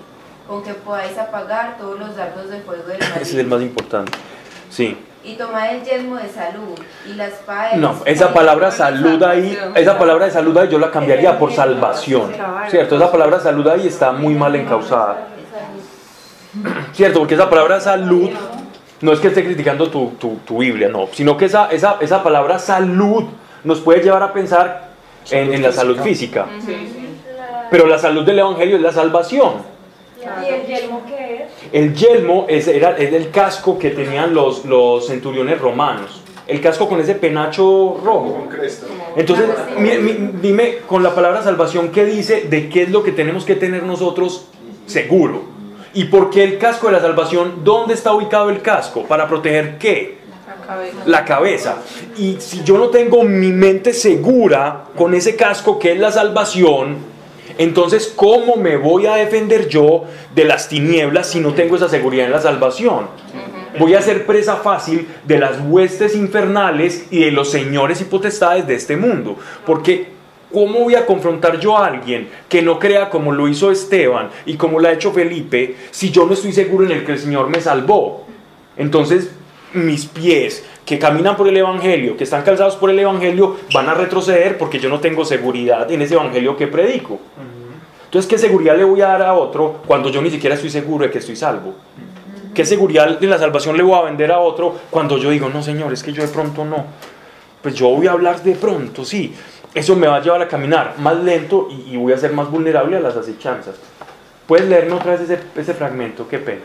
con 0.47 0.63
que 0.63 0.74
podáis 0.74 1.17
apagar 1.17 1.78
todos 1.78 1.99
los 1.99 2.15
dardos 2.15 2.49
de 2.49 2.59
fuego 2.61 2.84
del 2.84 3.01
Ese 3.01 3.22
es 3.22 3.34
el 3.36 3.47
maligno. 3.47 3.55
más 3.55 3.61
importante. 3.61 4.17
Sí. 4.69 4.97
Y 5.24 5.36
tomad 5.36 5.76
el 5.76 5.84
yelmo 5.84 6.15
de 6.15 6.28
salud 6.30 6.80
y 7.07 7.13
la 7.13 7.28
espada 7.28 7.76
No, 7.76 7.95
esa 8.05 8.34
palabra 8.34 8.72
salud 8.72 9.22
ahí, 9.22 9.55
esa 9.76 9.97
palabra 9.99 10.26
de 10.26 10.32
salud 10.32 10.57
ahí 10.57 10.67
yo 10.69 10.80
la 10.80 10.89
cambiaría 10.89 11.38
por 11.38 11.53
salvación. 11.53 12.32
¿Cierto? 12.69 12.95
Esa 12.95 13.11
palabra 13.11 13.39
salud 13.39 13.67
ahí 13.67 13.86
está 13.88 14.11
muy 14.11 14.34
mal 14.34 14.55
encausada. 14.55 15.28
¿Cierto? 16.93 17.19
Porque 17.19 17.36
esa 17.36 17.49
palabra 17.49 17.80
salud 17.80 18.30
no 19.01 19.11
es 19.13 19.19
que 19.19 19.28
esté 19.30 19.43
criticando 19.43 19.89
tu, 19.89 20.09
tu- 20.19 20.38
tu 20.45 20.57
Biblia, 20.59 20.89
no, 20.89 21.07
sino 21.11 21.38
que 21.38 21.45
esa, 21.45 21.67
esa, 21.72 21.97
esa 22.01 22.22
palabra 22.24 22.59
salud 22.59 23.26
nos 23.63 23.80
puede 23.80 24.01
llevar 24.01 24.24
a 24.24 24.34
pensar 24.34 24.89
en, 25.30 25.53
en 25.53 25.61
la 25.61 25.72
salud 25.72 25.99
física. 26.01 26.45
Pero 27.69 27.88
la 27.88 27.97
salud 27.97 28.26
del 28.26 28.39
Evangelio 28.39 28.76
es 28.76 28.82
la 28.82 28.91
salvación. 28.91 29.53
¿Y 30.22 30.53
el 30.53 30.65
yelmo 30.67 31.01
qué 31.07 31.36
es? 31.43 31.51
El 31.72 31.93
yelmo 31.95 32.45
es, 32.47 32.67
era, 32.67 32.97
es 32.97 33.11
el 33.13 33.30
casco 33.32 33.78
que 33.80 33.89
tenían 33.91 34.34
los, 34.34 34.65
los 34.65 35.07
centuriones 35.07 35.59
romanos. 35.59 36.22
El 36.47 36.59
casco 36.61 36.88
con 36.89 36.99
ese 36.99 37.15
penacho 37.15 37.99
rojo. 38.03 38.34
Con 38.39 38.47
cresta. 38.49 38.88
Entonces, 39.15 39.47
mi- 39.78 39.97
mi- 39.97 40.32
dime 40.41 40.78
con 40.88 41.01
la 41.03 41.13
palabra 41.15 41.41
salvación, 41.43 41.89
¿qué 41.91 42.03
dice 42.05 42.41
de 42.49 42.67
qué 42.69 42.84
es 42.84 42.89
lo 42.91 43.03
que 43.03 43.11
tenemos 43.11 43.45
que 43.45 43.55
tener 43.55 43.84
nosotros 43.84 44.47
seguro? 44.86 45.43
¿Y 45.93 46.05
por 46.05 46.30
qué 46.30 46.43
el 46.43 46.57
casco 46.57 46.88
de 46.88 46.93
la 46.93 46.99
salvación? 47.01 47.63
¿Dónde 47.63 47.93
está 47.93 48.13
ubicado 48.13 48.49
el 48.49 48.61
casco? 48.61 49.03
¿Para 49.03 49.28
proteger 49.28 49.78
qué? 49.78 50.17
La 50.47 50.65
cabeza. 50.67 50.97
La 51.05 51.26
cabeza. 51.26 51.76
Y 52.17 52.38
si 52.39 52.63
yo 52.63 52.78
no 52.78 52.88
tengo 52.89 53.24
mi 53.24 53.51
mente 53.51 53.93
segura 53.93 54.86
con 54.95 55.13
ese 55.13 55.36
casco 55.36 55.78
que 55.80 55.91
es 55.93 55.99
la 55.99 56.11
salvación, 56.11 56.97
entonces 57.58 58.12
¿cómo 58.16 58.56
me 58.56 58.78
voy 58.78 59.06
a 59.06 59.16
defender 59.16 59.68
yo 59.68 60.06
de 60.36 60.45
las 60.45 60.70
tinieblas 60.70 61.28
si 61.28 61.39
no 61.39 61.54
tengo 61.54 61.76
esa 61.76 61.89
seguridad 61.89 62.26
en 62.26 62.32
la 62.32 62.41
salvación? 62.41 63.08
Voy 63.80 63.93
a 63.93 64.02
ser 64.02 64.26
presa 64.26 64.58
fácil 64.58 65.08
de 65.26 65.39
las 65.39 65.60
huestes 65.62 66.16
infernales 66.16 67.08
y 67.10 67.22
de 67.22 67.32
los 67.32 67.49
señores 67.49 68.02
y 68.02 68.04
potestades 68.04 68.68
de 68.68 68.76
este 68.76 68.97
mundo. 68.97 69.38
Porque 69.66 70.08
¿cómo 70.52 70.80
voy 70.80 70.95
a 70.95 71.06
confrontar 71.06 71.60
yo 71.60 71.78
a 71.78 71.88
alguien 71.88 72.30
que 72.49 72.62
no 72.62 72.80
crea 72.80 73.10
como 73.10 73.32
lo 73.32 73.47
hizo 73.47 73.72
Esteban 73.72 74.30
y 74.45 74.56
como 74.56 74.80
lo 74.80 74.89
ha 74.89 74.93
hecho 74.93 75.14
Felipe 75.14 75.78
si 75.91 76.12
yo 76.12 76.26
no 76.26 76.34
estoy 76.34 76.52
seguro 76.52 76.86
en 76.86 76.91
el 76.91 77.06
que 77.06 77.14
el 77.14 77.20
Señor 77.20 77.49
me 77.49 77.62
salvó? 77.62 78.28
Entonces 78.76 79.32
mis 79.74 80.06
pies 80.06 80.66
que 80.91 80.99
caminan 80.99 81.37
por 81.37 81.47
el 81.47 81.55
Evangelio, 81.55 82.17
que 82.17 82.25
están 82.25 82.43
calzados 82.43 82.75
por 82.75 82.89
el 82.89 82.99
Evangelio, 82.99 83.55
van 83.73 83.87
a 83.87 83.93
retroceder 83.93 84.57
porque 84.57 84.77
yo 84.77 84.89
no 84.89 84.99
tengo 84.99 85.23
seguridad 85.23 85.89
en 85.89 86.01
ese 86.01 86.15
Evangelio 86.15 86.57
que 86.57 86.67
predico. 86.67 87.17
Entonces, 88.03 88.29
¿qué 88.29 88.37
seguridad 88.37 88.75
le 88.75 88.83
voy 88.83 88.99
a 88.99 89.07
dar 89.07 89.21
a 89.21 89.33
otro 89.33 89.77
cuando 89.87 90.09
yo 90.09 90.21
ni 90.21 90.29
siquiera 90.29 90.55
estoy 90.55 90.69
seguro 90.69 91.05
de 91.05 91.11
que 91.11 91.19
estoy 91.19 91.37
salvo? 91.37 91.75
¿Qué 92.53 92.65
seguridad 92.65 93.17
de 93.17 93.25
la 93.25 93.37
salvación 93.37 93.77
le 93.77 93.83
voy 93.83 93.97
a 93.97 94.01
vender 94.01 94.33
a 94.33 94.39
otro 94.39 94.75
cuando 94.89 95.17
yo 95.17 95.29
digo, 95.29 95.47
no, 95.47 95.63
Señor, 95.63 95.93
es 95.93 96.03
que 96.03 96.11
yo 96.11 96.23
de 96.23 96.27
pronto 96.27 96.65
no? 96.65 96.84
Pues 97.61 97.73
yo 97.73 97.88
voy 97.88 98.07
a 98.07 98.11
hablar 98.11 98.43
de 98.43 98.55
pronto, 98.55 99.05
sí. 99.05 99.34
Eso 99.73 99.95
me 99.95 100.07
va 100.07 100.18
a 100.18 100.22
llevar 100.22 100.41
a 100.41 100.49
caminar 100.49 100.95
más 100.97 101.15
lento 101.23 101.69
y, 101.72 101.93
y 101.93 101.95
voy 101.95 102.11
a 102.11 102.18
ser 102.18 102.34
más 102.34 102.51
vulnerable 102.51 102.97
a 102.97 102.99
las 102.99 103.15
acechanzas. 103.15 103.76
¿Puedes 104.45 104.68
leerme 104.68 104.91
otra 104.95 105.13
vez 105.13 105.22
ese, 105.22 105.39
ese 105.55 105.73
fragmento? 105.73 106.27
Qué 106.27 106.39
pena. 106.39 106.63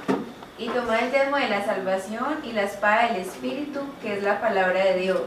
Y 0.58 0.68
tomad 0.68 1.02
el 1.02 1.12
yelmo 1.12 1.36
de 1.36 1.50
la 1.50 1.64
salvación 1.64 2.38
y 2.42 2.52
la 2.52 2.62
espada 2.62 3.08
del 3.08 3.20
Espíritu, 3.20 3.80
que 4.00 4.16
es 4.16 4.22
la 4.22 4.40
palabra 4.40 4.84
de 4.84 4.98
Dios, 5.00 5.20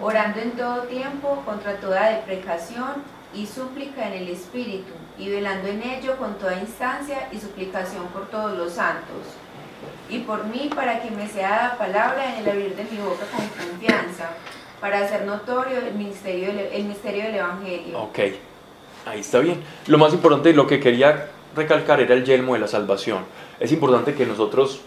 orando 0.00 0.40
en 0.40 0.52
todo 0.52 0.82
tiempo 0.84 1.42
contra 1.44 1.76
toda 1.78 2.10
deprecación 2.10 3.02
y 3.34 3.46
súplica 3.46 4.06
en 4.06 4.22
el 4.22 4.28
Espíritu, 4.28 4.92
y 5.18 5.30
velando 5.30 5.66
en 5.66 5.82
ello 5.82 6.16
con 6.16 6.38
toda 6.38 6.58
instancia 6.58 7.28
y 7.32 7.38
suplicación 7.38 8.06
por 8.08 8.28
todos 8.28 8.56
los 8.56 8.74
santos. 8.74 9.26
Y 10.08 10.20
por 10.20 10.44
mí, 10.44 10.70
para 10.72 11.02
que 11.02 11.10
me 11.10 11.26
sea 11.26 11.50
dada 11.50 11.78
palabra 11.78 12.32
en 12.32 12.42
el 12.42 12.50
abrir 12.50 12.76
de 12.76 12.84
mi 12.84 12.98
boca 12.98 13.24
con 13.34 13.46
confianza, 13.48 14.30
para 14.80 15.00
hacer 15.00 15.24
notorio 15.24 15.78
el 15.78 15.94
misterio 15.94 16.50
el 16.50 16.84
misterio 16.84 17.24
del 17.24 17.34
Evangelio. 17.36 17.98
Ok, 17.98 18.18
ahí 19.06 19.20
está 19.20 19.40
bien. 19.40 19.62
Lo 19.88 19.98
más 19.98 20.12
importante 20.12 20.50
y 20.50 20.52
lo 20.52 20.68
que 20.68 20.78
quería 20.78 21.30
recalcar 21.54 22.00
era 22.00 22.14
el 22.14 22.24
yelmo 22.24 22.54
de 22.54 22.60
la 22.60 22.68
salvación. 22.68 23.20
Es 23.60 23.72
importante 23.72 24.14
que 24.14 24.26
nosotros 24.26 24.80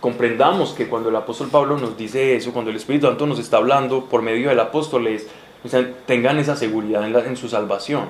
comprendamos 0.00 0.72
que 0.72 0.86
cuando 0.88 1.08
el 1.08 1.16
apóstol 1.16 1.48
Pablo 1.50 1.78
nos 1.78 1.96
dice 1.96 2.36
eso, 2.36 2.52
cuando 2.52 2.70
el 2.70 2.76
Espíritu 2.76 3.06
Santo 3.06 3.26
nos 3.26 3.38
está 3.38 3.56
hablando 3.58 4.04
por 4.04 4.22
medio 4.22 4.48
del 4.50 4.60
apóstol, 4.60 5.06
es, 5.06 5.26
o 5.64 5.68
sea, 5.68 5.86
tengan 6.06 6.38
esa 6.38 6.56
seguridad 6.56 7.04
en, 7.04 7.12
la- 7.12 7.20
en 7.24 7.36
su 7.36 7.48
salvación. 7.48 8.04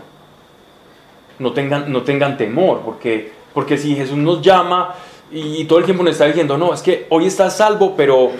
No 1.39 1.53
tengan, 1.53 1.93
no 1.93 2.03
tengan 2.03 2.37
temor, 2.37 2.83
porque, 2.85 3.33
porque 3.53 3.77
si 3.79 3.95
Jesús 3.97 4.17
nos 4.17 4.41
llama 4.43 4.95
y 5.33 5.65
todo 5.65 5.79
el 5.81 5.85
tiempo 5.85 6.03
nos 6.05 6.13
está 6.13 6.27
diciendo, 6.27 6.57
no, 6.59 6.73
es 6.75 6.83
que 6.83 7.07
hoy 7.11 7.27
estás 7.27 7.57
salvo, 7.57 7.95
pero 7.97 8.31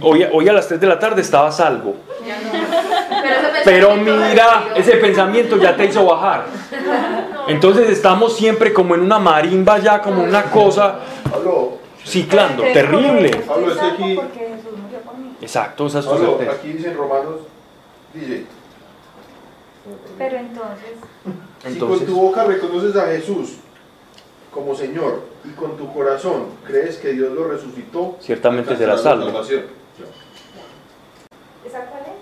hoy, 0.00 0.26
hoy 0.32 0.48
a 0.48 0.52
las 0.52 0.68
3 0.68 0.80
de 0.80 0.86
la 0.86 0.98
tarde 0.98 1.20
estaba 1.20 1.50
salvo. 1.52 1.96
Pero 3.64 3.96
mira, 3.96 4.68
ese 4.74 4.96
pensamiento 4.96 5.56
ya 5.58 5.74
te 5.76 5.86
hizo 5.86 6.04
bajar. 6.04 6.46
Entonces 7.48 7.90
estamos 7.90 8.36
siempre 8.36 8.72
como 8.72 8.94
en 8.94 9.00
una 9.02 9.18
marimba 9.18 9.78
ya, 9.78 10.00
como 10.00 10.22
una 10.22 10.44
cosa. 10.50 11.00
Ciclando, 12.04 12.62
terrible. 12.62 13.30
Exacto, 15.40 15.86
esa 15.86 16.00
es 16.00 16.04
tu 16.04 16.10
Pablo, 16.12 16.36
certeza. 16.38 16.52
aquí 16.52 16.72
dice 16.72 16.90
en 16.90 16.96
Romanos, 16.96 17.34
dice, 18.12 18.44
Pero 20.16 20.36
entonces, 20.36 20.92
si 21.66 21.78
con 21.78 22.06
tu 22.06 22.14
boca 22.14 22.44
reconoces 22.44 22.96
a 22.96 23.06
Jesús 23.06 23.54
como 24.50 24.74
Señor 24.74 25.22
y 25.44 25.50
con 25.50 25.76
tu 25.76 25.92
corazón 25.92 26.46
crees 26.66 26.96
que 26.96 27.12
Dios 27.12 27.32
lo 27.32 27.48
resucitó, 27.48 28.16
Ciertamente 28.20 28.76
será 28.76 28.96
salvo. 28.96 29.28
¿esa 29.28 29.42
cuál 31.86 32.02
es? 32.02 32.13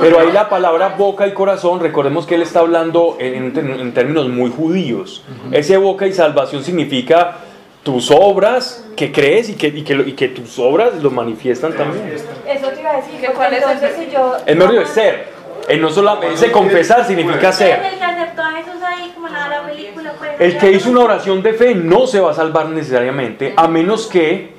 Pero 0.00 0.20
ahí 0.20 0.30
la 0.32 0.48
palabra 0.48 0.94
boca 0.98 1.26
y 1.26 1.32
corazón, 1.32 1.80
recordemos 1.80 2.26
que 2.26 2.34
él 2.34 2.42
está 2.42 2.60
hablando 2.60 3.16
en, 3.18 3.56
en- 3.56 3.80
en 3.80 3.94
términos 3.94 4.28
muy 4.28 4.50
judíos. 4.50 5.24
Ese 5.52 5.76
boca 5.76 6.06
y 6.06 6.12
salvación 6.12 6.62
significa 6.62 7.36
tus 7.82 8.10
obras 8.10 8.86
que 8.96 9.10
crees 9.12 9.48
y 9.48 9.54
que, 9.54 9.68
y 9.68 9.82
que, 9.82 9.94
lo- 9.94 10.06
y 10.06 10.12
que 10.12 10.28
tus 10.28 10.58
obras 10.58 11.02
lo 11.02 11.10
manifiestan 11.10 11.72
también. 11.74 12.12
Eso 12.46 12.68
te 12.68 12.80
iba 12.80 12.90
a 12.90 12.96
decir, 12.96 13.20
¿Que 13.20 13.26
porque 13.28 13.36
cuál 13.36 13.52
es 13.54 13.62
el 13.62 13.70
entonces 13.70 13.96
si 14.06 14.10
yo... 14.12 14.36
Es 14.44 14.56
mejor 14.56 14.78
de 14.78 14.86
ser. 14.86 15.38
El 15.68 15.80
no 15.82 15.90
solamente, 15.90 16.34
ese 16.34 16.50
confesar 16.50 17.06
significa 17.06 17.50
Es 17.50 17.56
ser. 17.56 17.80
el 17.92 17.98
que 17.98 18.04
aceptó 18.04 18.42
a 18.42 18.52
Jesús 18.52 18.82
ahí 18.82 19.12
como 19.14 19.26
en 19.28 19.32
la, 19.34 19.48
la 19.48 19.62
película. 19.66 20.12
Pues, 20.18 20.30
El 20.38 20.58
que 20.58 20.72
hizo 20.72 20.90
una 20.90 21.00
oración 21.00 21.42
de 21.42 21.52
fe 21.54 21.74
no 21.74 22.06
se 22.06 22.20
va 22.20 22.30
a 22.30 22.34
salvar 22.34 22.68
necesariamente, 22.70 23.52
a 23.56 23.68
menos 23.68 24.06
que 24.06 24.57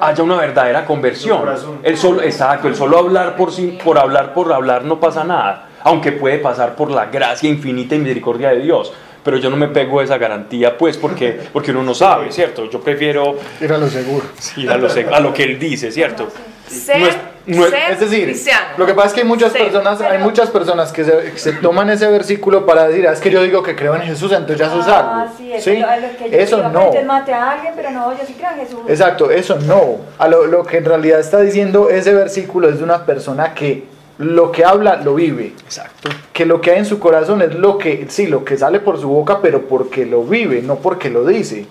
haya 0.00 0.22
una 0.22 0.36
verdadera 0.36 0.84
conversión. 0.84 1.42
El 1.82 1.96
solo, 1.96 2.22
exacto, 2.22 2.68
el 2.68 2.74
solo 2.76 2.98
hablar 2.98 3.36
por 3.36 3.52
sí, 3.52 3.78
por 3.82 3.98
hablar 3.98 4.32
por 4.34 4.52
hablar 4.52 4.84
no 4.84 4.98
pasa 5.00 5.24
nada, 5.24 5.68
aunque 5.84 6.12
puede 6.12 6.38
pasar 6.38 6.74
por 6.74 6.90
la 6.90 7.06
gracia 7.06 7.48
infinita 7.48 7.94
y 7.94 7.98
misericordia 7.98 8.50
de 8.50 8.60
Dios. 8.60 8.92
Pero 9.22 9.38
yo 9.38 9.50
no 9.50 9.56
me 9.56 9.66
pego 9.68 10.00
esa 10.00 10.18
garantía, 10.18 10.78
pues, 10.78 10.96
porque, 10.96 11.48
porque 11.52 11.72
uno 11.72 11.82
no 11.82 11.94
sabe, 11.94 12.30
¿cierto? 12.30 12.70
Yo 12.70 12.80
prefiero 12.80 13.36
Ir 13.60 13.72
a 13.72 13.78
lo 13.78 13.88
seguro. 13.88 14.24
ir 14.56 14.70
a 14.70 14.76
lo, 14.76 14.88
seg- 14.88 15.12
a 15.12 15.18
lo 15.18 15.34
que 15.34 15.42
él 15.42 15.58
dice, 15.58 15.90
¿cierto? 15.90 16.28
Ser, 16.68 17.00
No 17.00 17.06
es- 17.06 17.16
no 17.46 17.64
es- 17.64 17.70
ser 17.70 17.92
Es 17.92 18.00
decir, 18.00 18.24
cristiano. 18.24 18.66
lo 18.76 18.86
que 18.86 18.94
pasa 18.94 19.08
es 19.08 19.14
que 19.14 19.20
hay 19.20 19.26
muchas 19.26 19.52
personas, 19.52 20.00
hay 20.00 20.18
muchas 20.18 20.50
personas 20.50 20.92
que 20.92 21.04
se, 21.04 21.12
que 21.32 21.38
se 21.38 21.52
toman 21.52 21.88
ese 21.90 22.08
versículo 22.08 22.66
para 22.66 22.88
decir, 22.88 23.06
"Ah, 23.08 23.12
es 23.12 23.20
que 23.20 23.30
yo 23.30 23.42
digo 23.42 23.62
que 23.62 23.76
creo 23.76 23.94
en 23.94 24.02
Jesús, 24.02 24.32
entonces 24.32 24.58
ya 24.58 24.70
soy 24.70 24.82
salvo. 24.82 25.10
Ah, 25.12 25.26
sí, 25.36 25.48
lo 25.50 26.18
que 26.18 26.30
yo 26.30 26.36
Eso 26.38 26.56
digo, 26.56 26.68
no. 26.70 26.90
Mate 27.06 27.32
a 27.32 27.50
alguien, 27.52 27.72
pero 27.76 27.90
no, 27.92 28.12
yo 28.12 28.18
sí 28.26 28.34
creo 28.36 28.50
en 28.50 28.56
Jesús. 28.58 28.80
Exacto, 28.88 29.30
eso 29.30 29.58
no. 29.60 29.98
A 30.18 30.26
lo, 30.28 30.46
lo 30.46 30.64
que 30.64 30.78
en 30.78 30.84
realidad 30.86 31.20
está 31.20 31.40
diciendo 31.40 31.88
ese 31.88 32.12
versículo 32.12 32.68
es 32.68 32.78
de 32.78 32.84
una 32.84 33.06
persona 33.06 33.54
que 33.54 33.84
lo 34.18 34.50
que 34.50 34.64
habla 34.64 34.96
lo 34.96 35.14
vive. 35.14 35.52
Exacto. 35.64 36.08
Que 36.32 36.46
lo 36.46 36.60
que 36.60 36.72
hay 36.72 36.78
en 36.78 36.86
su 36.86 36.98
corazón 36.98 37.42
es 37.42 37.54
lo 37.54 37.78
que, 37.78 38.06
sí, 38.08 38.26
lo 38.26 38.44
que 38.44 38.56
sale 38.56 38.80
por 38.80 38.98
su 39.00 39.08
boca, 39.08 39.40
pero 39.40 39.68
porque 39.68 40.04
lo 40.06 40.24
vive, 40.24 40.62
no 40.62 40.76
porque 40.76 41.10
lo 41.10 41.24
dice. 41.24 41.66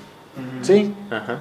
¿Sí? 0.61 0.93
Ajá. 1.09 1.39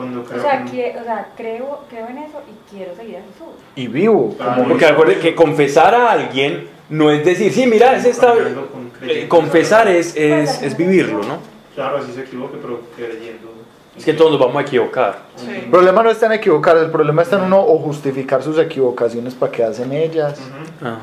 O 0.00 0.40
sea, 0.40 0.64
que- 0.64 0.70
que, 0.70 0.98
o 1.00 1.04
sea 1.04 1.28
creo, 1.36 1.80
creo 1.88 2.08
en 2.08 2.18
eso 2.18 2.40
y 2.48 2.74
quiero 2.74 2.94
seguir 2.96 3.16
a 3.16 3.20
Jesús. 3.20 3.54
Y 3.76 3.86
vivo. 3.88 4.34
Ah, 4.40 4.54
como- 4.56 4.68
Porque 4.68 4.86
recuerde 4.88 5.18
que 5.18 5.34
confesar 5.34 5.94
a 5.94 6.10
alguien 6.12 6.68
no 6.88 7.10
es 7.10 7.24
decir, 7.24 7.52
sí, 7.52 7.66
mira, 7.66 7.92
con 7.92 8.90
creyentes. 8.90 9.24
eh, 9.24 9.28
confesar 9.28 9.88
es, 9.88 10.16
es, 10.16 10.60
es 10.62 10.76
vivirlo, 10.76 11.22
¿no? 11.22 11.38
Claro, 11.74 11.98
así 11.98 12.12
se 12.12 12.22
equivoque, 12.22 12.58
pero 12.60 12.80
creyendo. 12.96 13.50
Es 13.96 14.04
que 14.04 14.12
todos 14.14 14.30
nos 14.32 14.40
vamos 14.40 14.56
a 14.56 14.62
equivocar. 14.62 15.18
El 15.46 15.70
problema 15.70 16.02
no 16.02 16.10
está 16.10 16.26
en 16.26 16.32
equivocar, 16.32 16.76
el 16.78 16.90
problema 16.90 17.22
está 17.22 17.36
en 17.36 17.42
uno 17.44 17.60
o 17.60 17.78
justificar 17.78 18.42
sus 18.42 18.58
equivocaciones 18.58 19.34
para 19.34 19.52
quedarse 19.52 19.82
en 19.82 19.92
ellas. 19.92 20.40
Ajá. 20.80 20.96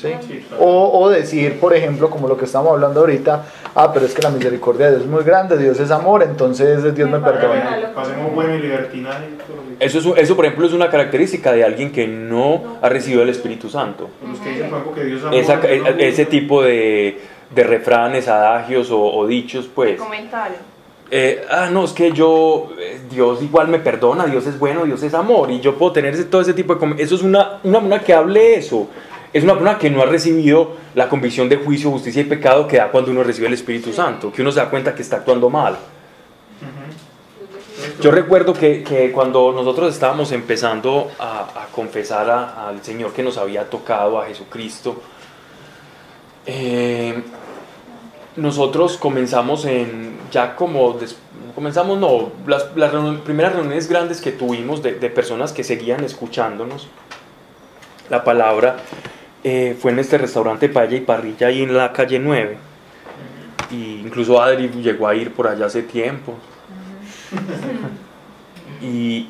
¿Sí? 0.00 0.08
Sí, 0.26 0.44
claro. 0.48 0.62
O, 0.64 1.00
o 1.04 1.08
decir, 1.10 1.58
por 1.60 1.74
ejemplo, 1.74 2.08
como 2.10 2.28
lo 2.28 2.36
que 2.36 2.44
estamos 2.44 2.72
hablando 2.72 3.00
ahorita, 3.00 3.44
ah, 3.74 3.90
pero 3.92 4.06
es 4.06 4.14
que 4.14 4.22
la 4.22 4.30
misericordia 4.30 4.86
de 4.86 4.92
Dios 4.92 5.02
es 5.04 5.08
muy 5.10 5.24
grande, 5.24 5.58
Dios 5.58 5.78
es 5.80 5.90
amor, 5.90 6.22
entonces 6.22 6.82
Dios 6.94 7.10
me 7.10 7.18
perdona. 7.20 7.92
Pasemos 7.94 8.34
bueno 8.34 8.54
y 8.54 8.58
libertinaje. 8.60 9.24
todo 9.46 9.56
lo 9.56 9.78
que- 9.78 9.84
Eso, 9.84 9.98
es, 9.98 10.04
un- 10.06 10.18
eso, 10.18 10.36
por 10.36 10.44
ejemplo, 10.46 10.66
es 10.66 10.72
una 10.72 10.90
característica 10.90 11.52
de 11.52 11.64
alguien 11.64 11.92
que 11.92 12.06
no 12.06 12.78
ha 12.82 12.88
recibido 12.88 13.22
el 13.22 13.28
Espíritu 13.28 13.68
Santo. 13.68 14.08
Los 14.26 14.38
que 14.40 14.50
dicen, 14.50 14.70
por 14.70 14.78
ejemplo, 14.80 14.94
que 15.02 15.04
Dios 15.08 15.22
amó, 15.24 15.32
Esa- 15.36 15.56
Dios 15.56 15.82
no 15.82 15.88
e- 16.00 16.08
ese 16.08 16.26
tipo 16.26 16.62
de, 16.62 17.20
de 17.54 17.62
refranes, 17.64 18.28
adagios 18.28 18.90
o, 18.90 19.00
o 19.00 19.26
dichos, 19.26 19.68
pues. 19.74 19.98
Eh, 21.10 21.42
ah, 21.50 21.70
no, 21.72 21.84
es 21.86 21.92
que 21.92 22.12
yo, 22.12 22.68
eh, 22.78 23.00
Dios 23.10 23.42
igual 23.42 23.68
me 23.68 23.78
perdona, 23.78 24.26
Dios 24.26 24.46
es 24.46 24.58
bueno, 24.58 24.84
Dios 24.84 25.02
es 25.02 25.14
amor, 25.14 25.50
y 25.50 25.58
yo 25.58 25.74
puedo 25.74 25.90
tener 25.92 26.12
ese- 26.12 26.24
todo 26.24 26.42
ese 26.42 26.52
tipo 26.52 26.74
de... 26.74 27.02
Eso 27.02 27.14
es 27.14 27.22
una, 27.22 27.60
una 27.64 27.78
persona 27.80 28.00
que 28.02 28.12
hable 28.12 28.56
eso. 28.56 28.88
Es 29.32 29.44
una 29.44 29.52
persona 29.54 29.78
que 29.78 29.90
no 29.90 30.02
ha 30.02 30.06
recibido 30.06 30.72
la 30.94 31.08
convicción 31.08 31.48
de 31.48 31.56
juicio, 31.56 31.90
justicia 31.90 32.22
y 32.22 32.24
pecado 32.24 32.66
que 32.66 32.78
da 32.78 32.90
cuando 32.90 33.10
uno 33.10 33.22
recibe 33.22 33.46
el 33.48 33.54
Espíritu 33.54 33.92
Santo, 33.92 34.32
que 34.32 34.40
uno 34.42 34.50
se 34.52 34.58
da 34.60 34.70
cuenta 34.70 34.94
que 34.94 35.02
está 35.02 35.16
actuando 35.16 35.50
mal. 35.50 35.76
Yo 38.00 38.10
recuerdo 38.10 38.52
que, 38.54 38.82
que 38.82 39.12
cuando 39.12 39.52
nosotros 39.52 39.92
estábamos 39.92 40.32
empezando 40.32 41.10
a, 41.18 41.62
a 41.62 41.66
confesar 41.72 42.30
a- 42.30 42.68
al 42.68 42.82
Señor 42.82 43.12
que 43.12 43.22
nos 43.22 43.36
había 43.38 43.68
tocado, 43.68 44.20
a 44.20 44.26
Jesucristo, 44.26 45.00
eh, 46.46 47.22
nosotros 48.36 48.96
comenzamos 48.96 49.64
en, 49.64 50.16
ya 50.30 50.54
como, 50.56 50.92
des- 50.94 51.16
comenzamos, 51.54 51.98
no, 51.98 52.30
las, 52.46 52.74
las 52.76 52.92
primeras 53.20 53.52
reuniones 53.54 53.88
grandes 53.88 54.20
que 54.20 54.32
tuvimos 54.32 54.82
de, 54.82 54.94
de 54.94 55.10
personas 55.10 55.52
que 55.52 55.64
seguían 55.64 56.02
escuchándonos 56.04 56.88
la 58.10 58.24
palabra, 58.24 58.76
eh, 59.44 59.76
fue 59.80 59.92
en 59.92 59.98
este 60.00 60.18
restaurante 60.18 60.68
Paella 60.68 60.96
y 60.96 61.00
Parrilla 61.00 61.46
ahí 61.46 61.62
en 61.62 61.76
la 61.76 61.92
calle 61.92 62.18
9. 62.18 62.58
Y 63.70 64.00
incluso 64.00 64.40
Adri 64.40 64.68
llegó 64.68 65.06
a 65.06 65.14
ir 65.14 65.32
por 65.32 65.46
allá 65.46 65.66
hace 65.66 65.82
tiempo. 65.82 66.34
Y, 68.80 69.28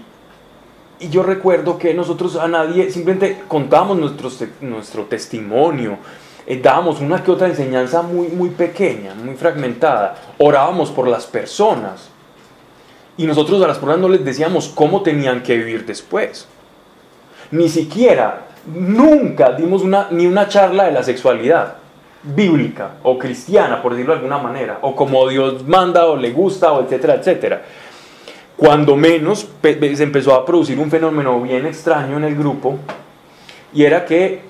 y 1.01 1.09
yo 1.09 1.23
recuerdo 1.23 1.79
que 1.79 1.95
nosotros 1.95 2.37
a 2.37 2.49
nadie 2.49 2.91
simplemente 2.91 3.43
contábamos 3.49 3.99
nuestro, 3.99 4.31
nuestro 4.61 5.05
testimonio, 5.05 5.99
eh, 6.47 6.61
dábamos 6.63 7.01
una 7.01 7.23
que 7.23 7.31
otra 7.31 7.47
enseñanza 7.47 8.03
muy, 8.03 8.29
muy 8.29 8.51
pequeña, 8.51 9.15
muy 9.15 9.35
fragmentada, 9.35 10.17
orábamos 10.39 10.91
por 10.91 11.07
las 11.07 11.27
personas. 11.27 12.09
Y 13.17 13.27
nosotros 13.27 13.63
a 13.63 13.67
las 13.67 13.79
personas 13.79 14.01
no 14.01 14.09
les 14.09 14.25
decíamos 14.25 14.69
cómo 14.75 15.03
tenían 15.03 15.43
que 15.43 15.57
vivir 15.57 15.85
después. 15.85 16.49
Ni 17.51 17.69
siquiera, 17.69 18.48
nunca 18.67 19.53
dimos 19.53 19.85
ni 20.11 20.27
una 20.27 20.49
charla 20.49 20.85
de 20.85 20.93
la 20.93 21.03
sexualidad 21.03 21.77
bíblica 22.23 22.97
o 23.03 23.19
cristiana, 23.19 23.81
por 23.81 23.93
decirlo 23.93 24.13
de 24.13 24.19
alguna 24.19 24.39
manera, 24.39 24.79
o 24.83 24.95
como 24.95 25.29
Dios 25.29 25.67
manda 25.67 26.07
o 26.07 26.17
le 26.17 26.31
gusta, 26.31 26.73
o 26.73 26.83
etcétera, 26.83 27.15
etcétera. 27.15 27.63
Cuando 28.57 28.97
menos 28.97 29.49
se 29.63 30.03
empezó 30.03 30.35
a 30.35 30.45
producir 30.45 30.79
un 30.79 30.91
fenómeno 30.91 31.41
bien 31.41 31.65
extraño 31.67 32.17
en 32.17 32.25
el 32.25 32.37
grupo, 32.37 32.77
y 33.73 33.85
era 33.85 34.05
que 34.05 34.43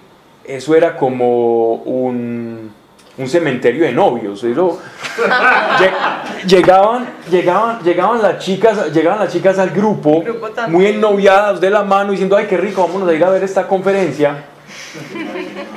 eso 0.44 0.74
era 0.74 0.97
como 0.97 1.74
un, 1.74 2.72
un 3.19 3.28
cementerio 3.28 3.85
de 3.85 3.93
novios. 3.93 4.43
eso- 4.45 4.81
llegaban, 6.47 7.07
llegaban, 7.31 7.81
llegaban, 7.82 8.23
las 8.23 8.39
chicas, 8.39 8.93
llegaban 8.93 9.19
las 9.19 9.32
chicas 9.32 9.59
al 9.59 9.70
grupo, 9.70 10.23
muy 10.69 10.86
ennoviadas 10.86 11.61
de 11.61 11.70
la 11.70 11.82
mano, 11.82 12.12
diciendo, 12.12 12.36
ay, 12.36 12.47
qué 12.47 12.57
rico, 12.57 12.82
vámonos 12.86 13.09
a 13.09 13.15
ir 13.15 13.24
a 13.24 13.31
ver 13.31 13.43
esta 13.43 13.66
conferencia. 13.66 14.45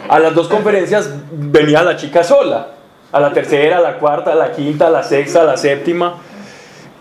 A 0.07 0.19
las 0.19 0.33
dos 0.35 0.47
conferencias 0.47 1.09
venía 1.31 1.83
la 1.83 1.95
chica 1.95 2.23
sola. 2.23 2.67
A 3.11 3.19
la 3.19 3.33
tercera, 3.33 3.77
a 3.77 3.81
la 3.81 3.97
cuarta, 3.97 4.31
a 4.31 4.35
la 4.35 4.51
quinta, 4.51 4.87
a 4.87 4.89
la 4.89 5.03
sexta, 5.03 5.41
a 5.41 5.43
la 5.43 5.57
séptima. 5.57 6.15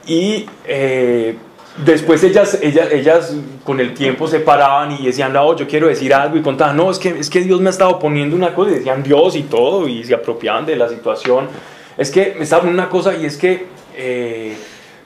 Y 0.07 0.47
eh, 0.65 1.37
después 1.85 2.23
ellas, 2.25 2.59
ellas, 2.63 2.89
ellas 2.93 3.37
con 3.65 3.81
el 3.81 3.95
tiempo 3.95 4.27
se 4.29 4.41
paraban 4.41 4.93
y 4.93 5.07
decían, 5.07 5.33
yo 5.33 5.67
quiero 5.69 5.89
decir 5.89 6.13
algo. 6.15 6.37
Y 6.37 6.43
contaban, 6.43 6.77
no, 6.77 6.91
es 6.91 6.99
que, 6.99 7.11
es 7.11 7.31
que 7.31 7.41
Dios 7.41 7.61
me 7.61 7.69
ha 7.69 7.71
estado 7.71 7.99
poniendo 7.99 8.37
una 8.37 8.55
cosa. 8.55 8.71
Y 8.71 8.75
decían 8.75 9.03
Dios 9.03 9.37
y 9.37 9.43
todo. 9.43 9.89
Y 9.89 10.05
se 10.05 10.15
apropiaban 10.15 10.67
de 10.67 10.77
la 10.77 10.89
situación. 10.89 11.49
Es 11.97 12.11
que 12.11 12.35
me 12.37 12.45
estaba 12.45 12.69
una 12.69 12.89
cosa 12.89 13.15
y 13.17 13.25
es 13.27 13.37
que... 13.37 13.67
eh, 13.97 14.57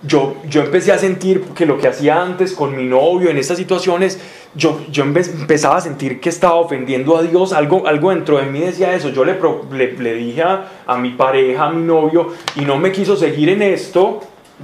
yo, 0.06 0.36
yo 0.50 0.60
empecé 0.62 0.92
a 0.92 0.98
sentir 0.98 1.40
que 1.54 1.64
lo 1.64 1.78
que 1.78 1.88
hacía 1.88 2.20
antes 2.20 2.52
con 2.52 2.76
mi 2.76 2.84
novio 2.84 3.30
en 3.30 3.38
estas 3.38 3.56
situaciones, 3.56 4.20
yo, 4.54 4.84
yo 4.90 5.02
empe- 5.02 5.30
empezaba 5.32 5.76
a 5.76 5.80
sentir 5.80 6.20
que 6.20 6.28
estaba 6.28 6.56
ofendiendo 6.56 7.16
a 7.16 7.22
Dios, 7.22 7.54
algo, 7.54 7.86
algo 7.86 8.10
dentro 8.10 8.36
de 8.36 8.44
mí 8.44 8.60
decía 8.60 8.94
eso, 8.94 9.08
yo 9.08 9.24
le, 9.24 9.38
le, 9.72 10.14
dije 10.14 10.42
a 10.42 10.96
mi 10.98 11.12
pareja, 11.12 11.64
a 11.64 11.70
mi 11.70 11.82
novio, 11.86 12.34
y 12.54 12.66
no 12.66 12.76
me 12.76 12.92
quiso 12.92 13.16
seguir 13.16 13.48
en 13.48 13.62
esto, 13.62 14.20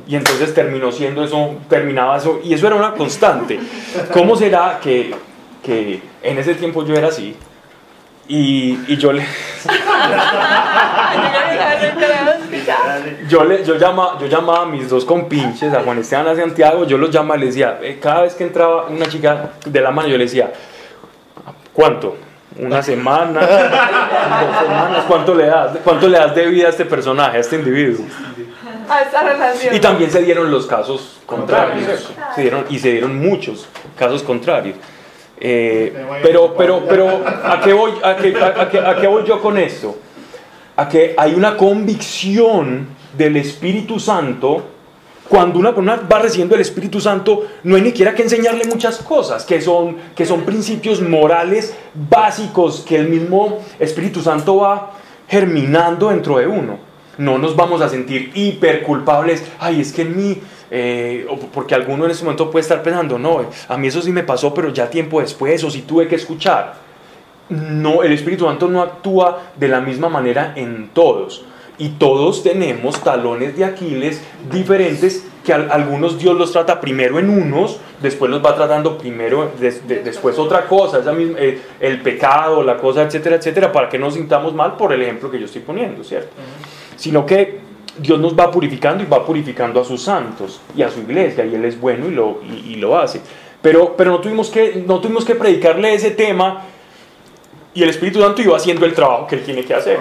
y 0.06 0.16
entonces 0.16 0.54
terminó 0.54 0.92
siendo 0.92 1.24
eso, 1.24 1.56
terminaba 1.68 2.16
eso, 2.16 2.40
y 2.42 2.54
eso 2.54 2.66
era 2.66 2.76
una 2.76 2.92
constante. 2.92 3.58
¿Cómo 4.12 4.36
será 4.36 4.78
que, 4.82 5.14
que 5.62 6.02
en 6.22 6.38
ese 6.38 6.54
tiempo 6.54 6.84
yo 6.84 6.94
era 6.94 7.08
así? 7.08 7.36
Y, 8.28 8.78
y 8.86 8.96
yo 8.96 9.12
le... 9.12 9.24
Yo, 13.28 13.44
le, 13.44 13.64
yo, 13.64 13.76
llama, 13.76 14.16
yo 14.20 14.26
llamaba 14.26 14.62
a 14.62 14.66
mis 14.66 14.88
dos 14.88 15.04
compinches, 15.04 15.72
a 15.72 15.82
Juan 15.82 15.98
Esteban 15.98 16.26
y 16.26 16.30
a 16.30 16.36
Santiago, 16.36 16.84
yo 16.84 16.98
los 16.98 17.10
llamaba 17.10 17.36
y 17.36 17.40
les 17.40 17.54
decía, 17.54 17.78
eh, 17.82 17.98
cada 18.00 18.22
vez 18.22 18.34
que 18.34 18.44
entraba 18.44 18.86
una 18.86 19.06
chica 19.06 19.50
de 19.64 19.80
la 19.80 19.90
mano, 19.90 20.08
yo 20.08 20.16
le 20.16 20.24
decía, 20.24 20.52
¿cuánto? 21.72 22.16
¿Una 22.58 22.82
semana? 22.82 23.40
¿Dos 23.40 24.58
semanas? 24.60 25.04
¿Cuánto 25.06 25.34
le 25.34 25.46
das? 25.46 25.78
¿Cuánto 25.84 26.08
le 26.08 26.18
das 26.18 26.34
de 26.34 26.46
vida 26.46 26.66
a 26.66 26.70
este 26.70 26.84
personaje, 26.84 27.36
a 27.36 27.40
este 27.40 27.56
individuo? 27.56 28.04
A 28.90 29.02
esta 29.02 29.22
relación. 29.22 29.74
Y 29.74 29.80
también 29.80 30.10
se 30.10 30.22
dieron 30.22 30.50
los 30.50 30.66
casos 30.66 31.18
contrarios, 31.26 31.84
¿cierto? 31.84 32.12
Se 32.34 32.42
dieron, 32.42 32.64
y 32.68 32.78
se 32.78 32.92
dieron 32.92 33.18
muchos 33.18 33.68
casos 33.96 34.22
contrarios. 34.22 34.76
Eh, 35.38 36.06
pero, 36.22 36.54
pero, 36.54 36.84
pero, 36.86 37.22
¿a 37.44 37.60
qué, 37.60 37.72
voy, 37.72 37.92
a, 38.02 38.16
qué, 38.16 38.36
a, 38.36 38.68
qué, 38.68 38.78
¿a 38.78 38.96
qué 38.96 39.06
voy 39.06 39.24
yo 39.24 39.40
con 39.40 39.56
esto? 39.56 39.96
A 40.76 40.88
que 40.88 41.14
hay 41.16 41.34
una 41.34 41.56
convicción 41.56 42.88
del 43.16 43.36
Espíritu 43.36 43.98
Santo 43.98 44.64
cuando 45.30 45.60
una 45.60 45.72
persona 45.72 46.02
va 46.12 46.18
recibiendo 46.18 46.56
el 46.56 46.60
Espíritu 46.60 47.00
Santo, 47.00 47.46
no 47.62 47.76
hay 47.76 47.82
ni 47.82 47.90
siquiera 47.90 48.16
que 48.16 48.24
enseñarle 48.24 48.64
muchas 48.64 48.98
cosas, 48.98 49.44
que 49.44 49.60
son, 49.60 49.96
que 50.16 50.26
son 50.26 50.40
principios 50.40 51.00
morales 51.00 51.72
básicos 51.94 52.80
que 52.80 52.96
el 52.96 53.08
mismo 53.08 53.60
Espíritu 53.78 54.20
Santo 54.22 54.56
va 54.56 54.90
germinando 55.28 56.08
dentro 56.08 56.38
de 56.38 56.48
uno. 56.48 56.89
No 57.20 57.38
nos 57.38 57.54
vamos 57.54 57.82
a 57.82 57.88
sentir 57.88 58.30
hiper 58.34 58.82
culpables, 58.82 59.44
ay, 59.58 59.80
es 59.80 59.92
que 59.92 60.02
en 60.02 60.16
mí, 60.16 60.38
eh, 60.70 61.26
porque 61.52 61.74
alguno 61.74 62.06
en 62.06 62.12
ese 62.12 62.24
momento 62.24 62.50
puede 62.50 62.62
estar 62.62 62.82
pensando, 62.82 63.18
no, 63.18 63.44
a 63.68 63.76
mí 63.76 63.88
eso 63.88 64.00
sí 64.00 64.10
me 64.10 64.22
pasó, 64.22 64.54
pero 64.54 64.70
ya 64.70 64.88
tiempo 64.88 65.20
después, 65.20 65.62
o 65.64 65.70
si 65.70 65.82
tuve 65.82 66.08
que 66.08 66.14
escuchar. 66.14 66.74
No, 67.50 68.02
el 68.02 68.12
Espíritu 68.12 68.46
Santo 68.46 68.68
no 68.68 68.80
actúa 68.80 69.50
de 69.56 69.68
la 69.68 69.80
misma 69.80 70.08
manera 70.08 70.54
en 70.56 70.88
todos 70.94 71.44
y 71.80 71.88
todos 71.90 72.42
tenemos 72.42 73.02
talones 73.02 73.56
de 73.56 73.64
Aquiles 73.64 74.22
diferentes 74.50 75.26
que 75.44 75.52
algunos 75.52 76.18
Dios 76.18 76.36
los 76.36 76.52
trata 76.52 76.80
primero 76.80 77.18
en 77.18 77.30
unos, 77.30 77.80
después 78.00 78.30
los 78.30 78.44
va 78.44 78.54
tratando 78.54 78.98
primero, 78.98 79.52
después 79.58 80.38
otra 80.38 80.66
cosa, 80.66 81.02
eh, 81.18 81.60
el 81.80 82.00
pecado, 82.02 82.62
la 82.62 82.76
cosa, 82.76 83.02
etcétera, 83.02 83.36
etcétera, 83.36 83.72
para 83.72 83.88
que 83.88 83.98
no 83.98 84.10
sintamos 84.10 84.54
mal 84.54 84.76
por 84.76 84.92
el 84.92 85.02
ejemplo 85.02 85.30
que 85.30 85.38
yo 85.38 85.46
estoy 85.46 85.62
poniendo, 85.62 86.04
¿cierto? 86.04 86.32
Sino 87.00 87.24
que 87.24 87.60
Dios 87.96 88.20
nos 88.20 88.38
va 88.38 88.50
purificando 88.50 89.02
y 89.02 89.06
va 89.06 89.24
purificando 89.24 89.80
a 89.80 89.84
sus 89.86 90.02
santos 90.02 90.60
y 90.76 90.82
a 90.82 90.90
su 90.90 91.00
iglesia, 91.00 91.46
y 91.46 91.54
Él 91.54 91.64
es 91.64 91.80
bueno 91.80 92.06
y 92.06 92.10
lo, 92.10 92.42
y, 92.42 92.74
lo 92.74 92.98
hace. 92.98 93.22
Pero, 93.62 93.96
pero 93.96 94.10
no, 94.10 94.20
tuvimos 94.20 94.50
que, 94.50 94.84
no 94.86 95.00
tuvimos 95.00 95.24
que 95.24 95.34
predicarle 95.34 95.94
ese 95.94 96.10
tema 96.10 96.60
y 97.72 97.82
el 97.82 97.88
Espíritu 97.88 98.20
Santo 98.20 98.42
iba 98.42 98.54
haciendo 98.54 98.84
el 98.84 98.92
trabajo 98.92 99.26
que 99.26 99.36
Él 99.36 99.44
tiene 99.44 99.64
que 99.64 99.72
hacer. 99.72 99.98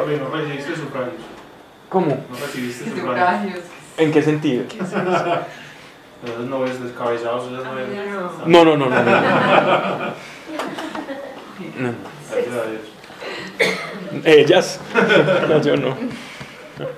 ¿Cómo? 1.88 2.08
No 2.08 2.38
recibiste 2.38 2.84
sufragios. 2.90 3.60
¿En 3.98 4.12
qué 4.12 4.22
sentido? 4.22 4.66
Esas 4.66 4.92
esas 7.54 7.64
novias. 7.64 7.88
No, 8.46 8.66
no, 8.66 8.76
no, 8.76 8.90
no. 8.90 8.90
no. 8.90 9.12
no. 11.80 11.94
Gracias 12.30 12.56
a 12.56 12.64
Dios. 12.70 12.82
Ellas. 14.26 14.80
No, 15.48 15.62
yo 15.62 15.78
no. 15.78 15.96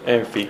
En 0.06 0.26
fin. 0.26 0.50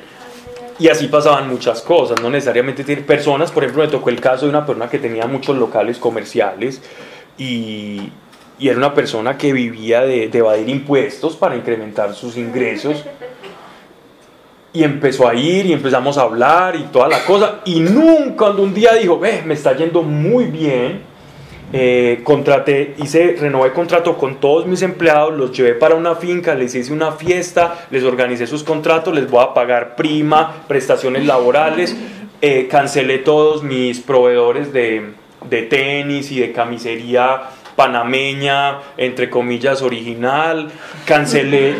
Y 0.80 0.88
así 0.88 1.08
pasaban 1.08 1.48
muchas 1.48 1.82
cosas, 1.82 2.20
no 2.22 2.30
necesariamente 2.30 2.84
tiene 2.84 3.03
personas, 3.03 3.52
por 3.52 3.64
ejemplo, 3.64 3.84
me 3.84 3.90
tocó 3.90 4.10
el 4.10 4.20
caso 4.20 4.45
de 4.45 4.49
una 4.49 4.66
persona 4.66 4.90
que 4.90 4.98
tenía 4.98 5.28
muchos 5.28 5.56
locales 5.58 5.98
comerciales 5.98 6.82
y, 7.38 8.12
era 8.60 8.78
una 8.78 8.94
persona 8.94 9.40
que 9.40 9.53
vivía 9.53 10.02
de, 10.02 10.28
de 10.30 10.38
evadir 10.38 10.70
impuestos 10.70 11.36
para 11.36 11.56
incrementar 11.56 12.14
sus 12.14 12.38
ingresos 12.38 13.03
y 14.74 14.84
empezó 14.84 15.28
a 15.28 15.36
ir 15.36 15.66
y 15.66 15.74
empezamos 15.74 16.18
a 16.18 16.22
hablar 16.22 16.76
y 16.76 16.84
toda 16.84 17.08
la 17.08 17.24
cosa. 17.26 17.62
Y 17.66 17.80
nunca, 17.80 18.38
cuando 18.38 18.64
un 18.64 18.74
día 18.74 18.94
dijo, 18.94 19.20
ve, 19.20 19.41
me 19.45 19.53
está 19.53 19.76
yendo 19.76 20.02
muy 20.02 20.45
bien, 20.45 21.02
eh, 21.73 22.22
contraté, 22.23 22.95
hice, 22.98 23.35
renové 23.39 23.72
contrato 23.72 24.18
con 24.18 24.39
todos 24.39 24.65
mis 24.65 24.81
empleados, 24.81 25.34
los 25.34 25.52
llevé 25.52 25.73
para 25.73 25.95
una 25.95 26.15
finca, 26.15 26.53
les 26.53 26.76
hice 26.76 26.91
una 26.91 27.14
fiesta, 27.14 27.85
les 27.91 28.03
organicé 28.03 28.48
sus 28.48 28.64
contratos, 28.64 29.14
les 29.14 29.30
voy 29.30 29.43
a 29.43 29.53
pagar 29.53 29.95
prima, 29.95 30.64
prestaciones 30.68 31.26
laborales, 31.26 31.95
eh, 32.41 32.68
cancelé 32.69 33.19
todos 33.19 33.64
mis 33.64 33.99
proveedores 33.99 34.73
de, 34.73 35.14
de 35.49 35.61
tenis 35.64 36.31
y 36.31 36.39
de 36.39 36.52
camisería 36.52 37.43
panameña, 37.76 38.80
entre 38.98 39.30
comillas, 39.30 39.81
original, 39.81 40.69
cancelé, 41.06 41.76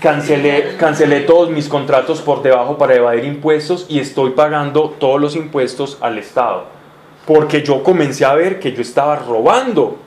cancelé, 0.00 0.76
cancelé 0.78 1.20
todos 1.20 1.50
mis 1.50 1.68
contratos 1.68 2.20
por 2.20 2.42
debajo 2.42 2.78
para 2.78 2.94
evadir 2.94 3.24
impuestos 3.24 3.86
y 3.88 3.98
estoy 3.98 4.30
pagando 4.30 4.94
todos 4.98 5.20
los 5.20 5.36
impuestos 5.36 5.98
al 6.00 6.18
Estado. 6.18 6.81
Porque 7.26 7.62
yo 7.62 7.82
comencé 7.82 8.24
a 8.24 8.34
ver 8.34 8.58
que 8.58 8.72
yo 8.72 8.82
estaba 8.82 9.16
robando. 9.16 9.98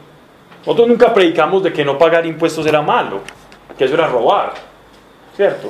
Nosotros 0.59 0.87
nunca 0.87 1.13
predicamos 1.13 1.63
de 1.63 1.71
que 1.71 1.85
no 1.85 1.97
pagar 1.97 2.25
impuestos 2.25 2.65
era 2.65 2.81
malo, 2.81 3.21
que 3.77 3.85
eso 3.85 3.93
era 3.93 4.07
robar, 4.07 4.53
¿cierto? 5.35 5.69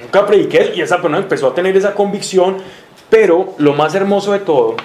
Nunca 0.00 0.26
prediqué 0.26 0.72
y 0.74 0.80
esa 0.80 0.96
persona 0.96 1.18
empezó 1.18 1.48
a 1.48 1.54
tener 1.54 1.76
esa 1.76 1.94
convicción, 1.94 2.58
pero 3.10 3.54
lo 3.58 3.74
más 3.74 3.94
hermoso 3.94 4.32
de 4.32 4.40
todo 4.40 4.76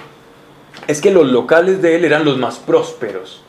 es 0.86 1.00
que 1.00 1.10
los 1.10 1.26
locales 1.26 1.80
de 1.80 1.96
él 1.96 2.04
eran 2.04 2.24
los 2.24 2.36
más 2.36 2.58
prósperos 2.58 3.42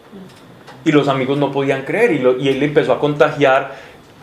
y 0.85 0.91
los 0.91 1.07
amigos 1.07 1.37
no 1.37 1.51
podían 1.51 1.83
creer 1.83 2.11
y, 2.13 2.45
y 2.45 2.49
él 2.49 2.63
empezó 2.63 2.93
a 2.93 2.99
contagiar 2.99 3.75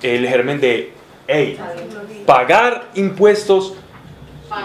el 0.02 0.26
germen 0.26 0.60
de, 0.60 0.92
hey, 1.26 1.58
pagar 2.26 2.84
impuestos, 2.94 3.74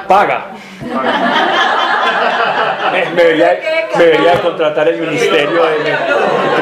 paga. 0.08 0.52
Eh, 0.84 0.88
me, 2.92 3.06
debería, 3.22 3.60
me, 3.96 4.04
debería, 4.04 4.42
contratar 4.42 4.88
el 4.88 5.00
ministerio 5.00 5.64
de, 5.64 5.76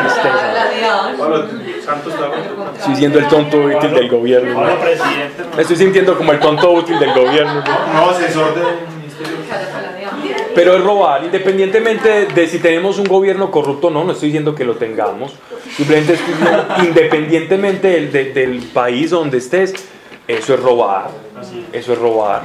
tristeza. 0.01 0.55
Estoy 2.77 2.95
siendo 2.95 3.19
el 3.19 3.27
tonto 3.27 3.57
útil 3.57 3.93
del 3.93 4.09
gobierno. 4.09 4.63
Me 5.55 5.61
estoy 5.61 5.75
sintiendo 5.75 6.17
como 6.17 6.31
el 6.31 6.39
tonto 6.39 6.71
útil 6.71 6.99
del 6.99 7.13
gobierno. 7.13 7.63
No, 7.93 8.09
asesor 8.09 8.55
del 8.55 8.65
ministerio. 8.97 9.05
Pero 10.55 10.77
es 10.77 10.83
robar, 10.83 11.23
independientemente 11.23 12.27
de 12.27 12.47
si 12.47 12.59
tenemos 12.59 12.97
un 12.97 13.05
gobierno 13.05 13.51
corrupto 13.51 13.87
o 13.87 13.91
no, 13.91 14.03
no 14.03 14.13
estoy 14.13 14.29
diciendo 14.29 14.55
que 14.55 14.63
lo 14.63 14.75
tengamos, 14.75 15.33
simplemente 15.75 16.17
independientemente 16.81 17.87
del, 17.89 18.33
del, 18.33 18.59
país 18.73 19.09
donde 19.09 19.39
estés, 19.39 19.73
eso 20.27 20.53
es 20.53 20.59
robar, 20.59 21.09
eso 21.73 21.93
es 21.93 21.99
robar. 21.99 22.43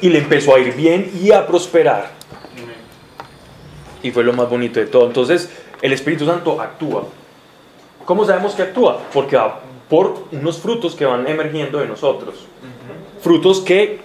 Y 0.00 0.08
le 0.08 0.18
empezó 0.18 0.56
a 0.56 0.58
ir 0.58 0.74
bien 0.74 1.10
y 1.22 1.30
a 1.30 1.46
prosperar. 1.46 2.21
Y 4.02 4.10
fue 4.10 4.24
lo 4.24 4.32
más 4.32 4.48
bonito 4.48 4.80
de 4.80 4.86
todo. 4.86 5.06
Entonces, 5.06 5.50
el 5.80 5.92
Espíritu 5.92 6.26
Santo 6.26 6.60
actúa. 6.60 7.06
¿Cómo 8.04 8.24
sabemos 8.24 8.54
que 8.54 8.62
actúa? 8.62 9.00
Porque 9.12 9.36
va 9.36 9.60
por 9.88 10.24
unos 10.32 10.58
frutos 10.58 10.94
que 10.94 11.04
van 11.04 11.26
emergiendo 11.28 11.78
de 11.78 11.86
nosotros. 11.86 12.46
Frutos 13.20 13.60
que 13.60 14.00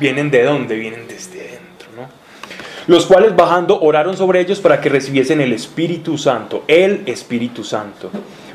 vienen 0.00 0.30
de 0.30 0.44
dónde? 0.44 0.76
Vienen 0.76 1.06
desde 1.06 1.50
los 2.90 3.06
cuales 3.06 3.36
bajando 3.36 3.80
oraron 3.80 4.16
sobre 4.16 4.40
ellos 4.40 4.58
para 4.58 4.80
que 4.80 4.88
recibiesen 4.88 5.40
el 5.40 5.52
Espíritu 5.52 6.18
Santo, 6.18 6.64
el 6.66 7.02
Espíritu 7.06 7.62
Santo. 7.62 8.10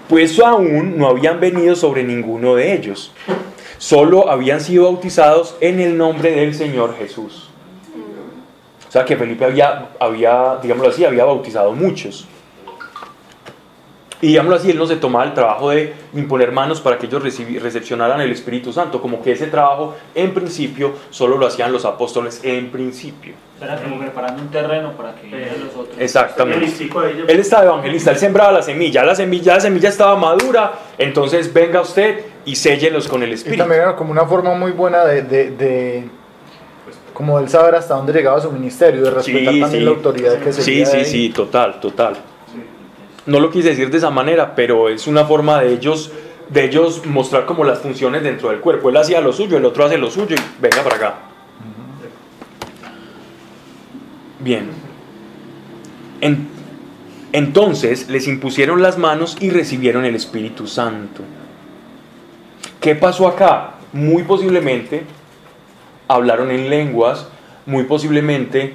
Pues 0.09 0.37
aún 0.39 0.97
no 0.97 1.07
habían 1.07 1.39
venido 1.39 1.73
sobre 1.75 2.03
ninguno 2.03 2.55
de 2.55 2.73
ellos, 2.73 3.13
solo 3.77 4.29
habían 4.29 4.59
sido 4.59 4.83
bautizados 4.83 5.55
en 5.61 5.79
el 5.79 5.97
nombre 5.97 6.31
del 6.31 6.53
Señor 6.53 6.97
Jesús. 6.97 7.44
O 8.95 8.97
sea 8.97 9.03
que 9.03 9.17
Felipe 9.17 9.43
había, 9.43 9.89
había 9.99 10.57
digámoslo 10.61 10.89
así, 10.89 11.03
había 11.03 11.25
bautizado 11.25 11.73
muchos. 11.73 12.25
Y 14.21 14.27
digámoslo 14.27 14.55
así, 14.55 14.71
él 14.71 14.77
no 14.77 14.87
se 14.87 14.95
tomaba 14.95 15.25
el 15.25 15.33
trabajo 15.33 15.71
de 15.71 15.93
imponer 16.13 16.53
manos 16.53 16.79
para 16.79 16.97
que 16.97 17.07
ellos 17.07 17.21
recepcionaran 17.21 18.21
el 18.21 18.31
Espíritu 18.31 18.71
Santo, 18.71 19.01
como 19.01 19.21
que 19.21 19.33
ese 19.33 19.47
trabajo 19.47 19.97
en 20.15 20.33
principio 20.33 20.93
solo 21.09 21.37
lo 21.37 21.45
hacían 21.45 21.73
los 21.73 21.83
apóstoles 21.83 22.39
en 22.45 22.71
principio. 22.71 23.33
Era 23.61 23.75
como 23.83 23.99
preparando 23.99 24.41
un 24.41 24.49
terreno 24.49 24.93
para 24.93 25.13
que 25.15 25.27
los 25.27 25.75
otros. 25.75 25.97
Exactamente. 25.99 26.65
Él 27.27 27.39
estaba 27.41 27.65
evangelista, 27.65 28.11
él 28.11 28.17
sembraba 28.17 28.53
la 28.53 28.61
semilla, 28.61 29.03
la 29.03 29.13
semilla, 29.13 29.55
la 29.55 29.59
semilla 29.59 29.89
estaba 29.89 30.15
madura, 30.15 30.71
entonces 30.97 31.53
venga 31.53 31.81
usted 31.81 32.23
y 32.45 32.55
séllelos 32.55 33.09
con 33.09 33.23
el 33.23 33.33
Espíritu. 33.33 33.55
Y 33.55 33.57
también 33.57 33.81
era 33.81 33.95
como 33.97 34.11
una 34.11 34.25
forma 34.25 34.53
muy 34.55 34.71
buena 34.71 35.03
de, 35.03 35.23
de, 35.23 35.51
de 35.51 36.09
como 37.15 37.39
él 37.39 37.47
saber 37.47 37.75
hasta 37.75 37.95
dónde 37.95 38.11
llegaba 38.11 38.41
su 38.41 38.51
ministerio, 38.51 39.01
de 39.01 39.09
respetar 39.09 39.57
también 39.57 39.85
la 39.85 39.91
autoridad 39.91 40.37
que 40.37 40.51
se 40.51 40.61
Sí, 40.61 40.85
sí, 40.85 41.05
sí, 41.05 41.29
total, 41.29 41.79
total. 41.79 42.17
No 43.25 43.39
lo 43.39 43.49
quise 43.49 43.69
decir 43.69 43.89
de 43.89 43.97
esa 43.97 44.11
manera, 44.11 44.53
pero 44.53 44.89
es 44.89 45.07
una 45.07 45.23
forma 45.23 45.61
de 45.61 45.73
ellos, 45.73 46.11
de 46.49 46.65
ellos 46.65 47.05
mostrar 47.05 47.45
como 47.45 47.63
las 47.63 47.79
funciones 47.79 48.21
dentro 48.21 48.49
del 48.49 48.59
cuerpo. 48.59 48.89
Él 48.89 48.97
hacía 48.97 49.21
lo 49.21 49.31
suyo, 49.31 49.57
el 49.57 49.63
otro 49.63 49.85
hace 49.85 49.97
lo 49.97 50.11
suyo 50.11 50.35
y 50.35 50.61
venga 50.61 50.83
para 50.83 50.95
acá. 50.97 51.15
Bien. 54.39 54.69
entonces 57.31 58.09
les 58.09 58.27
impusieron 58.27 58.81
las 58.81 58.97
manos 58.97 59.37
y 59.39 59.49
recibieron 59.51 60.03
el 60.03 60.15
Espíritu 60.15 60.67
Santo. 60.67 61.23
¿Qué 62.81 62.93
pasó 62.93 63.27
acá? 63.29 63.75
Muy 63.93 64.23
posiblemente 64.23 65.05
hablaron 66.07 66.51
en 66.51 66.69
lenguas, 66.69 67.27
muy 67.65 67.83
posiblemente 67.83 68.73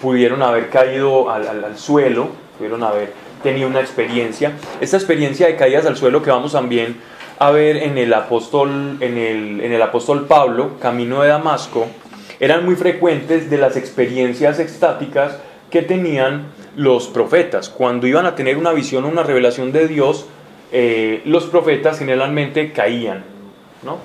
pudieron 0.00 0.42
haber 0.42 0.68
caído 0.70 1.30
al, 1.30 1.46
al 1.46 1.78
suelo, 1.78 2.28
pudieron 2.58 2.82
haber 2.82 3.12
tenía 3.42 3.66
una 3.66 3.80
experiencia. 3.80 4.52
Esta 4.80 4.96
experiencia 4.96 5.46
de 5.46 5.56
caídas 5.56 5.86
al 5.86 5.96
suelo 5.96 6.22
que 6.22 6.30
vamos 6.30 6.52
también 6.52 6.96
a 7.38 7.50
ver 7.50 7.76
en 7.76 7.98
el 7.98 8.12
apóstol, 8.12 8.96
en 9.00 9.18
el, 9.18 9.60
en 9.60 9.72
el 9.72 9.82
apóstol 9.82 10.26
Pablo, 10.26 10.78
camino 10.80 11.22
de 11.22 11.28
Damasco, 11.28 11.86
eran 12.40 12.64
muy 12.64 12.74
frecuentes 12.74 13.48
de 13.50 13.58
las 13.58 13.76
experiencias 13.76 14.58
extáticas 14.58 15.38
que 15.70 15.82
tenían 15.82 16.46
los 16.76 17.08
profetas. 17.08 17.68
Cuando 17.68 18.06
iban 18.06 18.26
a 18.26 18.34
tener 18.34 18.56
una 18.56 18.72
visión 18.72 19.04
o 19.04 19.08
una 19.08 19.22
revelación 19.22 19.72
de 19.72 19.86
Dios, 19.86 20.26
eh, 20.72 21.22
los 21.24 21.44
profetas 21.44 21.98
generalmente 21.98 22.72
caían. 22.72 23.24
¿no? 23.82 23.98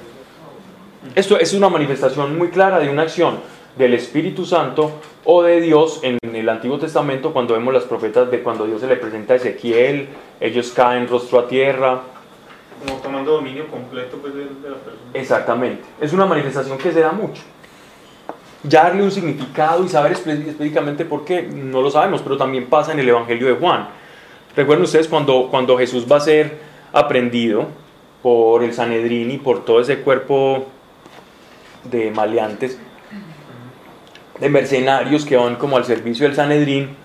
Esto 1.16 1.40
es 1.40 1.54
una 1.54 1.70
manifestación 1.70 2.38
muy 2.38 2.50
clara 2.50 2.80
de 2.80 2.90
una 2.90 3.04
acción 3.04 3.40
del 3.78 3.94
Espíritu 3.94 4.46
Santo 4.46 4.92
o 5.26 5.42
de 5.44 5.60
Dios 5.62 6.00
en 6.04 6.18
el 6.36 6.48
Antiguo 6.48 6.78
Testamento 6.78 7.34
cuando 7.34 7.54
vemos 7.54 7.74
las 7.74 7.84
profetas 7.84 8.30
de 8.30 8.42
cuando 8.42 8.66
Dios 8.66 8.82
se 8.82 8.88
le 8.88 8.98
presenta 8.98 9.34
a 9.34 9.38
Ezequiel, 9.38 10.10
ellos 10.40 10.72
caen 10.72 11.08
rostro 11.08 11.40
a 11.40 11.48
tierra. 11.48 12.02
Como 12.86 13.00
tomando 13.00 13.32
dominio 13.34 13.68
completo 13.68 14.18
pues, 14.18 14.34
de, 14.36 14.42
la 14.46 14.76
persona. 14.76 15.12
Exactamente. 15.14 15.84
Es 16.00 16.14
una 16.14 16.26
manifestación 16.26 16.78
que 16.78 16.92
se 16.92 17.00
da 17.00 17.12
mucho. 17.12 17.42
Ya 18.64 18.84
darle 18.84 19.04
un 19.04 19.12
significado 19.12 19.84
y 19.84 19.90
saber 19.90 20.14
espe- 20.14 20.48
específicamente 20.48 21.06
por 21.06 21.26
qué, 21.26 21.42
no 21.44 21.82
lo 21.82 21.90
sabemos, 21.90 22.22
pero 22.22 22.38
también 22.38 22.68
pasa 22.68 22.92
en 22.92 23.00
el 23.00 23.10
Evangelio 23.10 23.48
de 23.48 23.54
Juan. 23.54 23.88
Recuerden 24.56 24.84
ustedes 24.84 25.08
cuando, 25.08 25.48
cuando 25.50 25.78
Jesús 25.78 26.06
va 26.12 26.18
a 26.18 26.20
ser 26.22 26.60
aprendido 26.94 27.66
por 28.22 28.64
el 28.64 28.74
Sanedrín 28.74 29.32
y 29.32 29.38
por 29.38 29.66
todo 29.66 29.80
ese 29.82 30.00
cuerpo 30.02 30.66
de 31.84 32.12
maleantes, 32.12 32.78
de 34.40 34.50
mercenarios 34.50 35.26
que 35.26 35.38
van 35.38 35.56
como 35.56 35.78
al 35.78 35.86
servicio 35.86 36.26
del 36.26 36.36
Sanedrín, 36.36 36.96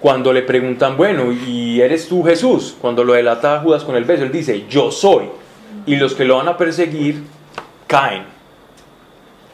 cuando 0.00 0.32
le 0.32 0.42
preguntan, 0.42 0.96
bueno, 0.96 1.30
¿y 1.30 1.80
eres 1.80 2.08
tú 2.08 2.22
Jesús? 2.22 2.76
Cuando 2.80 3.04
lo 3.04 3.12
delata 3.12 3.60
Judas 3.60 3.84
con 3.84 3.96
el 3.96 4.04
beso, 4.04 4.24
él 4.24 4.32
dice, 4.32 4.66
yo 4.68 4.90
soy. 4.90 5.26
Y 5.84 5.96
los 5.96 6.14
que 6.14 6.24
lo 6.24 6.38
van 6.38 6.48
a 6.48 6.56
perseguir 6.56 7.22
caen. 7.86 8.24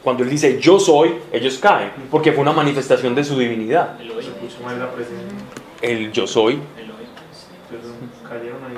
Cuando 0.04 0.22
él 0.22 0.30
dice, 0.30 0.60
yo 0.60 0.78
soy, 0.78 1.16
ellos 1.32 1.58
caen, 1.58 1.90
porque 2.10 2.30
fue 2.32 2.42
una 2.42 2.52
manifestación 2.52 3.14
de 3.14 3.24
su 3.24 3.36
divinidad. 3.36 4.00
El 5.82 6.12
yo 6.12 6.26
soy. 6.28 6.60
Entonces, 7.68 7.92
cayeron 8.28 8.62
ahí. 8.64 8.76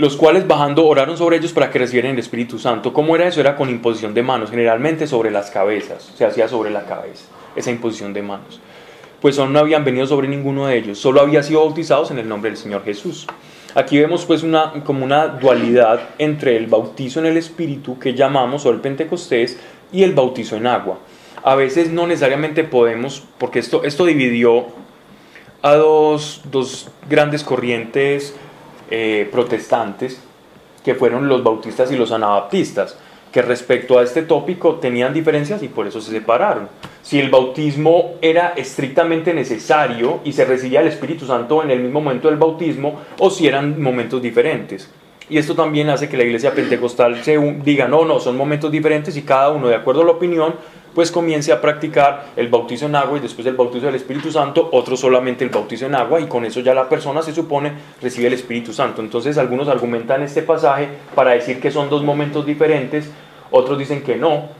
Los 0.00 0.16
cuales 0.16 0.48
bajando 0.48 0.86
oraron 0.86 1.18
sobre 1.18 1.36
ellos 1.36 1.52
para 1.52 1.70
que 1.70 1.78
recibieran 1.78 2.12
el 2.12 2.18
Espíritu 2.18 2.58
Santo. 2.58 2.94
¿Cómo 2.94 3.14
era 3.14 3.28
eso? 3.28 3.40
Era 3.40 3.54
con 3.54 3.68
imposición 3.68 4.14
de 4.14 4.22
manos, 4.22 4.50
generalmente 4.50 5.06
sobre 5.06 5.30
las 5.30 5.50
cabezas, 5.50 6.10
se 6.16 6.24
hacía 6.24 6.48
sobre 6.48 6.70
la 6.70 6.86
cabeza, 6.86 7.26
esa 7.54 7.70
imposición 7.70 8.14
de 8.14 8.22
manos. 8.22 8.60
Pues 9.20 9.38
aún 9.38 9.52
no 9.52 9.58
habían 9.58 9.84
venido 9.84 10.06
sobre 10.06 10.26
ninguno 10.26 10.66
de 10.66 10.78
ellos, 10.78 10.98
solo 10.98 11.20
habían 11.20 11.44
sido 11.44 11.60
bautizados 11.60 12.10
en 12.10 12.18
el 12.18 12.26
nombre 12.26 12.50
del 12.50 12.56
Señor 12.56 12.82
Jesús. 12.82 13.26
Aquí 13.74 13.98
vemos 13.98 14.24
pues 14.24 14.42
una, 14.42 14.72
como 14.84 15.04
una 15.04 15.28
dualidad 15.28 16.00
entre 16.18 16.56
el 16.56 16.66
bautizo 16.66 17.20
en 17.20 17.26
el 17.26 17.36
Espíritu 17.36 17.98
que 17.98 18.14
llamamos 18.14 18.64
o 18.64 18.70
el 18.70 18.80
Pentecostés 18.80 19.60
y 19.92 20.02
el 20.02 20.14
bautizo 20.14 20.56
en 20.56 20.66
agua. 20.66 20.98
A 21.42 21.54
veces 21.56 21.90
no 21.90 22.06
necesariamente 22.06 22.64
podemos, 22.64 23.22
porque 23.36 23.58
esto, 23.58 23.84
esto 23.84 24.06
dividió 24.06 24.66
a 25.62 25.74
dos, 25.74 26.40
dos 26.50 26.88
grandes 27.08 27.44
corrientes 27.44 28.34
eh, 28.90 29.28
protestantes, 29.30 30.20
que 30.84 30.94
fueron 30.94 31.28
los 31.28 31.42
bautistas 31.42 31.92
y 31.92 31.96
los 31.96 32.12
anabaptistas, 32.12 32.96
que 33.32 33.42
respecto 33.42 33.98
a 33.98 34.02
este 34.02 34.22
tópico 34.22 34.76
tenían 34.76 35.14
diferencias 35.14 35.62
y 35.62 35.68
por 35.68 35.86
eso 35.86 36.00
se 36.00 36.10
separaron. 36.10 36.68
Si 37.02 37.18
el 37.18 37.30
bautismo 37.30 38.14
era 38.20 38.54
estrictamente 38.56 39.32
necesario 39.32 40.20
y 40.24 40.32
se 40.32 40.44
recibía 40.44 40.80
el 40.80 40.88
Espíritu 40.88 41.26
Santo 41.26 41.62
en 41.62 41.70
el 41.70 41.80
mismo 41.80 42.00
momento 42.00 42.28
del 42.28 42.38
bautismo, 42.38 43.00
o 43.18 43.30
si 43.30 43.46
eran 43.46 43.80
momentos 43.80 44.20
diferentes. 44.20 44.90
Y 45.28 45.38
esto 45.38 45.54
también 45.54 45.88
hace 45.90 46.08
que 46.08 46.16
la 46.16 46.24
iglesia 46.24 46.52
pentecostal 46.52 47.22
se 47.22 47.38
diga, 47.62 47.86
no, 47.86 48.04
no, 48.04 48.18
son 48.18 48.36
momentos 48.36 48.72
diferentes 48.72 49.16
y 49.16 49.22
cada 49.22 49.50
uno, 49.50 49.68
de 49.68 49.76
acuerdo 49.76 50.02
a 50.02 50.04
la 50.04 50.10
opinión, 50.10 50.56
pues 50.94 51.10
comience 51.10 51.52
a 51.52 51.60
practicar 51.60 52.30
el 52.36 52.48
bautizo 52.48 52.86
en 52.86 52.96
agua 52.96 53.18
y 53.18 53.20
después 53.20 53.46
el 53.46 53.54
bautizo 53.54 53.86
del 53.86 53.94
Espíritu 53.94 54.30
Santo, 54.30 54.68
otro 54.72 54.96
solamente 54.96 55.44
el 55.44 55.50
bautizo 55.50 55.86
en 55.86 55.94
agua 55.94 56.20
y 56.20 56.26
con 56.26 56.44
eso 56.44 56.60
ya 56.60 56.74
la 56.74 56.88
persona 56.88 57.22
se 57.22 57.34
supone 57.34 57.72
recibe 58.00 58.26
el 58.26 58.34
Espíritu 58.34 58.72
Santo. 58.72 59.00
Entonces 59.00 59.38
algunos 59.38 59.68
argumentan 59.68 60.22
este 60.22 60.42
pasaje 60.42 60.88
para 61.14 61.32
decir 61.32 61.60
que 61.60 61.70
son 61.70 61.88
dos 61.88 62.02
momentos 62.02 62.46
diferentes, 62.46 63.10
otros 63.50 63.78
dicen 63.78 64.02
que 64.02 64.16
no. 64.16 64.59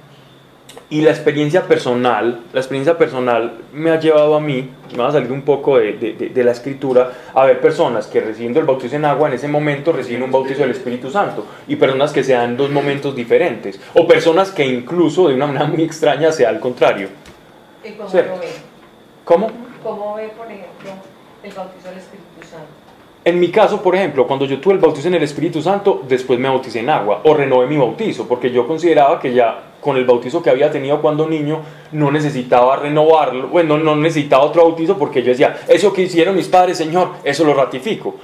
Y 0.89 1.03
la 1.03 1.11
experiencia 1.11 1.63
personal, 1.69 2.41
la 2.53 2.61
experiencia 2.61 2.97
personal 2.99 3.59
me 3.73 3.91
ha 3.91 3.99
llevado 4.01 4.35
a 4.37 4.41
mí, 4.41 4.69
me 4.93 4.99
va 4.99 5.09
a 5.09 5.13
salir 5.13 5.31
un 5.33 5.43
poco 5.43 5.79
de, 5.79 5.93
de- 5.95 6.13
de- 6.15 6.29
de 6.29 6.45
la 6.45 6.51
escritura, 6.53 7.11
a 7.35 7.45
ver 7.47 7.61
personas 7.61 8.07
que 8.07 8.21
recibiendo 8.21 8.59
el 8.61 8.67
bautizo 8.67 8.97
en 8.97 9.05
agua 9.05 9.29
en 9.29 9.35
ese 9.35 9.49
momento 9.49 9.93
reciben 9.93 10.23
un 10.25 10.31
bautizo 10.33 10.61
del 10.63 10.71
Espíritu 10.73 11.11
Santo 11.11 11.47
y 11.69 11.77
personas 11.77 12.13
que 12.13 12.23
se 12.25 12.33
dan 12.35 12.57
dos 12.57 12.71
momentos 12.71 13.15
diferentes 13.17 13.81
o 13.95 14.07
personas 14.07 14.51
que 14.51 14.65
incluso 14.67 15.29
de 15.29 15.35
una 15.35 15.47
manera 15.47 15.67
muy 15.67 15.83
extraña 15.83 16.33
sea 16.33 16.49
al 16.51 16.61
contrario. 16.61 17.09
¿Y 17.85 17.93
cómo 17.93 18.09
Cierto. 18.09 18.35
lo 18.35 18.41
ve? 18.41 18.49
¿Cómo? 19.25 19.51
¿Cómo 19.83 20.15
ve, 20.17 20.29
por 20.37 20.47
ejemplo, 20.47 20.91
el 21.43 21.53
bautizo 21.53 21.89
del 21.89 21.99
Espíritu 21.99 22.27
Santo? 22.49 22.67
En 23.25 23.39
mi 23.39 23.51
caso, 23.51 23.83
por 23.83 23.95
ejemplo, 23.95 24.27
cuando 24.27 24.45
yo 24.47 24.61
tuve 24.61 24.75
el 24.75 24.81
bautizo 24.81 25.09
en 25.09 25.15
el 25.15 25.23
Espíritu 25.23 25.61
Santo, 25.63 26.03
después 26.09 26.39
me 26.39 26.49
bauticé 26.49 26.81
en 26.81 26.91
agua 26.91 27.21
o 27.25 27.35
renové 27.35 27.67
mi 27.67 27.77
bautizo, 27.77 28.27
porque 28.27 28.51
yo 28.51 28.67
consideraba 28.67 29.21
que 29.21 29.33
ya 29.33 29.63
con 29.81 29.97
el 29.97 30.05
bautizo 30.05 30.43
que 30.43 30.51
había 30.51 30.71
tenido 30.71 31.01
cuando 31.01 31.29
niño 31.29 31.61
no 31.93 32.11
necesitaba 32.11 32.77
renovarlo, 32.77 33.49
bueno, 33.49 33.79
no 33.79 33.97
necesitaba 33.97 34.45
otro 34.45 34.65
bautizo 34.65 34.99
porque 34.99 35.23
yo 35.23 35.31
decía, 35.31 35.61
eso 35.69 35.93
que 35.93 36.03
hicieron 36.03 36.37
mis 36.37 36.49
padres, 36.49 36.79
Señor, 36.79 37.11
eso 37.25 37.45
lo 37.45 37.55
ratifico. 37.55 38.17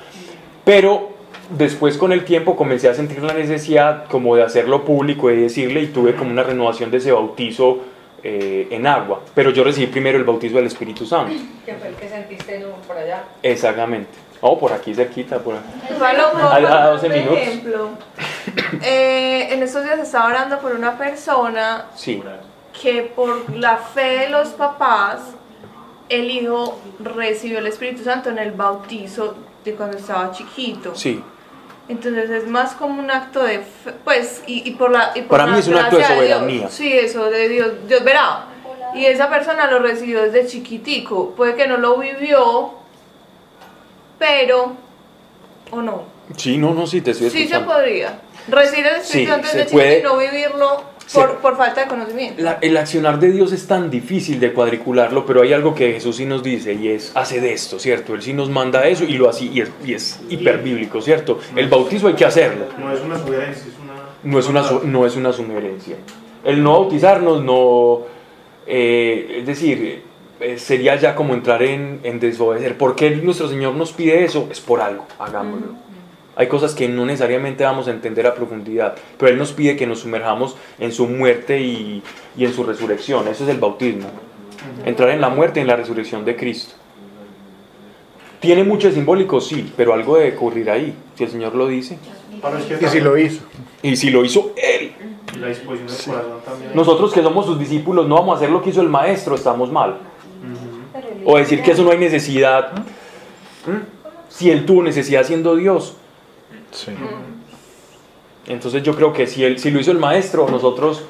Pero 0.64 1.10
después 1.50 1.96
con 1.96 2.12
el 2.12 2.24
tiempo 2.24 2.56
comencé 2.56 2.88
a 2.88 2.94
sentir 2.94 3.22
la 3.22 3.32
necesidad 3.32 4.06
como 4.06 4.36
de 4.36 4.42
hacerlo 4.42 4.84
público 4.84 5.30
y 5.30 5.36
decirle 5.36 5.82
y 5.82 5.86
tuve 5.86 6.14
como 6.14 6.30
una 6.30 6.42
renovación 6.42 6.90
de 6.90 6.98
ese 6.98 7.12
bautizo 7.12 7.78
eh, 8.22 8.66
en 8.70 8.86
agua, 8.86 9.20
pero 9.34 9.50
yo 9.50 9.62
recibí 9.62 9.86
primero 9.86 10.18
el 10.18 10.24
bautizo 10.24 10.56
del 10.56 10.66
Espíritu 10.66 11.06
Santo. 11.06 11.32
¿Qué 11.64 11.74
fue 11.74 11.88
el 11.88 11.94
que 11.94 12.08
sentiste 12.08 12.58
no, 12.58 12.70
por 12.86 12.96
allá? 12.96 13.24
Exactamente. 13.42 14.08
Oh, 14.40 14.58
por 14.58 14.72
aquí 14.72 14.94
cerquita, 14.94 15.38
por 15.38 15.54
aquí. 15.56 15.64
¿puedo 15.98 16.26
A- 16.26 16.56
a 16.56 16.60
poner 16.60 16.70
12 16.84 17.06
un 17.06 17.12
minutos. 17.12 17.38
ejemplo? 17.38 17.88
Eh, 18.82 19.48
en 19.52 19.62
estos 19.62 19.84
días 19.84 19.98
estaba 19.98 20.26
orando 20.26 20.58
por 20.58 20.72
una 20.72 20.96
persona 20.98 21.86
Sí. 21.94 22.22
que 22.80 23.02
por 23.02 23.50
la 23.56 23.76
fe 23.76 24.18
de 24.20 24.28
los 24.30 24.48
papás, 24.50 25.18
el 26.08 26.30
hijo 26.30 26.78
recibió 27.00 27.58
el 27.58 27.66
Espíritu 27.66 28.04
Santo 28.04 28.30
en 28.30 28.38
el 28.38 28.52
bautizo 28.52 29.34
de 29.64 29.74
cuando 29.74 29.96
estaba 29.98 30.30
chiquito. 30.32 30.94
Sí. 30.94 31.22
Entonces 31.88 32.30
es 32.30 32.46
más 32.48 32.74
como 32.74 33.00
un 33.00 33.10
acto 33.10 33.42
de 33.42 33.60
fe, 33.60 33.92
pues, 34.04 34.42
y, 34.46 34.68
y 34.68 34.72
por 34.72 34.90
la... 34.90 35.12
y 35.14 35.22
por 35.22 35.38
Para 35.38 35.46
mí 35.46 35.58
es 35.58 35.68
un 35.68 35.76
acto 35.76 35.96
de 35.98 36.04
soberanía. 36.04 36.68
Sí, 36.68 36.92
eso 36.92 37.24
de 37.30 37.48
Dios, 37.48 37.72
Dios 37.88 38.02
verá. 38.04 38.46
Y 38.94 39.04
esa 39.06 39.28
persona 39.28 39.70
lo 39.70 39.78
recibió 39.80 40.22
desde 40.22 40.46
chiquitico. 40.46 41.30
Puede 41.36 41.54
que 41.54 41.66
no 41.68 41.76
lo 41.76 41.96
vivió, 41.98 42.72
pero, 44.18 44.72
o 45.70 45.82
no. 45.82 46.02
Sí, 46.36 46.58
no, 46.58 46.74
no, 46.74 46.86
sí, 46.86 47.00
te 47.00 47.12
estoy 47.12 47.30
Sí 47.30 47.38
se 47.38 47.42
escuchando. 47.44 47.72
podría. 47.72 48.20
Recibir 48.48 48.86
el 48.86 48.96
Espíritu 48.96 49.12
Sí, 49.12 49.26
Santo 49.26 49.48
se 49.48 49.58
desde 49.58 49.70
puede. 49.72 49.98
y 50.00 50.02
no 50.02 50.16
vivirlo 50.18 50.82
Se- 51.06 51.18
por, 51.20 51.38
por 51.38 51.56
falta 51.56 51.82
de 51.82 51.88
conocimiento. 51.88 52.42
La- 52.42 52.58
el 52.60 52.76
accionar 52.76 53.18
de 53.18 53.30
Dios 53.32 53.52
es 53.52 53.66
tan 53.66 53.90
difícil 53.90 54.38
de 54.40 54.52
cuadricularlo, 54.52 55.26
pero 55.26 55.42
hay 55.42 55.52
algo 55.52 55.74
que 55.74 55.92
Jesús 55.92 56.16
sí 56.16 56.24
nos 56.26 56.42
dice 56.42 56.72
y 56.74 56.88
es, 56.88 57.10
hace 57.14 57.40
de 57.40 57.52
esto, 57.52 57.78
¿cierto? 57.78 58.14
Él 58.14 58.22
sí 58.22 58.32
nos 58.32 58.48
manda 58.50 58.86
eso 58.86 59.04
y 59.04 59.14
lo 59.14 59.28
hace 59.28 59.44
y 59.46 59.60
es, 59.60 59.70
y 59.84 59.94
es 59.94 60.20
hiperbíblico, 60.28 61.00
¿cierto? 61.02 61.40
El 61.56 61.68
bautizo 61.68 62.06
hay 62.08 62.14
que 62.14 62.24
hacerlo, 62.24 62.66
No 62.78 62.92
es 62.92 63.00
una 63.00 63.18
sugerencia, 63.18 63.64
es 63.66 63.78
una. 63.82 63.94
no 64.22 64.38
es 64.38 64.46
una, 64.48 64.62
su- 64.64 64.86
no 64.86 65.06
es 65.06 65.16
una 65.16 65.32
sugerencia. 65.32 65.96
El 66.44 66.62
no 66.62 66.72
bautizarnos 66.72 67.42
no, 67.42 68.02
eh, 68.66 69.38
es 69.40 69.46
decir, 69.46 70.02
eh, 70.40 70.58
sería 70.58 70.96
ya 70.96 71.14
como 71.14 71.34
entrar 71.34 71.62
en, 71.62 72.00
en 72.02 72.20
desobedecer. 72.20 72.76
¿Por 72.76 72.96
qué 72.96 73.10
nuestro 73.10 73.48
Señor 73.48 73.74
nos 73.74 73.92
pide 73.92 74.24
eso? 74.24 74.48
Es 74.50 74.60
por 74.60 74.80
algo, 74.80 75.06
hagámoslo. 75.18 75.68
Hay 76.38 76.48
cosas 76.48 76.74
que 76.74 76.86
no 76.86 77.06
necesariamente 77.06 77.64
vamos 77.64 77.88
a 77.88 77.92
entender 77.92 78.26
a 78.26 78.34
profundidad, 78.34 78.94
pero 79.18 79.32
Él 79.32 79.38
nos 79.38 79.52
pide 79.52 79.74
que 79.76 79.86
nos 79.86 80.00
sumerjamos 80.00 80.56
en 80.78 80.92
su 80.92 81.06
muerte 81.06 81.60
y, 81.60 82.02
y 82.36 82.44
en 82.44 82.52
su 82.52 82.62
resurrección. 82.62 83.26
Eso 83.28 83.44
es 83.44 83.50
el 83.50 83.58
bautismo. 83.58 84.08
Entrar 84.84 85.10
en 85.10 85.20
la 85.22 85.30
muerte 85.30 85.60
y 85.60 85.62
en 85.62 85.68
la 85.68 85.76
resurrección 85.76 86.24
de 86.26 86.36
Cristo. 86.36 86.74
¿Tiene 88.40 88.64
mucho 88.64 88.88
de 88.88 88.94
simbólico? 88.94 89.40
Sí, 89.40 89.72
pero 89.76 89.94
algo 89.94 90.18
debe 90.18 90.36
ocurrir 90.36 90.70
ahí, 90.70 90.94
si 91.14 91.24
el 91.24 91.30
Señor 91.30 91.54
lo 91.54 91.68
dice. 91.68 91.98
Para 92.42 92.58
es 92.58 92.66
que 92.66 92.84
Y 92.84 92.88
si 92.88 93.00
lo 93.00 93.16
hizo. 93.16 93.42
Y 93.82 93.96
si 93.96 94.10
lo 94.10 94.24
hizo 94.24 94.52
Él. 94.56 94.92
Y 95.34 95.38
la 95.38 95.48
disposición 95.48 95.86
del 95.88 96.06
corazón 96.06 96.40
también. 96.44 96.72
Nosotros 96.74 97.12
que 97.14 97.22
somos 97.22 97.46
sus 97.46 97.58
discípulos 97.58 98.06
no 98.06 98.16
vamos 98.16 98.34
a 98.34 98.36
hacer 98.36 98.50
lo 98.50 98.62
que 98.62 98.70
hizo 98.70 98.82
el 98.82 98.90
Maestro, 98.90 99.34
estamos 99.36 99.72
mal. 99.72 99.96
O 101.24 101.36
decir 101.36 101.62
que 101.62 101.72
eso 101.72 101.82
no 101.82 101.90
hay 101.90 101.98
necesidad. 101.98 102.72
¿Mm? 103.66 103.82
Si 104.28 104.50
Él 104.50 104.66
tuvo 104.66 104.82
necesidad 104.82 105.24
siendo 105.24 105.56
Dios. 105.56 105.96
Sí. 106.70 106.92
Entonces 108.46 108.82
yo 108.82 108.94
creo 108.94 109.12
que 109.12 109.26
si, 109.26 109.44
él, 109.44 109.58
si 109.58 109.70
lo 109.70 109.80
hizo 109.80 109.90
el 109.90 109.98
Maestro, 109.98 110.48
nosotros 110.48 111.04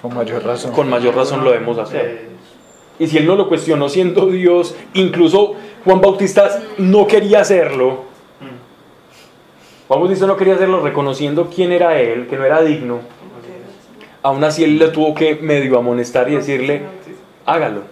Con 0.00 0.14
mayor 0.14 0.44
razón. 0.44 0.72
con 0.72 0.88
mayor 0.88 1.16
razón 1.16 1.42
lo 1.42 1.50
debemos 1.50 1.78
hacer. 1.78 2.28
Y 2.98 3.08
si 3.08 3.18
Él 3.18 3.26
no 3.26 3.34
lo 3.36 3.48
cuestionó 3.48 3.88
siendo 3.88 4.26
Dios, 4.26 4.74
incluso 4.94 5.54
Juan 5.84 6.00
Bautista 6.00 6.62
no 6.78 7.06
quería 7.06 7.40
hacerlo. 7.40 8.04
Juan 9.88 10.00
Bautista 10.00 10.26
no 10.26 10.36
quería 10.36 10.54
hacerlo 10.54 10.80
reconociendo 10.80 11.50
quién 11.54 11.72
era 11.72 12.00
él, 12.00 12.26
que 12.26 12.36
no 12.36 12.44
era 12.44 12.62
digno. 12.62 13.00
Aún 14.22 14.42
así 14.42 14.64
él 14.64 14.78
le 14.78 14.88
tuvo 14.88 15.14
que 15.14 15.36
medio 15.36 15.78
amonestar 15.78 16.28
y 16.28 16.36
decirle, 16.36 16.82
hágalo. 17.44 17.82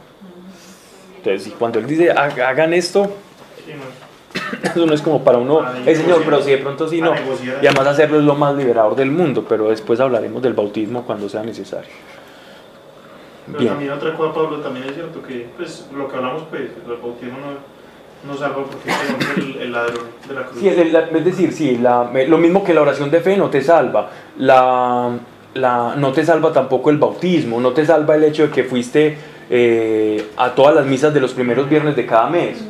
Entonces, 1.25 1.55
cuando 1.59 1.79
él 1.79 1.87
dice, 1.87 2.11
hagan 2.11 2.75
esto, 2.75 3.11
eso 4.63 4.87
no 4.87 4.93
es 4.93 5.01
como 5.01 5.25
para 5.25 5.39
uno, 5.39 5.65
el 5.87 5.97
Señor, 5.97 6.23
pero 6.25 6.43
si 6.43 6.51
de 6.51 6.59
pronto 6.59 6.87
sí 6.87 7.01
no. 7.01 7.15
Y 7.63 7.67
además 7.67 7.87
hacerlo 7.87 8.19
es 8.19 8.25
lo 8.25 8.35
más 8.35 8.55
liberador 8.55 8.95
del 8.95 9.11
mundo, 9.11 9.47
pero 9.49 9.71
después 9.71 10.01
hablaremos 10.01 10.43
del 10.43 10.53
bautismo 10.53 11.05
cuando 11.05 11.29
sea 11.29 11.43
necesario. 11.43 11.91
Pero 13.51 13.67
también 13.67 13.93
otra 13.93 14.15
cosa, 14.15 14.35
Pablo, 14.35 14.59
también 14.59 14.87
es 14.89 14.95
cierto 14.95 15.23
que 15.23 15.47
pues, 15.57 15.87
lo 15.95 16.09
que 16.09 16.17
hablamos, 16.17 16.45
pues, 16.49 16.63
el 16.63 16.97
bautismo 16.97 17.39
no, 17.39 18.33
no 18.33 18.39
salva 18.39 18.65
porque 18.65 18.91
es 18.91 19.37
el, 19.37 19.63
el, 19.63 19.73
ladrón 19.73 20.07
de 20.27 20.35
la 20.35 20.47
cruz. 20.47 20.61
Sí, 20.61 20.69
es, 20.69 21.25
decir, 21.25 21.53
sí, 21.53 21.79
la, 21.79 22.11
lo 22.27 22.39
mismo 22.39 22.65
que 22.65 22.73
la 22.73 22.81
oración 22.81 23.11
de 23.11 23.21
fe 23.21 23.37
no 23.37 23.51
te 23.51 23.61
salva. 23.61 24.11
La, 24.39 25.11
la, 25.55 25.95
no 25.97 26.13
te 26.13 26.25
salva 26.25 26.53
tampoco 26.53 26.89
el 26.89 26.97
bautismo, 26.97 27.61
no 27.61 27.73
te 27.73 27.85
salva 27.85 28.15
el 28.15 28.25
hecho 28.25 28.45
de 28.45 28.51
que 28.51 28.65
fuiste 28.65 29.19
eh, 29.51 30.31
a 30.37 30.55
todas 30.55 30.75
las 30.75 30.87
misas 30.87 31.13
de 31.13 31.21
los 31.21 31.33
primeros 31.33 31.69
viernes 31.69 31.97
de 31.97 32.07
cada 32.07 32.29
mes. 32.29 32.59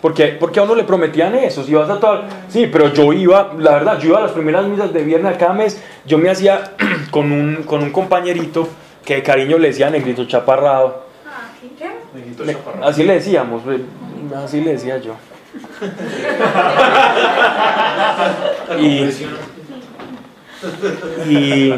Porque, 0.00 0.36
porque 0.38 0.60
a 0.60 0.62
uno 0.62 0.76
le 0.76 0.84
prometían 0.84 1.34
eso, 1.34 1.64
si 1.64 1.74
vas 1.74 1.90
a 1.90 1.98
todas... 1.98 2.32
Sí, 2.48 2.68
pero 2.70 2.92
yo 2.92 3.12
iba, 3.12 3.52
la 3.58 3.72
verdad, 3.72 3.98
yo 3.98 4.10
iba 4.10 4.18
a 4.18 4.22
las 4.22 4.30
primeras 4.30 4.64
misas 4.66 4.92
de 4.92 5.02
viernes 5.02 5.32
de 5.32 5.38
cada 5.38 5.52
mes, 5.52 5.82
yo 6.06 6.18
me 6.18 6.30
hacía 6.30 6.74
con 7.10 7.32
un, 7.32 7.64
con 7.64 7.82
un 7.82 7.90
compañerito 7.90 8.68
que 9.04 9.16
de 9.16 9.24
cariño 9.24 9.58
le 9.58 9.68
decía 9.68 9.90
negrito 9.90 10.24
chaparrado. 10.26 11.02
así 12.82 13.02
le 13.02 13.14
decíamos, 13.14 13.62
así 14.36 14.60
le 14.60 14.70
decía 14.72 14.98
yo. 14.98 15.14
y, 18.78 19.10
y 21.28 21.74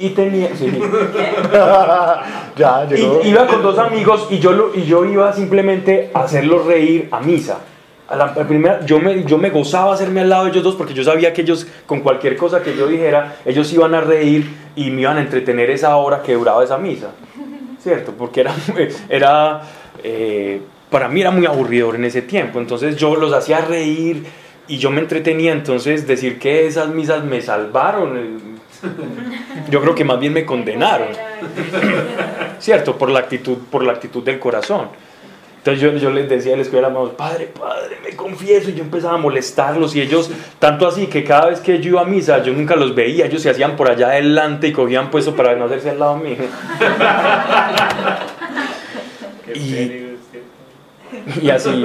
y 0.00 0.08
tenía 0.10 0.50
ya, 2.56 2.88
iba 3.22 3.46
con 3.46 3.62
dos 3.62 3.78
amigos 3.78 4.26
y 4.30 4.38
yo 4.38 4.72
y 4.74 4.84
yo 4.84 5.04
iba 5.04 5.32
simplemente 5.32 6.10
a 6.14 6.20
hacerlos 6.20 6.66
reír 6.66 7.08
a 7.10 7.20
misa. 7.20 7.58
A 8.08 8.16
la, 8.16 8.34
primera 8.34 8.84
yo 8.84 8.98
me 8.98 9.24
yo 9.24 9.36
me 9.36 9.50
gozaba 9.50 9.94
hacerme 9.94 10.22
al 10.22 10.30
lado 10.30 10.44
de 10.44 10.50
ellos 10.50 10.64
dos 10.64 10.74
porque 10.74 10.94
yo 10.94 11.04
sabía 11.04 11.34
que 11.34 11.42
ellos 11.42 11.66
con 11.86 12.00
cualquier 12.00 12.36
cosa 12.36 12.62
que 12.62 12.74
yo 12.74 12.88
dijera 12.88 13.36
ellos 13.44 13.72
iban 13.72 13.94
a 13.94 14.00
reír 14.00 14.50
y 14.74 14.90
me 14.90 15.02
iban 15.02 15.18
a 15.18 15.20
entretener 15.20 15.70
esa 15.70 15.94
hora 15.96 16.22
que 16.22 16.34
duraba 16.34 16.64
esa 16.64 16.78
misa. 16.78 17.10
Cierto 17.78 18.12
porque 18.16 18.40
era 18.40 18.54
era 19.08 19.62
eh, 20.02 20.62
para 20.88 21.08
mí 21.08 21.20
era 21.20 21.30
muy 21.30 21.44
aburridor 21.44 21.96
en 21.96 22.06
ese 22.06 22.22
tiempo. 22.22 22.58
Entonces 22.58 22.96
yo 22.96 23.16
los 23.16 23.34
hacía 23.34 23.60
reír 23.60 24.24
y 24.66 24.78
yo 24.78 24.90
me 24.90 25.02
entretenía. 25.02 25.52
Entonces 25.52 26.06
decir 26.06 26.38
que 26.38 26.66
esas 26.66 26.88
misas 26.88 27.22
me 27.22 27.42
salvaron 27.42 28.49
yo 29.70 29.80
creo 29.80 29.94
que 29.94 30.04
más 30.04 30.18
bien 30.18 30.32
me 30.32 30.44
condenaron, 30.44 31.08
¿cierto? 32.58 32.96
Por 32.96 33.10
la 33.10 33.20
actitud, 33.20 33.58
por 33.70 33.84
la 33.84 33.92
actitud 33.92 34.22
del 34.22 34.38
corazón. 34.38 34.88
Entonces 35.58 35.82
yo, 35.82 35.92
yo 35.92 36.10
les 36.10 36.26
decía 36.26 36.54
a 36.54 36.56
la 36.56 36.62
escuela, 36.62 36.90
padre, 37.16 37.46
padre, 37.46 37.98
me 38.02 38.16
confieso, 38.16 38.70
y 38.70 38.74
yo 38.74 38.82
empezaba 38.82 39.14
a 39.14 39.18
molestarlos, 39.18 39.94
y 39.94 40.00
ellos, 40.00 40.30
tanto 40.58 40.88
así 40.88 41.06
que 41.06 41.22
cada 41.22 41.50
vez 41.50 41.60
que 41.60 41.80
yo 41.80 41.90
iba 41.90 42.00
a 42.00 42.04
misa, 42.04 42.42
yo 42.42 42.54
nunca 42.54 42.76
los 42.76 42.94
veía, 42.94 43.26
ellos 43.26 43.42
se 43.42 43.50
hacían 43.50 43.76
por 43.76 43.90
allá 43.90 44.08
adelante 44.08 44.68
y 44.68 44.72
cogían 44.72 45.10
puesto 45.10 45.36
para 45.36 45.54
no 45.56 45.66
hacerse 45.66 45.90
al 45.90 45.98
lado 45.98 46.16
mío. 46.16 46.36
y, 49.54 50.16
y 51.42 51.50
así. 51.50 51.84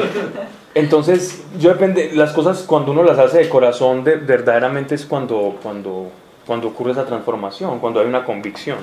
Entonces, 0.74 1.44
yo 1.58 1.70
depende, 1.70 2.12
las 2.14 2.34
cosas 2.34 2.64
cuando 2.64 2.92
uno 2.92 3.04
las 3.04 3.18
hace 3.18 3.40
de 3.40 3.50
corazón, 3.50 4.04
de, 4.04 4.16
verdaderamente 4.16 4.96
es 4.96 5.06
cuando, 5.06 5.58
cuando, 5.62 6.12
cuando 6.46 6.68
ocurre 6.68 6.92
esa 6.92 7.06
transformación, 7.06 7.80
cuando 7.80 8.00
hay 8.00 8.08
una 8.08 8.24
convicción. 8.24 8.78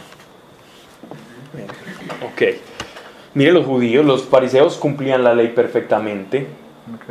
Ok. 2.33 2.43
Mire, 3.35 3.53
los 3.53 3.65
judíos, 3.65 4.05
los 4.05 4.25
fariseos 4.25 4.77
cumplían 4.77 5.25
la 5.25 5.35
ley 5.35 5.49
perfectamente, 5.49 6.47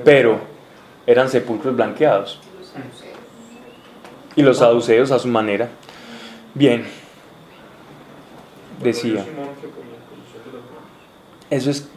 pero 0.04 0.40
eran 1.08 1.30
sepulcros 1.30 1.76
blanqueados. 1.76 2.40
Y 4.36 4.44
los 4.44 4.60
saduceos 4.60 5.12
a 5.12 5.20
su 5.20 5.28
manera. 5.28 5.70
Bien. 6.54 6.86
Decía. 8.82 9.26
Eso 11.50 11.70
es. 11.70 11.88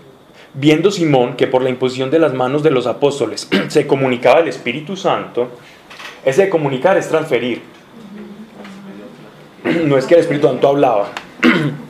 Viendo 0.57 0.93
Simón 0.93 1.35
que 1.37 1.49
por 1.49 1.63
la 1.63 1.69
imposición 1.71 2.13
de 2.13 2.21
las 2.21 2.33
manos 2.33 2.63
de 2.63 2.71
los 2.71 2.87
apóstoles 2.87 3.49
se 3.69 3.89
comunicaba 3.89 4.39
el 4.39 4.47
Espíritu 4.47 4.97
Santo, 4.97 5.49
ese 6.25 6.49
comunicar 6.49 6.97
es 6.97 7.09
transferir. 7.09 7.74
no 9.85 9.97
es 9.97 10.05
que 10.07 10.15
el 10.15 10.21
Espíritu 10.21 10.49
Santo 10.49 10.69
hablaba. 10.69 11.09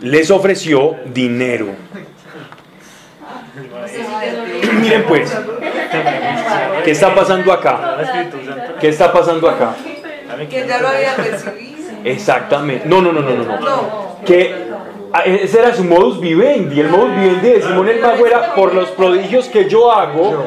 Les 0.00 0.30
ofreció 0.30 0.96
dinero. 1.06 1.66
Miren 4.80 5.04
pues, 5.04 5.36
¿qué 6.84 6.92
está 6.92 7.14
pasando 7.14 7.52
acá? 7.52 7.98
¿Qué 8.80 8.88
está 8.88 9.12
pasando 9.12 9.50
acá? 9.50 9.74
Que 10.48 10.66
ya 10.66 10.80
lo 10.80 10.88
había 10.88 11.14
recibido. 11.16 11.76
Exactamente. 12.04 12.88
No, 12.88 13.02
no, 13.02 13.12
no, 13.12 13.20
no, 13.20 13.34
no. 13.34 13.60
no. 13.60 14.16
Que 14.24 14.67
ese 15.24 15.58
era 15.58 15.74
su 15.74 15.84
modus 15.84 16.20
vivendi. 16.20 16.80
El 16.80 16.88
modus 16.88 17.10
vivendi 17.16 17.48
de 17.50 17.62
Simón 17.62 17.88
el 17.88 18.00
Mago 18.00 18.26
era 18.26 18.54
por 18.54 18.74
los 18.74 18.90
prodigios 18.90 19.48
que 19.48 19.68
yo 19.68 19.90
hago, 19.90 20.44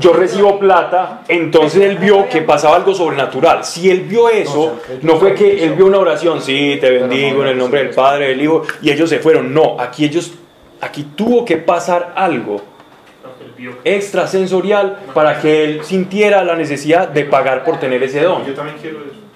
yo 0.00 0.12
recibo 0.12 0.58
plata. 0.58 1.22
Entonces 1.28 1.82
él 1.82 1.98
vio 1.98 2.28
que 2.28 2.42
pasaba 2.42 2.76
algo 2.76 2.94
sobrenatural. 2.94 3.64
Si 3.64 3.90
él 3.90 4.02
vio 4.02 4.28
eso, 4.28 4.78
no 5.02 5.16
fue 5.16 5.34
que 5.34 5.64
él 5.64 5.74
vio 5.74 5.86
una 5.86 5.98
oración, 5.98 6.40
sí, 6.40 6.78
te 6.80 6.90
bendigo 6.90 7.42
en 7.42 7.48
el 7.48 7.58
nombre 7.58 7.84
del 7.84 7.94
Padre, 7.94 8.28
del 8.28 8.42
Hijo, 8.42 8.62
y 8.82 8.90
ellos 8.90 9.10
se 9.10 9.18
fueron. 9.18 9.52
No, 9.52 9.76
aquí 9.78 10.04
ellos, 10.04 10.32
aquí 10.80 11.04
tuvo 11.14 11.44
que 11.44 11.56
pasar 11.56 12.12
algo 12.16 12.60
extrasensorial 13.84 14.98
para 15.14 15.40
que 15.40 15.64
él 15.64 15.84
sintiera 15.84 16.44
la 16.44 16.56
necesidad 16.56 17.08
de 17.08 17.24
pagar 17.24 17.64
por 17.64 17.78
tener 17.78 18.02
ese 18.02 18.22
don. 18.22 18.44
Yo 18.44 18.54
también 18.54 18.76
quiero 18.80 18.98
eso. 19.00 19.26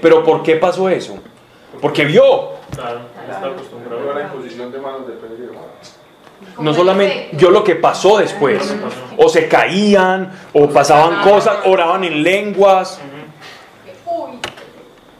Pero 0.00 0.24
¿por 0.24 0.42
qué 0.42 0.56
pasó 0.56 0.88
eso? 0.88 1.18
Porque 1.80 2.04
vio. 2.04 2.52
Claro, 2.74 3.00
está 3.32 3.46
acostumbrado 3.46 4.10
a 4.10 4.14
la 4.14 4.22
imposición 4.22 4.72
de 4.72 4.78
manos 4.78 5.06
de 5.06 5.14
Pedro 5.14 5.52
no 6.60 6.74
solamente 6.74 7.30
yo 7.32 7.50
lo 7.50 7.64
que 7.64 7.76
pasó 7.76 8.18
después, 8.18 8.74
o 9.16 9.28
se 9.28 9.48
caían, 9.48 10.32
o 10.52 10.68
pasaban 10.68 11.22
cosas, 11.22 11.58
oraban 11.64 12.04
en 12.04 12.22
lenguas, 12.22 13.00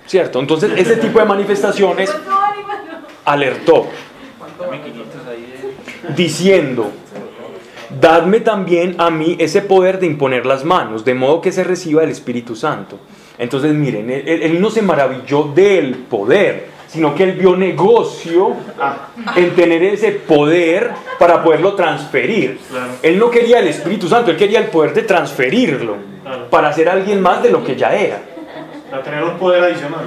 ¿cierto? 0.06 0.40
Entonces 0.40 0.72
ese 0.76 0.96
tipo 0.96 1.18
de 1.18 1.24
manifestaciones 1.24 2.14
alertó, 3.24 3.86
diciendo, 6.14 6.90
dadme 8.00 8.40
también 8.40 8.96
a 8.98 9.10
mí 9.10 9.36
ese 9.38 9.62
poder 9.62 9.98
de 10.00 10.06
imponer 10.06 10.46
las 10.46 10.64
manos, 10.64 11.04
de 11.04 11.14
modo 11.14 11.40
que 11.40 11.52
se 11.52 11.64
reciba 11.64 12.02
el 12.02 12.10
Espíritu 12.10 12.56
Santo. 12.56 12.98
Entonces 13.38 13.72
miren, 13.74 14.10
él, 14.10 14.60
no 14.60 14.70
se 14.70 14.82
maravilló 14.82 15.44
del 15.44 15.94
poder, 15.94 16.68
sino 16.92 17.14
que 17.14 17.24
él 17.24 17.32
vio 17.32 17.56
negocio 17.56 18.54
en 19.34 19.54
tener 19.54 19.82
ese 19.82 20.12
poder 20.12 20.90
para 21.18 21.42
poderlo 21.42 21.74
transferir. 21.74 22.60
Él 23.02 23.18
no 23.18 23.30
quería 23.30 23.60
el 23.60 23.68
Espíritu 23.68 24.08
Santo, 24.08 24.30
él 24.30 24.36
quería 24.36 24.58
el 24.58 24.66
poder 24.66 24.92
de 24.92 25.02
transferirlo 25.02 25.96
para 26.50 26.70
ser 26.70 26.90
alguien 26.90 27.22
más 27.22 27.42
de 27.42 27.50
lo 27.50 27.64
que 27.64 27.76
ya 27.76 27.94
era. 27.94 28.18
Para 28.90 29.02
tener 29.02 29.24
un 29.24 29.38
poder 29.38 29.64
adicional. 29.64 30.06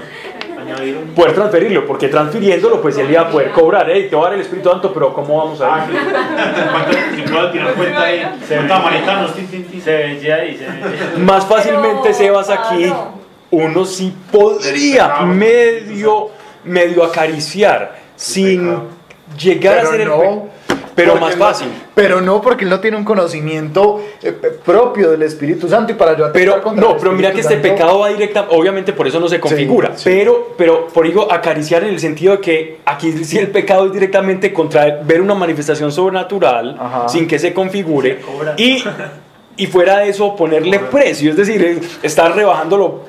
Poder 1.16 1.34
transferirlo, 1.34 1.88
porque 1.88 2.08
transfiriéndolo, 2.08 2.82
pues 2.82 2.98
él 2.98 3.10
iba 3.10 3.22
a 3.22 3.30
poder 3.30 3.52
cobrar. 3.52 3.88
Hey, 3.90 4.08
te 4.08 4.16
va 4.16 4.24
a 4.24 4.26
dar 4.26 4.34
el 4.36 4.42
Espíritu 4.42 4.70
Santo, 4.70 4.94
pero 4.94 5.12
¿cómo 5.14 5.38
vamos 5.38 5.62
a 5.62 5.88
ver? 5.88 5.98
si 7.16 7.22
puedo 7.24 7.52
tirar 7.52 7.74
cuenta 7.74 8.04
ahí, 8.04 8.40
se 8.48 8.60
Más 11.20 11.46
fácilmente, 11.46 12.14
Sebas, 12.14 12.50
aquí 12.50 12.92
uno 13.52 13.86
sí 13.86 14.14
podría 14.32 15.22
medio, 15.22 16.30
medio 16.66 17.04
acariciar 17.04 17.96
sin 18.16 18.80
llegar 19.38 19.80
a 19.80 19.86
ser 19.88 20.02
el 20.02 20.10
Pero 20.96 21.12
Porque 21.12 21.26
más 21.26 21.36
no- 21.38 21.46
fácil. 21.46 21.68
pero 21.94 22.22
no 22.22 22.42
porque 22.42 22.64
él 22.64 22.70
no 22.70 22.80
tiene 22.80 22.96
un 22.96 23.04
conocimiento 23.04 24.00
eh, 24.24 24.34
eh, 24.42 24.48
propio 24.64 25.12
del 25.12 25.24
Espíritu 25.24 25.68
Santo 25.68 25.92
y 25.92 25.96
para 25.96 26.16
yo 26.16 26.32
Pero 26.32 26.62
no, 26.74 26.96
pero 26.96 27.12
mira 27.12 27.34
que 27.34 27.42
este 27.42 27.58
pecado 27.58 28.00
va 28.00 28.08
directa, 28.10 28.48
obviamente 28.50 28.94
por 28.94 29.06
eso 29.06 29.20
no 29.20 29.28
se 29.28 29.38
configura, 29.42 29.92
sí. 29.98 30.04
pero, 30.06 30.54
pero 30.58 30.88
por 30.88 31.06
digo 31.06 31.30
acariciar 31.30 31.84
en 31.84 31.90
el 31.90 32.00
sentido 32.00 32.38
de 32.38 32.40
que 32.40 32.78
aquí 32.86 33.12
sí 33.26 33.38
el 33.38 33.50
pecado 33.50 33.88
es 33.88 33.92
directamente 33.92 34.54
contra 34.54 35.02
ver 35.04 35.20
una 35.20 35.36
manifestación 35.36 35.92
sobrenatural 35.92 36.78
Ajá. 36.80 37.10
sin 37.10 37.28
que 37.28 37.40
se 37.40 37.54
configure 37.54 38.22
y, 38.56 38.82
y 39.58 39.68
fuera 39.68 39.98
de 39.98 40.10
eso 40.10 40.34
ponerle 40.34 40.80
precio, 40.80 41.32
es 41.32 41.36
decir, 41.36 41.62
es- 41.62 42.00
estar 42.04 42.34
rebajándolo 42.34 43.02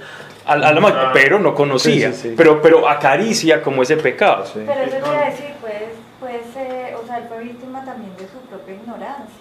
a 0.55 0.73
la 0.73 0.81
ma- 0.81 1.11
pero 1.13 1.39
no 1.39 1.55
conocía, 1.55 2.13
Sí, 2.13 2.17
sí, 2.23 2.29
sí. 2.31 2.35
Pero, 2.37 2.63
pero 2.63 2.89
acaricia 2.89 3.61
como 3.63 3.83
ese 3.83 3.97
pecado. 3.97 4.47
Sí. 4.47 4.63
Pero 4.67 4.81
eso 4.83 4.97
quiere 5.05 5.25
decir, 5.31 5.55
pues, 5.61 5.83
pues 6.21 6.41
eh, 6.57 6.95
o 7.03 7.07
sea, 7.07 7.19
él 7.19 7.25
fue 7.29 7.39
víctima 7.43 7.85
también 7.85 8.17
de 8.17 8.25
su 8.29 8.39
propia 8.49 8.75
ignorancia. 8.75 9.36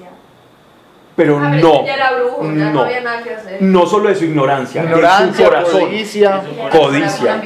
Pero 1.16 1.38
A 1.40 1.50
ver, 1.50 1.64
no, 1.64 1.86
ya 1.86 1.94
era 1.96 2.12
brujo, 2.12 2.42
ya 2.44 2.50
no 2.50 2.72
no, 2.74 2.82
había 2.82 3.00
nada 3.00 3.24
que 3.24 3.34
hacer. 3.36 3.62
no 3.62 3.86
solo 3.86 4.10
de 4.10 4.16
su 4.16 4.26
ignorancia, 4.26 4.82
de 4.82 4.88
su 4.90 4.94
Ignorancia, 4.96 5.46
corazón. 5.48 5.80
codicia. 5.82 6.42
Codicia. 6.70 7.42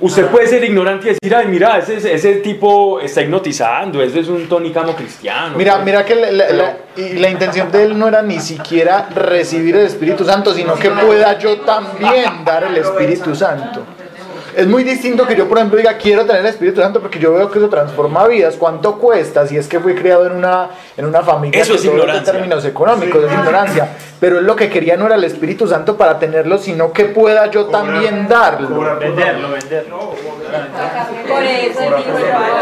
Usted 0.00 0.26
puede 0.26 0.46
ser 0.48 0.64
ignorante 0.64 1.10
y 1.10 1.14
decir, 1.14 1.34
ay, 1.36 1.46
mira, 1.46 1.78
ese, 1.78 2.12
ese 2.12 2.34
tipo 2.36 2.98
está 3.00 3.22
hipnotizando, 3.22 4.02
ese 4.02 4.20
es 4.20 4.28
un 4.28 4.48
tonicamo 4.48 4.94
cristiano. 4.96 5.56
Mira, 5.56 5.74
pues. 5.74 5.84
mira 5.84 6.04
que 6.04 6.14
la, 6.16 6.30
la- 6.32 6.46
Pero- 6.48 6.58
la- 6.58 6.76
y 7.00 7.12
la 7.18 7.28
intención 7.30 7.70
de 7.70 7.84
él 7.84 7.98
no 7.98 8.08
era 8.08 8.22
ni 8.22 8.40
siquiera 8.40 9.08
recibir 9.14 9.76
el 9.76 9.86
Espíritu 9.86 10.24
Santo, 10.24 10.52
sino 10.52 10.74
que 10.74 10.90
pueda 10.90 11.38
yo 11.38 11.60
también 11.60 12.44
dar 12.44 12.64
el 12.64 12.76
Espíritu 12.76 13.34
Santo. 13.36 13.82
Es 14.56 14.66
muy 14.66 14.84
distinto 14.84 15.26
que 15.26 15.36
yo, 15.36 15.46
por 15.46 15.58
ejemplo, 15.58 15.76
diga 15.76 15.98
quiero 15.98 16.24
tener 16.24 16.40
el 16.40 16.46
Espíritu 16.46 16.80
Santo 16.80 16.98
porque 17.02 17.18
yo 17.18 17.30
veo 17.34 17.50
que 17.50 17.58
eso 17.58 17.68
transforma 17.68 18.26
vidas. 18.26 18.56
¿Cuánto 18.56 18.98
cuesta 18.98 19.46
si 19.46 19.58
es 19.58 19.68
que 19.68 19.78
fui 19.80 19.94
criado 19.94 20.24
en 20.24 20.32
una, 20.32 20.70
en 20.96 21.04
una 21.04 21.20
familia 21.20 21.60
Eso 21.60 21.74
que 21.74 21.78
es 21.80 21.84
ignorancia. 21.84 22.32
de 22.32 22.38
términos 22.38 22.64
económicos? 22.64 23.22
Es 23.22 23.32
ignorancia. 23.32 23.90
Pero 24.18 24.38
él 24.38 24.46
lo 24.46 24.56
que 24.56 24.70
quería 24.70 24.96
no 24.96 25.06
era 25.06 25.16
el 25.16 25.24
Espíritu 25.24 25.66
Santo 25.68 25.96
para 25.96 26.18
tenerlo, 26.18 26.56
sino 26.58 26.92
que 26.92 27.04
pueda 27.06 27.50
yo 27.50 27.66
también 27.66 28.26
darlo. 28.28 28.68
Venderlo, 28.98 29.50
venderlo. 29.50 30.14
El 30.46 30.52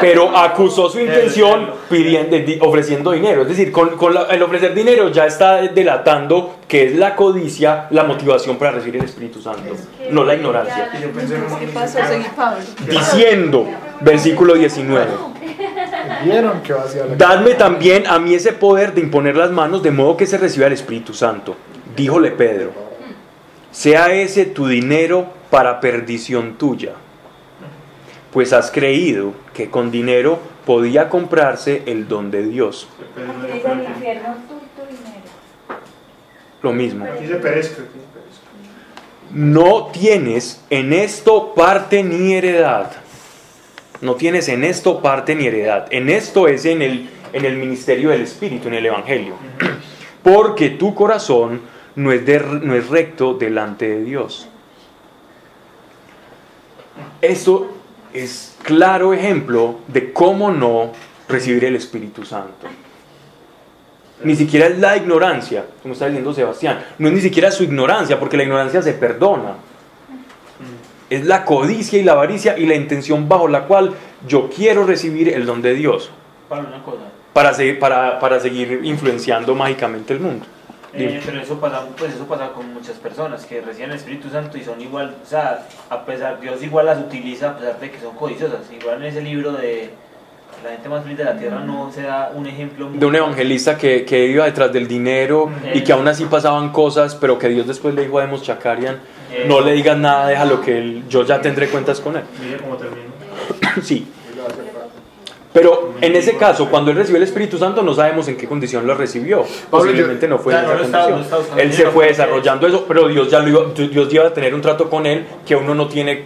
Pero 0.01 0.36
acusó 0.36 0.89
su 0.89 1.01
intención 1.01 1.70
pidiendo, 1.89 2.36
di- 2.36 2.59
ofreciendo 2.60 3.12
dinero. 3.12 3.43
Es 3.43 3.48
decir, 3.48 3.70
con, 3.70 3.90
con 3.97 4.14
la- 4.14 4.22
el 4.31 4.43
ofrecer 4.43 4.74
dinero 4.74 5.09
ya 5.10 5.26
está 5.26 5.62
delatando 5.62 6.56
que 6.66 6.86
es 6.86 6.94
la 6.97 7.14
codicia 7.14 7.86
la 7.90 8.05
motivación 8.05 8.56
para 8.56 8.72
recibir 8.72 8.97
el 8.97 9.05
Espíritu 9.05 9.40
Santo, 9.40 9.74
no 10.10 10.24
la 10.24 10.35
ignorancia. 10.35 10.90
Diciendo, 12.89 13.66
versículo 14.01 14.55
19. 14.55 15.06
¿Vieron 16.24 16.62
que 16.62 16.72
vacía 16.72 17.05
la 17.05 17.16
Dadme 17.16 17.55
también 17.55 18.06
a 18.06 18.18
mí 18.18 18.35
ese 18.35 18.52
poder 18.52 18.94
de 18.94 19.01
imponer 19.01 19.36
las 19.36 19.51
manos 19.51 19.82
de 19.82 19.90
modo 19.90 20.16
que 20.16 20.26
se 20.26 20.39
reciba 20.39 20.66
el 20.66 20.72
Espíritu 20.72 21.14
Santo. 21.14 21.56
Díjole 21.97 22.31
Pedro, 22.32 22.72
sea 23.70 24.12
ese 24.12 24.47
tu 24.47 24.66
dinero 24.66 25.28
para 25.51 25.81
perdición 25.81 26.55
tuya, 26.55 26.93
pues 28.32 28.52
has 28.52 28.70
creído 28.70 29.32
que 29.52 29.70
con 29.70 29.90
dinero 29.90 30.39
podía 30.64 31.09
comprarse 31.09 31.82
el 31.86 32.09
don 32.09 32.31
de 32.31 32.43
Dios. 32.43 32.89
Aquí 33.16 33.52
dice 33.52 33.70
el 33.70 33.85
infierno, 33.85 34.35
tú, 34.48 34.55
tu 34.76 34.89
dinero. 34.89 35.24
Lo 36.62 36.72
mismo. 36.72 37.06
No 39.31 39.86
tienes 39.93 40.62
en 40.70 40.93
esto 40.93 41.55
parte 41.55 42.02
ni 42.02 42.35
heredad. 42.35 42.90
No 44.05 44.16
tienes 44.16 44.48
en 44.51 44.64
esto 44.64 45.01
parte 45.01 45.35
ni 45.35 45.47
heredad. 45.47 45.86
En 45.90 46.10
esto 46.10 46.47
es 46.47 46.66
en 46.66 46.82
el, 46.82 47.09
en 47.32 47.44
el 47.44 47.56
ministerio 47.56 48.10
del 48.10 48.20
Espíritu, 48.20 48.68
en 48.68 48.74
el 48.74 48.85
Evangelio. 48.86 49.35
Porque 50.22 50.68
tu 50.70 50.94
corazón 50.94 51.62
no 51.97 52.12
es, 52.12 52.24
de- 52.26 52.39
no 52.62 52.74
es 52.74 52.89
recto 52.89 53.32
delante 53.32 53.89
de 53.89 54.05
Dios. 54.05 54.47
Esto 57.22 57.68
es 58.12 58.56
claro 58.62 59.14
ejemplo 59.14 59.81
de 59.89 60.12
cómo 60.12 60.51
no 60.51 60.93
recibir 61.28 61.64
el 61.64 61.76
Espíritu 61.76 62.24
Santo. 62.24 62.66
Ni 64.22 64.36
siquiera 64.36 64.66
es 64.66 64.78
la 64.78 64.97
ignorancia, 64.97 65.64
como 65.82 65.94
está 65.94 66.06
diciendo 66.06 66.32
Sebastián. 66.32 66.85
No 66.98 67.09
es 67.09 67.14
ni 67.14 67.20
siquiera 67.20 67.51
su 67.51 67.64
ignorancia, 67.64 68.20
porque 68.20 68.36
la 68.36 68.43
ignorancia 68.44 68.82
se 68.82 68.93
perdona. 68.93 69.55
Es 71.14 71.24
la 71.24 71.44
codicia 71.44 71.98
y 71.98 72.02
la 72.02 72.12
avaricia 72.12 72.58
y 72.58 72.66
la 72.66 72.74
intención 72.74 73.28
bajo 73.28 73.46
la 73.48 73.64
cual 73.64 73.92
yo 74.26 74.48
quiero 74.48 74.84
recibir 74.84 75.28
el 75.28 75.46
don 75.46 75.62
de 75.62 75.74
Dios 75.74 76.10
Pablo, 76.48 76.68
una 76.68 76.82
cosa. 76.82 77.02
para 77.32 77.54
seguir, 77.54 77.78
para, 77.78 78.18
para 78.18 78.40
seguir 78.40 78.80
influenciando 78.84 79.54
mágicamente 79.54 80.12
el 80.14 80.20
mundo. 80.20 80.46
Eh, 80.96 81.20
pero 81.24 81.40
eso 81.40 81.58
pasa, 81.58 81.84
pues 81.96 82.14
eso 82.14 82.24
pasa 82.24 82.52
con 82.52 82.72
muchas 82.72 82.96
personas 82.98 83.44
que 83.46 83.60
reciben 83.60 83.90
el 83.90 83.96
Espíritu 83.96 84.28
Santo 84.30 84.56
y 84.56 84.62
son 84.62 84.80
igual, 84.80 85.16
o 85.22 85.26
sea, 85.26 85.66
a 85.90 86.04
pesar, 86.04 86.40
Dios 86.40 86.62
igual 86.62 86.86
las 86.86 86.98
utiliza 86.98 87.50
a 87.50 87.56
pesar 87.56 87.80
de 87.80 87.90
que 87.90 87.98
son 87.98 88.14
codiciosas. 88.14 88.60
Igual 88.70 89.02
en 89.02 89.04
ese 89.04 89.20
libro 89.20 89.52
de 89.52 89.90
La 90.64 90.70
gente 90.70 90.88
más 90.88 91.02
feliz 91.02 91.18
de 91.18 91.24
la 91.24 91.36
tierra 91.36 91.60
no 91.60 91.92
se 91.92 92.02
da 92.02 92.32
un 92.34 92.46
ejemplo 92.46 92.88
de 92.90 93.04
un 93.04 93.14
evangelista 93.14 93.76
que, 93.76 94.04
que 94.06 94.26
iba 94.26 94.46
detrás 94.46 94.72
del 94.72 94.88
dinero 94.88 95.50
y 95.74 95.82
que 95.82 95.92
aún 95.92 96.08
así 96.08 96.24
pasaban 96.24 96.70
cosas, 96.72 97.14
pero 97.14 97.38
que 97.38 97.48
Dios 97.50 97.66
después 97.66 97.94
le 97.94 98.02
dijo 98.02 98.18
a 98.18 98.22
Demos 98.22 98.42
Chakarian, 98.42 98.98
no 99.46 99.60
le 99.60 99.72
digas 99.72 99.98
nada, 99.98 100.26
déjalo 100.28 100.62
que 100.62 100.78
él- 100.78 101.02
yo 101.08 101.22
ya 101.24 101.40
tendré 101.42 101.68
cuentas 101.68 102.00
con 102.00 102.16
él. 102.16 102.22
Mire 102.42 102.56
cómo 102.58 102.76
terminó. 102.76 103.12
Sí. 103.82 104.06
Pero 105.52 105.92
en 106.00 106.16
ese 106.16 106.36
caso, 106.36 106.68
cuando 106.70 106.90
él 106.90 106.96
recibió 106.96 107.18
el 107.18 107.22
Espíritu 107.24 107.58
Santo, 107.58 107.82
no 107.82 107.92
sabemos 107.94 108.26
en 108.28 108.36
qué 108.36 108.48
condición 108.48 108.86
lo 108.86 108.94
recibió. 108.94 109.44
Posiblemente 109.70 110.26
no 110.26 110.38
fue 110.38 110.54
en 110.54 110.60
esa 110.60 111.04
condición. 111.10 111.58
Él 111.58 111.72
se 111.72 111.86
fue 111.88 112.06
desarrollando 112.06 112.66
eso, 112.66 112.84
pero 112.88 113.06
Dios 113.06 113.30
ya 113.30 113.38
lo 113.40 113.48
iba, 113.48 113.60
Dios 113.74 114.12
iba 114.12 114.26
a 114.26 114.32
tener 114.32 114.52
un 114.54 114.60
trato 114.62 114.88
con 114.90 115.04
él 115.06 115.24
que 115.46 115.54
uno 115.54 115.74
no 115.74 115.86
tiene 115.88 116.24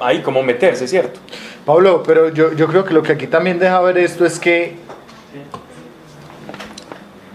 ahí 0.00 0.20
cómo 0.20 0.42
meterse, 0.42 0.86
¿cierto? 0.88 1.20
Pablo, 1.66 2.04
pero 2.04 2.28
yo, 2.28 2.52
yo 2.52 2.68
creo 2.68 2.84
que 2.84 2.94
lo 2.94 3.02
que 3.02 3.12
aquí 3.12 3.26
también 3.26 3.58
deja 3.58 3.80
ver 3.80 3.98
esto 3.98 4.24
es 4.24 4.38
que 4.38 4.76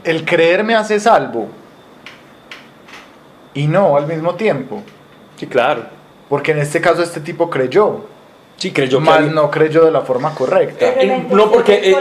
el 0.05 0.23
creer 0.23 0.63
me 0.63 0.73
hace 0.73 1.01
salvo 1.01 1.49
y 3.53 3.67
no 3.67 3.97
al 3.97 4.07
mismo 4.07 4.35
tiempo. 4.35 4.81
Sí, 5.35 5.47
claro. 5.47 5.83
Porque 6.29 6.53
en 6.53 6.59
este 6.59 6.79
caso 6.79 7.03
este 7.03 7.19
tipo 7.19 7.49
creyó, 7.49 8.05
Sí, 8.61 8.71
creyó 8.71 9.01
que 9.01 9.09
había- 9.09 9.31
no 9.31 9.49
creyó 9.49 9.83
de 9.85 9.89
la 9.91 10.01
forma 10.01 10.35
correcta. 10.35 10.85
No, 11.31 11.49
porque 11.51 11.77
él, 11.79 11.95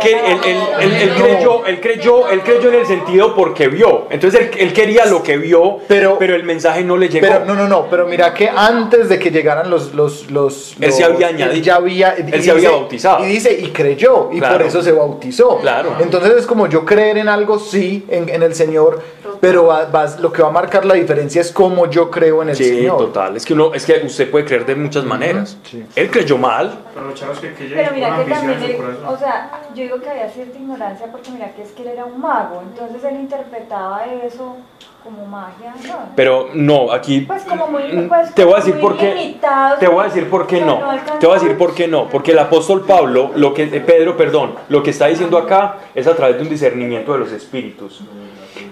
creyó, 0.00 1.66
él, 1.66 1.78
creyó, 1.80 2.28
él 2.30 2.40
creyó 2.42 2.68
en 2.70 2.74
el 2.76 2.86
sentido 2.86 3.34
porque 3.34 3.68
vio. 3.68 4.06
Entonces 4.08 4.40
él, 4.40 4.50
él 4.58 4.72
quería 4.72 5.04
lo 5.04 5.22
que 5.22 5.36
vio, 5.36 5.76
Pero- 5.86 6.16
pero, 6.18 6.34
el 6.34 6.44
mensaje 6.44 6.82
no 6.84 6.96
le 6.96 7.10
llegó. 7.10 7.26
Pero 7.26 7.44
no, 7.44 7.54
no, 7.54 7.68
no, 7.68 7.86
pero 7.90 8.06
mira 8.06 8.32
que 8.32 8.48
antes 8.48 9.10
de 9.10 9.18
que 9.18 9.30
llegaran 9.30 9.68
los... 9.68 9.92
los, 9.94 10.30
los 10.30 10.74
Él 10.80 10.90
se 10.90 11.04
había 11.04 11.28
añadido. 11.28 11.50
él 11.52 11.62
ya 11.62 11.74
había, 11.76 12.14
y 12.18 12.34
Él 12.34 12.42
se 12.42 12.50
había 12.50 12.70
bautizado. 12.70 13.22
Y 13.26 13.28
dice, 13.28 13.52
y 13.52 13.68
creyó, 13.68 14.30
y 14.32 14.38
Claro. 14.38 14.56
por 14.56 14.66
eso 14.68 14.82
se 14.82 14.92
bautizó. 14.92 15.58
Claro. 15.58 15.96
Entonces 16.00 16.32
es 16.38 16.46
como 16.46 16.66
yo 16.66 16.86
creer 16.86 17.18
en 17.18 17.28
algo, 17.28 17.58
sí, 17.58 18.06
en, 18.08 18.30
en 18.30 18.42
el 18.42 18.54
Señor, 18.54 19.02
pero 19.40 19.66
va- 19.66 19.86
va- 19.86 20.16
lo 20.18 20.30
que 20.32 20.42
va 20.42 20.48
a 20.48 20.52
marcar 20.52 20.84
la 20.84 20.94
diferencia 20.94 21.40
es 21.40 21.50
cómo 21.52 21.88
yo 21.88 22.10
creo 22.10 22.42
en 22.42 22.50
el 22.50 22.56
Sí, 22.56 22.64
Señor. 22.64 22.98
total. 22.98 23.36
Es 23.36 23.44
que 23.46 23.54
uno, 23.54 23.72
es 23.74 23.84
que 23.86 24.02
usted 24.04 24.30
puede 24.30 24.44
creer 24.44 24.66
de 24.66 24.74
muchas 24.74 25.04
maneras. 25.04 25.56
sí. 25.64 25.84
Él 25.96 26.10
creyó 26.10 26.36
mal. 26.38 26.78
Pero 26.94 27.14
que, 27.40 27.54
que 27.54 27.74
Pero 27.74 27.92
mira 27.94 28.16
que 28.16 28.30
también, 28.30 28.62
él- 28.62 28.76
o 29.06 29.16
sea, 29.16 29.50
yo 29.74 29.82
digo 29.82 30.00
que 30.00 30.10
había 30.10 30.28
cierta 30.28 30.58
ignorancia 30.58 31.06
porque 31.10 31.30
mira 31.30 31.52
que 31.54 31.62
es 31.62 31.70
que 31.72 31.82
él 31.82 31.88
era 31.88 32.04
un 32.04 32.20
mago, 32.20 32.62
entonces 32.62 33.02
él 33.04 33.16
interpretaba 33.20 34.04
eso 34.06 34.56
como 35.02 35.24
magia, 35.24 35.72
¿no? 35.88 35.94
Pero 36.14 36.48
no, 36.52 36.92
aquí 36.92 37.22
Pues 37.22 37.44
como 37.44 37.66
muy, 37.68 37.84
Mm, 37.84 38.08
pues, 38.08 38.34
te 38.34 38.44
voy 38.44 38.52
a 38.52 38.56
decir 38.56 38.78
por 38.78 38.98
qué. 38.98 39.36
Te 39.80 39.88
voy 39.88 40.00
a 40.04 40.08
decir 40.08 40.28
por 40.28 40.46
qué 40.46 40.60
no. 40.60 40.74
alcanzaba- 40.90 41.18
Te 41.18 41.26
voy 41.26 41.36
a 41.36 41.38
decir 41.40 41.56
por 41.56 41.74
qué 41.74 41.88
no. 41.88 42.08
Porque 42.10 42.32
el 42.32 42.38
apóstol 42.38 42.84
Pablo, 42.86 43.30
lo 43.34 43.54
que 43.54 43.62
eh, 43.62 43.80
Pedro, 43.80 44.14
perdón, 44.18 44.56
lo 44.68 44.82
que 44.82 44.90
está 44.90 45.06
diciendo 45.06 45.38
acá 45.38 45.76
es 45.94 46.06
a 46.06 46.14
través 46.14 46.36
de 46.36 46.42
un 46.42 46.50
discernimiento 46.50 47.14
de 47.14 47.18
los 47.20 47.32
espíritus. 47.32 48.02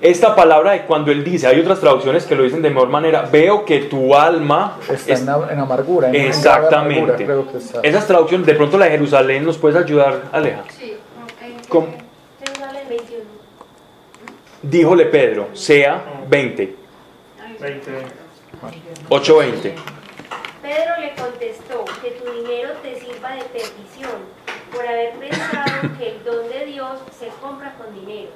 Esta 0.00 0.34
palabra 0.36 0.72
de 0.72 0.82
cuando 0.82 1.10
él 1.10 1.24
dice, 1.24 1.46
hay 1.46 1.58
otras 1.60 1.80
traducciones 1.80 2.24
que 2.24 2.34
lo 2.36 2.42
dicen 2.44 2.62
de 2.62 2.70
mejor 2.70 2.88
manera, 2.88 3.22
veo 3.22 3.64
que 3.64 3.80
tu 3.80 4.14
alma 4.14 4.76
Está 4.88 5.12
es- 5.12 5.22
en, 5.22 5.28
am- 5.28 5.50
en 5.50 5.58
amargura. 5.58 6.08
en- 6.08 6.14
en 6.14 6.26
Exactamente. 6.26 7.00
amargura, 7.12 7.26
creo 7.26 7.50
que 7.52 7.58
está. 7.58 7.80
Esas 7.82 8.06
traducciones, 8.06 8.46
de 8.46 8.54
pronto 8.54 8.78
la 8.78 8.84
de 8.86 8.92
Jerusalén, 8.92 9.44
¿nos 9.44 9.58
puedes 9.58 9.76
ayudar, 9.82 10.22
Aleja? 10.32 10.62
Sí. 10.78 10.96
¿Cómo? 11.68 11.88
Jerusalén 12.44 12.84
21. 12.88 13.24
Díjole 14.62 15.06
Pedro, 15.06 15.48
sea 15.52 16.02
20, 16.28 16.74
20, 17.60 17.90
8.20. 19.08 19.72
Pedro 20.62 21.00
le 21.00 21.14
contestó 21.14 21.84
que 22.02 22.10
tu 22.12 22.30
dinero 22.32 22.70
te 22.82 22.98
sirva 23.00 23.30
de 23.32 23.42
perdición 23.44 24.10
por 24.72 24.86
haber 24.86 25.12
pensado 25.14 25.64
que 25.98 26.10
el 26.16 26.24
don 26.24 26.48
de 26.48 26.66
Dios 26.66 26.98
se 27.18 27.28
compra 27.40 27.74
con 27.78 27.94
dinero. 27.94 28.30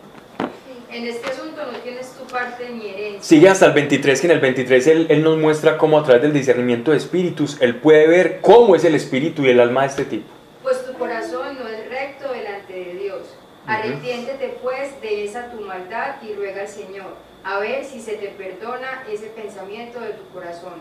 En 0.93 1.07
este 1.07 1.31
asunto 1.31 1.65
no 1.65 1.79
tienes 1.79 2.13
tu 2.13 2.27
parte 2.27 2.69
ni 2.69 2.87
herencia. 2.87 3.23
Sigue 3.23 3.49
hasta 3.49 3.65
el 3.65 3.73
23, 3.73 4.21
que 4.21 4.27
en 4.27 4.33
el 4.33 4.41
23 4.41 4.87
él, 4.89 5.07
él 5.09 5.23
nos 5.23 5.39
muestra 5.39 5.79
cómo 5.79 5.99
a 5.99 6.05
través 6.05 6.21
del 6.21 6.35
discernimiento 6.35 6.91
de 6.91 6.99
espíritus, 6.99 7.57
él 7.63 7.77
puede 7.77 8.07
ver 8.07 8.41
cómo 8.43 8.77
es 8.77 8.85
el 8.85 8.95
espíritu 8.95 9.43
y 9.43 9.49
el 9.49 9.61
alma 9.61 9.83
de 9.83 9.87
este 9.87 10.05
tipo. 10.05 10.29
Pues 10.63 10.85
tu 10.85 10.93
corazón 10.93 11.57
no 11.59 11.67
es 11.67 11.89
recto 11.89 12.31
delante 12.31 12.75
de 12.75 12.95
Dios. 12.97 13.21
Arrepiéntete 13.67 14.59
pues 14.63 15.01
de 15.01 15.25
esa 15.25 15.51
tu 15.51 15.63
maldad 15.63 16.17
y 16.23 16.35
ruega 16.35 16.63
al 16.63 16.69
Señor, 16.69 17.17
a 17.43 17.59
ver 17.59 17.85
si 17.87 17.99
se 17.99 18.15
te 18.17 18.29
perdona 18.29 19.05
ese 19.11 19.29
pensamiento 19.29 19.99
de 19.99 20.11
tu 20.11 20.29
corazón. 20.35 20.75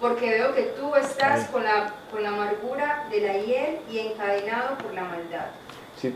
Porque 0.00 0.30
veo 0.30 0.54
que 0.54 0.62
tú 0.78 0.94
estás 0.94 1.48
con 1.48 1.64
la, 1.64 1.94
con 2.12 2.22
la 2.22 2.28
amargura 2.28 3.08
de 3.10 3.20
la 3.22 3.38
hiel 3.38 3.78
y 3.90 3.98
encadenado 3.98 4.78
por 4.78 4.94
la 4.94 5.02
maldad. 5.02 5.46
Sí. 6.00 6.14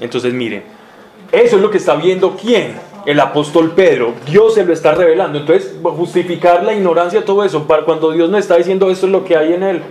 Entonces, 0.00 0.32
mire, 0.32 0.62
eso 1.32 1.56
es 1.56 1.62
lo 1.62 1.70
que 1.70 1.78
está 1.78 1.94
viendo 1.94 2.36
quién? 2.36 2.74
El 3.06 3.18
apóstol 3.18 3.72
Pedro. 3.72 4.12
Dios 4.26 4.54
se 4.54 4.64
lo 4.64 4.72
está 4.72 4.94
revelando. 4.94 5.38
Entonces, 5.38 5.74
justificar 5.82 6.62
la 6.62 6.74
ignorancia, 6.74 7.24
todo 7.24 7.42
eso, 7.42 7.66
para 7.66 7.84
cuando 7.84 8.12
Dios 8.12 8.28
no 8.30 8.36
está 8.36 8.56
diciendo 8.56 8.90
esto 8.90 9.06
es 9.06 9.12
lo 9.12 9.24
que 9.24 9.36
hay 9.36 9.54
en 9.54 9.62
él, 9.62 9.82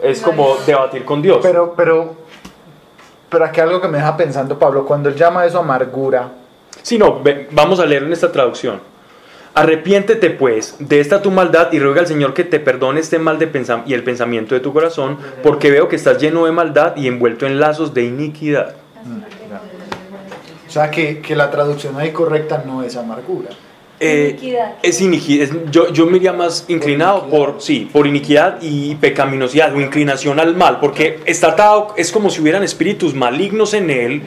es 0.00 0.20
como 0.20 0.56
debatir 0.66 1.04
con 1.04 1.22
Dios. 1.22 1.38
Pero, 1.42 1.74
pero, 1.74 2.14
pero 3.30 3.44
aquí 3.46 3.60
algo 3.60 3.80
que 3.80 3.88
me 3.88 3.96
deja 3.98 4.16
pensando, 4.16 4.58
Pablo, 4.58 4.84
cuando 4.84 5.08
él 5.08 5.16
llama 5.16 5.46
eso 5.46 5.58
amargura. 5.58 6.32
Sí, 6.82 6.98
no, 6.98 7.22
vamos 7.50 7.80
a 7.80 7.86
leer 7.86 8.04
en 8.04 8.12
esta 8.12 8.30
traducción. 8.30 8.80
Arrepiéntete 9.54 10.30
pues 10.30 10.76
de 10.78 11.00
esta 11.00 11.20
tu 11.20 11.30
maldad 11.32 11.72
y 11.72 11.80
ruega 11.80 12.00
al 12.00 12.06
Señor 12.06 12.32
que 12.32 12.44
te 12.44 12.60
perdone 12.60 13.00
este 13.00 13.18
mal 13.18 13.38
de 13.38 13.50
y 13.86 13.94
el 13.94 14.04
pensamiento 14.04 14.54
de 14.54 14.60
tu 14.60 14.72
corazón, 14.72 15.18
porque 15.42 15.70
veo 15.70 15.88
que 15.88 15.96
estás 15.96 16.18
lleno 16.18 16.44
de 16.44 16.52
maldad 16.52 16.94
y 16.96 17.08
envuelto 17.08 17.46
en 17.46 17.58
lazos 17.58 17.92
de 17.92 18.04
iniquidad. 18.04 18.76
O 20.78 20.80
sea 20.80 20.92
que, 20.92 21.20
que 21.20 21.34
la 21.34 21.50
traducción 21.50 21.98
ahí 21.98 22.12
correcta 22.12 22.62
no 22.64 22.84
es 22.84 22.96
amargura. 22.96 23.48
Eh, 23.98 24.38
es 24.80 25.00
iniquidad. 25.00 25.48
yo, 25.72 25.92
yo 25.92 26.06
me 26.06 26.18
iría 26.18 26.32
más 26.32 26.66
inclinado 26.68 27.26
por, 27.26 27.60
sí, 27.60 27.90
por 27.92 28.06
iniquidad 28.06 28.58
y 28.60 28.94
pecaminosidad 28.94 29.74
o 29.74 29.80
inclinación 29.80 30.38
al 30.38 30.54
mal, 30.54 30.78
porque 30.78 31.18
está 31.24 31.48
atado, 31.48 31.94
es 31.96 32.12
como 32.12 32.30
si 32.30 32.40
hubieran 32.40 32.62
espíritus 32.62 33.12
malignos 33.12 33.74
en 33.74 33.90
él 33.90 34.22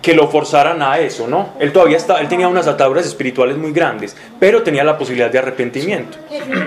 que 0.00 0.14
lo 0.14 0.28
forzaran 0.28 0.80
a 0.80 0.98
eso, 0.98 1.28
¿no? 1.28 1.50
Él 1.60 1.74
todavía 1.74 1.98
está, 1.98 2.22
él 2.22 2.28
tenía 2.28 2.48
unas 2.48 2.66
ataduras 2.66 3.04
espirituales 3.04 3.58
muy 3.58 3.72
grandes, 3.72 4.16
pero 4.40 4.62
tenía 4.62 4.84
la 4.84 4.96
posibilidad 4.96 5.30
de 5.30 5.40
arrepentimiento. 5.40 6.16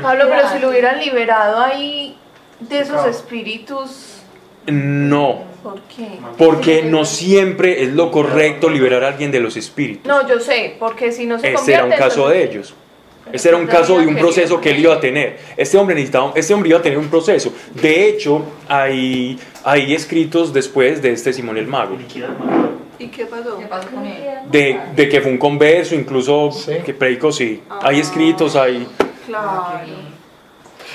Pablo, 0.04 0.26
pero 0.30 0.50
si 0.50 0.60
lo 0.60 0.70
hubieran 0.70 1.00
liberado 1.00 1.62
ahí 1.62 2.16
de 2.60 2.78
esos 2.78 3.08
espíritus. 3.08 4.22
No, 4.68 5.55
¿Por 5.66 5.82
qué? 5.82 6.20
Porque 6.38 6.84
no 6.84 7.06
siempre 7.06 7.82
es 7.82 7.92
lo 7.92 8.12
correcto 8.12 8.70
liberar 8.70 9.04
a 9.04 9.08
alguien 9.08 9.32
de 9.32 9.40
los 9.40 9.58
espíritus. 9.58 10.06
No, 10.06 10.28
yo 10.28 10.40
sé, 10.40 10.76
porque 10.78 11.12
si 11.12 11.26
no 11.26 11.40
se 11.40 11.54
Este 11.54 11.74
era 11.74 11.86
un 11.86 11.92
caso 11.92 12.30
de 12.30 12.44
ellos. 12.44 12.76
Este 13.34 13.50
era 13.50 13.58
un 13.58 13.66
caso 13.66 13.98
de 13.98 14.06
un 14.06 14.16
proceso 14.16 14.62
que 14.62 14.70
él 14.70 14.82
iba 14.82 14.94
a 14.94 15.00
tener. 15.00 15.40
Este 15.58 15.76
hombre 15.76 15.96
necesitaba, 15.96 16.34
este 16.36 16.54
hombre 16.54 16.70
iba 16.70 16.78
a 16.78 16.84
tener 16.84 17.00
un 17.00 17.08
proceso. 17.08 17.52
De 17.74 18.08
hecho, 18.08 18.44
hay, 18.68 19.40
hay 19.64 19.96
escritos 19.96 20.54
después 20.54 21.02
de 21.02 21.14
este 21.14 21.34
Simón 21.34 21.58
el 21.58 21.66
Mago. 21.66 21.98
¿Y 23.00 23.08
qué 23.08 23.26
pasó? 23.26 23.58
¿Qué 23.58 23.66
pasó 23.66 23.90
con 23.90 24.06
él? 24.06 24.24
De, 24.52 24.80
de 24.96 25.10
que 25.10 25.20
fue 25.20 25.32
un 25.32 25.40
converso, 25.40 25.96
incluso 25.96 26.52
que 26.86 26.94
predicó, 26.94 27.32
sí. 27.32 27.64
Hay 27.82 28.02
escritos, 28.02 28.56
hay... 28.56 28.88
Claro. 29.26 30.05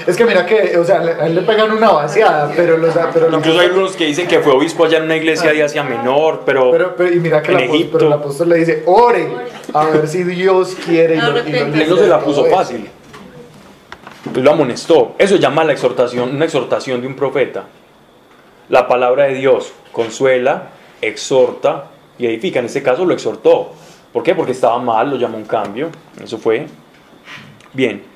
Es 0.06 0.16
que 0.16 0.24
mira 0.24 0.46
que, 0.46 0.76
o 0.78 0.84
sea, 0.84 1.00
a 1.00 1.26
él 1.26 1.34
le 1.34 1.42
pegan 1.42 1.70
una 1.72 1.90
vaciada, 1.90 2.52
pero 2.56 2.76
los... 2.76 2.94
Pero 3.12 3.36
Incluso 3.36 3.60
hay 3.60 3.68
unos 3.68 3.96
que 3.96 4.06
dicen 4.06 4.26
que 4.26 4.40
fue 4.40 4.52
obispo 4.52 4.84
allá 4.84 4.98
en 4.98 5.04
una 5.04 5.16
iglesia 5.16 5.52
de 5.52 5.62
Asia 5.62 5.82
Menor, 5.82 6.42
pero, 6.44 6.70
pero, 6.96 7.12
y 7.12 7.20
mira 7.20 7.42
que 7.42 7.52
en 7.52 7.58
el 7.58 7.64
apóstol, 7.64 7.88
pero 7.92 8.06
el 8.06 8.12
apóstol 8.12 8.48
le 8.48 8.56
dice, 8.56 8.82
ore, 8.86 9.28
a 9.72 9.84
ver 9.86 10.08
si 10.08 10.24
Dios 10.24 10.76
quiere. 10.84 11.16
Y 11.16 11.20
lo, 11.20 11.38
y 11.38 11.52
lo 11.52 11.58
Él 11.58 11.90
no 11.90 11.96
se 11.96 12.06
la 12.06 12.20
puso 12.20 12.44
fácil. 12.46 12.88
Él 14.34 14.42
lo 14.42 14.50
amonestó. 14.50 15.14
Eso 15.18 15.36
se 15.36 15.42
llama 15.42 15.64
la 15.64 15.72
exhortación, 15.72 16.34
una 16.34 16.44
exhortación 16.44 17.00
de 17.00 17.06
un 17.06 17.14
profeta. 17.14 17.64
La 18.68 18.86
palabra 18.86 19.24
de 19.24 19.34
Dios 19.34 19.72
consuela, 19.92 20.70
exhorta 21.00 21.86
y 22.18 22.26
edifica. 22.26 22.60
En 22.60 22.66
este 22.66 22.82
caso 22.82 23.04
lo 23.04 23.14
exhortó. 23.14 23.72
¿Por 24.12 24.22
qué? 24.22 24.34
Porque 24.34 24.52
estaba 24.52 24.78
mal, 24.78 25.10
lo 25.10 25.16
llamó 25.16 25.36
un 25.36 25.44
cambio. 25.44 25.90
Eso 26.22 26.38
fue. 26.38 26.66
Bien. 27.72 28.09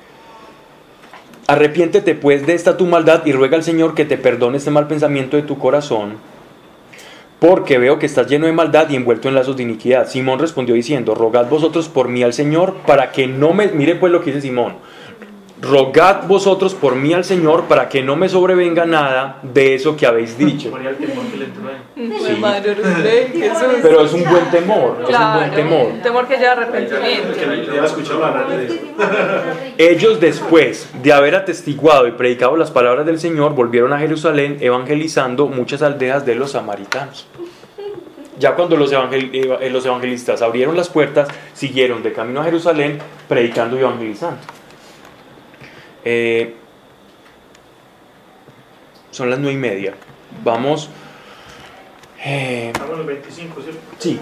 Arrepiéntete 1.47 2.15
pues 2.15 2.47
de 2.47 2.55
esta 2.55 2.75
tu 2.75 2.87
maldad 2.87 3.23
y 3.23 3.31
ruega 3.31 3.55
al 3.55 3.63
Señor 3.63 3.93
que 3.93 4.03
te 4.03 4.17
perdone 4.17 4.57
este 4.57 4.71
mal 4.71 4.87
pensamiento 4.87 5.37
de 5.37 5.43
tu 5.43 5.59
corazón, 5.59 6.15
porque 7.37 7.77
veo 7.77 7.99
que 7.99 8.07
estás 8.07 8.27
lleno 8.27 8.47
de 8.47 8.51
maldad 8.51 8.89
y 8.89 8.95
envuelto 8.95 9.27
en 9.27 9.35
lazos 9.35 9.55
de 9.55 9.61
iniquidad. 9.61 10.09
Simón 10.09 10.39
respondió 10.39 10.73
diciendo, 10.73 11.13
rogad 11.13 11.47
vosotros 11.47 11.87
por 11.87 12.07
mí 12.07 12.23
al 12.23 12.33
Señor 12.33 12.77
para 12.87 13.11
que 13.11 13.27
no 13.27 13.53
me... 13.53 13.67
Mire 13.67 13.93
pues 13.93 14.11
lo 14.11 14.21
que 14.21 14.31
dice 14.31 14.41
Simón. 14.41 14.77
Rogad 15.61 16.27
vosotros 16.27 16.73
por 16.73 16.95
mí 16.95 17.13
al 17.13 17.23
Señor 17.23 17.63
para 17.63 17.87
que 17.87 18.03
no 18.03 18.17
me 18.17 18.27
sobrevenga 18.27 18.85
nada 18.85 19.39
de 19.41 19.73
eso 19.73 19.95
que 19.95 20.05
habéis 20.05 20.37
dicho. 20.37 20.69
Sí. 21.95 22.41
Pero 23.81 24.05
es 24.05 24.13
un 24.13 24.23
buen 24.25 24.51
temor, 24.51 25.05
es 25.07 25.17
un 25.17 25.33
buen 25.33 25.51
temor. 25.51 25.87
Temor 26.03 26.27
que 26.27 26.37
lleva 26.37 26.51
arrepentimiento. 26.51 27.29
Ellos 29.77 30.19
después 30.19 30.89
de 31.01 31.13
haber 31.13 31.35
atestiguado 31.35 32.07
y 32.07 32.11
predicado 32.11 32.57
las 32.57 32.71
palabras 32.71 33.05
del 33.05 33.19
Señor, 33.19 33.55
volvieron 33.55 33.93
a 33.93 33.99
Jerusalén 33.99 34.57
evangelizando 34.59 35.47
muchas 35.47 35.81
aldeas 35.81 36.25
de 36.25 36.35
los 36.35 36.51
samaritanos. 36.51 37.27
Ya 38.37 38.55
cuando 38.55 38.75
los, 38.75 38.91
evangel 38.91 39.29
eh, 39.33 39.69
los 39.69 39.85
evangelistas 39.85 40.41
abrieron 40.41 40.75
las 40.75 40.89
puertas, 40.89 41.29
siguieron 41.53 42.03
de 42.03 42.11
camino 42.11 42.41
a 42.41 42.43
Jerusalén 42.43 42.99
predicando 43.29 43.77
y 43.77 43.79
evangelizando. 43.79 44.39
Eh, 46.05 46.55
son 49.11 49.29
las 49.29 49.39
nueve 49.39 49.53
y 49.53 49.57
media. 49.59 49.93
Vamos. 50.43 50.89
Eh, 52.23 52.71
Estamos 52.73 52.97
los 52.97 53.05
25, 53.07 53.61
¿cierto? 53.61 53.79
Sí. 53.97 54.19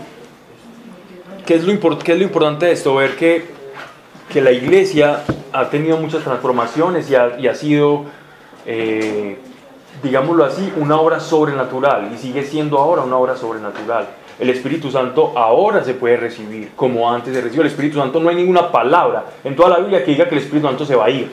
¿Qué 1.46 1.56
es 1.56 1.64
lo, 1.64 1.74
import- 1.74 2.02
qué 2.04 2.14
es 2.14 2.18
lo 2.18 2.24
importante 2.24 2.68
de 2.68 2.72
esto? 2.74 2.96
Ver 2.96 3.16
que, 3.16 3.46
que 4.32 4.42
la 4.42 4.52
iglesia 4.52 5.24
ha 5.52 5.70
tenido 5.70 5.98
muchas 5.98 6.24
transformaciones 6.24 7.10
y 7.10 7.16
ha, 7.16 7.38
y 7.40 7.48
ha 7.48 7.56
sido, 7.56 8.06
eh, 8.66 9.38
digámoslo 10.02 10.46
así, 10.46 10.72
una 10.78 10.98
obra 11.00 11.20
sobrenatural 11.20 12.12
y 12.14 12.18
sigue 12.18 12.44
siendo 12.44 12.78
ahora 12.78 13.02
una 13.04 13.18
obra 13.18 13.36
sobrenatural. 13.36 14.08
El 14.40 14.50
Espíritu 14.50 14.90
Santo 14.90 15.34
ahora 15.38 15.84
se 15.84 15.94
puede 15.94 16.18
recibir 16.18 16.72
como 16.76 17.12
antes 17.12 17.34
se 17.34 17.42
recibió. 17.42 17.62
El 17.62 17.68
Espíritu 17.68 17.98
Santo 18.00 18.20
no 18.20 18.30
hay 18.30 18.36
ninguna 18.36 18.72
palabra 18.72 19.26
en 19.44 19.56
toda 19.56 19.70
la 19.70 19.78
Biblia 19.80 20.04
que 20.04 20.12
diga 20.12 20.28
que 20.28 20.36
el 20.36 20.42
Espíritu 20.42 20.68
Santo 20.68 20.86
se 20.86 20.96
va 20.96 21.06
a 21.06 21.10
ir. 21.10 21.32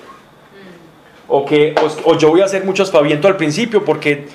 O 1.30 1.44
que 1.44 1.74
o, 2.04 2.10
o 2.10 2.18
yo 2.18 2.28
voy 2.30 2.40
a 2.40 2.44
hacer 2.44 2.64
mucho 2.64 2.82
aspaviento 2.82 3.28
al 3.28 3.36
principio 3.36 3.84
porque 3.84 4.26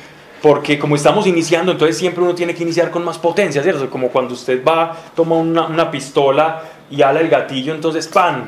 porque 0.42 0.78
como 0.78 0.96
estamos 0.96 1.26
iniciando, 1.26 1.72
entonces 1.72 1.98
siempre 1.98 2.24
uno 2.24 2.36
tiene 2.36 2.54
que 2.54 2.62
iniciar 2.64 2.92
con 2.92 3.04
más 3.04 3.18
potencia, 3.18 3.64
¿cierto? 3.64 3.90
Como 3.90 4.10
cuando 4.10 4.34
usted 4.36 4.64
va, 4.64 4.96
toma 5.16 5.36
una, 5.38 5.66
una 5.66 5.90
pistola 5.90 6.62
y 6.92 7.02
ala 7.02 7.20
el 7.20 7.30
gatillo, 7.30 7.74
entonces 7.74 8.08
¡pam! 8.08 8.46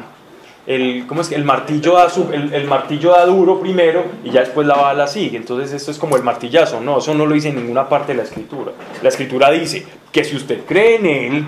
El, 0.68 1.06
¿cómo 1.08 1.22
es? 1.22 1.32
el, 1.32 1.44
martillo 1.44 1.94
da 1.94 2.10
su- 2.10 2.30
el, 2.32 2.54
el 2.54 2.66
martillo 2.68 3.12
da 3.14 3.26
duro 3.26 3.60
primero 3.60 4.04
y 4.24 4.30
ya 4.32 4.42
después 4.42 4.68
la 4.68 4.76
bala 4.76 5.08
sigue. 5.08 5.38
Entonces 5.38 5.72
esto 5.74 5.90
es 5.92 5.98
como 5.98 6.18
el 6.18 6.24
martillazo. 6.24 6.82
No, 6.82 7.00
eso 7.00 7.14
no 7.16 7.26
lo 7.26 7.34
dice 7.34 7.50
en 7.50 7.56
ninguna 7.56 7.88
parte 7.90 8.12
de 8.12 8.18
la 8.18 8.24
escritura. 8.26 8.74
La 9.02 9.10
escritura 9.10 9.50
dice 9.50 9.86
que 10.12 10.24
si 10.26 10.36
usted 10.36 10.66
cree 10.68 10.98
en 10.98 11.06
Él, 11.06 11.46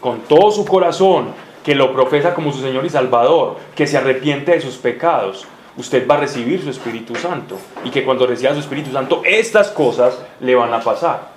con 0.00 0.20
todo 0.22 0.50
su 0.50 0.64
corazón, 0.64 1.26
que 1.62 1.74
lo 1.74 1.92
profesa 1.92 2.34
como 2.34 2.52
su 2.52 2.60
Señor 2.62 2.84
y 2.86 2.88
Salvador, 2.90 3.58
que 3.76 3.86
se 3.86 3.96
arrepiente 3.98 4.52
de 4.52 4.60
sus 4.62 4.76
pecados, 4.76 5.46
usted 5.76 6.06
va 6.06 6.16
a 6.16 6.18
recibir 6.18 6.62
su 6.62 6.70
Espíritu 6.70 7.14
Santo. 7.16 7.58
Y 7.84 7.90
que 7.90 8.04
cuando 8.04 8.26
reciba 8.26 8.52
su 8.54 8.60
Espíritu 8.60 8.92
Santo, 8.92 9.22
estas 9.24 9.68
cosas 9.68 10.18
le 10.40 10.54
van 10.54 10.72
a 10.72 10.80
pasar. 10.80 11.32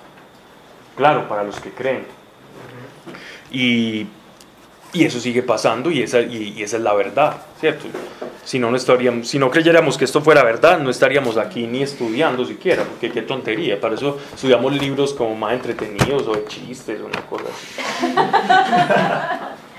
Claro, 0.96 1.28
para 1.28 1.44
los 1.44 1.60
que 1.60 1.70
creen. 1.70 2.06
Y, 3.50 4.06
y 4.92 5.04
eso 5.04 5.20
sigue 5.20 5.42
pasando 5.42 5.90
y 5.90 6.02
esa, 6.02 6.20
y, 6.20 6.54
y 6.56 6.62
esa 6.62 6.76
es 6.78 6.82
la 6.82 6.94
verdad, 6.94 7.36
¿cierto? 7.60 7.86
Si 8.44 8.58
no, 8.58 8.70
no 8.70 8.76
estaríamos, 8.76 9.28
si 9.28 9.38
no 9.38 9.50
creyéramos 9.50 9.98
que 9.98 10.04
esto 10.04 10.20
fuera 10.20 10.42
verdad, 10.44 10.78
no 10.78 10.90
estaríamos 10.90 11.36
aquí 11.36 11.66
ni 11.66 11.82
estudiando 11.82 12.44
siquiera, 12.44 12.84
porque 12.84 13.10
qué 13.10 13.22
tontería. 13.22 13.80
Para 13.80 13.94
eso 13.96 14.18
estudiamos 14.34 14.72
libros 14.72 15.12
como 15.14 15.34
más 15.34 15.52
entretenidos 15.54 16.26
o 16.28 16.34
de 16.34 16.44
chistes 16.46 17.00
o 17.00 17.06
una 17.06 17.20
cosa 17.22 17.44
así. 17.52 17.82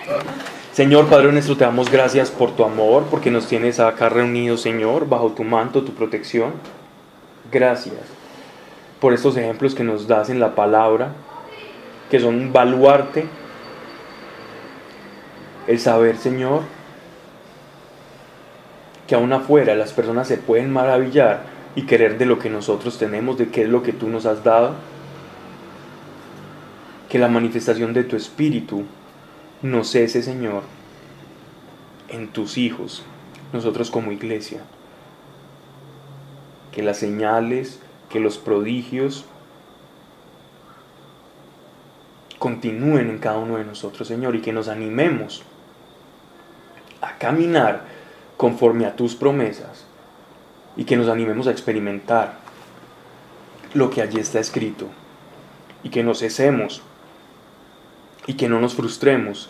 Señor 0.77 1.07
Padre 1.07 1.31
nuestro, 1.31 1.57
te 1.57 1.63
damos 1.63 1.89
gracias 1.89 2.29
por 2.29 2.55
tu 2.55 2.63
amor, 2.63 3.05
porque 3.09 3.31
nos 3.31 3.47
tienes 3.47 3.79
acá 3.79 4.09
reunidos, 4.09 4.61
Señor, 4.61 5.09
bajo 5.09 5.31
tu 5.31 5.43
manto, 5.43 5.81
tu 5.81 5.95
protección. 5.95 6.51
Gracias 7.51 7.95
por 8.99 9.11
estos 9.11 9.35
ejemplos 9.37 9.73
que 9.73 9.83
nos 9.83 10.07
das 10.07 10.29
en 10.29 10.39
la 10.39 10.53
palabra, 10.53 11.13
que 12.11 12.19
son 12.19 12.35
un 12.35 12.53
baluarte. 12.53 13.25
El 15.65 15.79
saber, 15.79 16.15
Señor, 16.17 16.61
que 19.07 19.15
aún 19.15 19.33
afuera 19.33 19.73
las 19.73 19.93
personas 19.93 20.27
se 20.27 20.37
pueden 20.37 20.71
maravillar 20.71 21.41
y 21.75 21.87
querer 21.87 22.19
de 22.19 22.27
lo 22.27 22.37
que 22.37 22.51
nosotros 22.51 22.99
tenemos, 22.99 23.39
de 23.39 23.49
qué 23.49 23.63
es 23.63 23.69
lo 23.69 23.81
que 23.81 23.93
tú 23.93 24.09
nos 24.09 24.27
has 24.27 24.43
dado. 24.43 24.75
Que 27.09 27.17
la 27.17 27.29
manifestación 27.29 27.93
de 27.93 28.03
tu 28.03 28.15
espíritu 28.15 28.83
no 29.61 29.83
cese, 29.83 30.21
Señor, 30.21 30.63
en 32.09 32.27
tus 32.29 32.57
hijos, 32.57 33.03
nosotros 33.53 33.91
como 33.91 34.11
iglesia. 34.11 34.61
Que 36.71 36.83
las 36.83 36.97
señales, 36.97 37.79
que 38.09 38.19
los 38.19 38.37
prodigios, 38.37 39.25
continúen 42.39 43.09
en 43.09 43.17
cada 43.17 43.37
uno 43.37 43.57
de 43.57 43.65
nosotros, 43.65 44.07
Señor, 44.07 44.35
y 44.35 44.41
que 44.41 44.53
nos 44.53 44.67
animemos 44.67 45.43
a 47.01 47.17
caminar 47.17 47.85
conforme 48.37 48.85
a 48.85 48.95
tus 48.95 49.15
promesas 49.15 49.85
y 50.75 50.85
que 50.85 50.95
nos 50.95 51.09
animemos 51.09 51.47
a 51.47 51.51
experimentar 51.51 52.35
lo 53.73 53.89
que 53.89 54.01
allí 54.01 54.19
está 54.19 54.39
escrito 54.39 54.87
y 55.83 55.89
que 55.89 56.03
nos 56.03 56.19
cesemos 56.19 56.83
y 58.27 58.33
que 58.33 58.49
no 58.49 58.59
nos 58.59 58.75
frustremos 58.75 59.49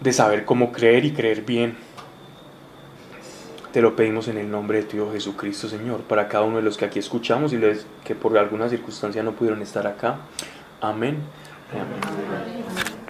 de 0.00 0.12
saber 0.12 0.44
cómo 0.44 0.72
creer 0.72 1.04
y 1.04 1.12
creer 1.12 1.42
bien. 1.42 1.76
Te 3.72 3.80
lo 3.80 3.94
pedimos 3.96 4.28
en 4.28 4.38
el 4.38 4.50
nombre 4.50 4.78
de 4.78 4.84
tu 4.84 4.96
Hijo 4.96 5.12
Jesucristo, 5.12 5.68
Señor, 5.68 6.00
para 6.02 6.28
cada 6.28 6.44
uno 6.44 6.56
de 6.56 6.62
los 6.62 6.76
que 6.76 6.84
aquí 6.84 6.98
escuchamos 6.98 7.52
y 7.52 7.58
los 7.58 7.86
que 8.04 8.14
por 8.14 8.36
alguna 8.36 8.68
circunstancia 8.68 9.22
no 9.22 9.32
pudieron 9.32 9.62
estar 9.62 9.86
acá. 9.86 10.18
Amén. 10.80 11.18
Amén. 11.72 13.02